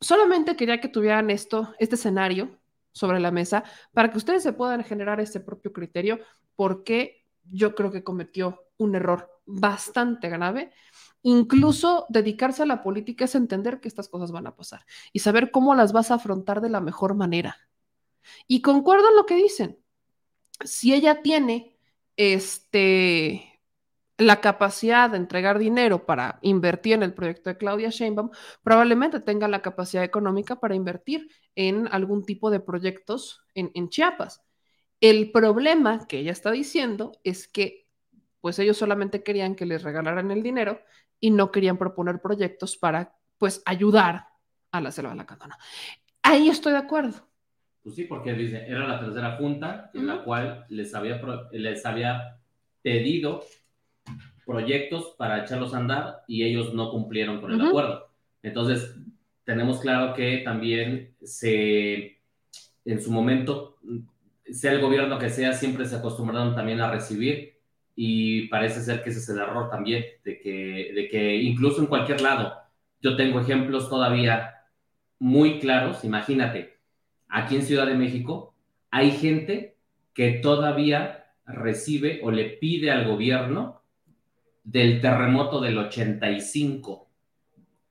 solamente 0.00 0.54
quería 0.54 0.80
que 0.80 0.88
tuvieran 0.88 1.30
esto, 1.30 1.74
este 1.78 1.94
escenario 1.94 2.60
sobre 2.92 3.20
la 3.20 3.30
mesa 3.30 3.64
para 3.92 4.10
que 4.10 4.18
ustedes 4.18 4.42
se 4.42 4.52
puedan 4.52 4.84
generar 4.84 5.18
este 5.18 5.40
propio 5.40 5.72
criterio 5.72 6.20
porque 6.54 7.24
yo 7.50 7.74
creo 7.74 7.90
que 7.90 8.04
cometió 8.04 8.60
un 8.82 8.94
error 8.94 9.40
bastante 9.46 10.28
grave. 10.28 10.72
Incluso 11.22 12.06
dedicarse 12.08 12.62
a 12.62 12.66
la 12.66 12.82
política 12.82 13.26
es 13.26 13.34
entender 13.34 13.80
que 13.80 13.88
estas 13.88 14.08
cosas 14.08 14.32
van 14.32 14.46
a 14.46 14.56
pasar 14.56 14.84
y 15.12 15.20
saber 15.20 15.50
cómo 15.50 15.74
las 15.74 15.92
vas 15.92 16.10
a 16.10 16.14
afrontar 16.14 16.60
de 16.60 16.70
la 16.70 16.80
mejor 16.80 17.14
manera. 17.14 17.56
Y 18.46 18.62
concuerdo 18.62 19.08
en 19.08 19.16
lo 19.16 19.26
que 19.26 19.36
dicen. 19.36 19.78
Si 20.64 20.94
ella 20.94 21.22
tiene 21.22 21.78
este 22.16 23.48
la 24.18 24.40
capacidad 24.40 25.10
de 25.10 25.16
entregar 25.16 25.58
dinero 25.58 26.06
para 26.06 26.38
invertir 26.42 26.94
en 26.94 27.02
el 27.02 27.14
proyecto 27.14 27.50
de 27.50 27.56
Claudia 27.56 27.88
Sheinbaum, 27.90 28.30
probablemente 28.62 29.20
tenga 29.20 29.48
la 29.48 29.62
capacidad 29.62 30.04
económica 30.04 30.56
para 30.56 30.74
invertir 30.74 31.28
en 31.56 31.88
algún 31.88 32.24
tipo 32.24 32.50
de 32.50 32.60
proyectos 32.60 33.40
en, 33.54 33.70
en 33.74 33.88
Chiapas. 33.88 34.42
El 35.00 35.32
problema 35.32 36.06
que 36.06 36.18
ella 36.18 36.32
está 36.32 36.52
diciendo 36.52 37.12
es 37.24 37.48
que 37.48 37.88
pues 38.42 38.58
ellos 38.58 38.76
solamente 38.76 39.22
querían 39.22 39.54
que 39.54 39.64
les 39.64 39.84
regalaran 39.84 40.30
el 40.32 40.42
dinero 40.42 40.82
y 41.20 41.30
no 41.30 41.52
querían 41.52 41.78
proponer 41.78 42.20
proyectos 42.20 42.76
para 42.76 43.16
pues 43.38 43.62
ayudar 43.64 44.26
a 44.72 44.80
la 44.80 44.90
selva 44.90 45.10
de 45.10 45.16
la 45.16 45.26
Candona. 45.26 45.56
Ahí 46.22 46.48
estoy 46.48 46.72
de 46.72 46.78
acuerdo. 46.78 47.14
Pues 47.82 47.94
sí, 47.94 48.04
porque 48.04 48.34
dice, 48.34 48.64
era 48.66 48.86
la 48.86 49.00
tercera 49.00 49.36
junta 49.36 49.90
en 49.94 50.08
la 50.08 50.24
cual 50.24 50.66
les 50.68 50.94
había, 50.94 51.20
les 51.52 51.86
había 51.86 52.40
pedido 52.82 53.44
proyectos 54.44 55.14
para 55.16 55.44
echarlos 55.44 55.72
a 55.72 55.78
andar 55.78 56.22
y 56.26 56.42
ellos 56.42 56.74
no 56.74 56.90
cumplieron 56.90 57.40
con 57.40 57.52
el 57.52 57.60
acuerdo. 57.60 58.08
Entonces, 58.42 58.96
tenemos 59.44 59.80
claro 59.80 60.14
que 60.14 60.38
también 60.38 61.14
se, 61.22 62.20
en 62.84 63.00
su 63.00 63.12
momento, 63.12 63.78
sea 64.44 64.72
el 64.72 64.80
gobierno 64.80 65.18
que 65.18 65.30
sea, 65.30 65.52
siempre 65.52 65.86
se 65.86 65.96
acostumbraron 65.96 66.56
también 66.56 66.80
a 66.80 66.90
recibir 66.90 67.51
y 67.94 68.48
parece 68.48 68.80
ser 68.80 69.02
que 69.02 69.10
ese 69.10 69.18
es 69.18 69.28
el 69.28 69.38
error 69.38 69.70
también, 69.70 70.04
de 70.24 70.40
que, 70.40 70.92
de 70.94 71.08
que 71.10 71.36
incluso 71.36 71.80
en 71.80 71.86
cualquier 71.86 72.20
lado, 72.20 72.54
yo 73.00 73.16
tengo 73.16 73.40
ejemplos 73.40 73.88
todavía 73.88 74.54
muy 75.18 75.58
claros, 75.58 76.04
imagínate, 76.04 76.78
aquí 77.28 77.56
en 77.56 77.62
Ciudad 77.62 77.86
de 77.86 77.94
México 77.94 78.54
hay 78.90 79.10
gente 79.12 79.76
que 80.14 80.32
todavía 80.32 81.26
recibe 81.46 82.20
o 82.22 82.30
le 82.30 82.44
pide 82.44 82.90
al 82.90 83.08
gobierno 83.08 83.82
del 84.64 85.00
terremoto 85.00 85.60
del 85.60 85.78
85, 85.78 87.08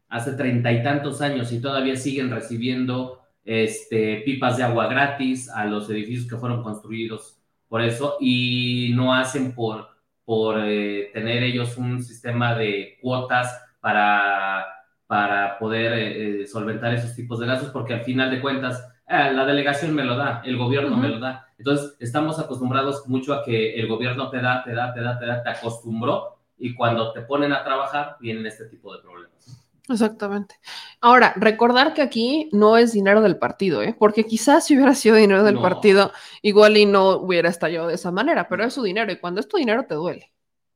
hace 0.09 0.33
treinta 0.33 0.71
y 0.71 0.83
tantos 0.83 1.21
años, 1.21 1.51
y 1.51 1.61
todavía 1.61 1.95
siguen 1.95 2.29
recibiendo 2.29 3.21
este, 3.43 4.21
pipas 4.25 4.57
de 4.57 4.63
agua 4.63 4.87
gratis 4.87 5.49
a 5.49 5.65
los 5.65 5.89
edificios 5.89 6.27
que 6.27 6.37
fueron 6.37 6.63
construidos 6.63 7.40
por 7.71 7.81
eso, 7.81 8.17
y 8.19 8.91
no 8.95 9.13
hacen 9.13 9.55
por, 9.55 9.87
por 10.25 10.59
eh, 10.59 11.09
tener 11.13 11.41
ellos 11.41 11.77
un 11.77 12.03
sistema 12.03 12.53
de 12.53 12.97
cuotas 13.01 13.63
para, 13.79 14.65
para 15.07 15.57
poder 15.57 15.93
eh, 15.93 16.47
solventar 16.47 16.93
esos 16.93 17.15
tipos 17.15 17.39
de 17.39 17.47
gastos, 17.47 17.69
porque 17.69 17.93
al 17.93 18.01
final 18.01 18.29
de 18.29 18.41
cuentas, 18.41 18.85
la 19.07 19.45
delegación 19.45 19.95
me 19.95 20.03
lo 20.03 20.17
da, 20.17 20.41
el 20.43 20.57
gobierno 20.57 20.97
me 20.97 21.07
lo 21.07 21.19
da. 21.19 21.47
Entonces, 21.57 21.95
estamos 22.01 22.39
acostumbrados 22.39 23.07
mucho 23.07 23.33
a 23.33 23.41
que 23.41 23.75
el 23.75 23.87
gobierno 23.87 24.29
te 24.29 24.41
da, 24.41 24.65
te 24.65 24.73
da, 24.73 24.93
te 24.93 24.99
da, 24.99 25.17
te 25.17 25.25
da, 25.25 25.41
te 25.41 25.49
acostumbró 25.51 26.39
y 26.57 26.75
cuando 26.75 27.13
te 27.13 27.21
ponen 27.21 27.53
a 27.53 27.63
trabajar 27.63 28.17
vienen 28.19 28.45
este 28.47 28.65
tipo 28.65 28.93
de 28.93 29.01
problemas. 29.01 29.60
Exactamente. 29.91 30.59
Ahora, 30.99 31.33
recordar 31.35 31.93
que 31.93 32.01
aquí 32.01 32.49
no 32.51 32.77
es 32.77 32.93
dinero 32.93 33.21
del 33.21 33.37
partido, 33.37 33.81
¿eh? 33.81 33.95
porque 33.97 34.25
quizás 34.25 34.65
si 34.65 34.75
hubiera 34.75 34.95
sido 34.95 35.15
dinero 35.15 35.43
del 35.43 35.59
partido, 35.59 36.11
igual 36.41 36.77
y 36.77 36.85
no 36.85 37.17
hubiera 37.17 37.49
estallado 37.49 37.87
de 37.87 37.95
esa 37.95 38.11
manera, 38.11 38.47
pero 38.47 38.63
es 38.63 38.73
su 38.73 38.83
dinero 38.83 39.11
y 39.11 39.19
cuando 39.19 39.41
es 39.41 39.47
tu 39.47 39.57
dinero 39.57 39.85
te 39.85 39.95
duele. 39.95 40.31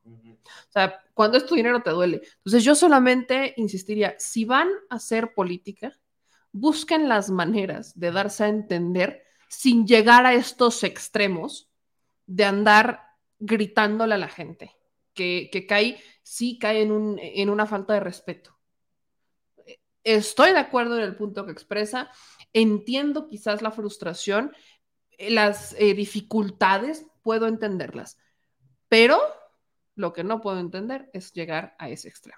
O 0.05 0.71
sea, 0.71 1.01
cuando 1.13 1.37
es 1.37 1.45
tu 1.45 1.55
dinero 1.55 1.81
te 1.81 1.91
duele. 1.91 2.21
Entonces 2.37 2.63
yo 2.63 2.75
solamente 2.75 3.53
insistiría, 3.57 4.15
si 4.19 4.45
van 4.45 4.67
a 4.89 4.95
hacer 4.95 5.33
política, 5.33 5.97
busquen 6.51 7.07
las 7.07 7.29
maneras 7.29 7.97
de 7.97 8.11
darse 8.11 8.43
a 8.43 8.49
entender 8.49 9.23
sin 9.47 9.87
llegar 9.87 10.25
a 10.25 10.33
estos 10.33 10.83
extremos 10.83 11.69
de 12.25 12.45
andar 12.45 13.01
gritándole 13.39 14.15
a 14.15 14.17
la 14.17 14.27
gente 14.27 14.75
que, 15.15 15.65
cae, 15.67 15.97
sí 16.21 16.59
cae 16.59 16.81
en, 16.81 16.91
un, 16.91 17.19
en 17.21 17.49
una 17.49 17.65
falta 17.65 17.93
de 17.93 18.01
respeto. 18.01 18.54
Estoy 20.05 20.53
de 20.53 20.59
acuerdo 20.59 20.97
en 20.97 21.03
el 21.03 21.15
punto 21.15 21.45
que 21.45 21.51
expresa, 21.51 22.11
entiendo 22.53 23.27
quizás 23.27 23.61
la 23.63 23.71
frustración, 23.71 24.53
eh, 25.17 25.31
las 25.31 25.75
eh, 25.79 25.95
dificultades, 25.95 27.07
puedo 27.23 27.47
entenderlas, 27.47 28.19
pero 28.87 29.19
lo 29.95 30.13
que 30.13 30.23
no 30.23 30.41
puedo 30.41 30.59
entender 30.59 31.09
es 31.11 31.33
llegar 31.33 31.75
a 31.79 31.89
ese 31.89 32.07
extremo. 32.07 32.37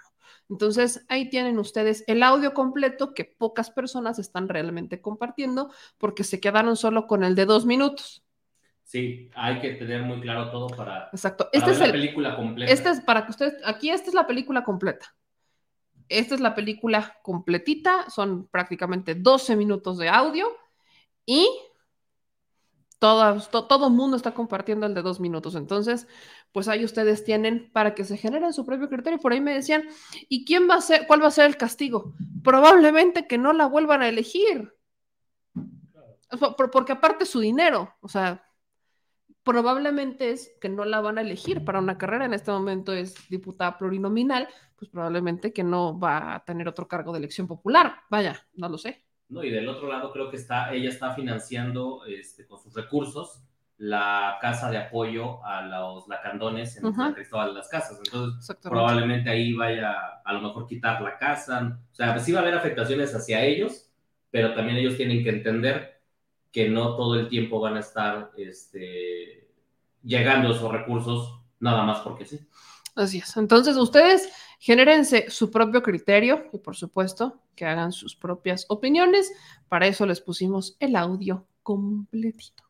Entonces, 0.49 1.05
ahí 1.09 1.29
tienen 1.29 1.59
ustedes 1.59 2.05
el 2.07 2.23
audio 2.23 2.53
completo 2.53 3.13
que 3.13 3.25
pocas 3.25 3.69
personas 3.69 4.17
están 4.17 4.47
realmente 4.47 5.01
compartiendo 5.01 5.69
porque 5.97 6.23
se 6.23 6.39
quedaron 6.39 6.77
solo 6.77 7.05
con 7.05 7.25
el 7.25 7.35
de 7.35 7.45
dos 7.45 7.65
minutos. 7.65 8.23
Sí, 8.83 9.29
hay 9.35 9.59
que 9.59 9.71
tener 9.71 10.03
muy 10.03 10.21
claro 10.21 10.49
todo 10.49 10.67
para, 10.67 11.09
Exacto. 11.11 11.49
Esta 11.51 11.71
es 11.71 11.79
la 11.79 11.91
película 11.91 12.37
completa. 12.37 12.71
Esta 12.71 12.91
es 12.91 13.01
para 13.01 13.25
que 13.25 13.31
ustedes, 13.31 13.55
aquí 13.65 13.89
esta 13.89 14.07
es 14.07 14.13
la 14.13 14.25
película 14.25 14.63
completa. 14.63 15.13
Esta 16.09 16.35
es 16.35 16.41
la 16.41 16.55
película 16.55 17.17
completita, 17.21 18.09
son 18.09 18.47
prácticamente 18.47 19.15
12 19.15 19.55
minutos 19.55 19.97
de 19.97 20.09
audio 20.09 20.47
y 21.25 21.47
todo, 22.99 23.39
todo 23.67 23.87
el 23.87 23.93
mundo 23.93 24.17
está 24.17 24.33
compartiendo 24.33 24.85
el 24.85 24.93
de 24.93 25.01
dos 25.01 25.19
minutos. 25.19 25.55
Entonces, 25.55 26.07
pues 26.51 26.67
ahí 26.67 26.83
ustedes 26.83 27.23
tienen 27.23 27.69
para 27.71 27.93
que 27.93 28.03
se 28.03 28.17
generen 28.17 28.53
su 28.53 28.65
propio 28.65 28.89
criterio. 28.89 29.19
Por 29.19 29.33
ahí 29.33 29.41
me 29.41 29.53
decían, 29.53 29.83
¿y 30.29 30.45
quién 30.45 30.67
va 30.69 30.75
a 30.75 30.81
ser, 30.81 31.05
cuál 31.05 31.21
va 31.21 31.27
a 31.27 31.31
ser 31.31 31.45
el 31.45 31.57
castigo? 31.57 32.13
Probablemente 32.43 33.27
que 33.27 33.37
no 33.37 33.53
la 33.53 33.67
vuelvan 33.67 34.01
a 34.01 34.09
elegir. 34.09 34.73
Porque 36.71 36.91
aparte 36.91 37.25
su 37.25 37.39
dinero, 37.39 37.93
o 38.01 38.09
sea, 38.09 38.46
probablemente 39.47 40.31
es 40.31 40.57
que 40.59 40.67
no 40.67 40.83
la 40.83 40.99
van 40.99 41.17
a 41.17 41.21
elegir 41.21 41.63
para 41.63 41.79
una 41.79 41.97
carrera. 41.97 42.25
En 42.25 42.33
este 42.33 42.51
momento 42.51 42.91
es 42.91 43.15
diputada 43.29 43.77
plurinominal, 43.77 44.49
pues 44.75 44.91
probablemente 44.91 45.53
que 45.53 45.63
no 45.63 45.97
va 45.97 46.35
a 46.35 46.43
tener 46.43 46.67
otro 46.67 46.87
cargo 46.87 47.13
de 47.13 47.19
elección 47.19 47.47
popular. 47.47 47.95
Vaya, 48.09 48.45
no 48.55 48.67
lo 48.67 48.77
sé. 48.77 49.05
No, 49.29 49.43
y 49.43 49.49
del 49.49 49.69
otro 49.69 49.87
lado 49.87 50.11
creo 50.11 50.29
que 50.29 50.35
está, 50.35 50.73
ella 50.73 50.89
está 50.89 51.15
financiando 51.15 52.05
este, 52.05 52.45
con 52.45 52.59
sus 52.59 52.73
recursos 52.73 53.41
la 53.77 54.37
casa 54.41 54.69
de 54.69 54.79
apoyo 54.79 55.43
a 55.45 55.61
los 55.61 56.07
lacandones 56.09 56.75
en 56.77 56.91
Cristóbal 57.13 57.49
de 57.49 57.53
las 57.53 57.69
Casas. 57.69 58.01
Entonces, 58.03 58.57
probablemente 58.61 59.29
ahí 59.29 59.53
vaya 59.53 59.95
a 60.25 60.33
lo 60.33 60.41
mejor 60.41 60.67
quitar 60.67 61.01
la 61.01 61.17
casa. 61.17 61.79
O 61.89 61.95
sea, 61.95 62.19
sí 62.19 62.33
va 62.33 62.39
a 62.39 62.41
haber 62.41 62.55
afectaciones 62.55 63.15
hacia 63.15 63.43
ellos, 63.43 63.89
pero 64.29 64.53
también 64.53 64.77
ellos 64.77 64.97
tienen 64.97 65.23
que 65.23 65.29
entender 65.29 65.96
que 66.57 66.67
no 66.67 66.95
todo 66.95 67.13
el 67.13 67.29
tiempo 67.29 67.59
van 67.59 67.77
a 67.77 67.81
estar 67.81 68.31
este, 68.35 69.47
llegando 70.01 70.51
esos 70.51 70.71
recursos 70.71 71.39
nada 71.59 71.83
más 71.83 71.99
porque 71.99 72.25
sí. 72.25 72.39
Así 72.95 73.19
es. 73.19 73.37
Entonces, 73.37 73.77
ustedes 73.77 74.27
genérense 74.57 75.29
su 75.29 75.51
propio 75.51 75.83
criterio 75.83 76.45
y, 76.51 76.57
por 76.57 76.75
supuesto, 76.75 77.43
que 77.55 77.65
hagan 77.65 77.91
sus 77.91 78.15
propias 78.15 78.65
opiniones. 78.69 79.31
Para 79.69 79.85
eso 79.85 80.07
les 80.07 80.19
pusimos 80.19 80.75
el 80.79 80.95
audio 80.95 81.45
completito. 81.61 82.63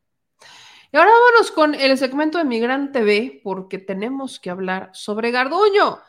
Y 0.92 0.98
ahora 0.98 1.12
vámonos 1.12 1.52
con 1.52 1.74
el 1.74 1.98
segmento 1.98 2.40
de 2.40 2.44
Migrante 2.44 3.00
TV, 3.00 3.40
porque 3.42 3.78
tenemos 3.78 4.38
que 4.38 4.50
hablar 4.50 4.90
sobre 4.92 5.32
Garduño. 5.32 6.00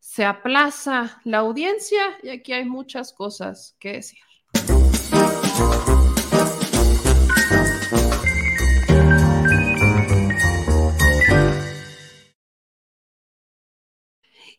Se 0.00 0.24
aplaza 0.24 1.20
la 1.22 1.38
audiencia 1.38 2.02
y 2.24 2.30
aquí 2.30 2.52
hay 2.54 2.64
muchas 2.64 3.12
cosas 3.12 3.76
que 3.78 3.92
decir. 3.92 4.18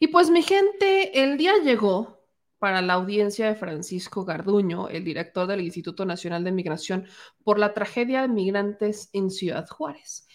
Y 0.03 0.07
pues 0.07 0.31
mi 0.31 0.41
gente, 0.41 1.21
el 1.21 1.37
día 1.37 1.59
llegó 1.59 2.25
para 2.57 2.81
la 2.81 2.93
audiencia 2.93 3.45
de 3.45 3.53
Francisco 3.53 4.25
Garduño, 4.25 4.89
el 4.89 5.03
director 5.03 5.45
del 5.45 5.61
Instituto 5.61 6.05
Nacional 6.05 6.43
de 6.43 6.51
Migración, 6.51 7.05
por 7.43 7.59
la 7.59 7.75
tragedia 7.75 8.23
de 8.23 8.27
migrantes 8.27 9.11
en 9.13 9.29
Ciudad 9.29 9.67
Juárez. 9.67 10.27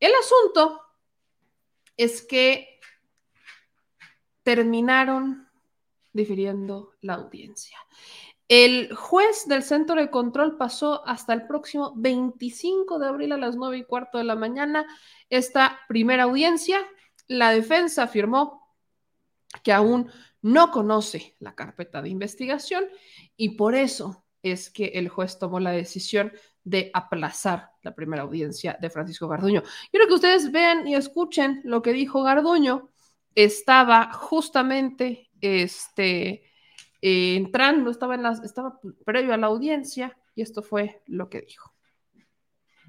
El 0.00 0.10
asunto 0.16 0.80
es 1.96 2.26
que 2.26 2.80
terminaron 4.42 5.46
difiriendo 6.12 6.94
la 7.00 7.14
audiencia. 7.14 7.78
El 8.48 8.92
juez 8.92 9.46
del 9.46 9.62
centro 9.62 10.00
de 10.00 10.10
control 10.10 10.56
pasó 10.56 11.06
hasta 11.06 11.32
el 11.32 11.46
próximo 11.46 11.92
25 11.94 12.98
de 12.98 13.06
abril 13.06 13.30
a 13.30 13.38
las 13.38 13.54
9 13.54 13.78
y 13.78 13.84
cuarto 13.84 14.18
de 14.18 14.24
la 14.24 14.34
mañana 14.34 14.84
esta 15.30 15.78
primera 15.86 16.24
audiencia. 16.24 16.84
La 17.28 17.50
defensa 17.50 18.02
afirmó 18.02 18.61
que 19.62 19.72
aún 19.72 20.10
no 20.40 20.70
conoce 20.70 21.36
la 21.38 21.54
carpeta 21.54 22.02
de 22.02 22.08
investigación 22.08 22.84
y 23.36 23.50
por 23.50 23.74
eso 23.74 24.24
es 24.42 24.70
que 24.70 24.86
el 24.94 25.08
juez 25.08 25.38
tomó 25.38 25.60
la 25.60 25.70
decisión 25.70 26.32
de 26.64 26.90
aplazar 26.94 27.70
la 27.82 27.94
primera 27.94 28.22
audiencia 28.22 28.76
de 28.80 28.90
Francisco 28.90 29.28
Garduño. 29.28 29.62
Quiero 29.90 30.06
que 30.06 30.14
ustedes 30.14 30.50
vean 30.50 30.86
y 30.86 30.94
escuchen 30.94 31.60
lo 31.64 31.82
que 31.82 31.92
dijo 31.92 32.22
Garduño. 32.22 32.90
Estaba 33.34 34.12
justamente 34.12 35.30
este, 35.40 36.44
eh, 37.00 37.36
entrando, 37.36 37.90
estaba, 37.90 38.14
en 38.16 38.22
las, 38.24 38.42
estaba 38.42 38.80
previo 39.04 39.32
a 39.32 39.36
la 39.36 39.46
audiencia 39.46 40.16
y 40.34 40.42
esto 40.42 40.62
fue 40.62 41.02
lo 41.06 41.28
que 41.28 41.42
dijo. 41.42 41.72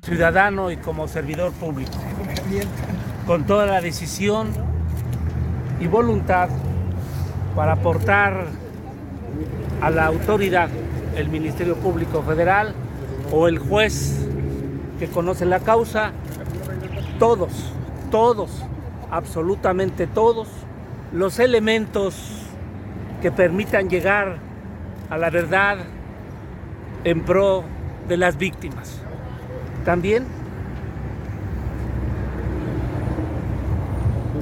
ciudadano 0.02 0.72
y 0.72 0.78
como 0.78 1.08
servidor 1.08 1.54
público, 1.54 1.92
con 3.26 3.46
toda 3.46 3.66
la 3.66 3.80
decisión 3.82 4.73
y 5.84 5.88
voluntad 5.88 6.48
para 7.56 7.74
aportar 7.74 8.46
a 9.82 9.90
la 9.90 10.06
autoridad, 10.06 10.70
el 11.18 11.28
Ministerio 11.28 11.76
Público 11.76 12.24
Federal 12.24 12.74
o 13.34 13.50
el 13.50 13.60
juez 13.60 14.26
que 14.98 15.08
conoce 15.08 15.46
la 15.46 15.60
causa, 15.60 16.14
todos, 17.20 17.52
todos, 18.12 18.64
absolutamente 19.12 20.08
todos, 20.08 20.48
los 21.12 21.40
elementos 21.40 22.16
que 23.22 23.30
permitan 23.32 23.90
llegar 23.90 24.38
a 25.10 25.18
la 25.18 25.30
verdad 25.30 25.80
en 27.04 27.24
pro 27.24 27.66
de 28.08 28.16
las 28.16 28.38
víctimas. 28.38 29.02
También, 29.84 30.24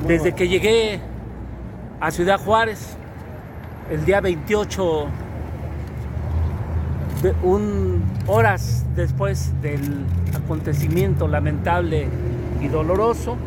desde 0.07 0.33
que 0.33 0.47
llegué 0.47 1.01
a 2.01 2.09
Ciudad 2.09 2.39
Juárez, 2.39 2.97
el 3.91 4.03
día 4.05 4.21
28, 4.21 5.05
de 7.21 7.35
un, 7.43 8.03
horas 8.25 8.83
después 8.95 9.53
del 9.61 10.05
acontecimiento 10.35 11.27
lamentable 11.27 12.07
y 12.59 12.67
doloroso, 12.67 13.37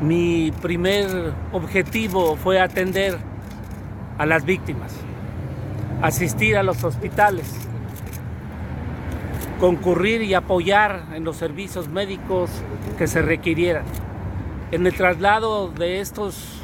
mi 0.00 0.50
primer 0.62 1.34
objetivo 1.52 2.36
fue 2.36 2.58
atender 2.58 3.18
a 4.16 4.24
las 4.24 4.46
víctimas, 4.46 4.94
asistir 6.00 6.56
a 6.56 6.62
los 6.62 6.82
hospitales, 6.84 7.54
concurrir 9.60 10.22
y 10.22 10.32
apoyar 10.32 11.04
en 11.14 11.24
los 11.24 11.36
servicios 11.36 11.88
médicos 11.88 12.50
que 12.96 13.06
se 13.06 13.20
requirieran. 13.20 13.84
En 14.72 14.84
el 14.84 14.94
traslado 14.94 15.68
de 15.68 16.00
estos 16.00 16.60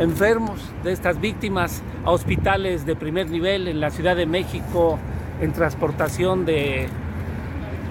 enfermos, 0.00 0.60
de 0.82 0.90
estas 0.90 1.20
víctimas, 1.20 1.80
a 2.04 2.10
hospitales 2.10 2.84
de 2.84 2.96
primer 2.96 3.30
nivel 3.30 3.68
en 3.68 3.78
la 3.78 3.90
Ciudad 3.90 4.16
de 4.16 4.26
México, 4.26 4.98
en 5.40 5.52
transportación 5.52 6.44
de 6.44 6.88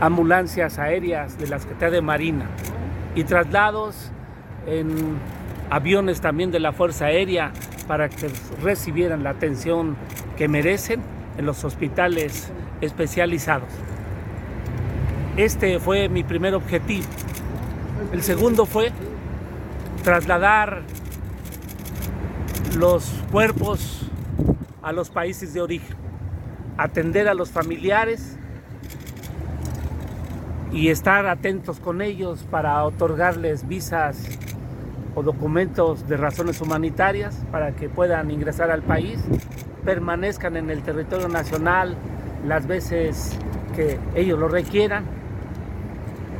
ambulancias 0.01 0.77
aéreas 0.77 1.37
de 1.37 1.47
la 1.47 1.59
Secretaría 1.59 1.95
de 1.95 2.01
Marina 2.01 2.49
y 3.15 3.23
traslados 3.23 4.11
en 4.67 4.89
aviones 5.69 6.19
también 6.19 6.51
de 6.51 6.59
la 6.59 6.73
Fuerza 6.73 7.05
Aérea 7.05 7.53
para 7.87 8.09
que 8.09 8.29
recibieran 8.61 9.23
la 9.23 9.29
atención 9.29 9.95
que 10.37 10.49
merecen 10.49 11.01
en 11.37 11.45
los 11.45 11.63
hospitales 11.63 12.51
especializados. 12.81 13.69
Este 15.37 15.79
fue 15.79 16.09
mi 16.09 16.23
primer 16.25 16.53
objetivo. 16.55 17.05
El 18.11 18.21
segundo 18.21 18.65
fue 18.65 18.91
trasladar 20.03 20.81
los 22.77 23.05
cuerpos 23.31 24.09
a 24.81 24.91
los 24.91 25.09
países 25.09 25.53
de 25.53 25.61
origen, 25.61 25.95
atender 26.77 27.27
a 27.27 27.33
los 27.33 27.49
familiares 27.49 28.37
y 30.71 30.89
estar 30.89 31.27
atentos 31.27 31.79
con 31.79 32.01
ellos 32.01 32.45
para 32.49 32.83
otorgarles 32.83 33.67
visas 33.67 34.17
o 35.15 35.23
documentos 35.23 36.07
de 36.07 36.17
razones 36.17 36.61
humanitarias 36.61 37.43
para 37.51 37.75
que 37.75 37.89
puedan 37.89 38.31
ingresar 38.31 38.71
al 38.71 38.81
país, 38.81 39.19
permanezcan 39.85 40.57
en 40.57 40.69
el 40.69 40.81
territorio 40.81 41.29
nacional 41.29 41.95
las 42.45 42.67
veces 42.67 43.37
que 43.75 43.99
ellos 44.15 44.39
lo 44.39 44.47
requieran 44.47 45.05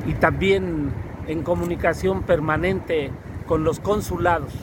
y 0.06 0.14
también 0.14 0.92
en 1.28 1.44
comunicación 1.44 2.24
permanente 2.24 3.12
con 3.48 3.64
los 3.64 3.80
consulados 3.80 4.54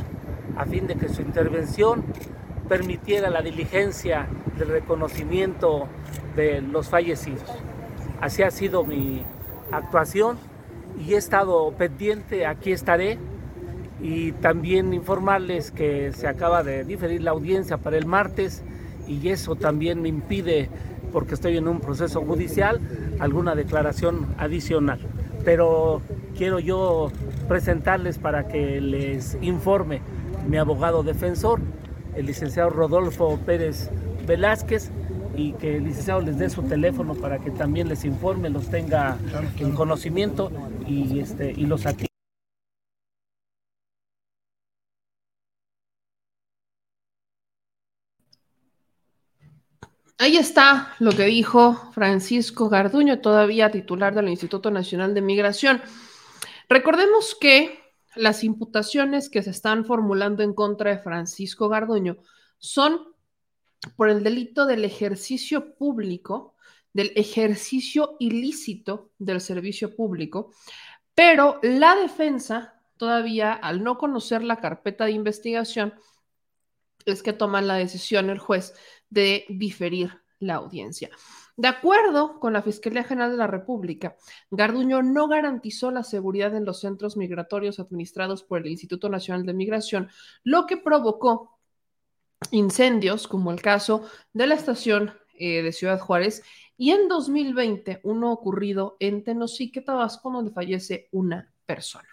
a 0.56 0.66
fin 0.66 0.86
de 0.86 0.96
que 0.96 1.08
su 1.08 1.22
intervención 1.22 2.04
permitiera 2.68 3.30
la 3.30 3.42
diligencia 3.42 4.26
del 4.58 4.68
reconocimiento 4.68 5.88
de 6.36 6.60
los 6.60 6.88
fallecidos. 6.88 7.50
Así 8.20 8.42
ha 8.42 8.50
sido 8.50 8.84
mi 8.84 9.22
actuación 9.72 10.36
y 10.98 11.14
he 11.14 11.16
estado 11.16 11.72
pendiente, 11.72 12.46
aquí 12.46 12.72
estaré 12.72 13.18
y 14.02 14.32
también 14.32 14.92
informarles 14.92 15.70
que 15.70 16.12
se 16.12 16.26
acaba 16.26 16.62
de 16.62 16.84
diferir 16.84 17.22
la 17.22 17.30
audiencia 17.30 17.78
para 17.78 17.96
el 17.96 18.06
martes 18.06 18.62
y 19.06 19.28
eso 19.28 19.56
también 19.56 20.00
me 20.02 20.08
impide, 20.08 20.68
porque 21.12 21.34
estoy 21.34 21.56
en 21.56 21.66
un 21.68 21.80
proceso 21.80 22.20
judicial, 22.22 22.80
alguna 23.18 23.54
declaración 23.54 24.34
adicional. 24.38 25.00
Pero 25.44 26.02
quiero 26.36 26.58
yo 26.58 27.10
presentarles 27.48 28.18
para 28.18 28.46
que 28.48 28.80
les 28.80 29.36
informe 29.40 30.00
mi 30.48 30.56
abogado 30.56 31.02
defensor, 31.02 31.60
el 32.14 32.26
licenciado 32.26 32.70
Rodolfo 32.70 33.38
Pérez 33.44 33.90
Velázquez, 34.26 34.90
y 35.36 35.52
que 35.52 35.76
el 35.76 35.84
licenciado 35.84 36.20
les 36.20 36.38
dé 36.38 36.50
su 36.50 36.62
teléfono 36.62 37.14
para 37.14 37.38
que 37.38 37.50
también 37.50 37.88
les 37.88 38.04
informe, 38.04 38.50
los 38.50 38.68
tenga 38.68 39.16
en 39.58 39.72
conocimiento 39.72 40.50
y, 40.86 41.20
este, 41.20 41.54
los 41.54 41.86
atienda. 41.86 42.09
Ahí 50.20 50.36
está 50.36 50.94
lo 50.98 51.12
que 51.12 51.24
dijo 51.24 51.90
Francisco 51.92 52.68
Garduño, 52.68 53.22
todavía 53.22 53.70
titular 53.70 54.14
del 54.14 54.28
Instituto 54.28 54.70
Nacional 54.70 55.14
de 55.14 55.22
Migración. 55.22 55.80
Recordemos 56.68 57.34
que 57.34 57.80
las 58.16 58.44
imputaciones 58.44 59.30
que 59.30 59.42
se 59.42 59.48
están 59.48 59.86
formulando 59.86 60.42
en 60.42 60.52
contra 60.52 60.90
de 60.90 60.98
Francisco 60.98 61.70
Garduño 61.70 62.18
son 62.58 63.14
por 63.96 64.10
el 64.10 64.22
delito 64.22 64.66
del 64.66 64.84
ejercicio 64.84 65.74
público 65.74 66.54
del 66.92 67.12
ejercicio 67.16 68.16
ilícito 68.18 69.12
del 69.18 69.40
servicio 69.40 69.96
público, 69.96 70.52
pero 71.14 71.60
la 71.62 71.96
defensa 71.96 72.74
todavía, 72.98 73.54
al 73.54 73.82
no 73.82 73.96
conocer 73.96 74.44
la 74.44 74.56
carpeta 74.56 75.06
de 75.06 75.12
investigación, 75.12 75.94
es 77.06 77.22
que 77.22 77.32
toman 77.32 77.66
la 77.66 77.76
decisión 77.76 78.28
el 78.28 78.38
juez 78.38 78.74
de 79.10 79.44
diferir 79.48 80.22
la 80.38 80.54
audiencia. 80.54 81.10
De 81.56 81.68
acuerdo 81.68 82.40
con 82.40 82.54
la 82.54 82.62
Fiscalía 82.62 83.04
General 83.04 83.30
de 83.30 83.36
la 83.36 83.46
República, 83.46 84.16
Garduño 84.50 85.02
no 85.02 85.28
garantizó 85.28 85.90
la 85.90 86.02
seguridad 86.02 86.56
en 86.56 86.64
los 86.64 86.80
centros 86.80 87.18
migratorios 87.18 87.78
administrados 87.78 88.42
por 88.42 88.60
el 88.60 88.68
Instituto 88.68 89.10
Nacional 89.10 89.44
de 89.44 89.52
Migración, 89.52 90.08
lo 90.42 90.64
que 90.64 90.78
provocó 90.78 91.58
incendios, 92.50 93.28
como 93.28 93.50
el 93.50 93.60
caso 93.60 94.08
de 94.32 94.46
la 94.46 94.54
estación 94.54 95.12
eh, 95.34 95.62
de 95.62 95.72
Ciudad 95.72 96.00
Juárez, 96.00 96.42
y 96.78 96.92
en 96.92 97.08
2020 97.08 98.00
uno 98.04 98.32
ocurrido 98.32 98.96
en 99.00 99.22
Tenosique, 99.22 99.82
Tabasco, 99.82 100.30
donde 100.30 100.52
fallece 100.52 101.08
una 101.12 101.52
persona. 101.66 102.08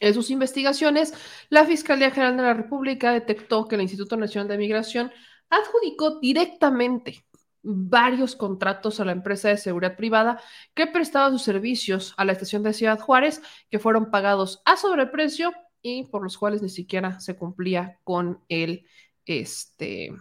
En 0.00 0.14
sus 0.14 0.30
investigaciones, 0.30 1.14
la 1.50 1.64
Fiscalía 1.66 2.10
General 2.10 2.36
de 2.36 2.42
la 2.42 2.54
República 2.54 3.12
detectó 3.12 3.68
que 3.68 3.76
el 3.76 3.82
Instituto 3.82 4.16
Nacional 4.16 4.48
de 4.48 4.58
Migración 4.58 5.12
adjudicó 5.50 6.20
directamente 6.20 7.24
varios 7.62 8.36
contratos 8.36 9.00
a 9.00 9.04
la 9.04 9.12
empresa 9.12 9.48
de 9.48 9.58
seguridad 9.58 9.96
privada 9.96 10.40
que 10.74 10.86
prestaba 10.86 11.30
sus 11.30 11.42
servicios 11.42 12.14
a 12.16 12.24
la 12.24 12.32
estación 12.32 12.62
de 12.62 12.72
Ciudad 12.72 12.98
Juárez, 12.98 13.42
que 13.68 13.78
fueron 13.78 14.10
pagados 14.10 14.62
a 14.64 14.76
sobreprecio 14.76 15.52
y 15.82 16.04
por 16.04 16.22
los 16.22 16.38
cuales 16.38 16.62
ni 16.62 16.68
siquiera 16.68 17.20
se 17.20 17.36
cumplía 17.36 17.98
con 18.04 18.42
el, 18.48 18.86
este, 19.26 20.12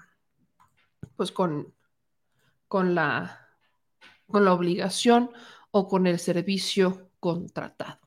pues 1.16 1.32
con, 1.32 1.74
con 2.68 2.96
la, 2.96 3.48
con 4.28 4.46
la 4.46 4.54
obligación 4.54 5.32
o 5.72 5.88
con 5.88 6.08
el 6.08 6.20
servicio 6.20 7.10
contratado. 7.20 8.00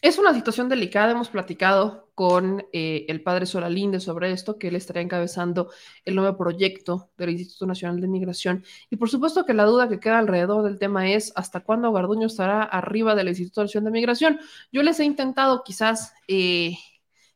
Es 0.00 0.16
una 0.16 0.32
situación 0.32 0.68
delicada, 0.68 1.10
hemos 1.10 1.28
platicado 1.28 2.08
con 2.14 2.64
eh, 2.72 3.04
el 3.08 3.20
padre 3.20 3.46
Solalinde 3.46 3.98
sobre 3.98 4.30
esto, 4.30 4.56
que 4.56 4.68
él 4.68 4.76
estaría 4.76 5.02
encabezando 5.02 5.72
el 6.04 6.14
nuevo 6.14 6.36
proyecto 6.36 7.10
del 7.16 7.30
Instituto 7.30 7.66
Nacional 7.66 8.00
de 8.00 8.06
Migración. 8.06 8.64
Y 8.90 8.96
por 8.96 9.10
supuesto 9.10 9.44
que 9.44 9.54
la 9.54 9.64
duda 9.64 9.88
que 9.88 9.98
queda 9.98 10.20
alrededor 10.20 10.62
del 10.62 10.78
tema 10.78 11.10
es 11.10 11.32
hasta 11.34 11.60
cuándo 11.64 11.92
Garduño 11.92 12.28
estará 12.28 12.62
arriba 12.62 13.16
del 13.16 13.28
Instituto 13.28 13.62
Nacional 13.62 13.86
de 13.86 13.98
Migración. 13.98 14.40
Yo 14.70 14.84
les 14.84 15.00
he 15.00 15.04
intentado 15.04 15.64
quizás 15.64 16.12
eh, 16.28 16.76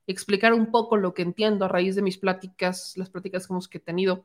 explicar 0.07 0.55
un 0.55 0.71
poco 0.71 0.97
lo 0.97 1.15
que 1.15 1.23
entiendo 1.23 1.65
a 1.65 1.69
raíz 1.69 1.97
de 1.97 2.03
mis 2.03 2.19
pláticas, 2.19 2.93
las 2.97 3.11
pláticas 3.11 3.47
que 3.47 3.53
hemos 3.53 3.69
tenido 3.71 4.25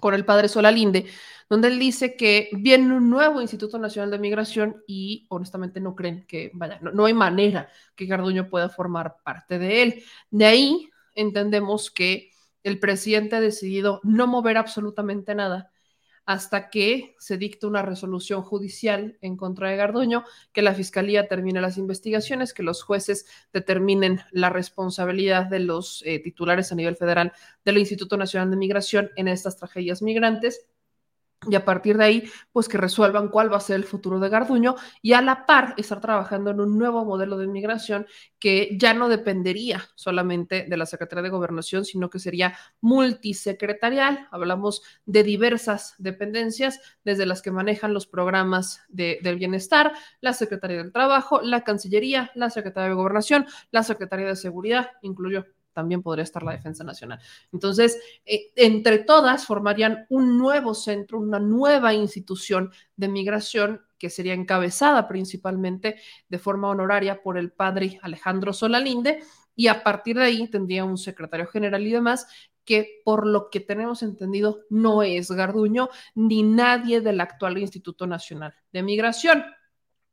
con 0.00 0.14
el 0.14 0.24
padre 0.24 0.48
Solalinde, 0.48 1.06
donde 1.48 1.68
él 1.68 1.78
dice 1.78 2.16
que 2.16 2.50
viene 2.52 2.94
un 2.94 3.08
nuevo 3.08 3.40
Instituto 3.40 3.78
Nacional 3.78 4.10
de 4.10 4.18
Migración 4.18 4.82
y 4.86 5.26
honestamente 5.30 5.80
no 5.80 5.94
creen 5.94 6.26
que, 6.26 6.50
vaya, 6.54 6.78
no, 6.82 6.92
no 6.92 7.06
hay 7.06 7.14
manera 7.14 7.68
que 7.94 8.06
Garduño 8.06 8.48
pueda 8.48 8.68
formar 8.68 9.16
parte 9.24 9.58
de 9.58 9.82
él. 9.82 10.04
De 10.30 10.44
ahí 10.44 10.90
entendemos 11.14 11.90
que 11.90 12.30
el 12.62 12.78
presidente 12.78 13.36
ha 13.36 13.40
decidido 13.40 14.00
no 14.02 14.26
mover 14.26 14.56
absolutamente 14.56 15.34
nada 15.34 15.70
hasta 16.28 16.68
que 16.68 17.16
se 17.18 17.38
dicte 17.38 17.66
una 17.66 17.80
resolución 17.80 18.42
judicial 18.42 19.16
en 19.22 19.38
contra 19.38 19.70
de 19.70 19.76
Garduño, 19.76 20.24
que 20.52 20.60
la 20.60 20.74
fiscalía 20.74 21.26
termine 21.26 21.62
las 21.62 21.78
investigaciones, 21.78 22.52
que 22.52 22.62
los 22.62 22.82
jueces 22.82 23.24
determinen 23.50 24.20
la 24.30 24.50
responsabilidad 24.50 25.46
de 25.46 25.60
los 25.60 26.02
eh, 26.04 26.18
titulares 26.18 26.70
a 26.70 26.74
nivel 26.74 26.96
federal 26.96 27.32
del 27.64 27.78
Instituto 27.78 28.18
Nacional 28.18 28.50
de 28.50 28.58
Migración 28.58 29.10
en 29.16 29.26
estas 29.26 29.56
tragedias 29.56 30.02
migrantes 30.02 30.66
y 31.46 31.54
a 31.54 31.64
partir 31.64 31.96
de 31.96 32.04
ahí, 32.04 32.30
pues 32.52 32.68
que 32.68 32.78
resuelvan 32.78 33.28
cuál 33.28 33.52
va 33.52 33.58
a 33.58 33.60
ser 33.60 33.76
el 33.76 33.84
futuro 33.84 34.18
de 34.18 34.28
Garduño 34.28 34.74
y 35.02 35.12
a 35.12 35.22
la 35.22 35.46
par 35.46 35.74
estar 35.76 36.00
trabajando 36.00 36.50
en 36.50 36.60
un 36.60 36.76
nuevo 36.76 37.04
modelo 37.04 37.38
de 37.38 37.44
inmigración 37.44 38.06
que 38.40 38.76
ya 38.78 38.92
no 38.92 39.08
dependería 39.08 39.84
solamente 39.94 40.66
de 40.68 40.76
la 40.76 40.84
Secretaría 40.84 41.22
de 41.22 41.28
Gobernación, 41.28 41.84
sino 41.84 42.10
que 42.10 42.18
sería 42.18 42.56
multisecretarial. 42.80 44.26
Hablamos 44.32 44.82
de 45.06 45.22
diversas 45.22 45.94
dependencias, 45.98 46.80
desde 47.04 47.24
las 47.24 47.40
que 47.40 47.52
manejan 47.52 47.94
los 47.94 48.08
programas 48.08 48.82
de, 48.88 49.20
del 49.22 49.36
bienestar, 49.36 49.92
la 50.20 50.32
Secretaría 50.32 50.78
del 50.78 50.92
Trabajo, 50.92 51.40
la 51.40 51.62
Cancillería, 51.62 52.32
la 52.34 52.50
Secretaría 52.50 52.88
de 52.88 52.94
Gobernación, 52.96 53.46
la 53.70 53.84
Secretaría 53.84 54.26
de 54.26 54.36
Seguridad, 54.36 54.90
incluyo 55.02 55.46
también 55.78 56.02
podría 56.02 56.24
estar 56.24 56.42
la 56.42 56.50
Defensa 56.50 56.82
Nacional. 56.82 57.20
Entonces, 57.52 58.00
eh, 58.26 58.50
entre 58.56 58.98
todas 58.98 59.46
formarían 59.46 60.06
un 60.08 60.36
nuevo 60.36 60.74
centro, 60.74 61.20
una 61.20 61.38
nueva 61.38 61.94
institución 61.94 62.72
de 62.96 63.06
migración 63.06 63.82
que 63.96 64.10
sería 64.10 64.34
encabezada 64.34 65.06
principalmente 65.06 65.94
de 66.28 66.38
forma 66.40 66.68
honoraria 66.68 67.22
por 67.22 67.38
el 67.38 67.52
padre 67.52 68.00
Alejandro 68.02 68.52
Solalinde, 68.52 69.22
y 69.54 69.68
a 69.68 69.84
partir 69.84 70.16
de 70.16 70.24
ahí 70.24 70.48
tendría 70.48 70.84
un 70.84 70.98
secretario 70.98 71.46
general 71.46 71.86
y 71.86 71.92
demás 71.92 72.26
que 72.64 73.00
por 73.04 73.24
lo 73.24 73.48
que 73.48 73.60
tenemos 73.60 74.02
entendido 74.02 74.62
no 74.70 75.04
es 75.04 75.30
Garduño 75.30 75.90
ni 76.16 76.42
nadie 76.42 77.00
del 77.00 77.20
actual 77.20 77.56
Instituto 77.58 78.04
Nacional 78.08 78.52
de 78.72 78.82
Migración. 78.82 79.44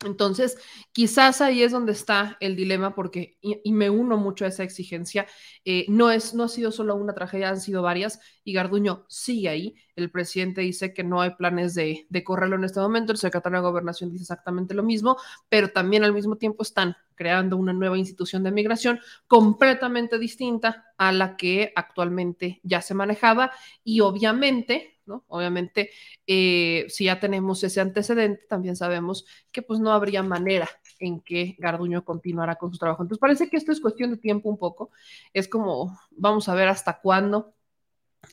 Entonces, 0.05 0.57
quizás 0.91 1.41
ahí 1.41 1.63
es 1.63 1.71
donde 1.71 1.91
está 1.91 2.37
el 2.39 2.55
dilema, 2.55 2.95
porque, 2.95 3.37
y, 3.41 3.71
me 3.73 3.89
uno 3.89 4.17
mucho 4.17 4.45
a 4.45 4.49
esa 4.49 4.63
exigencia, 4.63 5.27
eh, 5.65 5.85
no, 5.89 6.11
es, 6.11 6.33
no 6.33 6.43
ha 6.43 6.47
sido 6.49 6.71
solo 6.71 6.95
una 6.95 7.13
tragedia, 7.13 7.49
han 7.49 7.59
sido 7.61 7.81
varias, 7.81 8.19
y 8.43 8.53
Garduño 8.53 9.05
sigue 9.09 9.49
ahí. 9.49 9.75
El 9.95 10.11
presidente 10.11 10.61
dice 10.61 10.93
que 10.93 11.03
no 11.03 11.21
hay 11.21 11.31
planes 11.35 11.73
de, 11.75 12.05
de 12.09 12.23
correrlo 12.23 12.55
en 12.55 12.65
este 12.65 12.79
momento, 12.79 13.11
el 13.11 13.17
secretario 13.17 13.59
de 13.59 13.67
Gobernación 13.67 14.11
dice 14.11 14.23
exactamente 14.23 14.73
lo 14.73 14.83
mismo, 14.83 15.17
pero 15.49 15.69
también 15.69 16.03
al 16.03 16.13
mismo 16.13 16.37
tiempo 16.37 16.63
están 16.63 16.95
creando 17.15 17.57
una 17.57 17.73
nueva 17.73 17.97
institución 17.97 18.43
de 18.43 18.51
migración 18.51 18.99
completamente 19.27 20.19
distinta 20.19 20.85
a 20.97 21.11
la 21.11 21.37
que 21.37 21.71
actualmente 21.75 22.59
ya 22.63 22.81
se 22.81 22.93
manejaba, 22.93 23.51
y 23.83 24.01
obviamente 24.01 24.94
Obviamente, 25.27 25.91
eh, 26.27 26.85
si 26.89 27.05
ya 27.05 27.19
tenemos 27.19 27.63
ese 27.63 27.81
antecedente, 27.81 28.45
también 28.47 28.75
sabemos 28.75 29.25
que 29.51 29.61
pues 29.61 29.79
no 29.79 29.91
habría 29.91 30.23
manera 30.23 30.69
en 30.99 31.21
que 31.21 31.55
Garduño 31.59 32.03
continuara 32.03 32.55
con 32.55 32.71
su 32.71 32.77
trabajo. 32.77 33.03
Entonces 33.03 33.19
parece 33.19 33.49
que 33.49 33.57
esto 33.57 33.71
es 33.71 33.81
cuestión 33.81 34.11
de 34.11 34.17
tiempo 34.17 34.49
un 34.49 34.57
poco. 34.57 34.91
Es 35.33 35.47
como, 35.47 35.97
vamos 36.11 36.49
a 36.49 36.55
ver 36.55 36.67
hasta 36.67 36.99
cuándo 36.99 37.55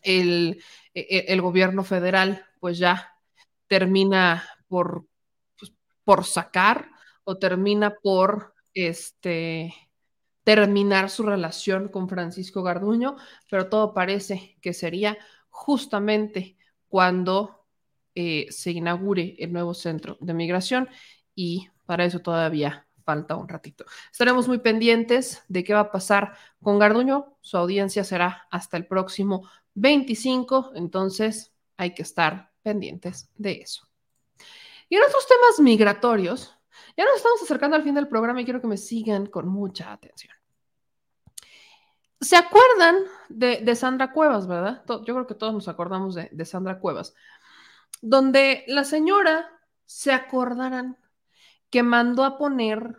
el, 0.02 0.62
e, 0.94 1.00
e, 1.00 1.32
el 1.32 1.40
gobierno 1.42 1.84
federal 1.84 2.44
pues 2.60 2.78
ya 2.78 3.12
termina 3.66 4.44
por, 4.68 5.06
pues, 5.58 5.72
por 6.04 6.24
sacar 6.24 6.88
o 7.24 7.38
termina 7.38 7.94
por 8.02 8.54
este 8.74 9.74
terminar 10.44 11.08
su 11.08 11.22
relación 11.22 11.88
con 11.88 12.08
Francisco 12.08 12.62
Garduño, 12.62 13.16
pero 13.48 13.68
todo 13.68 13.94
parece 13.94 14.56
que 14.60 14.72
sería 14.72 15.16
justamente 15.50 16.56
cuando 16.92 17.64
eh, 18.14 18.48
se 18.50 18.70
inaugure 18.70 19.34
el 19.38 19.50
nuevo 19.50 19.72
centro 19.72 20.18
de 20.20 20.34
migración 20.34 20.90
y 21.34 21.70
para 21.86 22.04
eso 22.04 22.18
todavía 22.18 22.86
falta 23.02 23.34
un 23.34 23.48
ratito. 23.48 23.86
Estaremos 24.12 24.46
muy 24.46 24.58
pendientes 24.58 25.42
de 25.48 25.64
qué 25.64 25.72
va 25.72 25.80
a 25.80 25.90
pasar 25.90 26.34
con 26.60 26.78
Garduño. 26.78 27.38
Su 27.40 27.56
audiencia 27.56 28.04
será 28.04 28.46
hasta 28.50 28.76
el 28.76 28.86
próximo 28.86 29.48
25, 29.72 30.72
entonces 30.74 31.54
hay 31.78 31.94
que 31.94 32.02
estar 32.02 32.52
pendientes 32.62 33.30
de 33.38 33.62
eso. 33.62 33.88
Y 34.90 34.96
en 34.96 35.02
otros 35.02 35.26
temas 35.26 35.60
migratorios, 35.60 36.54
ya 36.94 37.06
nos 37.06 37.16
estamos 37.16 37.42
acercando 37.42 37.74
al 37.74 37.84
fin 37.84 37.94
del 37.94 38.06
programa 38.06 38.42
y 38.42 38.44
quiero 38.44 38.60
que 38.60 38.66
me 38.66 38.76
sigan 38.76 39.28
con 39.28 39.48
mucha 39.48 39.94
atención. 39.94 40.41
¿Se 42.22 42.36
acuerdan 42.36 42.96
de, 43.28 43.74
Sandra 43.74 44.12
Cuevas, 44.12 44.46
verdad? 44.46 44.84
Yo 44.86 45.02
creo 45.02 45.26
que 45.26 45.34
todos 45.34 45.52
nos 45.52 45.66
acordamos 45.66 46.14
de, 46.14 46.28
de 46.30 46.44
Sandra 46.44 46.78
Cuevas, 46.78 47.14
donde 48.00 48.64
la 48.68 48.84
señora 48.84 49.50
se 49.84 50.12
acordarán 50.12 50.96
que 51.68 51.82
mandó 51.82 52.24
a 52.24 52.38
poner 52.38 52.96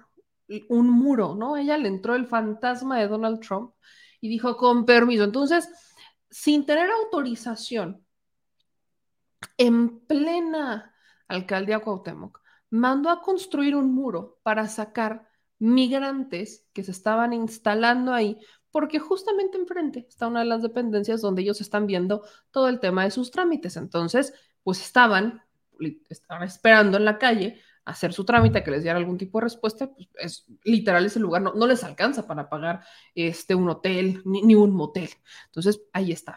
un 0.68 0.90
muro, 0.90 1.36
¿no? 1.36 1.56
Ella 1.56 1.78
le 1.78 1.88
entró 1.88 2.16
el 2.16 2.28
fantasma 2.28 3.00
de 3.00 3.08
Donald 3.08 3.40
Trump 3.40 3.74
y 4.20 4.28
dijo, 4.28 4.58
con 4.58 4.86
permiso. 4.86 5.24
Entonces, 5.24 5.70
sin 6.30 6.66
tener 6.66 6.90
autorización, 6.92 8.06
en 9.58 10.00
plena 10.02 10.94
alcaldía 11.30 11.80
Cuauhtémoc, 11.80 12.42
mandó 12.70 13.10
a 13.10 13.22
construir 13.22 13.76
un 13.76 13.94
muro 13.94 14.40
para 14.44 14.68
sacar 14.68 15.30
migrantes 15.60 16.68
que 16.74 16.84
se 16.84 16.92
estaban 16.92 17.32
instalando 17.32 18.14
ahí 18.14 18.38
porque 18.74 18.98
justamente 18.98 19.56
enfrente 19.56 20.08
está 20.10 20.28
una 20.28 20.40
de 20.40 20.48
las 20.48 20.64
dependencias 20.64 21.22
donde 21.22 21.44
ellos 21.44 21.62
están 21.62 21.86
viendo 21.86 22.26
todo 22.50 22.68
el 22.70 22.80
tema 22.80 23.04
de 23.04 23.12
sus 23.12 23.30
trámites. 23.30 23.78
Entonces, 23.78 24.34
pues 24.64 24.82
estaban, 24.82 25.44
estaban 26.10 26.42
esperando 26.42 26.98
en 26.98 27.06
la 27.06 27.20
calle 27.20 27.62
hacer 27.86 28.14
su 28.14 28.26
trámite, 28.26 28.64
que 28.64 28.72
les 28.72 28.82
diera 28.82 28.98
algún 28.98 29.20
tipo 29.20 29.38
de 29.38 29.44
respuesta, 29.44 29.94
pues 29.94 30.10
es 30.16 30.48
literal 30.64 31.06
ese 31.06 31.20
lugar 31.20 31.44
no, 31.44 31.68
les 31.68 31.84
alcanza 31.84 32.26
para 32.26 32.50
pagar 32.50 32.84
este, 33.14 33.54
un 33.54 33.70
hotel 33.70 34.24
ni, 34.26 34.42
ni 34.42 34.56
un 34.56 34.72
motel. 34.72 35.10
Entonces, 35.46 35.84
ahí 35.94 36.12
está. 36.12 36.36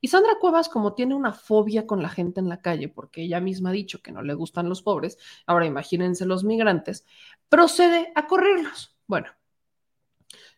Y 0.00 0.08
Sandra 0.08 0.32
Cuevas, 0.40 0.68
como 0.68 0.94
tiene 0.94 1.14
una 1.14 1.32
fobia 1.32 1.86
con 1.86 2.02
la 2.02 2.08
gente 2.08 2.40
en 2.40 2.48
la 2.48 2.60
calle, 2.60 2.88
porque 2.88 3.22
ella 3.22 3.38
misma 3.40 3.68
ha 3.68 3.72
dicho 3.72 4.02
que 4.02 4.10
no 4.10 4.22
le 4.22 4.34
gustan 4.34 4.68
los 4.68 4.82
pobres, 4.82 5.16
ahora 5.46 5.66
imagínense 5.66 6.26
los 6.26 6.42
migrantes, 6.42 7.06
procede 7.48 8.10
a 8.16 8.26
correrlos. 8.26 8.98
Bueno, 9.06 9.28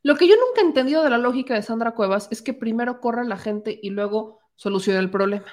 lo 0.03 0.17
que 0.17 0.27
yo 0.27 0.35
nunca 0.37 0.61
he 0.61 0.65
entendido 0.65 1.03
de 1.03 1.11
la 1.11 1.19
lógica 1.19 1.55
de 1.55 1.63
Sandra 1.63 1.93
Cuevas 1.93 2.29
es 2.31 2.43
que 2.43 2.55
primero 2.55 3.01
corra 3.01 3.25
la 3.25 3.37
gente 3.37 3.79
y 3.83 3.91
luego 3.91 4.41
soluciona 4.55 4.99
el 4.99 5.11
problema. 5.11 5.47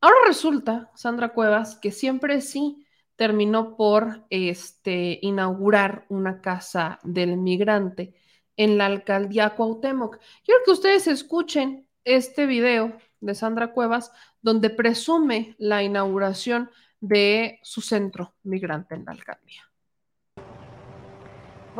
Ahora 0.00 0.16
resulta, 0.26 0.90
Sandra 0.94 1.30
Cuevas, 1.30 1.76
que 1.76 1.92
siempre 1.92 2.40
sí 2.40 2.86
terminó 3.16 3.76
por 3.76 4.24
este, 4.30 5.18
inaugurar 5.20 6.06
una 6.08 6.40
casa 6.40 6.98
del 7.02 7.36
migrante 7.36 8.14
en 8.56 8.78
la 8.78 8.86
alcaldía 8.86 9.50
Cuauhtémoc. 9.50 10.18
Quiero 10.44 10.60
que 10.64 10.70
ustedes 10.70 11.06
escuchen 11.06 11.86
este 12.04 12.46
video 12.46 12.96
de 13.20 13.34
Sandra 13.34 13.72
Cuevas 13.72 14.12
donde 14.40 14.70
presume 14.70 15.54
la 15.58 15.82
inauguración 15.82 16.70
de 17.00 17.58
su 17.62 17.80
centro 17.80 18.34
migrante 18.42 18.94
en 18.94 19.04
la 19.04 19.12
alcaldía. 19.12 19.69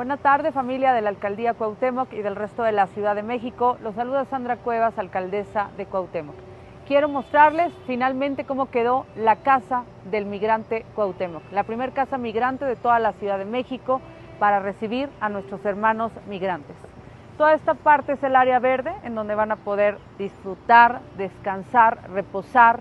Buenas 0.01 0.21
tardes 0.21 0.55
familia 0.55 0.95
de 0.95 1.03
la 1.03 1.11
alcaldía 1.11 1.53
Cuauhtémoc 1.53 2.15
y 2.15 2.23
del 2.23 2.35
resto 2.35 2.63
de 2.63 2.73
la 2.73 2.87
Ciudad 2.87 3.15
de 3.15 3.23
México. 3.23 3.77
Los 3.83 3.95
saluda 3.97 4.25
Sandra 4.25 4.57
Cuevas, 4.57 4.99
alcaldesa 4.99 5.69
de 5.77 5.85
Cuauhtémoc. 5.85 6.37
Quiero 6.89 7.11
mostrarles 7.11 7.71
finalmente 7.87 8.47
cómo 8.47 8.71
quedó 8.71 9.05
la 9.15 9.37
casa 9.37 9.85
del 10.11 10.25
migrante 10.25 10.87
Cuauhtémoc, 10.95 11.43
la 11.53 11.65
primer 11.65 11.93
casa 11.93 12.17
migrante 12.17 12.65
de 12.65 12.77
toda 12.77 12.99
la 12.99 13.13
Ciudad 13.13 13.37
de 13.37 13.45
México 13.45 14.01
para 14.39 14.59
recibir 14.59 15.11
a 15.21 15.29
nuestros 15.29 15.63
hermanos 15.67 16.13
migrantes. 16.27 16.77
Toda 17.37 17.53
esta 17.53 17.75
parte 17.75 18.13
es 18.13 18.23
el 18.23 18.37
área 18.37 18.59
verde 18.59 18.95
en 19.05 19.15
donde 19.15 19.35
van 19.35 19.53
a 19.53 19.57
poder 19.57 19.99
disfrutar, 20.17 21.03
descansar, 21.19 22.09
reposar, 22.11 22.81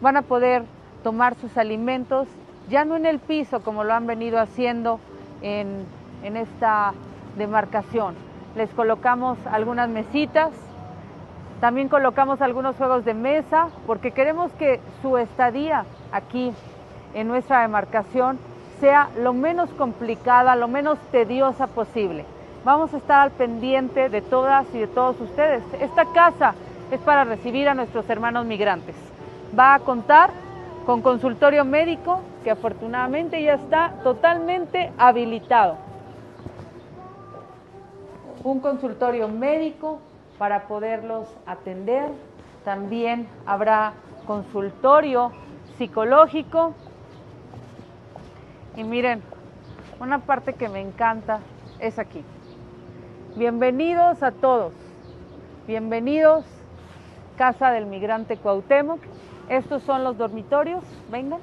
van 0.00 0.16
a 0.16 0.22
poder 0.22 0.64
tomar 1.02 1.34
sus 1.34 1.58
alimentos, 1.58 2.26
ya 2.70 2.86
no 2.86 2.96
en 2.96 3.04
el 3.04 3.18
piso 3.18 3.60
como 3.60 3.84
lo 3.84 3.92
han 3.92 4.06
venido 4.06 4.40
haciendo 4.40 4.98
en, 5.42 5.86
en 6.22 6.36
esta 6.36 6.92
demarcación. 7.36 8.14
Les 8.56 8.70
colocamos 8.70 9.38
algunas 9.50 9.88
mesitas, 9.88 10.50
también 11.60 11.88
colocamos 11.88 12.40
algunos 12.40 12.76
juegos 12.76 13.04
de 13.04 13.14
mesa 13.14 13.68
porque 13.86 14.12
queremos 14.12 14.52
que 14.52 14.80
su 15.02 15.18
estadía 15.18 15.84
aquí 16.12 16.52
en 17.14 17.28
nuestra 17.28 17.62
demarcación 17.62 18.38
sea 18.80 19.08
lo 19.18 19.32
menos 19.32 19.70
complicada, 19.70 20.54
lo 20.54 20.68
menos 20.68 20.98
tediosa 21.10 21.66
posible. 21.66 22.24
Vamos 22.64 22.94
a 22.94 22.98
estar 22.98 23.20
al 23.20 23.30
pendiente 23.32 24.08
de 24.08 24.22
todas 24.22 24.66
y 24.72 24.78
de 24.78 24.86
todos 24.86 25.20
ustedes. 25.20 25.62
Esta 25.80 26.04
casa 26.12 26.54
es 26.90 27.00
para 27.00 27.24
recibir 27.24 27.68
a 27.68 27.74
nuestros 27.74 28.08
hermanos 28.08 28.46
migrantes. 28.46 28.94
Va 29.58 29.74
a 29.74 29.80
contar 29.80 30.30
con 30.86 31.02
consultorio 31.02 31.64
médico 31.64 32.20
que 32.44 32.50
afortunadamente 32.50 33.42
ya 33.42 33.54
está 33.54 33.94
totalmente 34.04 34.92
habilitado. 34.96 35.87
Un 38.44 38.60
consultorio 38.60 39.28
médico 39.28 40.00
para 40.38 40.68
poderlos 40.68 41.28
atender. 41.44 42.10
También 42.64 43.28
habrá 43.46 43.94
consultorio 44.26 45.32
psicológico. 45.76 46.74
Y 48.76 48.84
miren, 48.84 49.22
una 50.00 50.20
parte 50.20 50.54
que 50.54 50.68
me 50.68 50.80
encanta 50.80 51.40
es 51.80 51.98
aquí. 51.98 52.24
Bienvenidos 53.36 54.22
a 54.22 54.30
todos. 54.30 54.72
Bienvenidos, 55.66 56.44
Casa 57.36 57.70
del 57.70 57.86
Migrante 57.86 58.36
Cuauhtémoc. 58.36 59.00
Estos 59.48 59.82
son 59.82 60.04
los 60.04 60.16
dormitorios. 60.16 60.84
Vengan. 61.10 61.40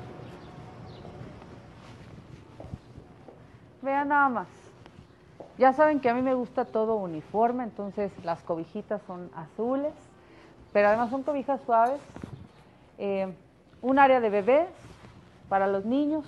Vean 3.81 4.07
nada 4.07 4.29
más. 4.29 4.64
Ya 5.57 5.71
saben 5.71 6.01
que 6.01 6.09
a 6.09 6.13
mí 6.13 6.21
me 6.21 6.33
gusta 6.33 6.65
todo 6.65 6.95
uniforme, 6.95 7.63
entonces 7.63 8.11
las 8.25 8.43
cobijitas 8.43 9.01
son 9.03 9.29
azules, 9.35 9.93
pero 10.73 10.89
además 10.89 11.09
son 11.09 11.23
cobijas 11.23 11.61
suaves. 11.65 12.01
Eh, 12.97 13.33
un 13.81 13.99
área 13.99 14.19
de 14.19 14.29
bebés 14.29 14.67
para 15.47 15.67
los 15.67 15.85
niños. 15.85 16.25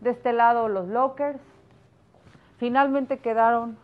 De 0.00 0.10
este 0.10 0.32
lado 0.32 0.68
los 0.68 0.86
lockers. 0.86 1.40
Finalmente 2.58 3.18
quedaron 3.18 3.76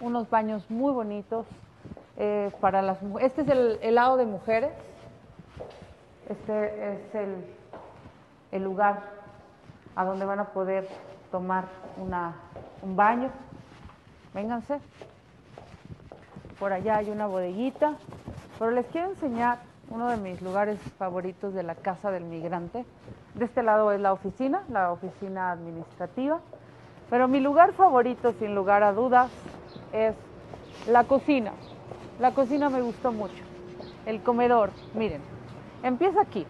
unos 0.00 0.28
baños 0.28 0.68
muy 0.70 0.92
bonitos 0.92 1.46
eh, 2.16 2.50
para 2.60 2.82
las 2.82 2.98
Este 3.20 3.42
es 3.42 3.48
el, 3.48 3.94
lado 3.94 4.16
de 4.16 4.26
mujeres. 4.26 4.72
Este 6.28 6.94
es 6.94 7.14
el, 7.14 7.44
el, 8.52 8.64
lugar 8.64 9.02
a 9.94 10.04
donde 10.04 10.24
van 10.24 10.40
a 10.40 10.46
poder 10.46 10.88
tomar 11.30 11.66
una, 11.98 12.34
un 12.86 12.96
baño. 12.96 13.30
Vénganse. 14.32 14.78
Por 16.58 16.72
allá 16.72 16.98
hay 16.98 17.10
una 17.10 17.26
bodeguita. 17.26 17.94
Pero 18.58 18.70
les 18.70 18.86
quiero 18.86 19.10
enseñar 19.10 19.58
uno 19.90 20.08
de 20.08 20.16
mis 20.16 20.40
lugares 20.40 20.78
favoritos 20.98 21.52
de 21.52 21.62
la 21.62 21.74
casa 21.74 22.10
del 22.10 22.24
migrante. 22.24 22.84
De 23.34 23.44
este 23.44 23.62
lado 23.62 23.92
es 23.92 24.00
la 24.00 24.12
oficina, 24.12 24.62
la 24.70 24.92
oficina 24.92 25.50
administrativa. 25.50 26.40
Pero 27.10 27.28
mi 27.28 27.40
lugar 27.40 27.72
favorito, 27.72 28.32
sin 28.38 28.54
lugar 28.54 28.82
a 28.82 28.92
dudas, 28.92 29.30
es 29.92 30.14
la 30.88 31.04
cocina. 31.04 31.52
La 32.18 32.32
cocina 32.32 32.70
me 32.70 32.80
gustó 32.80 33.12
mucho. 33.12 33.44
El 34.06 34.22
comedor, 34.22 34.70
miren, 34.94 35.20
empieza 35.82 36.22
aquí. 36.22 36.46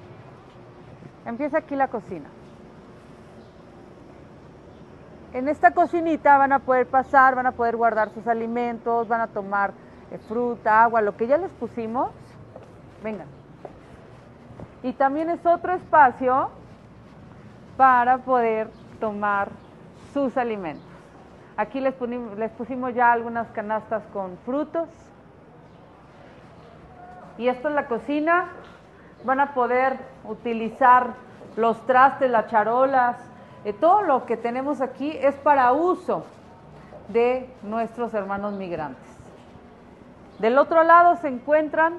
Empieza 1.25 1.59
aquí 1.59 1.75
la 1.75 1.89
cocina. 1.89 2.29
En 5.37 5.49
esta 5.49 5.73
cocinita 5.73 6.39
van 6.39 6.55
a 6.55 6.61
poder 6.61 6.87
pasar, 6.87 7.35
van 7.35 7.45
a 7.45 7.53
poder 7.53 7.77
guardar 7.77 8.09
sus 8.09 8.27
alimentos, 8.27 9.07
van 9.07 9.21
a 9.21 9.27
tomar 9.27 9.75
eh, 10.11 10.17
fruta, 10.17 10.83
agua, 10.83 11.03
lo 11.03 11.15
que 11.15 11.27
ya 11.27 11.37
les 11.37 11.51
pusimos. 11.51 12.09
Vengan. 13.05 13.27
Y 14.83 14.95
también 14.95 15.29
es 15.29 15.45
otro 15.45 15.75
espacio 15.75 16.49
para 17.77 18.17
poder 18.17 18.71
tomar 18.99 19.51
sus 20.15 20.35
alimentos. 20.39 20.89
Aquí 21.59 21.81
les, 21.81 21.93
pusimos 22.57 22.95
ya 22.95 23.13
algunas 23.13 23.47
canastas 23.49 24.05
con 24.15 24.39
frutos. 24.47 24.89
Y 27.37 27.49
esto 27.49 27.69
es 27.69 27.75
la 27.75 27.89
cocina. 27.89 28.53
Van 29.23 29.41
a 29.41 29.53
poder 29.53 29.99
utilizar 30.25 31.09
los 31.57 31.85
trastes, 31.85 32.31
las 32.31 32.47
charolas. 32.47 33.36
Eh, 33.67 33.73
todo 33.73 34.03
lo 34.03 34.27
que 34.27 34.37
tenemos 34.37 34.81
aquí 34.81 35.11
es 35.11 35.35
para 35.35 35.73
uso 35.73 36.23
de 37.09 37.51
nuestros 37.65 38.15
hermanos 38.15 38.55
migrantes. 38.55 39.03
Del 40.39 40.57
otro 40.57 40.85
lado 40.85 41.17
se 41.17 41.27
encuentran 41.27 41.99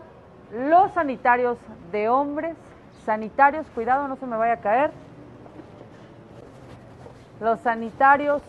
los 0.49 0.94
sanitarios 0.94 1.57
de 1.91 2.07
hombres, 2.07 2.56
sanitarios, 3.03 3.65
cuidado, 3.76 4.07
no 4.07 4.15
se 4.15 4.26
me 4.26 4.38
vaya 4.38 4.53
a 4.53 4.61
caer. 4.61 4.91
Los 7.41 7.60
sanitarios 7.60 8.41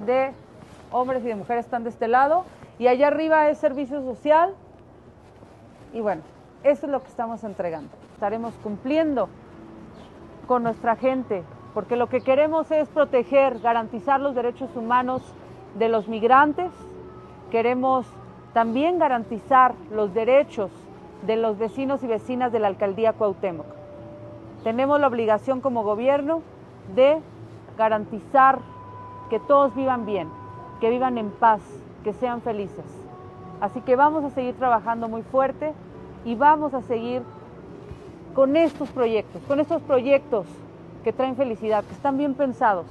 de 0.00 0.34
hombres 0.92 1.24
y 1.24 1.28
de 1.28 1.34
mujeres 1.34 1.64
están 1.64 1.82
de 1.82 1.88
este 1.88 2.08
lado 2.08 2.44
y 2.78 2.88
allá 2.88 3.06
arriba 3.06 3.48
es 3.48 3.56
servicio 3.56 4.02
social 4.02 4.52
y 5.94 6.02
bueno, 6.02 6.20
eso 6.62 6.84
es 6.84 6.92
lo 6.92 7.00
que 7.00 7.08
estamos 7.08 7.42
entregando. 7.42 7.88
Estaremos 8.12 8.52
cumpliendo 8.62 9.30
con 10.48 10.64
nuestra 10.64 10.96
gente 10.96 11.44
porque 11.78 11.94
lo 11.94 12.08
que 12.08 12.22
queremos 12.22 12.72
es 12.72 12.88
proteger, 12.88 13.60
garantizar 13.60 14.20
los 14.20 14.34
derechos 14.34 14.74
humanos 14.74 15.22
de 15.78 15.88
los 15.88 16.08
migrantes, 16.08 16.72
queremos 17.52 18.04
también 18.52 18.98
garantizar 18.98 19.74
los 19.92 20.12
derechos 20.12 20.72
de 21.24 21.36
los 21.36 21.56
vecinos 21.56 22.02
y 22.02 22.08
vecinas 22.08 22.50
de 22.50 22.58
la 22.58 22.66
alcaldía 22.66 23.12
Cuauhtémoc. 23.12 23.66
Tenemos 24.64 24.98
la 24.98 25.06
obligación 25.06 25.60
como 25.60 25.84
gobierno 25.84 26.42
de 26.96 27.20
garantizar 27.76 28.58
que 29.30 29.38
todos 29.38 29.72
vivan 29.76 30.04
bien, 30.04 30.28
que 30.80 30.90
vivan 30.90 31.16
en 31.16 31.30
paz, 31.30 31.60
que 32.02 32.12
sean 32.12 32.40
felices. 32.40 32.86
Así 33.60 33.82
que 33.82 33.94
vamos 33.94 34.24
a 34.24 34.30
seguir 34.30 34.56
trabajando 34.56 35.08
muy 35.08 35.22
fuerte 35.22 35.74
y 36.24 36.34
vamos 36.34 36.74
a 36.74 36.82
seguir 36.82 37.22
con 38.38 38.54
estos 38.54 38.88
proyectos, 38.90 39.42
con 39.48 39.58
estos 39.58 39.82
proyectos 39.82 40.46
que 41.02 41.12
traen 41.12 41.34
felicidad, 41.34 41.82
que 41.82 41.92
están 41.92 42.16
bien 42.16 42.34
pensados. 42.34 42.86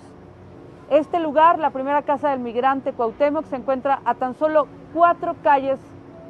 Este 0.89 1.21
lugar, 1.21 1.57
la 1.57 1.69
primera 1.69 2.01
casa 2.01 2.31
del 2.31 2.41
migrante 2.41 2.91
Cuauhtémoc, 2.91 3.45
se 3.45 3.55
encuentra 3.55 4.01
a 4.03 4.15
tan 4.15 4.35
solo 4.35 4.67
cuatro 4.93 5.37
calles 5.43 5.79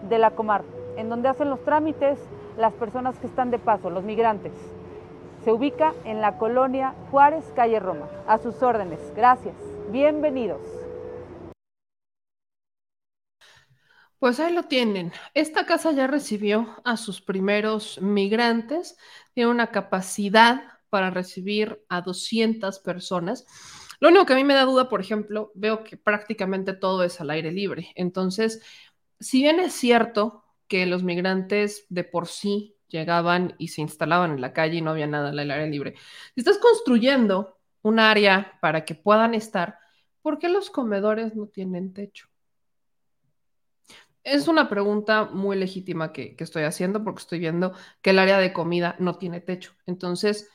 de 0.07 0.19
la 0.19 0.29
comarca, 0.29 0.69
en 0.97 1.09
donde 1.09 1.29
hacen 1.29 1.49
los 1.49 1.63
trámites 1.63 2.19
las 2.59 2.73
personas 2.73 3.17
que 3.17 3.25
están 3.25 3.49
de 3.49 3.57
paso, 3.57 3.89
los 3.89 4.03
migrantes. 4.03 4.53
Se 5.43 5.51
ubica 5.51 5.93
en 6.05 6.21
la 6.21 6.37
colonia 6.37 6.93
Juárez, 7.09 7.51
calle 7.55 7.79
Roma. 7.79 8.05
A 8.27 8.37
sus 8.37 8.61
órdenes. 8.61 8.99
Gracias. 9.15 9.55
Bienvenidos. 9.89 10.76
Pues 14.19 14.39
ahí 14.39 14.53
lo 14.53 14.63
tienen. 14.63 15.11
Esta 15.35 15.65
casa 15.65 15.91
ya 15.91 16.07
recibió 16.07 16.75
a 16.83 16.97
sus 16.97 17.21
primeros 17.21 18.01
migrantes. 18.01 18.97
Tiene 19.33 19.51
una 19.51 19.67
capacidad 19.71 20.63
para 20.89 21.11
recibir 21.11 21.83
a 21.89 22.01
200 22.01 22.79
personas. 22.79 23.45
Lo 23.99 24.09
único 24.09 24.25
que 24.25 24.33
a 24.33 24.35
mí 24.35 24.43
me 24.43 24.53
da 24.55 24.65
duda, 24.65 24.89
por 24.89 25.01
ejemplo, 25.01 25.51
veo 25.55 25.83
que 25.83 25.97
prácticamente 25.97 26.73
todo 26.73 27.03
es 27.03 27.21
al 27.21 27.29
aire 27.29 27.51
libre. 27.51 27.91
Entonces, 27.95 28.61
si 29.19 29.41
bien 29.41 29.59
es 29.59 29.73
cierto 29.73 30.43
que 30.67 30.85
los 30.85 31.03
migrantes 31.03 31.85
de 31.89 32.03
por 32.03 32.27
sí 32.27 32.75
llegaban 32.87 33.55
y 33.59 33.69
se 33.69 33.81
instalaban 33.81 34.31
en 34.31 34.41
la 34.41 34.53
calle 34.53 34.77
y 34.77 34.81
no 34.81 34.91
había 34.91 35.07
nada 35.07 35.29
al 35.29 35.39
aire 35.39 35.67
libre, 35.69 35.95
si 36.35 36.41
estás 36.41 36.57
construyendo 36.59 37.57
un 37.83 37.99
área 37.99 38.57
para 38.61 38.85
que 38.85 38.95
puedan 38.95 39.33
estar, 39.35 39.77
¿por 40.21 40.39
qué 40.39 40.49
los 40.49 40.69
comedores 40.71 41.35
no 41.35 41.47
tienen 41.47 41.93
techo? 41.93 42.26
Es 44.27 44.49
una 44.49 44.67
pregunta 44.67 45.23
muy 45.23 45.55
legítima 45.55 46.11
que, 46.11 46.35
estoy 46.37 46.63
haciendo 46.63 47.01
porque 47.01 47.21
estoy 47.21 47.39
viendo 47.39 47.71
que 48.01 48.09
el 48.09 48.19
área 48.19 48.39
de 48.39 48.51
comida 48.51 48.97
no 48.99 49.17
tiene 49.17 49.39
techo. 49.39 49.71
Entonces, 49.85 50.49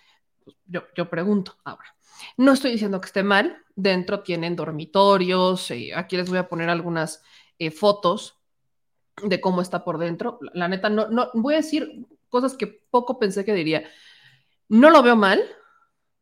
pues, 0.44 0.58
yo, 0.66 1.08
pregunto 1.08 1.56
ahora. 1.64 1.96
No 2.36 2.52
estoy 2.52 2.72
diciendo 2.72 3.00
que 3.00 3.06
esté 3.06 3.22
mal. 3.22 3.64
Dentro 3.74 4.22
tienen 4.22 4.56
dormitorios. 4.56 5.70
Eh, 5.70 5.92
aquí 5.94 6.18
les 6.18 6.28
voy 6.28 6.36
a 6.36 6.50
poner 6.50 6.68
algunas 6.68 7.22
eh, 7.58 7.70
fotos 7.70 8.38
de 9.22 9.40
cómo 9.40 9.62
está 9.62 9.84
por 9.84 9.96
dentro. 9.96 10.38
La, 10.52 10.68
neta, 10.68 10.90
no, 10.90 11.08
no, 11.08 11.30
voy 11.32 11.54
a 11.54 11.58
decir 11.58 12.06
cosas 12.28 12.54
que 12.58 12.66
poco 12.66 13.18
pensé 13.18 13.42
que 13.42 13.54
diría. 13.54 13.84
No 14.68 14.90
lo 14.90 15.02
veo 15.02 15.16
mal, 15.16 15.42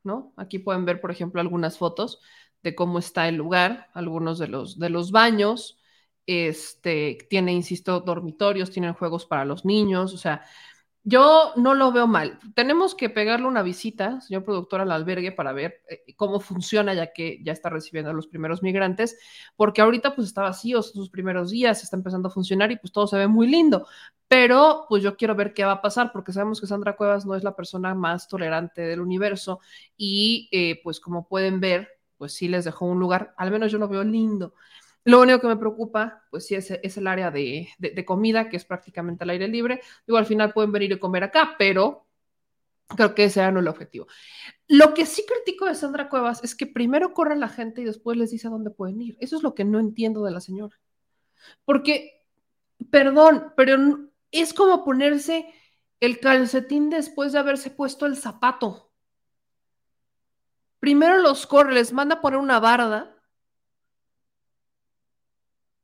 ¿no? 0.05 0.33
Aquí 0.37 0.61
pueden 0.61 0.85
ver, 0.85 1.01
por 1.01 1.11
ejemplo, 1.11 1.41
algunas 1.41 1.79
fotos 1.79 2.21
de 2.63 2.77
cómo 2.77 3.01
está 3.01 3.27
el 3.27 3.35
lugar, 3.35 3.89
algunos 3.93 4.39
de 4.39 4.47
los, 4.47 4.79
de 4.79 4.89
los 4.89 5.11
baños. 5.11 5.80
Este, 6.27 7.19
tiene, 7.29 7.53
insisto, 7.53 8.01
dormitorios, 8.01 8.71
tienen 8.71 8.95
juegos 8.95 9.27
para 9.27 9.45
los 9.45 9.65
niños, 9.65 10.15
o 10.15 10.19
sea, 10.19 10.43
yo 11.03 11.53
no 11.57 11.75
lo 11.75 11.93
veo 11.93 12.07
mal. 12.07 12.39
Tenemos 12.55 12.95
que 12.95 13.09
pegarle 13.09 13.47
una 13.47 13.63
visita, 13.63 14.21
señor 14.21 14.45
productor, 14.45 14.83
al 14.83 14.93
albergue 14.93 15.33
para 15.33 15.53
ver 15.53 15.83
eh, 15.89 16.15
cómo 16.17 16.41
funciona, 16.41 16.93
ya 16.95 17.13
que 17.13 17.41
ya 17.43 17.53
está 17.53 17.71
recibiendo 17.71 18.11
a 18.11 18.15
los 18.15 18.27
primeros 18.27 18.63
migrantes, 18.63 19.19
porque 19.57 19.81
ahorita 19.81 20.15
pues 20.15 20.29
está 20.29 20.43
vacío, 20.43 20.83
sus 20.83 21.09
primeros 21.11 21.51
días, 21.51 21.83
está 21.83 21.97
empezando 21.97 22.29
a 22.29 22.33
funcionar 22.33 22.71
y 22.71 22.77
pues 22.77 22.93
todo 22.93 23.07
se 23.07 23.17
ve 23.17 23.29
muy 23.29 23.47
lindo. 23.49 23.87
Pero 24.29 24.85
pues 24.89 25.03
yo 25.03 25.17
quiero 25.17 25.35
ver 25.35 25.55
qué 25.55 25.65
va 25.65 25.73
a 25.73 25.83
pasar, 25.83 26.13
porque 26.13 26.33
sabemos 26.33 26.61
que 26.61 26.67
Sandra 26.67 26.97
Cuevas 26.97 27.25
no 27.27 27.35
es 27.35 27.43
la 27.45 27.57
persona 27.57 27.95
más 27.95 28.29
tolerante 28.29 28.83
del 28.83 29.01
universo 29.01 29.61
y 29.97 30.49
eh, 30.53 30.81
pues 30.85 31.01
como 31.01 31.27
pueden 31.27 31.61
ver, 31.61 31.89
pues 32.19 32.35
sí 32.35 32.47
les 32.49 32.67
dejó 32.67 32.85
un 32.85 33.01
lugar, 33.01 33.35
al 33.39 33.51
menos 33.51 33.73
yo 33.73 33.79
lo 33.79 33.89
veo 33.89 34.05
lindo. 34.05 34.55
Lo 35.05 35.21
único 35.21 35.41
que 35.41 35.47
me 35.47 35.57
preocupa, 35.57 36.25
pues 36.31 36.47
sí, 36.47 36.55
es, 36.55 36.71
es 36.71 36.97
el 36.97 37.07
área 37.07 37.31
de, 37.31 37.69
comida, 38.07 38.49
que 38.49 38.57
es 38.57 38.65
prácticamente 38.65 39.25
al 39.25 39.31
aire 39.31 39.49
libre. 39.49 39.81
Digo, 40.07 40.19
al 40.19 40.27
final 40.27 40.53
pueden 40.53 40.73
venir 40.73 40.93
y 40.93 40.99
comer 40.99 41.25
acá, 41.25 41.55
pero 41.59 42.07
creo 42.87 43.15
que 43.15 43.25
ese 43.25 43.41
era 43.41 43.51
no 43.51 43.61
el 43.61 43.69
objetivo. 43.69 44.07
Lo 44.69 44.93
que 44.93 45.07
sí 45.07 45.25
critico 45.27 45.67
de 45.67 45.75
Sandra 45.75 46.09
Cuevas 46.09 46.45
es 46.45 46.55
que 46.55 46.67
primero 46.67 47.15
corre 47.15 47.37
la 47.37 47.49
gente 47.49 47.81
y 47.81 47.85
después 47.85 48.19
les 48.19 48.31
dice 48.31 48.49
a 48.49 48.51
dónde 48.51 48.71
pueden 48.71 49.01
ir. 49.01 49.17
Eso 49.21 49.37
es 49.37 49.43
lo 49.43 49.55
que 49.55 49.65
no 49.65 49.79
entiendo 49.79 50.23
de 50.23 50.33
la 50.33 50.41
señora. 50.41 50.79
Porque, 51.65 52.25
perdón, 52.91 53.55
pero 53.57 53.79
es 54.31 54.53
como 54.53 54.85
ponerse 54.85 55.47
el 56.01 56.21
calcetín 56.21 56.91
después 56.91 57.33
de 57.33 57.39
haberse 57.39 57.71
puesto 57.71 58.05
el 58.05 58.17
zapato. 58.17 58.91
Primero 60.79 61.19
los 61.19 61.47
corre, 61.47 61.75
les 61.75 61.93
manda 61.93 62.21
poner 62.21 62.39
una 62.39 62.61
barda 62.61 63.20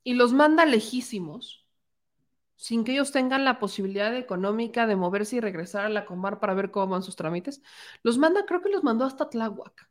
y 0.06 0.14
los 0.14 0.32
manda 0.32 0.64
lejísimos, 0.64 1.66
sin 2.54 2.84
que 2.84 2.92
ellos 2.92 3.10
tengan 3.10 3.44
la 3.44 3.58
posibilidad 3.58 4.14
económica 4.14 4.86
de 4.86 4.94
moverse 4.94 5.34
y 5.34 5.40
regresar 5.40 5.84
a 5.84 5.88
la 5.88 6.06
Comar 6.06 6.38
para 6.38 6.54
ver 6.54 6.70
cómo 6.70 6.92
van 6.92 7.02
sus 7.02 7.16
trámites, 7.16 7.60
los 8.04 8.16
manda, 8.16 8.46
creo 8.46 8.62
que 8.62 8.68
los 8.68 8.84
mandó 8.84 9.04
hasta 9.04 9.28
Tláhuac. 9.28 9.90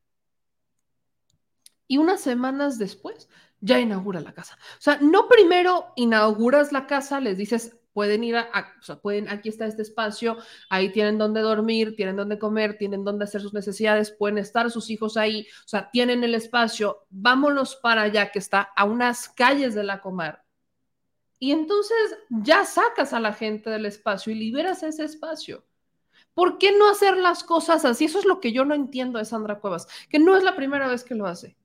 Y 1.90 1.98
unas 1.98 2.22
semanas 2.22 2.80
después 2.80 3.28
ya 3.60 3.82
inaugura 3.82 4.22
la 4.22 4.34
casa. 4.34 4.58
O 4.78 4.82
sea, 4.82 5.00
no 5.02 5.28
primero 5.28 5.92
inauguras 5.98 6.72
la 6.72 6.88
casa, 6.88 7.20
les 7.20 7.38
dices, 7.38 7.78
pueden 7.96 8.26
ir 8.26 8.36
a, 8.36 8.74
o 8.78 8.84
sea, 8.84 8.98
pueden, 8.98 9.30
aquí 9.30 9.48
está 9.48 9.66
este 9.66 9.82
espacio, 9.82 10.36
ahí 10.70 10.92
tienen 10.92 11.18
donde 11.18 11.40
dormir, 11.40 11.96
tienen 11.96 12.18
donde 12.18 12.38
comer, 12.38 12.78
tienen 12.78 13.06
donde 13.06 13.24
hacer 13.24 13.40
sus 13.40 13.54
necesidades, 13.54 14.12
pueden 14.12 14.38
estar 14.38 14.70
sus 14.70 14.90
hijos 14.90 15.16
ahí, 15.16 15.48
o 15.64 15.68
sea, 15.68 15.90
tienen 15.92 16.22
el 16.26 16.36
espacio, 16.36 17.06
vámonos 17.10 17.78
para 17.78 18.02
allá 18.02 18.34
que 18.34 18.40
está 18.40 18.70
a 18.76 18.84
unas 18.84 19.30
calles 19.30 19.76
de 19.76 19.86
la 19.86 20.02
Comar. 20.02 20.44
Y 21.40 21.54
entonces 21.54 22.18
ya 22.30 22.66
sacas 22.66 23.14
a 23.14 23.22
la 23.22 23.32
gente 23.32 23.70
del 23.70 23.86
espacio 23.86 24.34
y 24.34 24.36
liberas 24.36 24.84
ese 24.84 25.06
espacio. 25.06 25.66
¿Por 26.34 26.58
qué 26.58 26.78
no 26.78 26.90
hacer 26.90 27.16
las 27.16 27.46
cosas 27.46 27.86
así? 27.86 28.06
Eso 28.06 28.20
es 28.20 28.26
lo 28.26 28.42
que 28.42 28.52
yo 28.52 28.66
no 28.66 28.76
entiendo 28.76 29.20
de 29.20 29.26
Sandra 29.26 29.62
Cuevas, 29.62 29.88
que 30.10 30.20
no 30.20 30.36
es 30.36 30.44
la 30.44 30.58
primera 30.58 30.90
vez 30.90 31.06
que 31.06 31.16
lo 31.16 31.28
hace. 31.28 31.56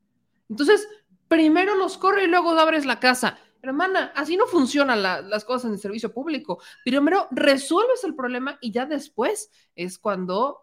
Entonces, 0.48 0.86
primero 1.26 1.74
los 1.74 1.98
corre 1.98 2.22
y 2.22 2.28
luego 2.28 2.50
abres 2.50 2.86
la 2.86 3.00
casa 3.00 3.36
hermana, 3.62 4.12
así 4.14 4.36
no 4.36 4.46
funcionan 4.46 5.02
las 5.02 5.44
cosas 5.44 5.66
en 5.66 5.72
el 5.72 5.78
servicio 5.78 6.12
público. 6.12 6.62
Primero 6.84 7.28
resuelves 7.30 8.04
el 8.04 8.14
problema 8.14 8.58
y 8.60 8.70
ya 8.70 8.86
después 8.86 9.50
es 9.74 9.98
cuando 9.98 10.62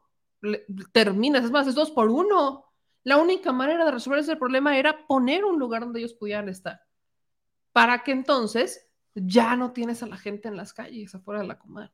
terminas. 0.91 1.45
Es 1.45 1.52
más, 1.52 1.68
es 1.68 1.76
dos 1.76 1.91
por 1.91 2.10
uno. 2.10 2.65
La 3.03 3.18
única 3.18 3.52
manera 3.52 3.86
de 3.86 3.91
resolver 3.91 4.19
ese 4.19 4.36
problema 4.36 4.78
era 4.78 5.06
poner 5.07 5.45
un 5.45 5.60
lugar 5.60 5.82
donde 5.82 5.99
ellos 5.99 6.14
pudieran 6.14 6.49
estar. 6.49 6.82
Para 7.72 8.03
que 8.03 8.11
entonces 8.11 8.90
ya 9.15 9.56
no 9.56 9.72
tienes 9.72 10.03
a 10.03 10.07
la 10.07 10.18
gente 10.18 10.48
en 10.48 10.57
las 10.57 10.74
calles 10.74 11.14
afuera 11.15 11.41
de 11.41 11.48
la 11.48 11.60
comadre. 11.60 11.94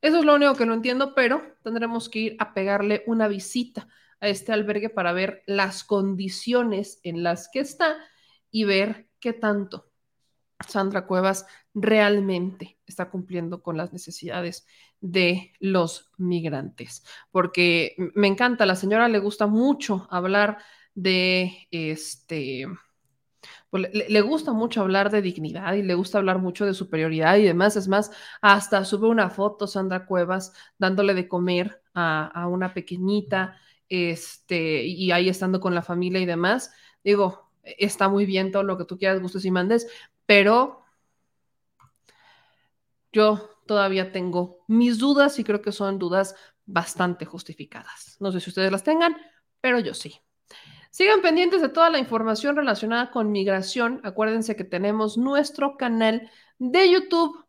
Eso 0.00 0.18
es 0.18 0.24
lo 0.24 0.34
único 0.34 0.54
que 0.54 0.66
no 0.66 0.74
entiendo, 0.74 1.14
pero 1.14 1.42
tendremos 1.62 2.08
que 2.08 2.18
ir 2.18 2.36
a 2.38 2.54
pegarle 2.54 3.02
una 3.06 3.28
visita 3.28 3.86
a 4.20 4.28
este 4.28 4.52
albergue 4.52 4.90
para 4.90 5.12
ver 5.12 5.42
las 5.46 5.84
condiciones 5.84 7.00
en 7.02 7.22
las 7.22 7.48
que 7.48 7.60
está 7.60 7.96
y 8.50 8.64
ver 8.64 9.08
qué 9.20 9.32
tanto 9.32 9.89
Sandra 10.68 11.06
Cuevas 11.06 11.46
realmente 11.74 12.78
está 12.86 13.10
cumpliendo 13.10 13.62
con 13.62 13.76
las 13.76 13.92
necesidades 13.92 14.66
de 15.00 15.52
los 15.60 16.10
migrantes, 16.18 17.04
porque 17.30 17.94
me 18.14 18.26
encanta, 18.26 18.66
la 18.66 18.76
señora 18.76 19.08
le 19.08 19.18
gusta 19.18 19.46
mucho 19.46 20.06
hablar 20.10 20.58
de 20.94 21.68
este, 21.70 22.66
pues, 23.70 23.88
le, 23.92 24.20
gusta 24.20 24.52
mucho 24.52 24.80
hablar 24.82 25.10
de 25.10 25.22
dignidad 25.22 25.74
y 25.74 25.82
le 25.82 25.94
gusta 25.94 26.18
hablar 26.18 26.38
mucho 26.40 26.66
de 26.66 26.74
superioridad 26.74 27.36
y 27.36 27.44
demás. 27.44 27.76
Es 27.76 27.88
más, 27.88 28.10
hasta 28.42 28.84
sube 28.84 29.08
una 29.08 29.30
foto 29.30 29.66
Sandra 29.66 30.06
Cuevas 30.06 30.52
dándole 30.78 31.14
de 31.14 31.28
comer 31.28 31.82
a, 31.94 32.26
a 32.26 32.48
una 32.48 32.74
pequeñita, 32.74 33.56
este, 33.88 34.84
y 34.84 35.10
ahí 35.12 35.28
estando 35.28 35.60
con 35.60 35.74
la 35.74 35.82
familia 35.82 36.20
y 36.20 36.26
demás. 36.26 36.72
Digo, 37.04 37.50
está 37.62 38.08
muy 38.08 38.26
bien 38.26 38.52
todo 38.52 38.62
lo 38.62 38.76
que 38.78 38.84
tú 38.84 38.98
quieras, 38.98 39.20
gustes 39.20 39.44
y 39.44 39.50
mandes, 39.50 39.86
pero 40.30 40.84
yo 43.12 43.50
todavía 43.66 44.12
tengo 44.12 44.64
mis 44.68 44.98
dudas 44.98 45.40
y 45.40 45.42
creo 45.42 45.60
que 45.60 45.72
son 45.72 45.98
dudas 45.98 46.36
bastante 46.66 47.24
justificadas. 47.24 48.16
No 48.20 48.30
sé 48.30 48.38
si 48.38 48.50
ustedes 48.50 48.70
las 48.70 48.84
tengan, 48.84 49.16
pero 49.60 49.80
yo 49.80 49.92
sí. 49.92 50.20
Sigan 50.92 51.20
pendientes 51.20 51.60
de 51.60 51.68
toda 51.68 51.90
la 51.90 51.98
información 51.98 52.54
relacionada 52.54 53.10
con 53.10 53.32
migración. 53.32 54.00
Acuérdense 54.04 54.54
que 54.54 54.62
tenemos 54.62 55.18
nuestro 55.18 55.76
canal 55.76 56.30
de 56.60 56.92
YouTube, 56.92 57.44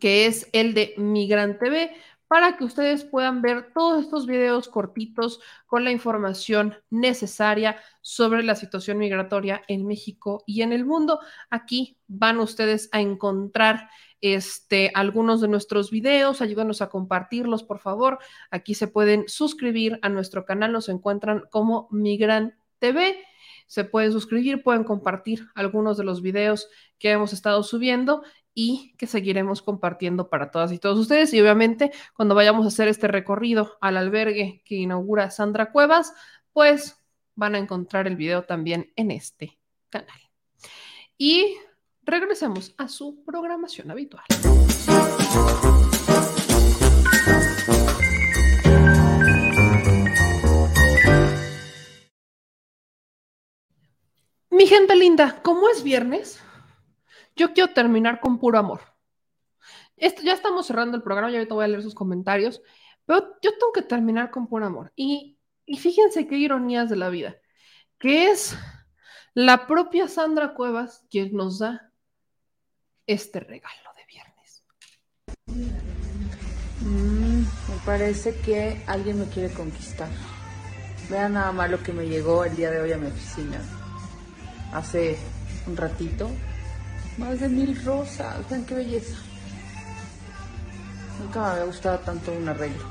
que 0.00 0.24
es 0.24 0.48
el 0.54 0.72
de 0.72 0.94
Migrant 0.96 1.58
TV 1.58 1.94
para 2.28 2.56
que 2.56 2.64
ustedes 2.64 3.04
puedan 3.04 3.42
ver 3.42 3.72
todos 3.74 4.02
estos 4.04 4.26
videos 4.26 4.68
cortitos 4.68 5.40
con 5.66 5.84
la 5.84 5.90
información 5.90 6.74
necesaria 6.90 7.80
sobre 8.00 8.42
la 8.42 8.54
situación 8.54 8.98
migratoria 8.98 9.62
en 9.68 9.86
México 9.86 10.42
y 10.46 10.62
en 10.62 10.72
el 10.72 10.84
mundo. 10.84 11.20
Aquí 11.50 11.98
van 12.06 12.40
ustedes 12.40 12.88
a 12.92 13.00
encontrar 13.00 13.88
este, 14.20 14.90
algunos 14.94 15.40
de 15.42 15.48
nuestros 15.48 15.90
videos, 15.90 16.40
ayúdanos 16.40 16.80
a 16.80 16.88
compartirlos, 16.88 17.62
por 17.62 17.78
favor. 17.78 18.18
Aquí 18.50 18.74
se 18.74 18.88
pueden 18.88 19.28
suscribir 19.28 19.98
a 20.02 20.08
nuestro 20.08 20.46
canal, 20.46 20.72
nos 20.72 20.88
encuentran 20.88 21.44
como 21.50 21.88
Migran 21.90 22.56
TV. 22.78 23.22
Se 23.66 23.84
pueden 23.84 24.12
suscribir, 24.12 24.62
pueden 24.62 24.84
compartir 24.84 25.48
algunos 25.54 25.96
de 25.96 26.04
los 26.04 26.22
videos 26.22 26.68
que 26.98 27.10
hemos 27.10 27.32
estado 27.32 27.62
subiendo 27.62 28.22
y 28.54 28.94
que 28.96 29.06
seguiremos 29.06 29.62
compartiendo 29.62 30.28
para 30.28 30.50
todas 30.50 30.72
y 30.72 30.78
todos 30.78 30.98
ustedes. 30.98 31.34
Y 31.34 31.40
obviamente, 31.40 31.92
cuando 32.14 32.34
vayamos 32.34 32.64
a 32.64 32.68
hacer 32.68 32.88
este 32.88 33.08
recorrido 33.08 33.76
al 33.80 33.96
albergue 33.96 34.62
que 34.64 34.76
inaugura 34.76 35.30
Sandra 35.30 35.72
Cuevas, 35.72 36.14
pues 36.52 36.96
van 37.34 37.56
a 37.56 37.58
encontrar 37.58 38.06
el 38.06 38.16
video 38.16 38.44
también 38.44 38.92
en 38.96 39.10
este 39.10 39.58
canal. 39.90 40.20
Y 41.18 41.56
regresemos 42.02 42.74
a 42.78 42.88
su 42.88 43.24
programación 43.24 43.90
habitual. 43.90 44.24
Linda, 54.94 55.40
como 55.42 55.68
es 55.68 55.82
viernes, 55.82 56.40
yo 57.36 57.52
quiero 57.52 57.72
terminar 57.72 58.20
con 58.20 58.38
puro 58.38 58.58
amor. 58.58 58.80
Esto, 59.96 60.22
ya 60.22 60.32
estamos 60.32 60.66
cerrando 60.66 60.96
el 60.96 61.02
programa, 61.02 61.30
ya 61.30 61.38
ahorita 61.38 61.54
voy 61.54 61.64
a 61.64 61.68
leer 61.68 61.82
sus 61.82 61.94
comentarios, 61.94 62.62
pero 63.04 63.36
yo 63.42 63.52
tengo 63.52 63.72
que 63.72 63.82
terminar 63.82 64.30
con 64.30 64.46
puro 64.46 64.66
amor. 64.66 64.92
Y, 64.96 65.38
y 65.66 65.78
fíjense 65.78 66.26
qué 66.26 66.36
ironías 66.36 66.88
de 66.88 66.96
la 66.96 67.08
vida, 67.08 67.36
que 67.98 68.30
es 68.30 68.56
la 69.34 69.66
propia 69.66 70.08
Sandra 70.08 70.54
Cuevas 70.54 71.04
quien 71.10 71.34
nos 71.34 71.58
da 71.58 71.92
este 73.06 73.40
regalo 73.40 73.90
de 73.96 74.04
viernes. 74.06 74.64
Mm, 76.80 77.40
me 77.40 77.78
parece 77.84 78.36
que 78.40 78.82
alguien 78.86 79.18
me 79.18 79.26
quiere 79.26 79.52
conquistar. 79.52 80.08
Vean 81.10 81.34
nada 81.34 81.52
más 81.52 81.70
lo 81.70 81.82
que 81.82 81.92
me 81.92 82.06
llegó 82.06 82.44
el 82.44 82.56
día 82.56 82.70
de 82.70 82.80
hoy 82.80 82.92
a 82.92 82.98
mi 82.98 83.08
oficina. 83.08 83.60
Hace 84.74 85.16
un 85.66 85.76
ratito. 85.76 86.30
Más 87.16 87.40
de 87.40 87.48
mil 87.48 87.82
rosas. 87.84 88.48
Vean 88.50 88.64
qué 88.66 88.74
belleza. 88.74 89.16
Nunca 91.20 91.40
me 91.40 91.46
había 91.46 91.64
gustado 91.64 91.98
tanto 92.00 92.32
un 92.32 92.48
arreglo. 92.48 92.84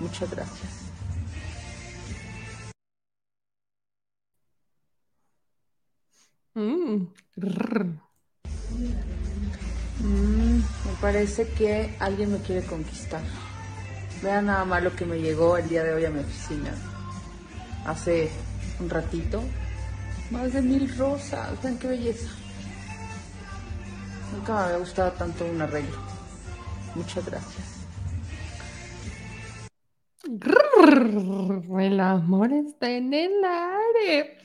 Muchas 0.00 0.30
gracias. 0.30 0.82
Mm, 6.54 7.06
Mm, 10.00 10.56
me 10.58 10.92
parece 11.00 11.48
que 11.48 11.94
alguien 12.00 12.32
me 12.32 12.38
quiere 12.38 12.66
conquistar. 12.66 13.22
Vean 14.22 14.46
nada 14.46 14.64
más 14.64 14.82
lo 14.82 14.94
que 14.94 15.04
me 15.04 15.20
llegó 15.20 15.56
el 15.56 15.68
día 15.68 15.84
de 15.84 15.94
hoy 15.94 16.04
a 16.04 16.10
mi 16.10 16.20
oficina. 16.20 16.74
Hace 17.86 18.30
un 18.80 18.90
ratito. 18.90 19.42
Más 20.32 20.54
de 20.54 20.62
mil 20.62 20.96
rosas. 20.96 21.62
Vean 21.62 21.78
qué 21.78 21.88
belleza. 21.88 22.30
Nunca 24.32 24.54
me 24.54 24.60
había 24.60 24.78
gustado 24.78 25.12
tanto 25.12 25.44
un 25.44 25.60
arreglo. 25.60 25.98
Muchas 26.94 27.26
gracias. 27.26 27.86
El 31.78 32.00
amor 32.00 32.50
está 32.50 32.90
en 32.90 33.12
el 33.12 33.32
aire. 33.44 34.38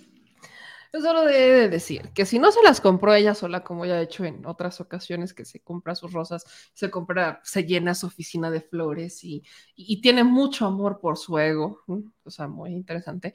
Yo 0.92 1.00
solo 1.00 1.24
de 1.24 1.70
decir 1.70 2.10
que 2.14 2.26
si 2.26 2.38
no 2.38 2.52
se 2.52 2.62
las 2.64 2.82
compró 2.82 3.14
ella 3.14 3.34
sola, 3.34 3.64
como 3.64 3.86
ya 3.86 3.96
ha 3.96 4.02
hecho 4.02 4.26
en 4.26 4.46
otras 4.46 4.82
ocasiones, 4.82 5.34
que 5.34 5.46
se 5.46 5.62
compra 5.62 5.96
sus 5.96 6.12
rosas, 6.12 6.44
se 6.74 6.90
compra, 6.90 7.40
se 7.46 7.64
llena 7.64 7.96
su 7.96 8.08
oficina 8.08 8.52
de 8.52 8.60
flores 8.60 9.24
y 9.24 10.02
tiene 10.02 10.26
mucho 10.26 10.66
amor 10.66 11.00
por 11.00 11.18
su 11.18 11.38
ego, 11.40 11.82
o 11.88 12.30
sea, 12.30 12.50
muy 12.50 12.74
interesante. 12.74 13.34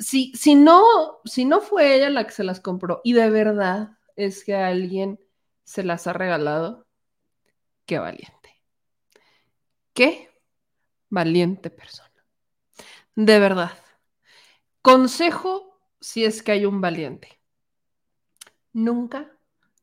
Si, 0.00 0.32
si, 0.34 0.56
no, 0.56 0.82
si 1.24 1.44
no 1.44 1.60
fue 1.60 1.94
ella 1.94 2.10
la 2.10 2.26
que 2.26 2.32
se 2.32 2.42
las 2.42 2.58
compró 2.58 3.00
y 3.04 3.12
de 3.12 3.30
verdad 3.30 3.98
es 4.16 4.44
que 4.44 4.56
alguien 4.56 5.20
se 5.62 5.84
las 5.84 6.08
ha 6.08 6.12
regalado, 6.12 6.88
qué 7.86 7.98
valiente. 7.98 8.60
Qué 9.94 10.30
valiente 11.10 11.70
persona. 11.70 12.10
De 13.14 13.38
verdad. 13.38 13.72
Consejo 14.82 15.78
si 16.00 16.24
es 16.24 16.42
que 16.42 16.52
hay 16.52 16.64
un 16.64 16.80
valiente. 16.80 17.40
Nunca, 18.72 19.30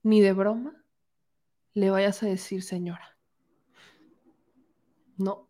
ni 0.04 0.22
de 0.22 0.34
broma, 0.34 0.84
le 1.74 1.92
vayas 1.92 2.24
a 2.24 2.26
decir 2.26 2.64
señora. 2.64 3.18
No. 5.18 5.48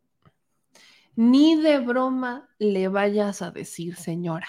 Ni 1.18 1.56
de 1.56 1.80
broma 1.80 2.48
le 2.60 2.89
vayas 2.89 3.41
a 3.41 3.49
decir 3.49 3.95
señora. 3.95 4.48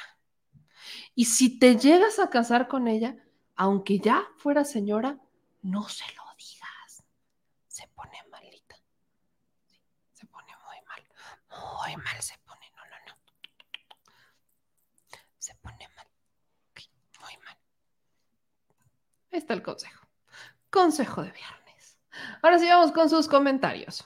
Y 1.14 1.24
si 1.24 1.58
te 1.58 1.78
llegas 1.78 2.18
a 2.18 2.28
casar 2.28 2.68
con 2.68 2.88
ella, 2.88 3.16
aunque 3.56 4.00
ya 4.00 4.28
fuera 4.36 4.66
señora, 4.66 5.18
no 5.62 5.88
se 5.88 6.04
lo 6.14 6.22
digas. 6.36 7.04
Se 7.68 7.88
pone 7.88 8.18
malita. 8.30 8.76
Se 10.12 10.26
pone 10.26 10.52
muy 10.66 10.76
mal. 10.86 11.08
Muy 11.48 11.96
mal 12.04 12.20
se 12.20 12.36
pone. 12.44 12.70
No, 12.76 12.84
no, 12.84 12.98
no. 13.06 13.14
Se 15.38 15.54
pone 15.54 15.88
mal. 15.96 16.06
Muy 17.22 17.36
mal. 17.46 17.56
Ahí 19.32 19.38
está 19.38 19.54
el 19.54 19.62
consejo. 19.62 20.06
Consejo 20.68 21.22
de 21.22 21.30
viernes. 21.30 21.98
Ahora 22.42 22.58
sí 22.58 22.68
vamos 22.68 22.92
con 22.92 23.08
sus 23.08 23.26
comentarios. 23.26 24.04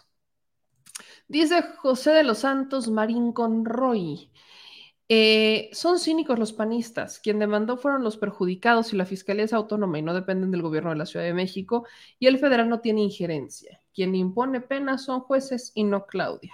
Dice 1.33 1.63
José 1.79 2.11
de 2.11 2.25
los 2.25 2.41
Santos 2.41 2.91
Marín 2.91 3.33
Conroy. 3.33 4.31
Eh, 5.09 5.71
son 5.73 5.99
cínicos 5.99 6.39
los 6.39 6.53
panistas. 6.53 7.19
Quien 7.21 7.39
demandó 7.39 7.79
fueron 7.79 8.05
los 8.05 8.19
perjudicados 8.19 8.93
y 8.93 8.97
la 8.97 9.07
fiscalía 9.07 9.45
es 9.45 9.55
autónoma 9.55 9.99
y 9.99 10.03
no 10.03 10.13
dependen 10.13 10.51
del 10.51 10.61
gobierno 10.61 10.91
de 10.91 10.97
la 10.97 11.07
Ciudad 11.07 11.25
de 11.25 11.33
México 11.33 11.87
y 12.19 12.27
el 12.27 12.39
federal 12.39 12.69
no 12.69 12.81
tiene 12.81 13.03
injerencia. 13.03 13.81
Quien 13.95 14.15
impone 14.15 14.61
penas 14.61 15.07
son 15.07 15.21
jueces 15.21 15.73
y 15.75 15.85
no 15.85 16.05
Claudia. 16.05 16.53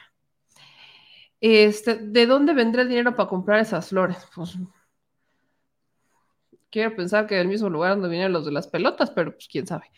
Este, 1.40 1.96
¿De 1.96 2.26
dónde 2.26 2.54
vendrá 2.54 2.82
el 2.82 2.88
dinero 2.88 3.16
para 3.16 3.28
comprar 3.28 3.58
esas 3.58 3.88
flores? 3.88 4.18
Pues 4.32 4.56
quiero 6.70 6.94
pensar 6.94 7.26
que 7.26 7.34
del 7.34 7.48
mismo 7.48 7.68
lugar 7.68 7.94
donde 7.94 8.10
vienen 8.10 8.32
los 8.32 8.44
de 8.44 8.52
las 8.52 8.68
pelotas, 8.68 9.10
pero 9.10 9.32
pues 9.32 9.48
quién 9.48 9.66
sabe. 9.66 9.90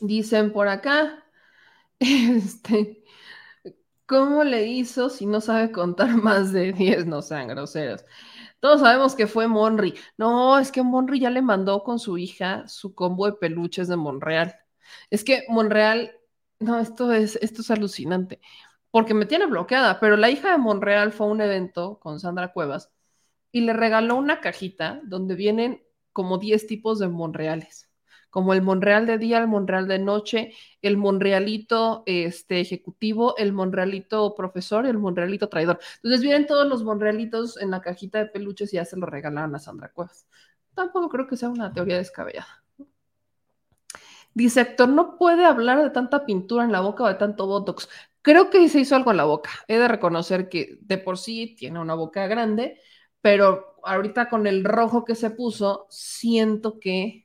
Dicen 0.00 0.52
por 0.52 0.66
acá, 0.66 1.24
este, 2.00 3.03
¿cómo 4.06 4.44
le 4.44 4.66
hizo 4.66 5.10
si 5.10 5.26
no 5.26 5.40
sabe 5.40 5.72
contar 5.72 6.08
más 6.22 6.52
de 6.52 6.72
10? 6.72 7.06
No 7.06 7.22
sean 7.22 7.48
groseros. 7.48 8.04
Todos 8.60 8.80
sabemos 8.80 9.14
que 9.14 9.26
fue 9.26 9.48
Monry. 9.48 9.94
No, 10.18 10.58
es 10.58 10.72
que 10.72 10.82
Monry 10.82 11.20
ya 11.20 11.30
le 11.30 11.42
mandó 11.42 11.84
con 11.84 11.98
su 11.98 12.18
hija 12.18 12.66
su 12.68 12.94
combo 12.94 13.26
de 13.26 13.34
peluches 13.34 13.88
de 13.88 13.96
Monreal. 13.96 14.56
Es 15.10 15.24
que 15.24 15.44
Monreal, 15.48 16.12
no, 16.60 16.78
esto 16.80 17.12
es, 17.12 17.36
esto 17.42 17.62
es 17.62 17.70
alucinante, 17.70 18.40
porque 18.90 19.14
me 19.14 19.26
tiene 19.26 19.46
bloqueada, 19.46 20.00
pero 20.00 20.16
la 20.16 20.30
hija 20.30 20.52
de 20.52 20.58
Monreal 20.58 21.12
fue 21.12 21.26
a 21.26 21.30
un 21.30 21.40
evento 21.40 21.98
con 22.00 22.20
Sandra 22.20 22.52
Cuevas 22.52 22.90
y 23.52 23.62
le 23.62 23.72
regaló 23.72 24.16
una 24.16 24.40
cajita 24.40 25.00
donde 25.04 25.34
vienen 25.34 25.84
como 26.12 26.38
10 26.38 26.66
tipos 26.66 26.98
de 26.98 27.08
Monreales, 27.08 27.90
como 28.34 28.52
el 28.52 28.62
Monreal 28.62 29.06
de 29.06 29.16
día, 29.16 29.38
el 29.38 29.46
Monreal 29.46 29.86
de 29.86 30.00
noche, 30.00 30.54
el 30.82 30.96
Monrealito 30.96 32.02
este, 32.04 32.58
ejecutivo, 32.58 33.36
el 33.36 33.52
Monrealito 33.52 34.34
profesor, 34.34 34.86
el 34.86 34.98
Monrealito 34.98 35.48
traidor. 35.48 35.78
Entonces 36.02 36.20
vienen 36.20 36.48
todos 36.48 36.66
los 36.66 36.82
Monrealitos 36.82 37.56
en 37.62 37.70
la 37.70 37.80
cajita 37.80 38.18
de 38.18 38.26
peluches 38.26 38.74
y 38.74 38.76
ya 38.78 38.84
se 38.84 38.96
lo 38.96 39.06
regalaron 39.06 39.54
a 39.54 39.60
Sandra 39.60 39.92
Cuevas. 39.92 40.26
Tampoco 40.74 41.08
creo 41.10 41.28
que 41.28 41.36
sea 41.36 41.48
una 41.48 41.72
teoría 41.72 41.96
descabellada. 41.96 42.64
Dice 44.34 44.62
Héctor, 44.62 44.88
no 44.88 45.16
puede 45.16 45.44
hablar 45.44 45.80
de 45.80 45.90
tanta 45.90 46.26
pintura 46.26 46.64
en 46.64 46.72
la 46.72 46.80
boca 46.80 47.04
o 47.04 47.06
de 47.06 47.14
tanto 47.14 47.46
Botox. 47.46 47.88
Creo 48.20 48.50
que 48.50 48.68
se 48.68 48.80
hizo 48.80 48.96
algo 48.96 49.12
en 49.12 49.18
la 49.18 49.26
boca. 49.26 49.50
He 49.68 49.78
de 49.78 49.86
reconocer 49.86 50.48
que 50.48 50.76
de 50.80 50.98
por 50.98 51.18
sí 51.18 51.54
tiene 51.56 51.78
una 51.78 51.94
boca 51.94 52.26
grande, 52.26 52.80
pero 53.20 53.76
ahorita 53.84 54.28
con 54.28 54.48
el 54.48 54.64
rojo 54.64 55.04
que 55.04 55.14
se 55.14 55.30
puso, 55.30 55.86
siento 55.88 56.80
que 56.80 57.23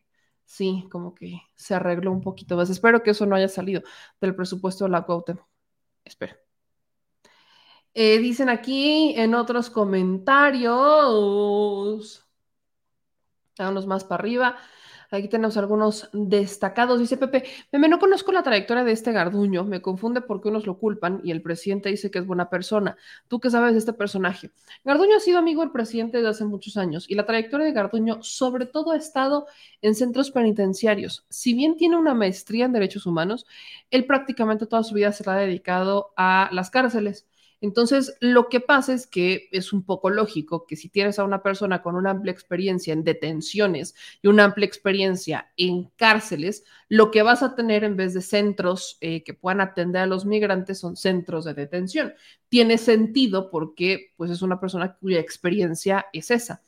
sí, 0.50 0.88
como 0.92 1.14
que 1.14 1.42
se 1.56 1.76
arregló 1.76 2.12
un 2.12 2.22
poquito 2.22 2.58
más. 2.58 2.72
Espero 2.72 3.04
que 3.04 3.12
eso 3.12 3.26
no 3.28 3.36
haya 3.36 3.48
salido 3.48 3.84
del 4.20 4.36
presupuesto 4.36 4.86
de 4.86 4.90
la 4.90 5.04
Cuauhtémoc. 5.04 5.48
Espero. 6.04 6.36
Eh, 7.94 8.18
dicen 8.18 8.50
aquí 8.50 9.14
en 9.16 9.36
otros 9.36 9.70
comentarios, 9.70 10.68
vámonos 13.58 13.86
más 13.86 14.04
para 14.04 14.22
arriba. 14.22 14.58
Aquí 15.12 15.28
tenemos 15.28 15.58
algunos 15.58 16.10
destacados. 16.14 17.00
Dice 17.00 17.18
Pepe, 17.18 17.44
Meme, 17.72 17.90
no 17.90 17.98
conozco 17.98 18.32
la 18.32 18.44
trayectoria 18.44 18.84
de 18.84 18.92
este 18.92 19.12
Garduño. 19.12 19.64
Me 19.64 19.82
confunde 19.82 20.22
porque 20.22 20.50
unos 20.50 20.68
lo 20.68 20.78
culpan 20.78 21.22
y 21.24 21.32
el 21.32 21.42
presidente 21.42 21.90
dice 21.90 22.12
que 22.12 22.20
es 22.20 22.28
buena 22.28 22.50
persona. 22.50 22.96
¿Tú 23.28 23.40
qué 23.40 23.50
sabes 23.50 23.74
de 23.74 23.80
este 23.80 23.94
personaje? 23.94 24.52
Garduño 24.84 25.16
ha 25.18 25.20
sido 25.20 25.40
amigo 25.40 25.62
del 25.62 25.72
presidente 25.72 26.18
desde 26.18 26.30
hace 26.30 26.46
muchos 26.46 26.78
años 26.78 27.10
y 27.10 27.16
la 27.16 27.26
trayectoria 27.26 27.66
de 27.66 27.74
Garduño 27.74 28.22
sobre 28.22 28.66
todo 28.66 28.92
ha 28.92 28.98
estado 28.98 29.48
en 29.82 29.96
centros 29.96 30.30
penitenciarios. 30.32 31.26
Si 31.30 31.54
bien 31.54 31.76
tiene 31.76 31.98
una 31.98 32.14
maestría 32.14 32.66
en 32.66 32.74
derechos 32.74 33.06
humanos, 33.06 33.48
él 33.90 34.06
prácticamente 34.06 34.68
toda 34.68 34.84
su 34.84 34.94
vida 34.94 35.12
se 35.12 35.24
la 35.24 35.36
ha 35.36 35.40
dedicado 35.40 36.14
a 36.18 36.50
las 36.52 36.70
cárceles. 36.70 37.29
Entonces, 37.62 38.16
lo 38.22 38.48
que 38.48 38.62
pasa 38.62 38.94
es 38.94 39.06
que 39.06 39.50
es 39.52 39.74
un 39.74 39.84
poco 39.84 40.10
lógico 40.10 40.66
que 40.66 40.78
si 40.78 40.88
tienes 40.88 41.20
a 41.20 41.26
una 41.26 41.44
persona 41.44 41.82
con 41.82 41.96
una 41.96 42.12
amplia 42.12 42.32
experiencia 42.32 42.94
en 42.94 43.04
detenciones 43.04 43.96
y 44.22 44.28
una 44.30 44.46
amplia 44.46 44.66
experiencia 44.66 45.52
en 45.58 45.90
cárceles, 45.98 46.64
lo 46.88 47.12
que 47.12 47.22
vas 47.22 47.44
a 47.44 47.56
tener 47.56 47.84
en 47.84 47.98
vez 47.98 48.14
de 48.14 48.22
centros 48.22 48.98
eh, 49.02 49.24
que 49.24 49.34
puedan 49.34 49.60
atender 49.60 50.04
a 50.04 50.06
los 50.06 50.26
migrantes 50.26 50.80
son 50.80 50.96
centros 50.96 51.44
de 51.46 51.54
detención. 51.54 52.14
Tiene 52.48 52.78
sentido 52.78 53.52
porque 53.52 54.14
pues 54.16 54.32
es 54.32 54.42
una 54.42 54.60
persona 54.60 54.96
cuya 54.96 55.20
experiencia 55.20 56.06
es 56.14 56.32
esa. 56.32 56.64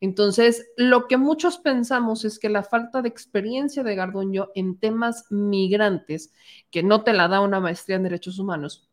Entonces, 0.00 0.66
lo 0.76 1.08
que 1.08 1.16
muchos 1.16 1.58
pensamos 1.58 2.26
es 2.26 2.38
que 2.38 2.50
la 2.50 2.62
falta 2.62 3.00
de 3.00 3.08
experiencia 3.08 3.82
de 3.82 3.94
Garduño 3.94 4.50
en 4.54 4.78
temas 4.78 5.24
migrantes, 5.30 6.32
que 6.70 6.82
no 6.82 7.02
te 7.02 7.14
la 7.14 7.28
da 7.28 7.40
una 7.40 7.60
maestría 7.60 7.96
en 7.96 8.02
derechos 8.02 8.38
humanos, 8.38 8.90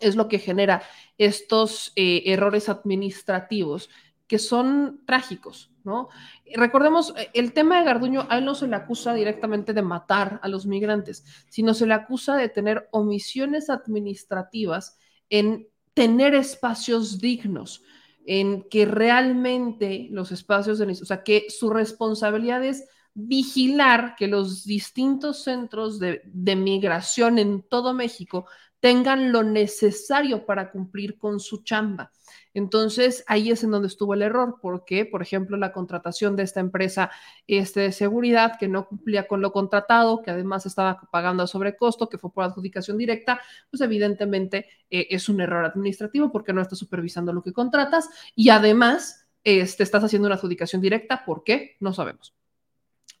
es 0.00 0.16
lo 0.16 0.28
que 0.28 0.38
genera 0.38 0.82
estos 1.18 1.92
eh, 1.96 2.22
errores 2.26 2.68
administrativos 2.68 3.90
que 4.26 4.38
son 4.38 5.02
trágicos, 5.06 5.70
¿no? 5.84 6.08
Recordemos, 6.54 7.12
eh, 7.16 7.30
el 7.34 7.52
tema 7.52 7.78
de 7.78 7.84
Garduño, 7.84 8.26
a 8.30 8.38
él 8.38 8.44
no 8.44 8.54
se 8.54 8.66
le 8.66 8.76
acusa 8.76 9.14
directamente 9.14 9.74
de 9.74 9.82
matar 9.82 10.40
a 10.42 10.48
los 10.48 10.64
migrantes, 10.66 11.24
sino 11.50 11.74
se 11.74 11.86
le 11.86 11.94
acusa 11.94 12.36
de 12.36 12.48
tener 12.48 12.88
omisiones 12.92 13.68
administrativas 13.68 14.96
en 15.28 15.68
tener 15.94 16.34
espacios 16.34 17.20
dignos, 17.20 17.82
en 18.24 18.68
que 18.70 18.86
realmente 18.86 20.08
los 20.10 20.32
espacios, 20.32 20.78
de, 20.78 20.86
o 20.86 20.94
sea, 21.04 21.22
que 21.22 21.46
su 21.50 21.68
responsabilidad 21.68 22.64
es 22.64 22.88
vigilar 23.14 24.14
que 24.16 24.28
los 24.28 24.64
distintos 24.64 25.42
centros 25.42 25.98
de, 25.98 26.22
de 26.24 26.56
migración 26.56 27.38
en 27.38 27.62
todo 27.62 27.92
México 27.92 28.46
tengan 28.82 29.30
lo 29.30 29.44
necesario 29.44 30.44
para 30.44 30.72
cumplir 30.72 31.16
con 31.16 31.38
su 31.38 31.62
chamba. 31.62 32.10
Entonces, 32.52 33.22
ahí 33.28 33.52
es 33.52 33.62
en 33.62 33.70
donde 33.70 33.86
estuvo 33.86 34.12
el 34.12 34.22
error, 34.22 34.56
porque, 34.60 35.06
por 35.06 35.22
ejemplo, 35.22 35.56
la 35.56 35.72
contratación 35.72 36.34
de 36.34 36.42
esta 36.42 36.58
empresa 36.58 37.08
este, 37.46 37.78
de 37.78 37.92
seguridad 37.92 38.54
que 38.58 38.66
no 38.66 38.88
cumplía 38.88 39.28
con 39.28 39.40
lo 39.40 39.52
contratado, 39.52 40.20
que 40.20 40.32
además 40.32 40.66
estaba 40.66 41.00
pagando 41.12 41.44
a 41.44 41.46
sobrecosto, 41.46 42.08
que 42.08 42.18
fue 42.18 42.32
por 42.32 42.42
adjudicación 42.42 42.98
directa, 42.98 43.40
pues 43.70 43.80
evidentemente 43.82 44.66
eh, 44.90 45.06
es 45.10 45.28
un 45.28 45.40
error 45.40 45.64
administrativo 45.64 46.32
porque 46.32 46.52
no 46.52 46.60
estás 46.60 46.80
supervisando 46.80 47.32
lo 47.32 47.44
que 47.44 47.52
contratas 47.52 48.10
y 48.34 48.48
además 48.50 49.28
este, 49.44 49.84
estás 49.84 50.02
haciendo 50.02 50.26
una 50.26 50.34
adjudicación 50.34 50.82
directa. 50.82 51.24
¿Por 51.24 51.44
qué? 51.44 51.76
No 51.78 51.92
sabemos. 51.92 52.34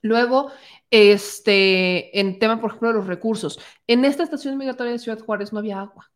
Luego, 0.02 0.50
este, 0.90 2.18
en 2.20 2.38
tema, 2.38 2.60
por 2.60 2.70
ejemplo, 2.70 2.88
de 2.88 2.94
los 2.94 3.06
recursos, 3.06 3.58
en 3.86 4.04
esta 4.04 4.24
estación 4.24 4.58
migratoria 4.58 4.92
de 4.92 4.98
Ciudad 4.98 5.20
Juárez 5.20 5.52
no 5.52 5.60
había 5.60 5.80
agua. 5.80 6.10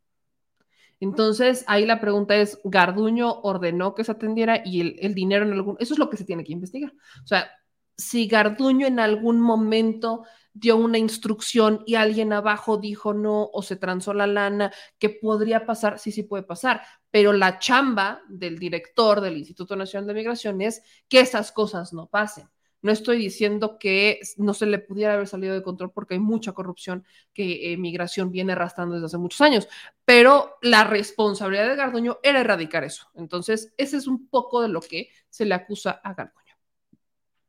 Entonces, 0.98 1.64
ahí 1.68 1.86
la 1.86 2.00
pregunta 2.00 2.36
es, 2.36 2.58
Garduño 2.64 3.40
ordenó 3.42 3.94
que 3.94 4.04
se 4.04 4.12
atendiera 4.12 4.62
y 4.64 4.98
el, 5.04 5.14
dinero 5.14 5.44
en 5.44 5.52
algún... 5.52 5.76
Eso 5.78 5.94
es 5.94 5.98
lo 5.98 6.10
que 6.10 6.16
se 6.16 6.24
tiene 6.24 6.42
que 6.42 6.52
investigar. 6.52 6.92
O 7.22 7.26
sea, 7.26 7.50
si 7.96 8.26
Garduño 8.26 8.86
en 8.86 8.98
algún 8.98 9.40
momento 9.40 10.24
dio 10.52 10.76
una 10.76 10.98
instrucción 10.98 11.82
y 11.86 11.96
alguien 11.96 12.32
abajo 12.32 12.78
dijo 12.78 13.12
no 13.12 13.48
o 13.52 13.62
se 13.62 13.76
transó 13.76 14.14
la 14.14 14.26
lana, 14.26 14.72
¿qué 14.98 15.10
podría 15.10 15.66
pasar? 15.66 15.98
Sí, 15.98 16.12
sí 16.12 16.22
puede 16.22 16.44
pasar, 16.44 16.82
pero 17.10 17.32
la 17.32 17.58
chamba 17.58 18.22
del 18.28 18.58
director 18.58 19.20
del 19.20 19.36
Instituto 19.36 19.76
Nacional 19.76 20.06
de 20.08 20.14
Migración 20.14 20.62
es 20.62 20.82
que 21.08 21.20
esas 21.20 21.52
cosas 21.52 21.92
no 21.92 22.08
pasen. 22.08 22.48
No 22.86 22.92
estoy 22.92 23.18
diciendo 23.18 23.80
que 23.80 24.20
no 24.36 24.54
se 24.54 24.64
le 24.64 24.78
pudiera 24.78 25.14
haber 25.14 25.26
salido 25.26 25.54
de 25.54 25.62
control 25.64 25.90
porque 25.90 26.14
hay 26.14 26.20
mucha 26.20 26.52
corrupción 26.52 27.04
que 27.32 27.72
eh, 27.72 27.76
migración 27.76 28.30
viene 28.30 28.52
arrastrando 28.52 28.94
desde 28.94 29.06
hace 29.06 29.18
muchos 29.18 29.40
años, 29.40 29.66
pero 30.04 30.56
la 30.62 30.84
responsabilidad 30.84 31.66
de 31.68 31.74
Garduño 31.74 32.18
era 32.22 32.38
erradicar 32.38 32.84
eso. 32.84 33.08
Entonces, 33.16 33.74
ese 33.76 33.96
es 33.96 34.06
un 34.06 34.28
poco 34.28 34.62
de 34.62 34.68
lo 34.68 34.80
que 34.80 35.08
se 35.28 35.44
le 35.44 35.56
acusa 35.56 36.00
a 36.04 36.14
Garduño. 36.14 36.54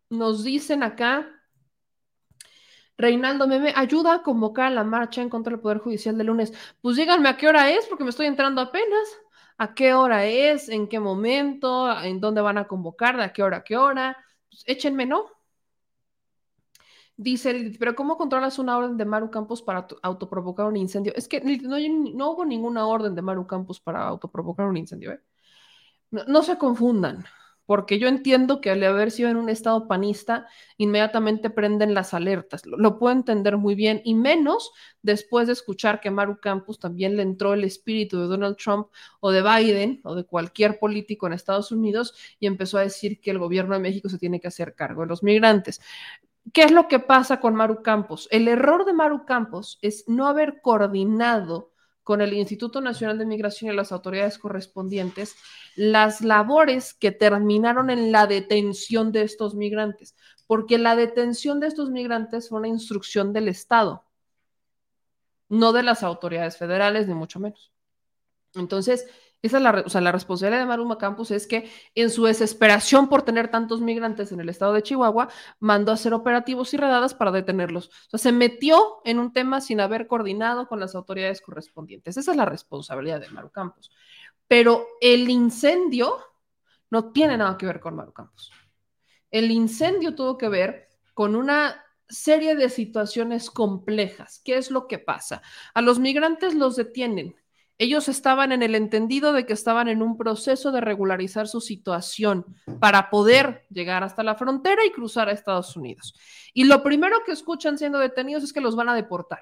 Nos 0.10 0.44
dicen 0.44 0.82
acá, 0.82 1.30
Reinaldo 2.98 3.48
Meme, 3.48 3.74
ayuda 3.76 4.16
a 4.16 4.24
convocar 4.24 4.72
la 4.72 4.84
marcha 4.84 5.22
en 5.22 5.30
contra 5.30 5.52
del 5.52 5.60
Poder 5.60 5.78
Judicial 5.78 6.18
de 6.18 6.24
lunes. 6.24 6.52
Pues 6.82 6.98
díganme 6.98 7.30
a 7.30 7.38
qué 7.38 7.48
hora 7.48 7.70
es, 7.70 7.86
porque 7.86 8.04
me 8.04 8.10
estoy 8.10 8.26
entrando 8.26 8.60
apenas. 8.60 9.08
¿A 9.60 9.76
qué 9.76 9.94
hora 9.94 10.26
es? 10.26 10.68
¿En 10.68 10.88
qué 10.88 11.00
momento? 11.00 11.96
¿En 12.02 12.20
dónde 12.20 12.42
van 12.42 12.58
a 12.58 12.68
convocar? 12.68 13.18
¿De 13.18 13.24
a 13.24 13.34
qué 13.34 13.44
hora 13.44 13.58
a 13.58 13.64
qué 13.64 13.78
hora? 13.78 14.18
Échenme, 14.66 15.06
¿no? 15.06 15.26
Dice, 17.16 17.76
pero 17.80 17.96
¿cómo 17.96 18.16
controlas 18.18 18.60
una 18.60 18.78
orden 18.78 18.96
de 18.96 19.06
Maru 19.06 19.32
Campos 19.32 19.62
para 19.64 19.88
autoprovocar 20.04 20.68
un 20.68 20.78
incendio? 20.78 21.14
Es 21.16 21.28
que 21.28 21.42
no, 21.42 21.78
no, 21.80 22.32
hubo 22.32 22.46
ninguna 22.46 22.86
orden 22.86 23.16
de 23.16 23.24
Maru 23.24 23.48
Campos 23.48 23.80
para 23.80 24.08
autoprovocar 24.08 24.68
un 24.68 24.78
incendio, 24.78 25.14
¿eh? 25.14 25.22
no 26.12 26.44
se 26.44 26.58
confundan 26.58 27.26
porque 27.68 28.00
yo 28.00 28.08
entiendo 28.08 28.62
que 28.62 28.72
al 28.72 28.84
haber 28.84 29.12
sido 29.12 29.30
en 29.30 29.36
un 29.36 29.50
estado 29.50 29.88
panista, 29.90 30.48
inmediatamente 30.78 31.50
prenden 31.50 31.94
las 31.94 32.14
alertas. 32.14 32.66
Lo, 32.66 32.98
puedo 32.98 33.14
entender 33.14 33.58
muy 33.58 33.76
bien, 33.76 34.02
y 34.06 34.16
menos 34.16 34.72
después 35.02 35.48
de 35.48 35.54
escuchar 35.54 36.00
que 36.00 36.10
Maru 36.10 36.40
Campos 36.40 36.80
también 36.80 37.18
le 37.18 37.24
entró 37.24 37.54
el 37.54 37.66
espíritu 37.66 38.20
de 38.20 38.28
Donald 38.28 38.56
Trump 38.56 38.88
o 39.20 39.32
de 39.32 39.44
Biden 39.44 40.00
o 40.06 40.16
de 40.16 40.24
cualquier 40.24 40.80
político 40.80 41.28
en 41.28 41.34
Estados 41.34 41.72
Unidos 41.74 42.16
y 42.40 42.48
empezó 42.48 42.78
a 42.78 42.82
decir 42.82 43.20
que 43.20 43.32
el 43.32 43.38
gobierno 43.38 43.76
de 43.76 43.82
México 43.82 44.08
se 44.08 44.18
tiene 44.18 44.40
que 44.40 44.48
hacer 44.48 44.74
cargo 44.74 45.02
de 45.02 45.08
los 45.08 45.22
migrantes. 45.22 45.82
¿Qué 46.54 46.64
es 46.64 46.72
lo 46.72 46.88
que 46.88 47.00
pasa 47.00 47.42
con 47.42 47.54
Maru 47.54 47.84
Campos? 47.84 48.30
El 48.32 48.48
error 48.48 48.86
de 48.86 48.94
Maru 48.94 49.26
Campos 49.26 49.78
es 49.82 50.06
no 50.08 50.26
haber 50.26 50.62
coordinado 50.62 51.74
con 52.08 52.22
el 52.22 52.32
Instituto 52.32 52.80
Nacional 52.80 53.18
de 53.18 53.26
Migración 53.26 53.70
y 53.70 53.76
las 53.76 53.92
autoridades 53.92 54.38
correspondientes 54.38 55.36
las 55.76 56.22
labores 56.22 56.94
que 56.94 57.12
terminaron 57.12 57.90
en 57.90 58.14
la 58.14 58.28
detención 58.28 59.12
de 59.12 59.24
estos 59.24 59.56
migrantes, 59.56 60.16
porque 60.48 60.78
la 60.78 60.96
detención 60.96 61.60
de 61.60 61.68
estos 61.68 61.90
migrantes 61.90 62.48
fue 62.48 62.60
una 62.60 62.70
instrucción 62.70 63.34
del 63.34 63.50
Estado, 63.50 64.06
no 65.50 65.74
de 65.74 65.84
las 65.84 66.02
autoridades 66.02 66.56
federales, 66.56 67.10
ni 67.10 67.14
mucho 67.14 67.42
menos. 67.42 67.74
Entonces, 68.56 69.10
esa 69.44 69.58
es 69.58 69.64
la, 69.94 70.12
responsabilidad 70.12 70.62
de 70.62 70.66
Maruma 70.66 70.98
Campos 70.98 71.30
es 71.30 71.46
que 71.46 71.72
en 71.94 72.10
su 72.10 72.26
desesperación 72.26 73.08
por 73.08 73.22
tener 73.22 73.50
tantos 73.50 73.82
migrantes 73.82 74.32
en 74.32 74.40
el 74.40 74.50
estado 74.50 74.74
de 74.74 74.82
Chihuahua, 74.82 75.30
mandó 75.60 75.92
a 75.92 75.96
hacer 75.96 76.14
operativos 76.14 76.74
y 76.74 76.78
redadas 76.78 77.14
para 77.14 77.32
detenerlos. 77.32 77.88
O 77.88 78.10
sea, 78.10 78.20
se 78.20 78.32
metió 78.32 78.98
en 79.06 79.20
un 79.20 79.32
tema 79.32 79.62
sin 79.62 79.80
haber 79.80 80.08
coordinado 80.08 80.68
con 80.68 80.80
las 80.80 80.96
autoridades 80.96 81.42
correspondientes. 81.42 82.18
Esa 82.18 82.32
es 82.32 82.38
la 82.38 82.46
responsabilidad 82.46 83.22
de 83.22 83.30
Maru 83.30 83.52
Campos. 83.52 83.92
Pero 84.48 84.88
el 85.02 85.30
incendio 85.30 86.18
no 86.90 87.12
tiene 87.12 87.38
nada 87.38 87.58
que 87.58 87.68
ver 87.68 87.80
con 87.80 87.96
Maru 87.96 88.14
Campos. 88.14 88.52
El 89.30 89.52
incendio 89.52 90.16
tuvo 90.16 90.38
que 90.38 90.50
ver 90.50 90.90
con 91.14 91.36
una 91.36 91.84
serie 92.10 92.56
de 92.56 92.70
situaciones 92.70 93.52
complejas. 93.52 94.42
¿Qué 94.44 94.58
es 94.58 94.72
lo 94.72 94.88
que 94.88 94.98
pasa? 94.98 95.42
A 95.74 95.82
los 95.82 96.00
migrantes 96.00 96.56
los 96.56 96.76
detienen 96.76 97.36
ellos 97.80 98.10
estaban 98.10 98.52
en 98.52 98.64
el 98.64 98.74
entendido 98.74 99.34
de 99.34 99.46
que 99.46 99.54
estaban 99.54 99.88
en 99.88 100.02
un 100.02 100.18
proceso 100.18 100.72
de 100.72 100.82
regularizar 100.82 101.48
su 101.48 101.62
situación 101.62 102.46
para 102.80 103.10
poder 103.10 103.66
llegar 103.70 104.04
hasta 104.04 104.24
la 104.24 104.36
frontera 104.36 104.84
y 104.86 104.92
cruzar 104.92 105.30
a 105.30 105.32
Estados 105.32 105.76
Unidos. 105.76 106.16
Y 106.54 106.64
lo 106.64 106.82
primero 106.82 107.18
que 107.26 107.32
escuchan 107.32 107.78
siendo 107.78 108.00
detenidos 108.00 108.44
es 108.44 108.54
que 108.54 108.62
los 108.62 108.76
van 108.76 108.90
a 108.90 108.96
deportar. 108.96 109.42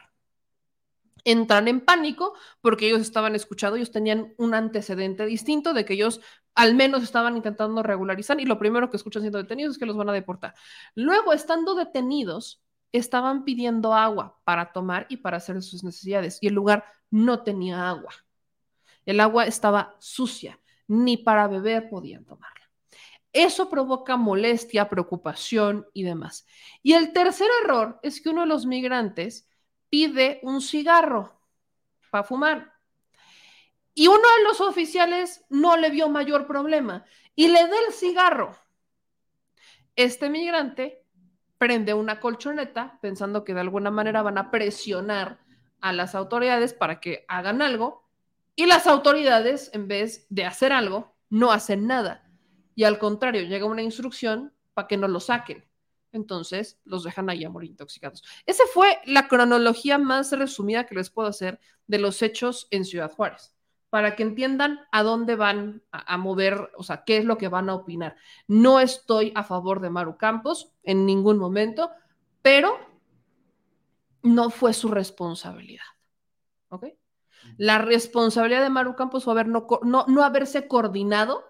Entran 1.24 1.68
en 1.68 1.82
pánico 1.82 2.34
porque 2.62 2.88
ellos 2.88 3.02
estaban 3.02 3.36
escuchando, 3.36 3.78
ellos 3.78 3.91
tenían 3.91 4.34
un 4.38 4.53
antecedente 4.53 5.26
distinto 5.26 5.74
de 5.74 5.86
que 5.86 5.94
ellos 5.94 6.20
al 6.56 6.76
menos 6.76 7.03
estaban 7.03 7.36
intentando 7.36 7.84
regularizar 7.84 8.40
y 8.40 8.45
lo 8.45 8.60
primero 8.60 8.90
que 8.90 8.98
escuchan 8.98 9.22
siendo 9.24 9.40
detenidos 9.40 9.76
es 9.76 9.80
que 9.80 9.86
los 9.86 9.98
van 9.98 10.10
a 10.10 10.14
deportar. 10.14 10.56
Luego, 10.94 11.34
estando 11.34 11.74
detenidos, 11.74 12.62
estaban 12.91 13.44
pidiendo 13.44 13.94
agua 13.94 14.40
para 14.44 14.72
tomar 14.72 15.06
y 15.10 15.18
para 15.18 15.38
hacer 15.38 15.62
sus 15.64 15.84
necesidades 15.84 16.38
y 16.41 16.48
el 16.48 16.53
lugar 16.53 16.86
no 17.10 17.44
tenía 17.44 17.90
agua. 17.90 18.12
El 19.06 19.19
agua 19.19 19.45
estaba 19.45 19.95
sucia, 19.99 20.60
ni 20.88 21.18
para 21.18 21.48
beber 21.48 21.90
podían 21.90 22.26
tomarla. 22.26 22.56
Eso 23.34 23.69
provoca 23.69 24.15
molestia, 24.15 24.88
preocupación 24.88 25.88
y 25.94 26.03
demás. 26.03 26.48
Y 26.82 26.94
el 26.94 27.11
tercer 27.11 27.49
error 27.64 27.99
es 28.02 28.22
que 28.22 28.30
uno 28.30 28.41
de 28.41 28.48
los 28.48 28.65
migrantes 28.65 29.49
pide 29.90 30.40
un 30.44 30.61
cigarro 30.61 31.38
para 32.10 32.23
fumar. 32.23 32.73
Y 33.94 34.07
uno 34.07 34.19
de 34.38 34.44
los 34.45 34.61
oficiales 34.61 35.45
no 35.49 35.76
le 35.76 35.90
vio 35.90 36.07
mayor 36.10 36.48
problema 36.48 37.03
y 37.36 37.49
le 37.49 37.68
da 37.68 37.76
el 37.88 37.94
cigarro. 37.94 38.56
Este 39.98 40.30
migrante 40.30 41.03
prende 41.57 41.94
una 41.94 42.19
colchoneta 42.19 42.99
pensando 43.02 43.44
que 43.44 43.53
de 43.53 43.61
alguna 43.61 43.91
manera 43.91 44.22
van 44.22 44.38
a 44.38 44.49
presionar 44.49 45.40
a 45.82 45.91
las 45.91 46.15
autoridades 46.15 46.73
para 46.73 46.99
que 46.99 47.26
hagan 47.27 47.61
algo 47.61 48.05
y 48.56 48.65
las 48.65 48.88
autoridades, 48.88 49.69
en 49.73 49.88
vez 49.88 50.27
de 50.30 50.45
hacer 50.45 50.72
algo, 50.72 51.15
no 51.30 51.52
hacen 51.52 51.88
nada. 51.88 52.30
Y 52.73 52.84
al 52.84 52.99
contrario, 52.99 53.44
llega 53.44 53.65
una 53.65 53.82
instrucción 53.82 54.53
para 54.73 54.88
que 54.88 54.98
no 54.98 55.07
lo 55.07 55.19
saquen. 55.19 55.65
Entonces 56.11 56.80
los 56.86 57.03
dejan 57.03 57.30
ahí 57.30 57.44
a 57.44 57.52
intoxicados. 57.64 58.23
Esa 58.45 58.64
fue 58.73 58.99
la 59.06 59.27
cronología 59.27 59.98
más 59.98 60.32
resumida 60.32 60.86
que 60.86 60.95
les 60.95 61.10
puedo 61.10 61.27
hacer 61.27 61.60
de 61.88 61.99
los 61.99 62.22
hechos 62.22 62.68
en 62.72 62.86
Ciudad 62.86 63.11
Juárez, 63.11 63.53
para 63.90 64.15
que 64.15 64.23
entiendan 64.23 64.80
a 64.94 65.03
dónde 65.03 65.36
van 65.36 65.84
a, 65.91 66.14
a 66.14 66.18
mover, 66.18 66.72
o 66.77 66.84
sea, 66.84 67.03
qué 67.03 67.18
es 67.18 67.26
lo 67.26 67.38
que 67.38 67.49
van 67.49 67.69
a 67.69 67.76
opinar. 67.76 68.15
No 68.48 68.80
estoy 68.80 69.34
a 69.36 69.44
favor 69.44 69.82
de 69.82 69.90
Maru 69.90 70.18
Campos 70.18 70.72
en 70.84 71.06
ningún 71.06 71.38
momento, 71.38 71.91
pero 72.41 72.77
no 74.23 74.49
fue 74.49 74.73
su 74.73 74.88
responsabilidad. 74.88 75.84
¿Ok? 76.69 76.86
La 77.57 77.77
responsabilidad 77.77 78.61
de 78.61 78.69
Maru 78.69 78.95
Campos 78.95 79.23
fue 79.23 79.34
haber 79.34 79.47
no, 79.47 79.65
no, 79.84 80.23
haberse 80.23 80.67
coordinado 80.67 81.43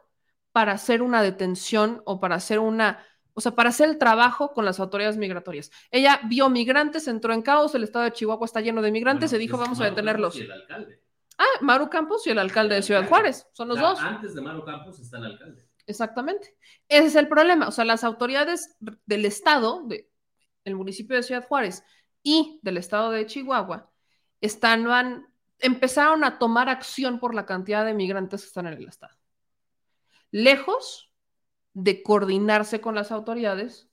para 0.52 0.74
hacer 0.74 1.02
una 1.02 1.22
detención 1.22 2.02
o 2.06 2.20
para 2.20 2.36
hacer 2.36 2.60
una, 2.60 3.04
o 3.34 3.42
sea, 3.42 3.54
para 3.54 3.70
hacer 3.70 3.90
el 3.90 3.98
trabajo 3.98 4.54
con 4.54 4.66
las 4.66 4.80
autoridades 4.80 5.18
migratorias. 5.18 5.72
Ella 5.92 6.22
vio 6.26 6.50
migrantes, 6.50 7.08
entró 7.08 7.34
en 7.34 7.42
caos, 7.42 7.76
el 7.76 7.84
estado 7.84 8.06
de 8.06 8.14
Chihuahua 8.14 8.46
está 8.46 8.62
lleno 8.62 8.82
de 8.82 8.92
migrantes 8.92 9.34
y 9.34 9.38
dijo, 9.38 9.58
vamos 9.58 9.82
a 9.82 9.86
detenerlos. 9.86 10.36
el 10.38 10.52
alcalde. 10.52 11.02
Ah, 11.38 11.60
Maru 11.62 11.90
Campos 11.90 12.26
y 12.28 12.30
el 12.30 12.40
alcalde 12.40 12.76
de 12.76 12.82
Ciudad 12.82 13.08
Juárez, 13.08 13.48
son 13.52 13.68
los 13.68 13.80
dos. 13.80 14.00
Antes 14.00 14.34
de 14.34 14.42
Maru 14.42 14.64
Campos 14.64 15.00
está 15.00 15.18
el 15.18 15.26
alcalde. 15.26 15.66
Exactamente. 15.88 16.56
Ese 16.88 17.08
es 17.08 17.16
el 17.16 17.28
problema. 17.28 17.68
O 17.68 17.72
sea, 17.72 17.86
las 17.86 18.04
autoridades 18.04 18.76
del 18.80 19.26
estado, 19.26 19.84
del 19.88 20.76
municipio 20.76 21.16
de 21.16 21.24
Ciudad 21.24 21.46
Juárez 21.48 21.84
y 22.24 22.60
del 22.64 22.78
estado 22.78 23.12
de 23.12 23.26
Chihuahua, 23.26 23.92
están, 24.42 24.86
van, 24.86 25.28
empezaron 25.60 26.24
a 26.24 26.38
tomar 26.40 26.70
acción 26.70 27.20
por 27.20 27.34
la 27.34 27.46
cantidad 27.46 27.86
de 27.86 27.94
migrantes 27.94 28.42
que 28.42 28.48
están 28.48 28.68
en 28.68 28.74
el 28.74 28.88
estado. 28.88 29.16
Lejos 30.32 31.12
de 31.74 32.02
coordinarse 32.04 32.82
con 32.82 32.96
las 32.96 33.12
autoridades 33.12 33.90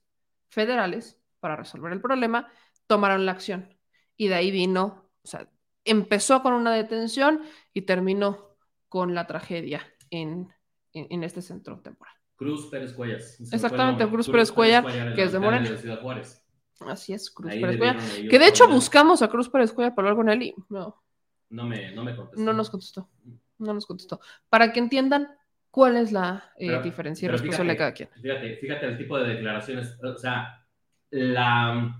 federales 0.49 1.19
para 1.39 1.57
resolver 1.57 1.91
el 1.91 2.01
problema, 2.01 2.49
tomaron 2.87 3.25
la 3.25 3.33
acción. 3.33 3.77
Y 4.15 4.29
de 4.29 4.35
ahí 4.35 4.51
vino, 4.51 5.09
o 5.23 5.27
sea, 5.27 5.49
empezó 5.83 6.41
con 6.41 6.53
una 6.53 6.71
detención 6.73 7.41
y 7.73 7.81
terminó 7.81 8.55
con 8.87 9.13
la 9.13 9.27
tragedia 9.27 9.81
en, 10.09 10.53
en, 10.93 11.07
en 11.09 11.23
este 11.23 11.41
centro 11.41 11.81
temporal. 11.81 12.15
Cruz 12.35 12.67
Pérez 12.67 12.93
Cuellas. 12.93 13.39
Exactamente, 13.51 14.07
Cruz, 14.07 14.29
Pérez 14.29 14.51
Cuellar, 14.51 15.13
que 15.15 15.23
es 15.23 15.31
de 15.33 15.39
Morena. 15.39 15.69
De 15.69 15.77
Ciudad 15.77 16.01
Juárez. 16.01 16.41
Así 16.79 17.13
es, 17.13 17.29
Cruz 17.29 17.51
Ahí 17.51 17.59
Pérez 17.59 17.77
Cuellar. 17.77 18.29
Que 18.29 18.39
de 18.39 18.47
hecho 18.47 18.67
buscamos 18.69 19.21
a 19.21 19.29
Cruz 19.29 19.49
Pérez 19.49 19.73
Cuellar 19.73 19.93
para 19.93 20.09
hablar 20.09 20.25
con 20.25 20.29
él 20.29 20.43
y 20.43 20.55
no, 20.69 21.02
No 21.53 21.65
me, 21.65 21.91
no 21.91 22.03
me 22.03 22.15
contestó. 22.15 22.43
no 22.43 22.51
nos 22.53 22.69
contestó. 22.69 23.09
No 23.59 23.73
nos 23.73 23.85
contestó. 23.85 24.19
Para 24.49 24.73
que 24.73 24.79
entiendan 24.79 25.27
cuál 25.69 25.97
es 25.97 26.11
la 26.11 26.51
eh, 26.57 26.67
Pero- 26.67 26.81
diferencia 26.81 27.27
pero 27.27 27.33
responsabilidad 27.37 27.73
de 27.73 27.77
cada 27.77 27.93
quien. 27.93 28.09
Fíjate, 28.21 28.55
fíjate 28.57 28.85
el 28.87 28.97
tipo 28.97 29.17
de 29.19 29.35
declaraciones, 29.35 29.97
o 30.03 30.17
sea, 30.17 30.65
la 31.11 31.95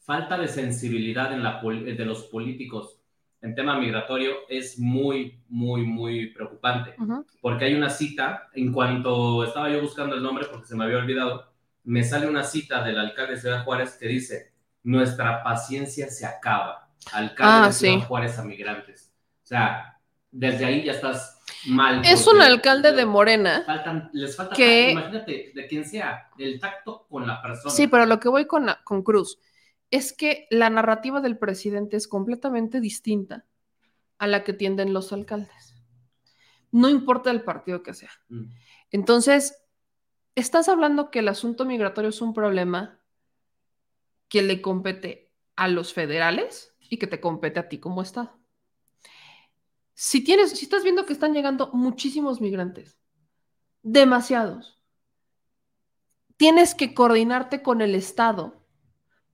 falta 0.00 0.36
de 0.38 0.48
sensibilidad 0.48 1.32
en 1.32 1.42
la, 1.42 1.60
pol- 1.60 1.84
de 1.96 2.04
los 2.04 2.24
políticos 2.24 3.00
en 3.40 3.54
tema 3.54 3.78
migratorio 3.78 4.32
es 4.48 4.78
muy, 4.80 5.40
muy, 5.48 5.82
muy 5.84 6.30
preocupante. 6.30 6.94
Porque 7.40 7.66
hay 7.66 7.74
una 7.74 7.88
cita, 7.90 8.48
en 8.54 8.72
cuanto 8.72 9.44
estaba 9.44 9.70
yo 9.70 9.80
buscando 9.80 10.16
el 10.16 10.22
nombre 10.24 10.46
porque 10.50 10.66
se 10.66 10.74
me 10.74 10.84
había 10.84 10.98
olvidado, 10.98 11.52
me 11.84 12.02
sale 12.02 12.26
una 12.26 12.42
cita 12.42 12.82
del 12.82 12.98
alcalde 12.98 13.34
de 13.34 13.40
Ciudad 13.40 13.64
Juárez 13.64 13.96
que 13.98 14.08
dice, 14.08 14.52
nuestra 14.82 15.44
paciencia 15.44 16.08
se 16.08 16.26
acaba. 16.26 16.87
Alcalde 17.12 17.52
Ah, 17.64 17.66
de 17.68 17.72
sí. 17.72 18.00
Juárez 18.06 18.38
a 18.38 18.44
migrantes. 18.44 19.12
O 19.42 19.46
sea, 19.46 19.98
desde 20.30 20.64
ahí 20.64 20.84
ya 20.84 20.92
estás 20.92 21.40
mal. 21.66 22.02
Es 22.04 22.26
un 22.26 22.42
alcalde 22.42 22.92
de 22.92 23.06
Morena. 23.06 23.64
faltan- 23.66 24.10
les 24.12 24.36
falta 24.36 24.54
que- 24.54 24.90
imagínate, 24.92 25.52
de 25.54 25.66
quien 25.66 25.84
sea, 25.88 26.28
el 26.38 26.60
tacto 26.60 27.06
con 27.08 27.26
la 27.26 27.40
persona. 27.40 27.72
Sí, 27.74 27.86
pero 27.86 28.04
lo 28.06 28.20
que 28.20 28.28
voy 28.28 28.46
con, 28.46 28.66
con 28.84 29.02
Cruz 29.02 29.38
es 29.90 30.12
que 30.12 30.46
la 30.50 30.68
narrativa 30.68 31.20
del 31.22 31.38
presidente 31.38 31.96
es 31.96 32.06
completamente 32.08 32.80
distinta 32.80 33.46
a 34.18 34.26
la 34.26 34.44
que 34.44 34.52
tienden 34.52 34.92
los 34.92 35.12
alcaldes. 35.12 35.74
No 36.70 36.90
importa 36.90 37.30
el 37.30 37.40
partido 37.42 37.82
que 37.82 37.94
sea. 37.94 38.10
Mm. 38.28 38.50
Entonces, 38.90 39.56
estás 40.34 40.68
hablando 40.68 41.10
que 41.10 41.20
el 41.20 41.28
asunto 41.28 41.64
migratorio 41.64 42.10
es 42.10 42.20
un 42.20 42.34
problema 42.34 43.00
que 44.28 44.42
le 44.42 44.60
compete 44.60 45.32
a 45.56 45.68
los 45.68 45.94
federales 45.94 46.67
y 46.88 46.98
que 46.98 47.06
te 47.06 47.20
compete 47.20 47.60
a 47.60 47.68
ti 47.68 47.78
como 47.78 48.02
Estado. 48.02 48.38
Si 49.94 50.22
tienes, 50.22 50.52
si 50.52 50.64
estás 50.64 50.84
viendo 50.84 51.06
que 51.06 51.12
están 51.12 51.34
llegando 51.34 51.70
muchísimos 51.72 52.40
migrantes, 52.40 52.98
demasiados, 53.82 54.80
tienes 56.36 56.74
que 56.74 56.94
coordinarte 56.94 57.62
con 57.62 57.80
el 57.80 57.94
Estado 57.94 58.64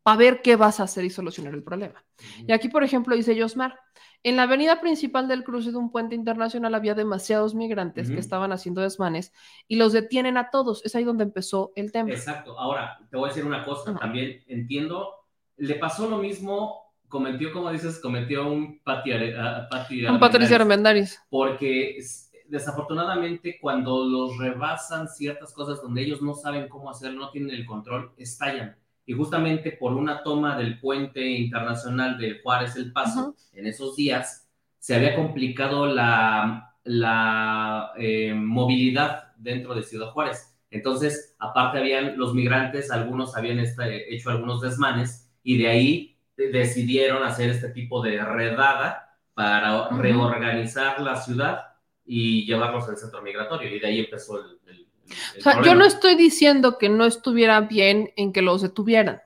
para 0.03 0.17
ver 0.17 0.43
qué 0.43 0.57
vas 0.57 0.81
a 0.81 0.85
hacer 0.85 1.05
y 1.05 1.11
solucionar 1.11 1.55
el 1.55 1.63
problema. 1.63 2.05
Y 2.47 2.53
aquí, 2.53 2.69
por 2.69 2.85
ejemplo, 2.85 3.17
dice 3.17 3.41
Josmar, 3.41 3.79
en 4.23 4.37
la 4.37 4.45
avenida 4.45 4.81
principal 4.81 5.29
del 5.29 5.45
cruce 5.45 5.71
de 5.71 5.77
un 5.77 5.91
puente 5.91 6.15
internacional 6.15 6.75
había 6.75 6.95
demasiados 6.95 7.55
migrantes 7.55 8.11
que 8.11 8.19
estaban 8.19 8.53
haciendo 8.53 8.81
desmanes 8.81 9.33
y 9.69 9.77
los 9.77 9.93
detienen 9.93 10.39
a 10.39 10.49
todos. 10.49 10.85
Es 10.85 10.95
ahí 10.95 11.05
donde 11.05 11.25
empezó 11.25 11.73
el 11.77 11.93
tema. 11.93 12.11
Exacto. 12.11 12.59
Ahora, 12.59 12.99
te 13.11 13.19
voy 13.19 13.27
a 13.27 13.29
decir 13.29 13.45
una 13.45 13.63
cosa, 13.65 13.95
también 13.99 14.43
entiendo, 14.47 15.11
le 15.57 15.75
pasó 15.75 16.09
lo 16.09 16.17
mismo, 16.17 16.84
cometió, 17.15 17.53
como 17.53 17.71
dices, 17.71 18.01
cometió 18.01 18.51
un 18.51 18.81
ah, 18.87 19.69
Pati 19.71 20.05
Un 20.07 20.19
Patricia 20.19 20.57
Armendáriz. 20.57 21.23
Porque 21.31 21.97
es- 21.97 22.33
desafortunadamente 22.49 23.59
cuando 23.61 24.05
los 24.05 24.37
rebasan 24.37 25.09
ciertas 25.09 25.53
cosas 25.55 25.81
donde 25.81 26.03
ellos 26.03 26.21
no 26.23 26.35
saben 26.35 26.69
cómo 26.69 26.91
hacer, 26.91 27.15
no 27.15 27.31
tienen 27.31 27.55
el 27.55 27.65
control, 27.67 28.11
estallan. 28.17 28.77
Y 29.07 29.13
justamente 29.13 29.71
por 29.73 29.93
una 29.93 30.25
toma 30.25 30.57
del 30.59 30.81
puente 30.81 31.25
internacional 31.25 32.19
de 32.19 32.41
Juárez 32.43 32.75
El 32.75 32.93
Paso, 32.93 33.21
Ujú. 33.29 33.37
en 33.53 33.67
esos 33.69 33.95
días, 33.95 34.49
se 34.81 34.97
había 34.97 35.15
complicado 35.15 35.87
la, 35.87 36.75
la 36.83 37.93
eh, 37.97 38.35
movilidad 38.35 39.35
dentro 39.37 39.73
de 39.77 39.85
Ciudad 39.85 40.11
Juárez. 40.11 40.51
Entonces, 40.73 41.37
aparte 41.39 41.79
habían 41.79 42.19
los 42.19 42.35
migrantes, 42.35 42.91
algunos 42.91 43.37
habían 43.37 43.61
este- 43.61 44.13
hecho 44.13 44.31
algunos 44.31 44.61
desmanes 44.61 45.31
y 45.45 45.59
de 45.59 45.69
ahí 45.69 46.14
decidieron 46.37 47.23
hacer 47.23 47.51
este 47.51 47.69
tipo 47.71 48.03
de 48.03 48.23
redada 48.25 49.17
para 49.35 49.89
reorganizar 49.91 51.01
la 51.01 51.17
ciudad 51.17 51.65
y 52.05 52.45
llevarlos 52.47 52.89
al 52.89 52.97
centro 52.97 53.23
migratorio. 53.23 53.75
Y 53.75 53.81
de 53.81 53.87
ahí 53.87 54.01
empezó 54.01 54.39
el, 54.41 54.59
el- 54.67 54.89
el- 55.07 55.39
O 55.39 55.43
sea, 55.43 55.63
yo 55.63 55.75
no 55.75 55.85
estoy 55.85 56.15
diciendo 56.17 56.79
que 56.79 56.89
no 56.89 57.05
estuviera 57.05 57.61
bien 57.63 58.13
en 58.17 58.33
que 58.33 58.43
los 58.43 58.63
detuvieran. 58.63 59.21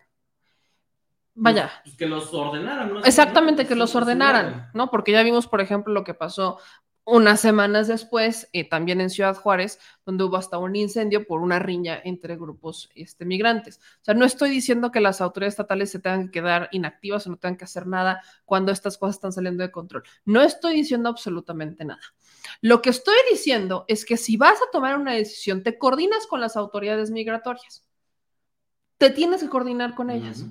Vaya, 1.40 1.70
Pues 1.84 1.96
que 1.96 2.06
los 2.06 2.34
ordenaran, 2.34 2.92
¿no? 2.94 3.04
exactamente, 3.04 3.66
que 3.66 3.76
los 3.76 3.94
ordenaran, 3.94 4.70
¿no? 4.74 4.90
Porque 4.90 5.12
ya 5.12 5.22
vimos, 5.22 5.46
por 5.46 5.60
ejemplo, 5.60 5.92
lo 5.94 6.02
que 6.02 6.12
pasó 6.14 6.58
unas 7.10 7.40
semanas 7.40 7.88
después, 7.88 8.48
eh, 8.52 8.68
también 8.68 9.00
en 9.00 9.08
Ciudad 9.08 9.34
Juárez, 9.34 9.80
donde 10.04 10.24
hubo 10.24 10.36
hasta 10.36 10.58
un 10.58 10.76
incendio 10.76 11.26
por 11.26 11.40
una 11.40 11.58
riña 11.58 11.98
entre 12.04 12.36
grupos 12.36 12.90
este, 12.94 13.24
migrantes. 13.24 13.78
O 13.78 14.04
sea, 14.04 14.14
no 14.14 14.26
estoy 14.26 14.50
diciendo 14.50 14.92
que 14.92 15.00
las 15.00 15.22
autoridades 15.22 15.54
estatales 15.54 15.90
se 15.90 16.00
tengan 16.00 16.26
que 16.26 16.40
quedar 16.40 16.68
inactivas 16.70 17.26
o 17.26 17.30
no 17.30 17.38
tengan 17.38 17.56
que 17.56 17.64
hacer 17.64 17.86
nada 17.86 18.22
cuando 18.44 18.72
estas 18.72 18.98
cosas 18.98 19.16
están 19.16 19.32
saliendo 19.32 19.62
de 19.62 19.70
control. 19.70 20.02
No 20.26 20.42
estoy 20.42 20.74
diciendo 20.74 21.08
absolutamente 21.08 21.84
nada. 21.86 22.02
Lo 22.60 22.82
que 22.82 22.90
estoy 22.90 23.16
diciendo 23.30 23.86
es 23.88 24.04
que 24.04 24.18
si 24.18 24.36
vas 24.36 24.58
a 24.60 24.70
tomar 24.70 24.98
una 24.98 25.14
decisión, 25.14 25.62
te 25.62 25.78
coordinas 25.78 26.26
con 26.26 26.42
las 26.42 26.58
autoridades 26.58 27.10
migratorias. 27.10 27.86
Te 28.98 29.08
tienes 29.08 29.42
que 29.42 29.48
coordinar 29.48 29.94
con 29.94 30.10
ellas. 30.10 30.44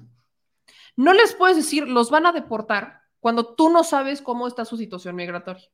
No 0.95 1.13
les 1.13 1.35
puedes 1.35 1.55
decir, 1.55 1.87
los 1.87 2.09
van 2.09 2.25
a 2.25 2.31
deportar 2.31 3.01
cuando 3.19 3.53
tú 3.53 3.69
no 3.69 3.83
sabes 3.83 4.23
cómo 4.23 4.47
está 4.47 4.65
su 4.65 4.75
situación 4.75 5.15
migratoria. 5.15 5.69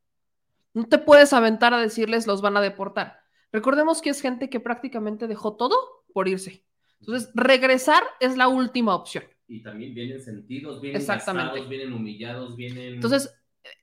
No 0.74 0.86
te 0.86 0.98
puedes 0.98 1.34
aventar 1.34 1.74
a 1.74 1.80
decirles, 1.80 2.28
los 2.28 2.42
van 2.42 2.58
a 2.58 2.62
deportar. 2.62 3.20
Recordemos 3.52 4.02
que 4.02 4.10
es 4.10 4.22
gente 4.22 4.50
que 4.50 4.60
prácticamente 4.60 5.28
dejó 5.28 5.56
todo 5.56 5.76
por 6.14 6.28
irse. 6.28 6.66
Entonces, 7.00 7.30
regresar 7.36 8.04
es 8.20 8.38
la 8.38 8.48
última 8.48 8.96
opción. 8.96 9.26
Y 9.48 9.62
también 9.62 9.94
vienen 9.94 10.22
sentidos, 10.22 10.82
vienen 10.82 11.02
Exactamente. 11.02 11.50
gastados, 11.50 11.70
vienen 11.70 11.94
humillados, 11.94 12.56
vienen 12.56 12.96
Entonces, 12.96 13.34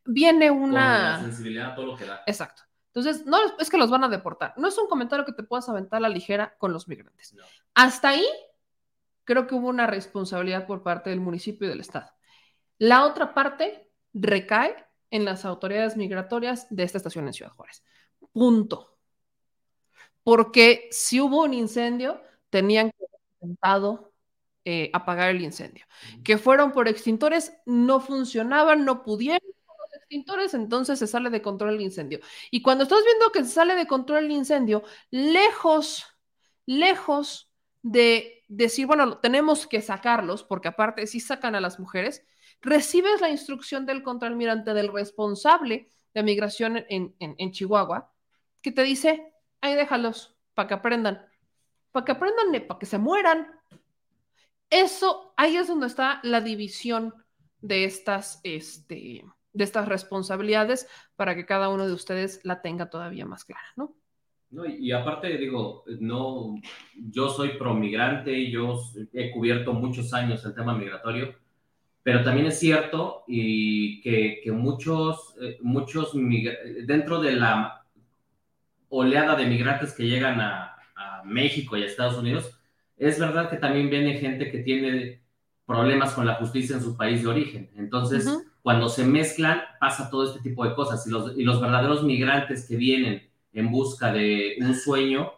viene 0.04 0.48
con 0.48 0.58
la 0.58 0.64
una... 0.64 1.20
sensibilidad 1.20 1.72
a 1.72 1.74
todo 1.74 1.86
lo 1.86 1.96
que 1.96 2.06
da. 2.06 2.22
Exacto. 2.26 2.62
Entonces, 2.92 3.24
no 3.24 3.38
es 3.58 3.70
que 3.70 3.78
los 3.78 3.90
van 3.90 4.02
a 4.02 4.08
deportar. 4.08 4.54
No 4.56 4.66
es 4.66 4.76
un 4.76 4.88
comentario 4.88 5.24
que 5.24 5.32
te 5.32 5.44
puedas 5.44 5.68
aventar 5.68 5.98
a 5.98 6.00
la 6.00 6.08
ligera 6.08 6.56
con 6.58 6.72
los 6.72 6.88
migrantes. 6.88 7.36
Hasta 7.74 8.08
ahí, 8.08 8.26
creo 9.24 9.46
que 9.46 9.54
hubo 9.54 9.68
una 9.68 9.86
responsabilidad 9.86 10.66
por 10.66 10.82
parte 10.82 11.10
del 11.10 11.20
municipio 11.20 11.66
y 11.66 11.70
del 11.70 11.80
Estado. 11.80 12.10
La 12.78 13.04
otra 13.04 13.32
parte 13.32 13.88
recae 14.12 14.74
en 15.10 15.24
las 15.24 15.44
autoridades 15.44 15.96
migratorias 15.96 16.66
de 16.70 16.82
esta 16.84 16.98
estación 16.98 17.26
en 17.26 17.34
Ciudad 17.34 17.52
Juárez. 17.52 17.82
Punto. 18.32 18.98
Porque 20.22 20.88
si 20.90 21.20
hubo 21.20 21.42
un 21.42 21.54
incendio, 21.54 22.20
tenían 22.50 22.90
que 22.90 23.04
haber 23.04 23.20
intentado 23.40 24.12
eh, 24.64 24.90
apagar 24.92 25.30
el 25.30 25.40
incendio. 25.40 25.86
Que 26.22 26.38
fueron 26.38 26.72
por 26.72 26.88
extintores, 26.88 27.52
no 27.66 28.00
funcionaban, 28.00 28.84
no 28.84 29.02
pudieron 29.02 29.40
con 29.64 29.76
los 29.78 29.94
extintores, 29.96 30.54
entonces 30.54 30.98
se 30.98 31.06
sale 31.06 31.30
de 31.30 31.42
control 31.42 31.74
el 31.74 31.80
incendio. 31.80 32.20
Y 32.50 32.62
cuando 32.62 32.84
estás 32.84 33.02
viendo 33.04 33.32
que 33.32 33.44
se 33.44 33.50
sale 33.50 33.74
de 33.74 33.86
control 33.86 34.24
el 34.24 34.32
incendio, 34.32 34.84
lejos, 35.10 36.06
lejos 36.66 37.50
de 37.82 38.44
decir, 38.48 38.86
bueno, 38.86 39.18
tenemos 39.18 39.66
que 39.66 39.80
sacarlos, 39.80 40.44
porque 40.44 40.68
aparte 40.68 41.06
si 41.06 41.20
sacan 41.20 41.54
a 41.54 41.60
las 41.60 41.80
mujeres, 41.80 42.26
recibes 42.62 43.20
la 43.20 43.30
instrucción 43.30 43.86
del 43.86 44.02
contraalmirante 44.02 44.74
del 44.74 44.92
responsable 44.92 45.90
de 46.14 46.22
migración 46.22 46.76
en, 46.88 47.14
en, 47.18 47.34
en 47.38 47.52
Chihuahua, 47.52 48.12
que 48.62 48.72
te 48.72 48.82
dice, 48.82 49.32
ahí 49.60 49.74
déjalos, 49.74 50.36
para 50.54 50.68
que 50.68 50.74
aprendan, 50.74 51.24
para 51.92 52.04
que 52.04 52.12
aprendan, 52.12 52.66
para 52.66 52.78
que 52.78 52.86
se 52.86 52.98
mueran. 52.98 53.46
Eso, 54.68 55.32
ahí 55.36 55.56
es 55.56 55.68
donde 55.68 55.86
está 55.86 56.20
la 56.22 56.40
división 56.40 57.14
de 57.60 57.84
estas, 57.84 58.40
este, 58.44 59.24
de 59.52 59.64
estas 59.64 59.88
responsabilidades 59.88 60.88
para 61.16 61.34
que 61.34 61.46
cada 61.46 61.68
uno 61.68 61.86
de 61.86 61.92
ustedes 61.92 62.40
la 62.44 62.62
tenga 62.62 62.90
todavía 62.90 63.26
más 63.26 63.44
clara, 63.44 63.66
¿no? 63.76 63.94
No, 64.50 64.66
y, 64.66 64.88
y 64.88 64.92
aparte, 64.92 65.36
digo, 65.38 65.84
no, 66.00 66.56
yo 66.94 67.28
soy 67.28 67.50
promigrante, 67.50 68.50
yo 68.50 68.80
he 69.12 69.30
cubierto 69.30 69.72
muchos 69.72 70.12
años 70.12 70.44
el 70.44 70.54
tema 70.54 70.76
migratorio, 70.76 71.36
pero 72.02 72.24
también 72.24 72.46
es 72.46 72.58
cierto 72.58 73.24
y 73.26 74.00
que, 74.00 74.40
que 74.42 74.52
muchos, 74.52 75.34
eh, 75.40 75.58
muchos 75.60 76.12
dentro 76.84 77.20
de 77.20 77.32
la 77.32 77.84
oleada 78.88 79.36
de 79.36 79.46
migrantes 79.46 79.92
que 79.92 80.06
llegan 80.06 80.40
a, 80.40 80.76
a 80.96 81.22
México 81.24 81.76
y 81.76 81.82
a 81.82 81.86
Estados 81.86 82.16
Unidos, 82.16 82.58
es 82.96 83.18
verdad 83.18 83.48
que 83.48 83.56
también 83.56 83.90
viene 83.90 84.18
gente 84.18 84.50
que 84.50 84.58
tiene 84.58 85.20
problemas 85.70 86.14
con 86.14 86.26
la 86.26 86.34
justicia 86.34 86.76
en 86.76 86.82
su 86.82 86.96
país 86.96 87.22
de 87.22 87.28
origen. 87.28 87.70
Entonces, 87.76 88.28
cuando 88.60 88.88
se 88.88 89.04
mezclan, 89.04 89.62
pasa 89.78 90.10
todo 90.10 90.24
este 90.24 90.40
tipo 90.40 90.64
de 90.66 90.74
cosas. 90.74 91.06
Y 91.06 91.10
los, 91.10 91.38
y 91.38 91.44
los 91.44 91.60
verdaderos 91.60 92.02
migrantes 92.02 92.66
que 92.66 92.76
vienen 92.76 93.30
en 93.52 93.70
busca 93.70 94.12
de 94.12 94.56
un 94.60 94.74
sueño, 94.74 95.30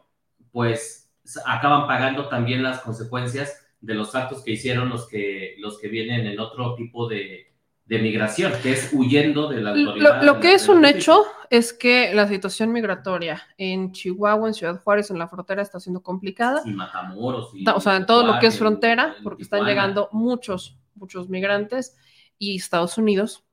pues 0.51 1.13
acaban 1.45 1.87
pagando 1.87 2.29
también 2.29 2.63
las 2.63 2.81
consecuencias 2.81 3.62
de 3.83 3.95
los 3.95 4.15
actos 4.15 4.43
que 4.43 4.53
hicieron 4.53 4.89
los 4.89 5.07
que, 5.09 5.57
los 5.59 5.79
que 5.79 5.89
vienen 5.89 6.27
en 6.27 6.39
otro 6.41 6.75
tipo 6.77 7.07
de, 7.09 7.53
de 7.85 7.99
migración, 7.99 8.53
que 8.63 8.73
es 8.73 8.91
huyendo 8.95 9.49
de 9.49 9.61
la 9.61 9.71
autoridad. 9.71 10.21
Lo, 10.23 10.35
lo 10.35 10.41
que 10.41 10.49
la- 10.49 10.55
es 10.55 10.69
un 10.69 10.85
hecho 10.85 11.25
es 11.51 11.73
que 11.75 12.15
la 12.15 12.27
situación 12.29 12.73
migratoria 12.73 13.43
en 13.59 13.93
Chihuahua, 13.93 14.49
en 14.49 14.55
Ciudad 14.55 14.81
Juárez, 14.83 15.11
en 15.11 15.19
la 15.19 15.29
frontera 15.29 15.61
está 15.63 15.79
siendo 15.81 16.01
complicada. 16.03 16.63
Y 16.65 16.71
Matamoros. 16.71 17.51
Y 17.55 17.69
O 17.69 17.81
sea, 17.81 17.97
en 17.97 18.07
todo 18.07 18.25
lo 18.25 18.39
que 18.39 18.47
es 18.47 18.55
Juárez, 18.55 18.59
frontera, 18.59 19.15
en 19.19 19.25
porque 19.25 19.43
están 19.43 19.61
llegando 19.67 20.09
muchos, 20.13 20.79
muchos 20.95 21.29
migrantes 21.29 21.97
y 22.39 22.57
Estados 22.57 22.97
Unidos 22.99 23.45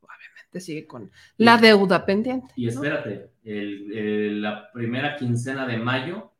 obviamente 0.00 0.60
sigue 0.60 0.86
con 0.86 1.10
la 1.36 1.58
deuda 1.58 2.06
pendiente. 2.06 2.48
Y 2.56 2.66
espérate, 2.68 3.30
el- 3.44 3.92
el- 3.92 4.42
la 4.42 4.72
primera 4.72 5.16
quincena 5.16 5.66
de 5.66 5.76
mayo 5.76 6.32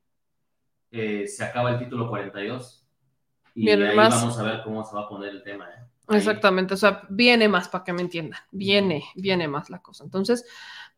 eh, 0.91 1.27
se 1.27 1.45
acaba 1.45 1.71
el 1.73 1.79
título 1.79 2.09
42. 2.09 2.86
Y 3.57 3.65
Vienen 3.65 3.89
ahí 3.89 3.97
más. 3.97 4.11
vamos 4.11 4.39
a 4.39 4.43
ver 4.43 4.63
cómo 4.63 4.85
se 4.85 4.95
va 4.95 5.03
a 5.03 5.09
poner 5.09 5.31
el 5.31 5.43
tema. 5.43 5.65
¿eh? 5.65 6.17
Exactamente, 6.17 6.75
o 6.75 6.77
sea, 6.77 7.03
viene 7.09 7.49
más 7.49 7.69
para 7.69 7.83
que 7.83 7.93
me 7.95 8.03
entiendan, 8.03 8.39
viene, 8.53 9.05
viene 9.17 9.49
más 9.49 9.71
la 9.71 9.81
cosa. 9.81 10.05
Entonces, 10.05 10.45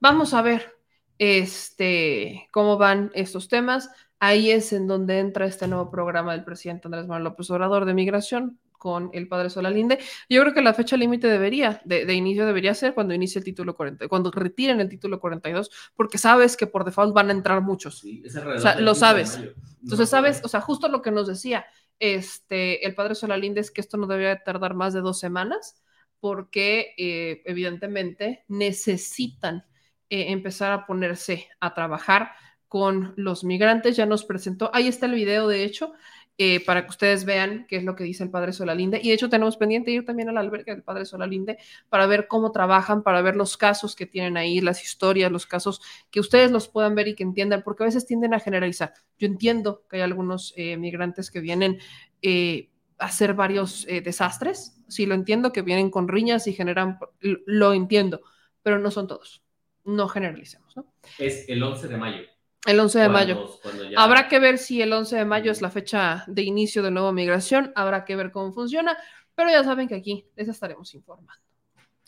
vamos 0.01 0.35
a 0.35 0.43
ver 0.43 0.77
este, 1.19 2.49
cómo 2.51 2.77
van 2.77 3.11
estos 3.15 3.49
temas. 3.49 3.91
Ahí 4.19 4.51
es 4.51 4.73
en 4.73 4.89
donde 4.89 5.21
entra 5.21 5.47
este 5.47 5.69
nuevo 5.69 5.89
programa 5.89 6.33
del 6.33 6.45
presidente 6.45 6.89
Andrés 6.89 7.07
Manuel 7.07 7.25
López 7.25 7.49
Obrador 7.51 7.85
de 7.85 7.95
migración 7.95 8.59
con 8.73 9.11
el 9.13 9.29
padre 9.29 9.51
Solalinde. 9.51 9.99
Yo 10.29 10.41
creo 10.43 10.53
que 10.53 10.63
la 10.63 10.75
fecha 10.75 10.97
límite 10.97 11.29
debería, 11.29 11.81
de, 11.85 12.05
de 12.05 12.15
inicio 12.15 12.45
debería 12.45 12.75
ser 12.75 12.95
cuando 12.95 13.15
inicie 13.15 13.39
el 13.39 13.45
título 13.45 13.77
40, 13.77 14.09
cuando 14.09 14.31
retiren 14.33 14.81
el 14.81 14.89
título 14.89 15.21
42, 15.21 15.71
porque 15.95 16.19
sabes 16.19 16.57
que 16.57 16.67
por 16.67 16.85
default 16.85 17.15
van 17.15 17.29
a 17.29 17.33
entrar 17.33 17.63
muchos. 17.63 18.05
es 18.05 18.37
o 18.37 18.59
sea, 18.59 18.81
lo 18.81 18.93
15 18.93 18.95
de 18.95 18.95
sabes. 18.95 19.39
No 19.39 19.47
Entonces, 19.83 20.09
sabes, 20.09 20.41
o 20.45 20.49
sea, 20.49 20.61
justo 20.61 20.89
lo 20.89 21.03
que 21.03 21.13
nos 21.13 21.29
decía 21.29 21.65
este, 21.99 22.87
el 22.87 22.95
padre 22.95 23.15
Solalinde 23.15 23.61
es 23.61 23.71
que 23.71 23.81
esto 23.81 23.97
no 23.97 24.07
debería 24.07 24.31
de 24.31 24.43
tardar 24.45 24.75
más 24.75 24.93
de 24.93 25.01
dos 25.01 25.19
semanas, 25.19 25.83
porque 26.21 26.95
eh, 26.99 27.43
evidentemente 27.45 28.45
necesitan 28.49 29.65
eh, 30.11 30.33
empezar 30.33 30.73
a 30.73 30.87
ponerse 30.87 31.49
a 31.61 31.75
trabajar 31.75 32.33
con 32.67 33.15
los 33.17 33.45
migrantes. 33.45 33.97
Ya 33.97 34.07
nos 34.07 34.25
presentó, 34.25 34.71
ahí 34.75 34.89
está 34.89 35.07
el 35.07 35.15
video, 35.15 35.49
de 35.49 35.65
hecho, 35.65 35.93
eh, 36.41 36.65
para 36.65 36.85
que 36.85 36.91
ustedes 36.91 37.25
vean 37.25 37.67
qué 37.69 37.77
es 37.79 37.83
lo 37.83 37.97
que 37.97 38.05
dice 38.05 38.23
el 38.23 38.31
padre 38.31 38.53
Solalinde. 38.53 39.01
Y 39.03 39.09
de 39.09 39.15
hecho 39.15 39.29
tenemos 39.29 39.57
pendiente 39.57 39.91
ir 39.91 40.05
también 40.05 40.29
al 40.29 40.39
albergue 40.39 40.73
del 40.73 40.85
padre 40.85 41.05
Solalinde 41.05 41.59
para 41.89 42.07
ver 42.07 42.29
cómo 42.29 42.53
trabajan, 42.53 43.03
para 43.03 43.21
ver 43.23 43.35
los 43.35 43.57
casos 43.57 43.97
que 43.97 44.07
tienen 44.07 44.37
ahí, 44.37 44.61
las 44.61 44.85
historias, 44.85 45.33
los 45.33 45.47
casos 45.47 45.83
que 46.13 46.21
ustedes 46.21 46.53
los 46.53 46.69
puedan 46.69 46.95
ver 46.95 47.09
y 47.09 47.17
que 47.17 47.25
entiendan, 47.25 47.63
porque 47.65 47.83
a 47.83 47.87
veces 47.87 48.07
tienden 48.07 48.35
a 48.35 48.41
generalizar. 48.41 48.95
Yo 49.19 49.27
entiendo 49.27 49.83
que 49.91 49.97
hay 49.97 50.03
algunos 50.03 50.55
eh, 50.57 50.77
migrantes 50.77 51.33
que 51.33 51.41
vienen 51.41 51.79
eh, 52.23 52.71
a 52.99 53.07
hacer 53.07 53.35
varios 53.35 53.85
eh, 53.89 54.01
desastres, 54.01 54.81
sí 54.87 55.07
lo 55.07 55.17
entiendo, 55.17 55.53
que 55.53 55.63
vienen 55.63 55.91
con 55.91 56.07
riñas 56.07 56.47
y 56.47 56.53
generan, 56.53 57.01
lo, 57.19 57.39
lo 57.47 57.73
entiendo, 57.73 58.21
pero 58.63 58.79
no 58.79 58.93
son 58.93 59.09
todos. 59.09 59.43
No 59.85 60.07
generalicemos, 60.07 60.77
¿no? 60.77 60.93
Es 61.19 61.49
el 61.49 61.61
11 61.63 61.89
de 61.89 61.97
mayo. 61.97 62.38
El 62.69 62.79
11 62.81 62.99
de 62.99 63.05
Cuando- 63.11 63.35
mayo. 63.35 63.59
cuando 63.63 63.85
ya- 63.91 64.01
Habrá 64.03 64.29
que 64.29 64.39
ver 64.39 64.59
si 64.59 64.83
el 64.83 64.93
11 64.93 65.17
de 65.17 65.25
mayo 65.25 65.51
es 65.51 65.63
la 65.63 65.71
fecha 65.71 66.25
de 66.27 66.43
inicio 66.43 66.83
de 66.83 66.91
nueva 66.91 67.13
migración, 67.13 67.73
habrá 67.75 68.05
que 68.05 68.15
ver 68.17 68.31
cómo 68.31 68.53
funciona, 68.53 68.97
pero 69.35 69.51
ya 69.51 69.65
saben 69.65 69.89
que 69.89 69.95
aquí 69.95 70.27
les 70.37 70.49
estaremos 70.49 70.95
informando. 70.95 71.43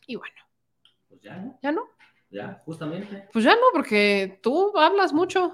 Y 0.07 0.17
bueno, 0.17 0.35
Pues 1.09 1.21
ya, 1.23 1.37
¿no? 1.37 1.59
¿ya 1.63 1.73
no? 1.73 1.83
Ya, 2.31 2.63
justamente. 2.65 3.29
Pues 3.33 3.45
ya 3.45 3.55
no, 3.55 3.63
porque 3.73 4.39
tú 4.43 4.73
hablas 4.79 5.13
mucho. 5.13 5.53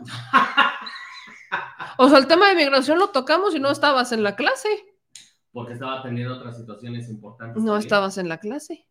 O 1.99 2.09
sea, 2.09 2.19
el 2.19 2.27
tema 2.27 2.49
de 2.49 2.55
migración 2.57 2.99
lo 2.99 3.09
tocamos 3.11 3.55
y 3.55 3.61
no 3.61 3.71
estabas 3.71 4.13
en 4.13 4.23
la 4.23 4.37
clase. 4.37 4.69
Porque 5.53 5.73
estaba 5.73 6.01
atendiendo 6.01 6.35
otras 6.37 6.59
situaciones 6.59 7.09
importantes. 7.09 7.63
No 7.63 7.73
también. 7.73 7.87
estabas 7.87 8.19
en 8.19 8.29
la 8.29 8.39
clase. 8.39 8.87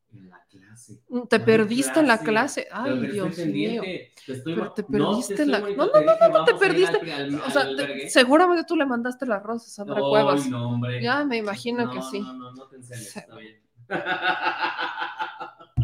Clase. 0.76 0.95
Te 1.30 1.38
¿Cuál 1.38 1.45
perdiste 1.45 1.99
en 2.02 2.07
la 2.07 2.18
clase? 2.19 2.65
clase. 2.65 2.68
Ay, 2.72 3.07
Dios 3.07 3.38
mío. 3.38 3.81
te 3.81 4.11
estoy- 4.27 4.56
Pero 4.56 4.72
te 4.73 4.81
no, 4.89 5.14
te 5.14 5.23
perdiste 5.23 5.43
en 5.43 5.52
la. 5.52 5.60
No, 5.60 5.68
no, 5.68 5.85
no, 5.85 6.02
no, 6.19 6.30
no, 6.39 6.45
te 6.45 6.53
perdiste. 6.56 7.11
al- 7.14 7.34
al- 7.34 7.41
O 7.41 7.49
sea, 7.49 7.64
te- 7.76 8.10
seguramente 8.10 8.65
tú 8.68 8.76
le 8.76 8.85
mandaste 8.85 9.26
las 9.26 9.41
rosas 9.41 9.69
a 9.69 9.76
Sandra 9.76 9.95
Ay, 9.97 10.03
Cuevas. 10.10 10.47
no, 10.49 10.69
hombre. 10.72 11.02
Ya 11.02 11.23
me 11.23 11.38
imagino 11.38 11.85
No, 11.85 11.91
que 11.91 12.02
sí. 12.02 12.19
No, 12.19 12.34
no, 12.34 12.52
no 12.52 12.68
te 12.68 12.76
enseñes, 12.77 13.15
está 13.15 13.35
bien. 13.38 13.61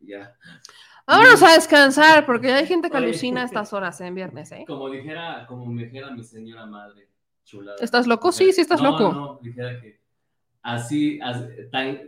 ya. 0.00 0.36
Vámonos 1.06 1.42
a 1.42 1.54
descansar, 1.54 2.26
porque 2.26 2.52
hay 2.52 2.66
gente 2.66 2.90
que 2.90 2.96
Oye. 2.96 3.06
alucina 3.06 3.42
a 3.42 3.44
estas 3.46 3.72
horas 3.72 4.00
en 4.00 4.14
viernes, 4.14 4.52
¿eh? 4.52 4.64
Como 4.66 4.88
dijera, 4.90 5.46
como 5.46 5.66
me 5.66 5.84
dijera 5.84 6.10
mi 6.10 6.22
señora 6.22 6.66
madre 6.66 7.08
chulada. 7.44 7.76
¿Estás 7.80 8.06
loco? 8.06 8.32
Sí, 8.32 8.52
sí 8.52 8.60
estás 8.60 8.80
No, 8.80 8.92
loco. 8.92 9.12
No, 9.12 9.38
dijera 9.42 9.80
que 9.80 10.00
así, 10.62 11.20
así, 11.20 11.44
tan. 11.70 12.00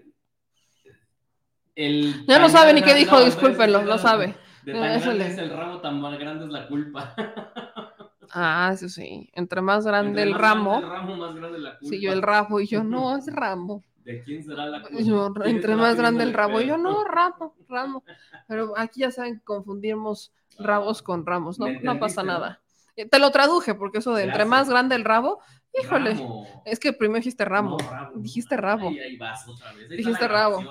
El, 1.76 2.24
Ya 2.26 2.38
no 2.38 2.48
sabe 2.48 2.72
ni 2.72 2.82
qué 2.82 2.94
dijo, 2.94 3.16
no, 3.18 3.24
discúlpenlo, 3.24 3.82
no 3.82 3.98
sabe. 3.98 4.36
De 4.62 4.72
tan 4.72 4.84
eso 4.92 5.04
grande 5.06 5.24
le- 5.24 5.32
es 5.32 5.38
el 5.38 5.50
ramo, 5.50 5.80
tan 5.80 6.00
más 6.00 6.18
grande 6.18 6.44
es 6.46 6.50
la 6.50 6.68
culpa. 6.68 7.14
Ah, 8.36 8.70
eso 8.72 8.88
sí. 8.88 9.30
Entre 9.34 9.60
más 9.60 9.84
grande 9.86 10.08
Entre 10.10 10.22
el 10.24 10.30
más 10.32 10.40
ramo. 10.40 10.70
grande 10.80 10.86
el 10.86 10.90
ramo, 10.92 11.16
más 11.16 11.34
grande 11.36 11.58
la 11.58 11.78
culpa. 11.78 11.88
Sí, 11.88 12.00
yo 12.00 12.12
el 12.12 12.22
ramo 12.22 12.60
y 12.60 12.66
yo 12.66 12.82
no, 12.82 13.16
es 13.16 13.26
ramo. 13.32 13.82
¿De 14.04 14.22
quién 14.22 14.42
será 14.42 14.66
la 14.66 14.82
culpa? 14.82 15.02
Yo, 15.02 15.32
¿Quién 15.34 15.46
entre 15.56 15.76
más 15.76 15.96
grande 15.96 16.24
el 16.24 16.32
rabo, 16.32 16.60
yo 16.60 16.76
no, 16.76 17.04
ramo, 17.04 17.54
ramo. 17.68 18.02
Pero 18.48 18.74
aquí 18.76 19.00
ya 19.00 19.10
saben, 19.10 19.40
confundimos 19.44 20.32
rabos 20.58 21.02
con 21.02 21.24
ramos, 21.26 21.58
no, 21.58 21.66
¿Me 21.66 21.80
no 21.82 21.98
pasa 22.00 22.22
nada. 22.22 22.60
Eh, 22.96 23.06
Te 23.08 23.18
lo 23.18 23.30
traduje, 23.30 23.74
porque 23.74 23.98
eso 23.98 24.14
de 24.14 24.22
entre 24.24 24.38
Gracias. 24.44 24.48
más 24.50 24.68
grande 24.70 24.94
el 24.96 25.04
rabo, 25.04 25.40
híjole, 25.82 26.14
Ramo. 26.14 26.62
es 26.64 26.78
que 26.78 26.92
primero 26.92 27.18
dijiste 27.18 27.44
ramo, 27.44 27.76
No, 27.80 27.90
rabo. 27.90 28.12
dijiste 28.16 28.56
rabo, 28.56 28.88
Ahí, 28.88 28.98
ahí 29.00 29.16
vas 29.16 29.46
otra 29.48 29.72
vez. 29.72 29.90
Ahí 29.90 29.96
dijiste 29.96 30.26
rabo, 30.28 30.62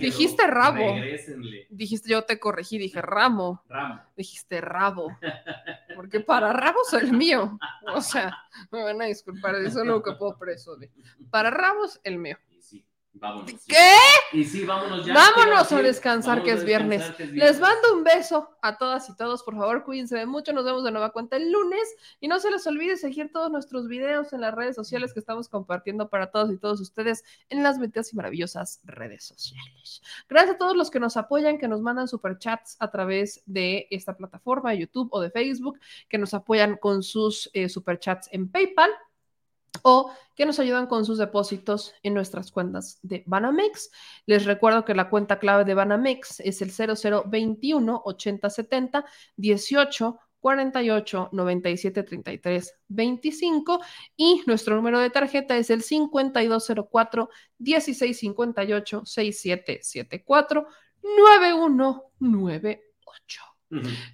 dijiste 0.00 0.46
rabo, 0.46 0.94
Regrésenle. 0.94 1.66
dijiste 1.70 2.08
yo 2.10 2.22
te 2.22 2.38
corregí, 2.38 2.78
dije 2.78 3.00
ramo, 3.02 3.62
Ramo. 3.68 4.00
dijiste 4.16 4.60
rabo, 4.60 5.08
porque 5.96 6.20
para 6.20 6.52
rabos 6.52 6.92
el 6.94 7.12
mío, 7.12 7.58
o 7.94 8.00
sea, 8.00 8.36
me 8.70 8.82
van 8.82 9.02
a 9.02 9.06
disculpar, 9.06 9.54
eso 9.56 9.80
es 9.80 9.86
lo 9.86 10.02
que 10.02 10.12
puedo 10.12 10.36
presumir. 10.38 10.90
Para 11.30 11.50
rabos 11.50 12.00
el 12.04 12.18
mío. 12.18 12.36
Vámonos. 13.14 13.64
¿Qué? 13.66 13.76
Y 14.32 14.44
sí, 14.44 14.64
vámonos 14.64 15.06
ya. 15.06 15.14
Vámonos 15.14 15.70
a 15.70 15.82
descansar, 15.82 16.42
que 16.42 16.50
es 16.50 16.62
a 16.62 16.64
viernes. 16.64 17.00
descansar, 17.00 17.16
que 17.16 17.24
es 17.24 17.32
Les 17.32 17.60
mando 17.60 17.94
un 17.94 18.02
beso 18.02 18.50
a 18.60 18.76
todas 18.76 19.08
y 19.08 19.16
todos. 19.16 19.44
Por 19.44 19.54
favor, 19.54 19.84
cuídense 19.84 20.26
mucho. 20.26 20.52
Nos 20.52 20.64
vemos 20.64 20.82
de 20.82 20.90
nueva 20.90 21.10
cuenta 21.10 21.36
el 21.36 21.52
lunes. 21.52 21.94
Y 22.20 22.26
no 22.26 22.40
se 22.40 22.50
les 22.50 22.66
olvide 22.66 22.96
seguir 22.96 23.30
todos 23.32 23.52
nuestros 23.52 23.86
videos 23.86 24.32
en 24.32 24.40
las 24.40 24.52
redes 24.52 24.74
sociales 24.74 25.12
que 25.12 25.20
estamos 25.20 25.48
compartiendo 25.48 26.08
para 26.10 26.32
todos 26.32 26.52
y 26.52 26.58
todos 26.58 26.80
ustedes 26.80 27.24
en 27.50 27.62
las 27.62 27.78
benditas 27.78 28.12
y 28.12 28.16
maravillosas 28.16 28.80
redes 28.82 29.24
sociales. 29.24 30.02
Gracias 30.28 30.56
a 30.56 30.58
todos 30.58 30.76
los 30.76 30.90
que 30.90 30.98
nos 30.98 31.16
apoyan, 31.16 31.58
que 31.58 31.68
nos 31.68 31.80
mandan 31.80 32.08
superchats 32.08 32.76
a 32.80 32.90
través 32.90 33.42
de 33.46 33.86
esta 33.90 34.16
plataforma 34.16 34.72
de 34.72 34.78
YouTube 34.78 35.08
o 35.12 35.20
de 35.20 35.30
Facebook, 35.30 35.78
que 36.08 36.18
nos 36.18 36.34
apoyan 36.34 36.76
con 36.76 37.04
sus 37.04 37.48
eh, 37.52 37.68
superchats 37.68 38.28
en 38.32 38.50
PayPal 38.50 38.90
o 39.82 40.10
que 40.34 40.46
nos 40.46 40.58
ayudan 40.58 40.86
con 40.86 41.04
sus 41.04 41.18
depósitos 41.18 41.92
en 42.02 42.14
nuestras 42.14 42.50
cuentas 42.50 42.98
de 43.02 43.22
Banamex. 43.26 43.90
Les 44.26 44.44
recuerdo 44.44 44.84
que 44.84 44.94
la 44.94 45.10
cuenta 45.10 45.38
clave 45.38 45.64
de 45.64 45.74
Banamex 45.74 46.40
es 46.40 46.60
el 46.62 46.70
0021 46.70 48.02
8070 48.04 49.04
18 49.36 50.18
48 50.40 51.28
97 51.32 52.02
33 52.02 52.74
25 52.88 53.80
y 54.16 54.42
nuestro 54.46 54.76
número 54.76 54.98
de 54.98 55.08
tarjeta 55.08 55.56
es 55.56 55.70
el 55.70 55.82
5204 55.82 57.30
1658 57.58 59.02
6774 59.06 60.66
9198. 61.02 63.40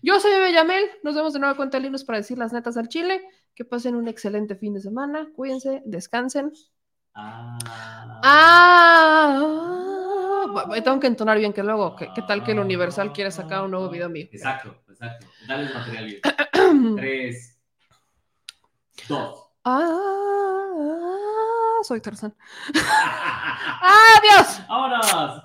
Yo 0.02 0.20
soy 0.20 0.30
Bebe 0.30 0.52
Yamel, 0.52 0.88
nos 1.02 1.14
vemos 1.14 1.32
de 1.32 1.40
nuevo 1.40 1.56
cuenta 1.56 1.78
el 1.78 1.82
lunes 1.82 2.04
para 2.04 2.18
decir 2.18 2.38
las 2.38 2.52
netas 2.52 2.76
al 2.76 2.88
chile. 2.88 3.20
Que 3.54 3.64
pasen 3.64 3.94
un 3.94 4.08
excelente 4.08 4.54
fin 4.56 4.74
de 4.74 4.80
semana, 4.80 5.28
cuídense, 5.34 5.82
descansen. 5.84 6.52
Ah, 9.12 10.46
bu- 10.52 10.82
tengo 10.82 11.00
que 11.00 11.06
entonar 11.08 11.36
bien 11.38 11.52
que 11.52 11.62
luego, 11.62 11.94
¿qué, 11.96 12.08
qué 12.14 12.22
tal 12.22 12.42
que 12.44 12.52
el 12.52 12.58
Universal 12.60 13.12
quiere 13.12 13.30
sacar 13.30 13.62
un 13.62 13.70
nuevo 13.72 13.88
video 13.90 14.08
mío? 14.08 14.26
Exacto, 14.32 14.76
exacto. 14.88 15.26
Dale 15.46 15.64
el 15.66 15.74
material 15.74 16.04
bien. 16.06 16.20
Tres, 16.96 17.58
dos. 19.08 19.46
Ah, 19.64 19.88
soy 21.82 22.00
Tarzán. 22.00 22.34
Adiós. 23.82 24.62
¡Vámonos! 24.68 25.44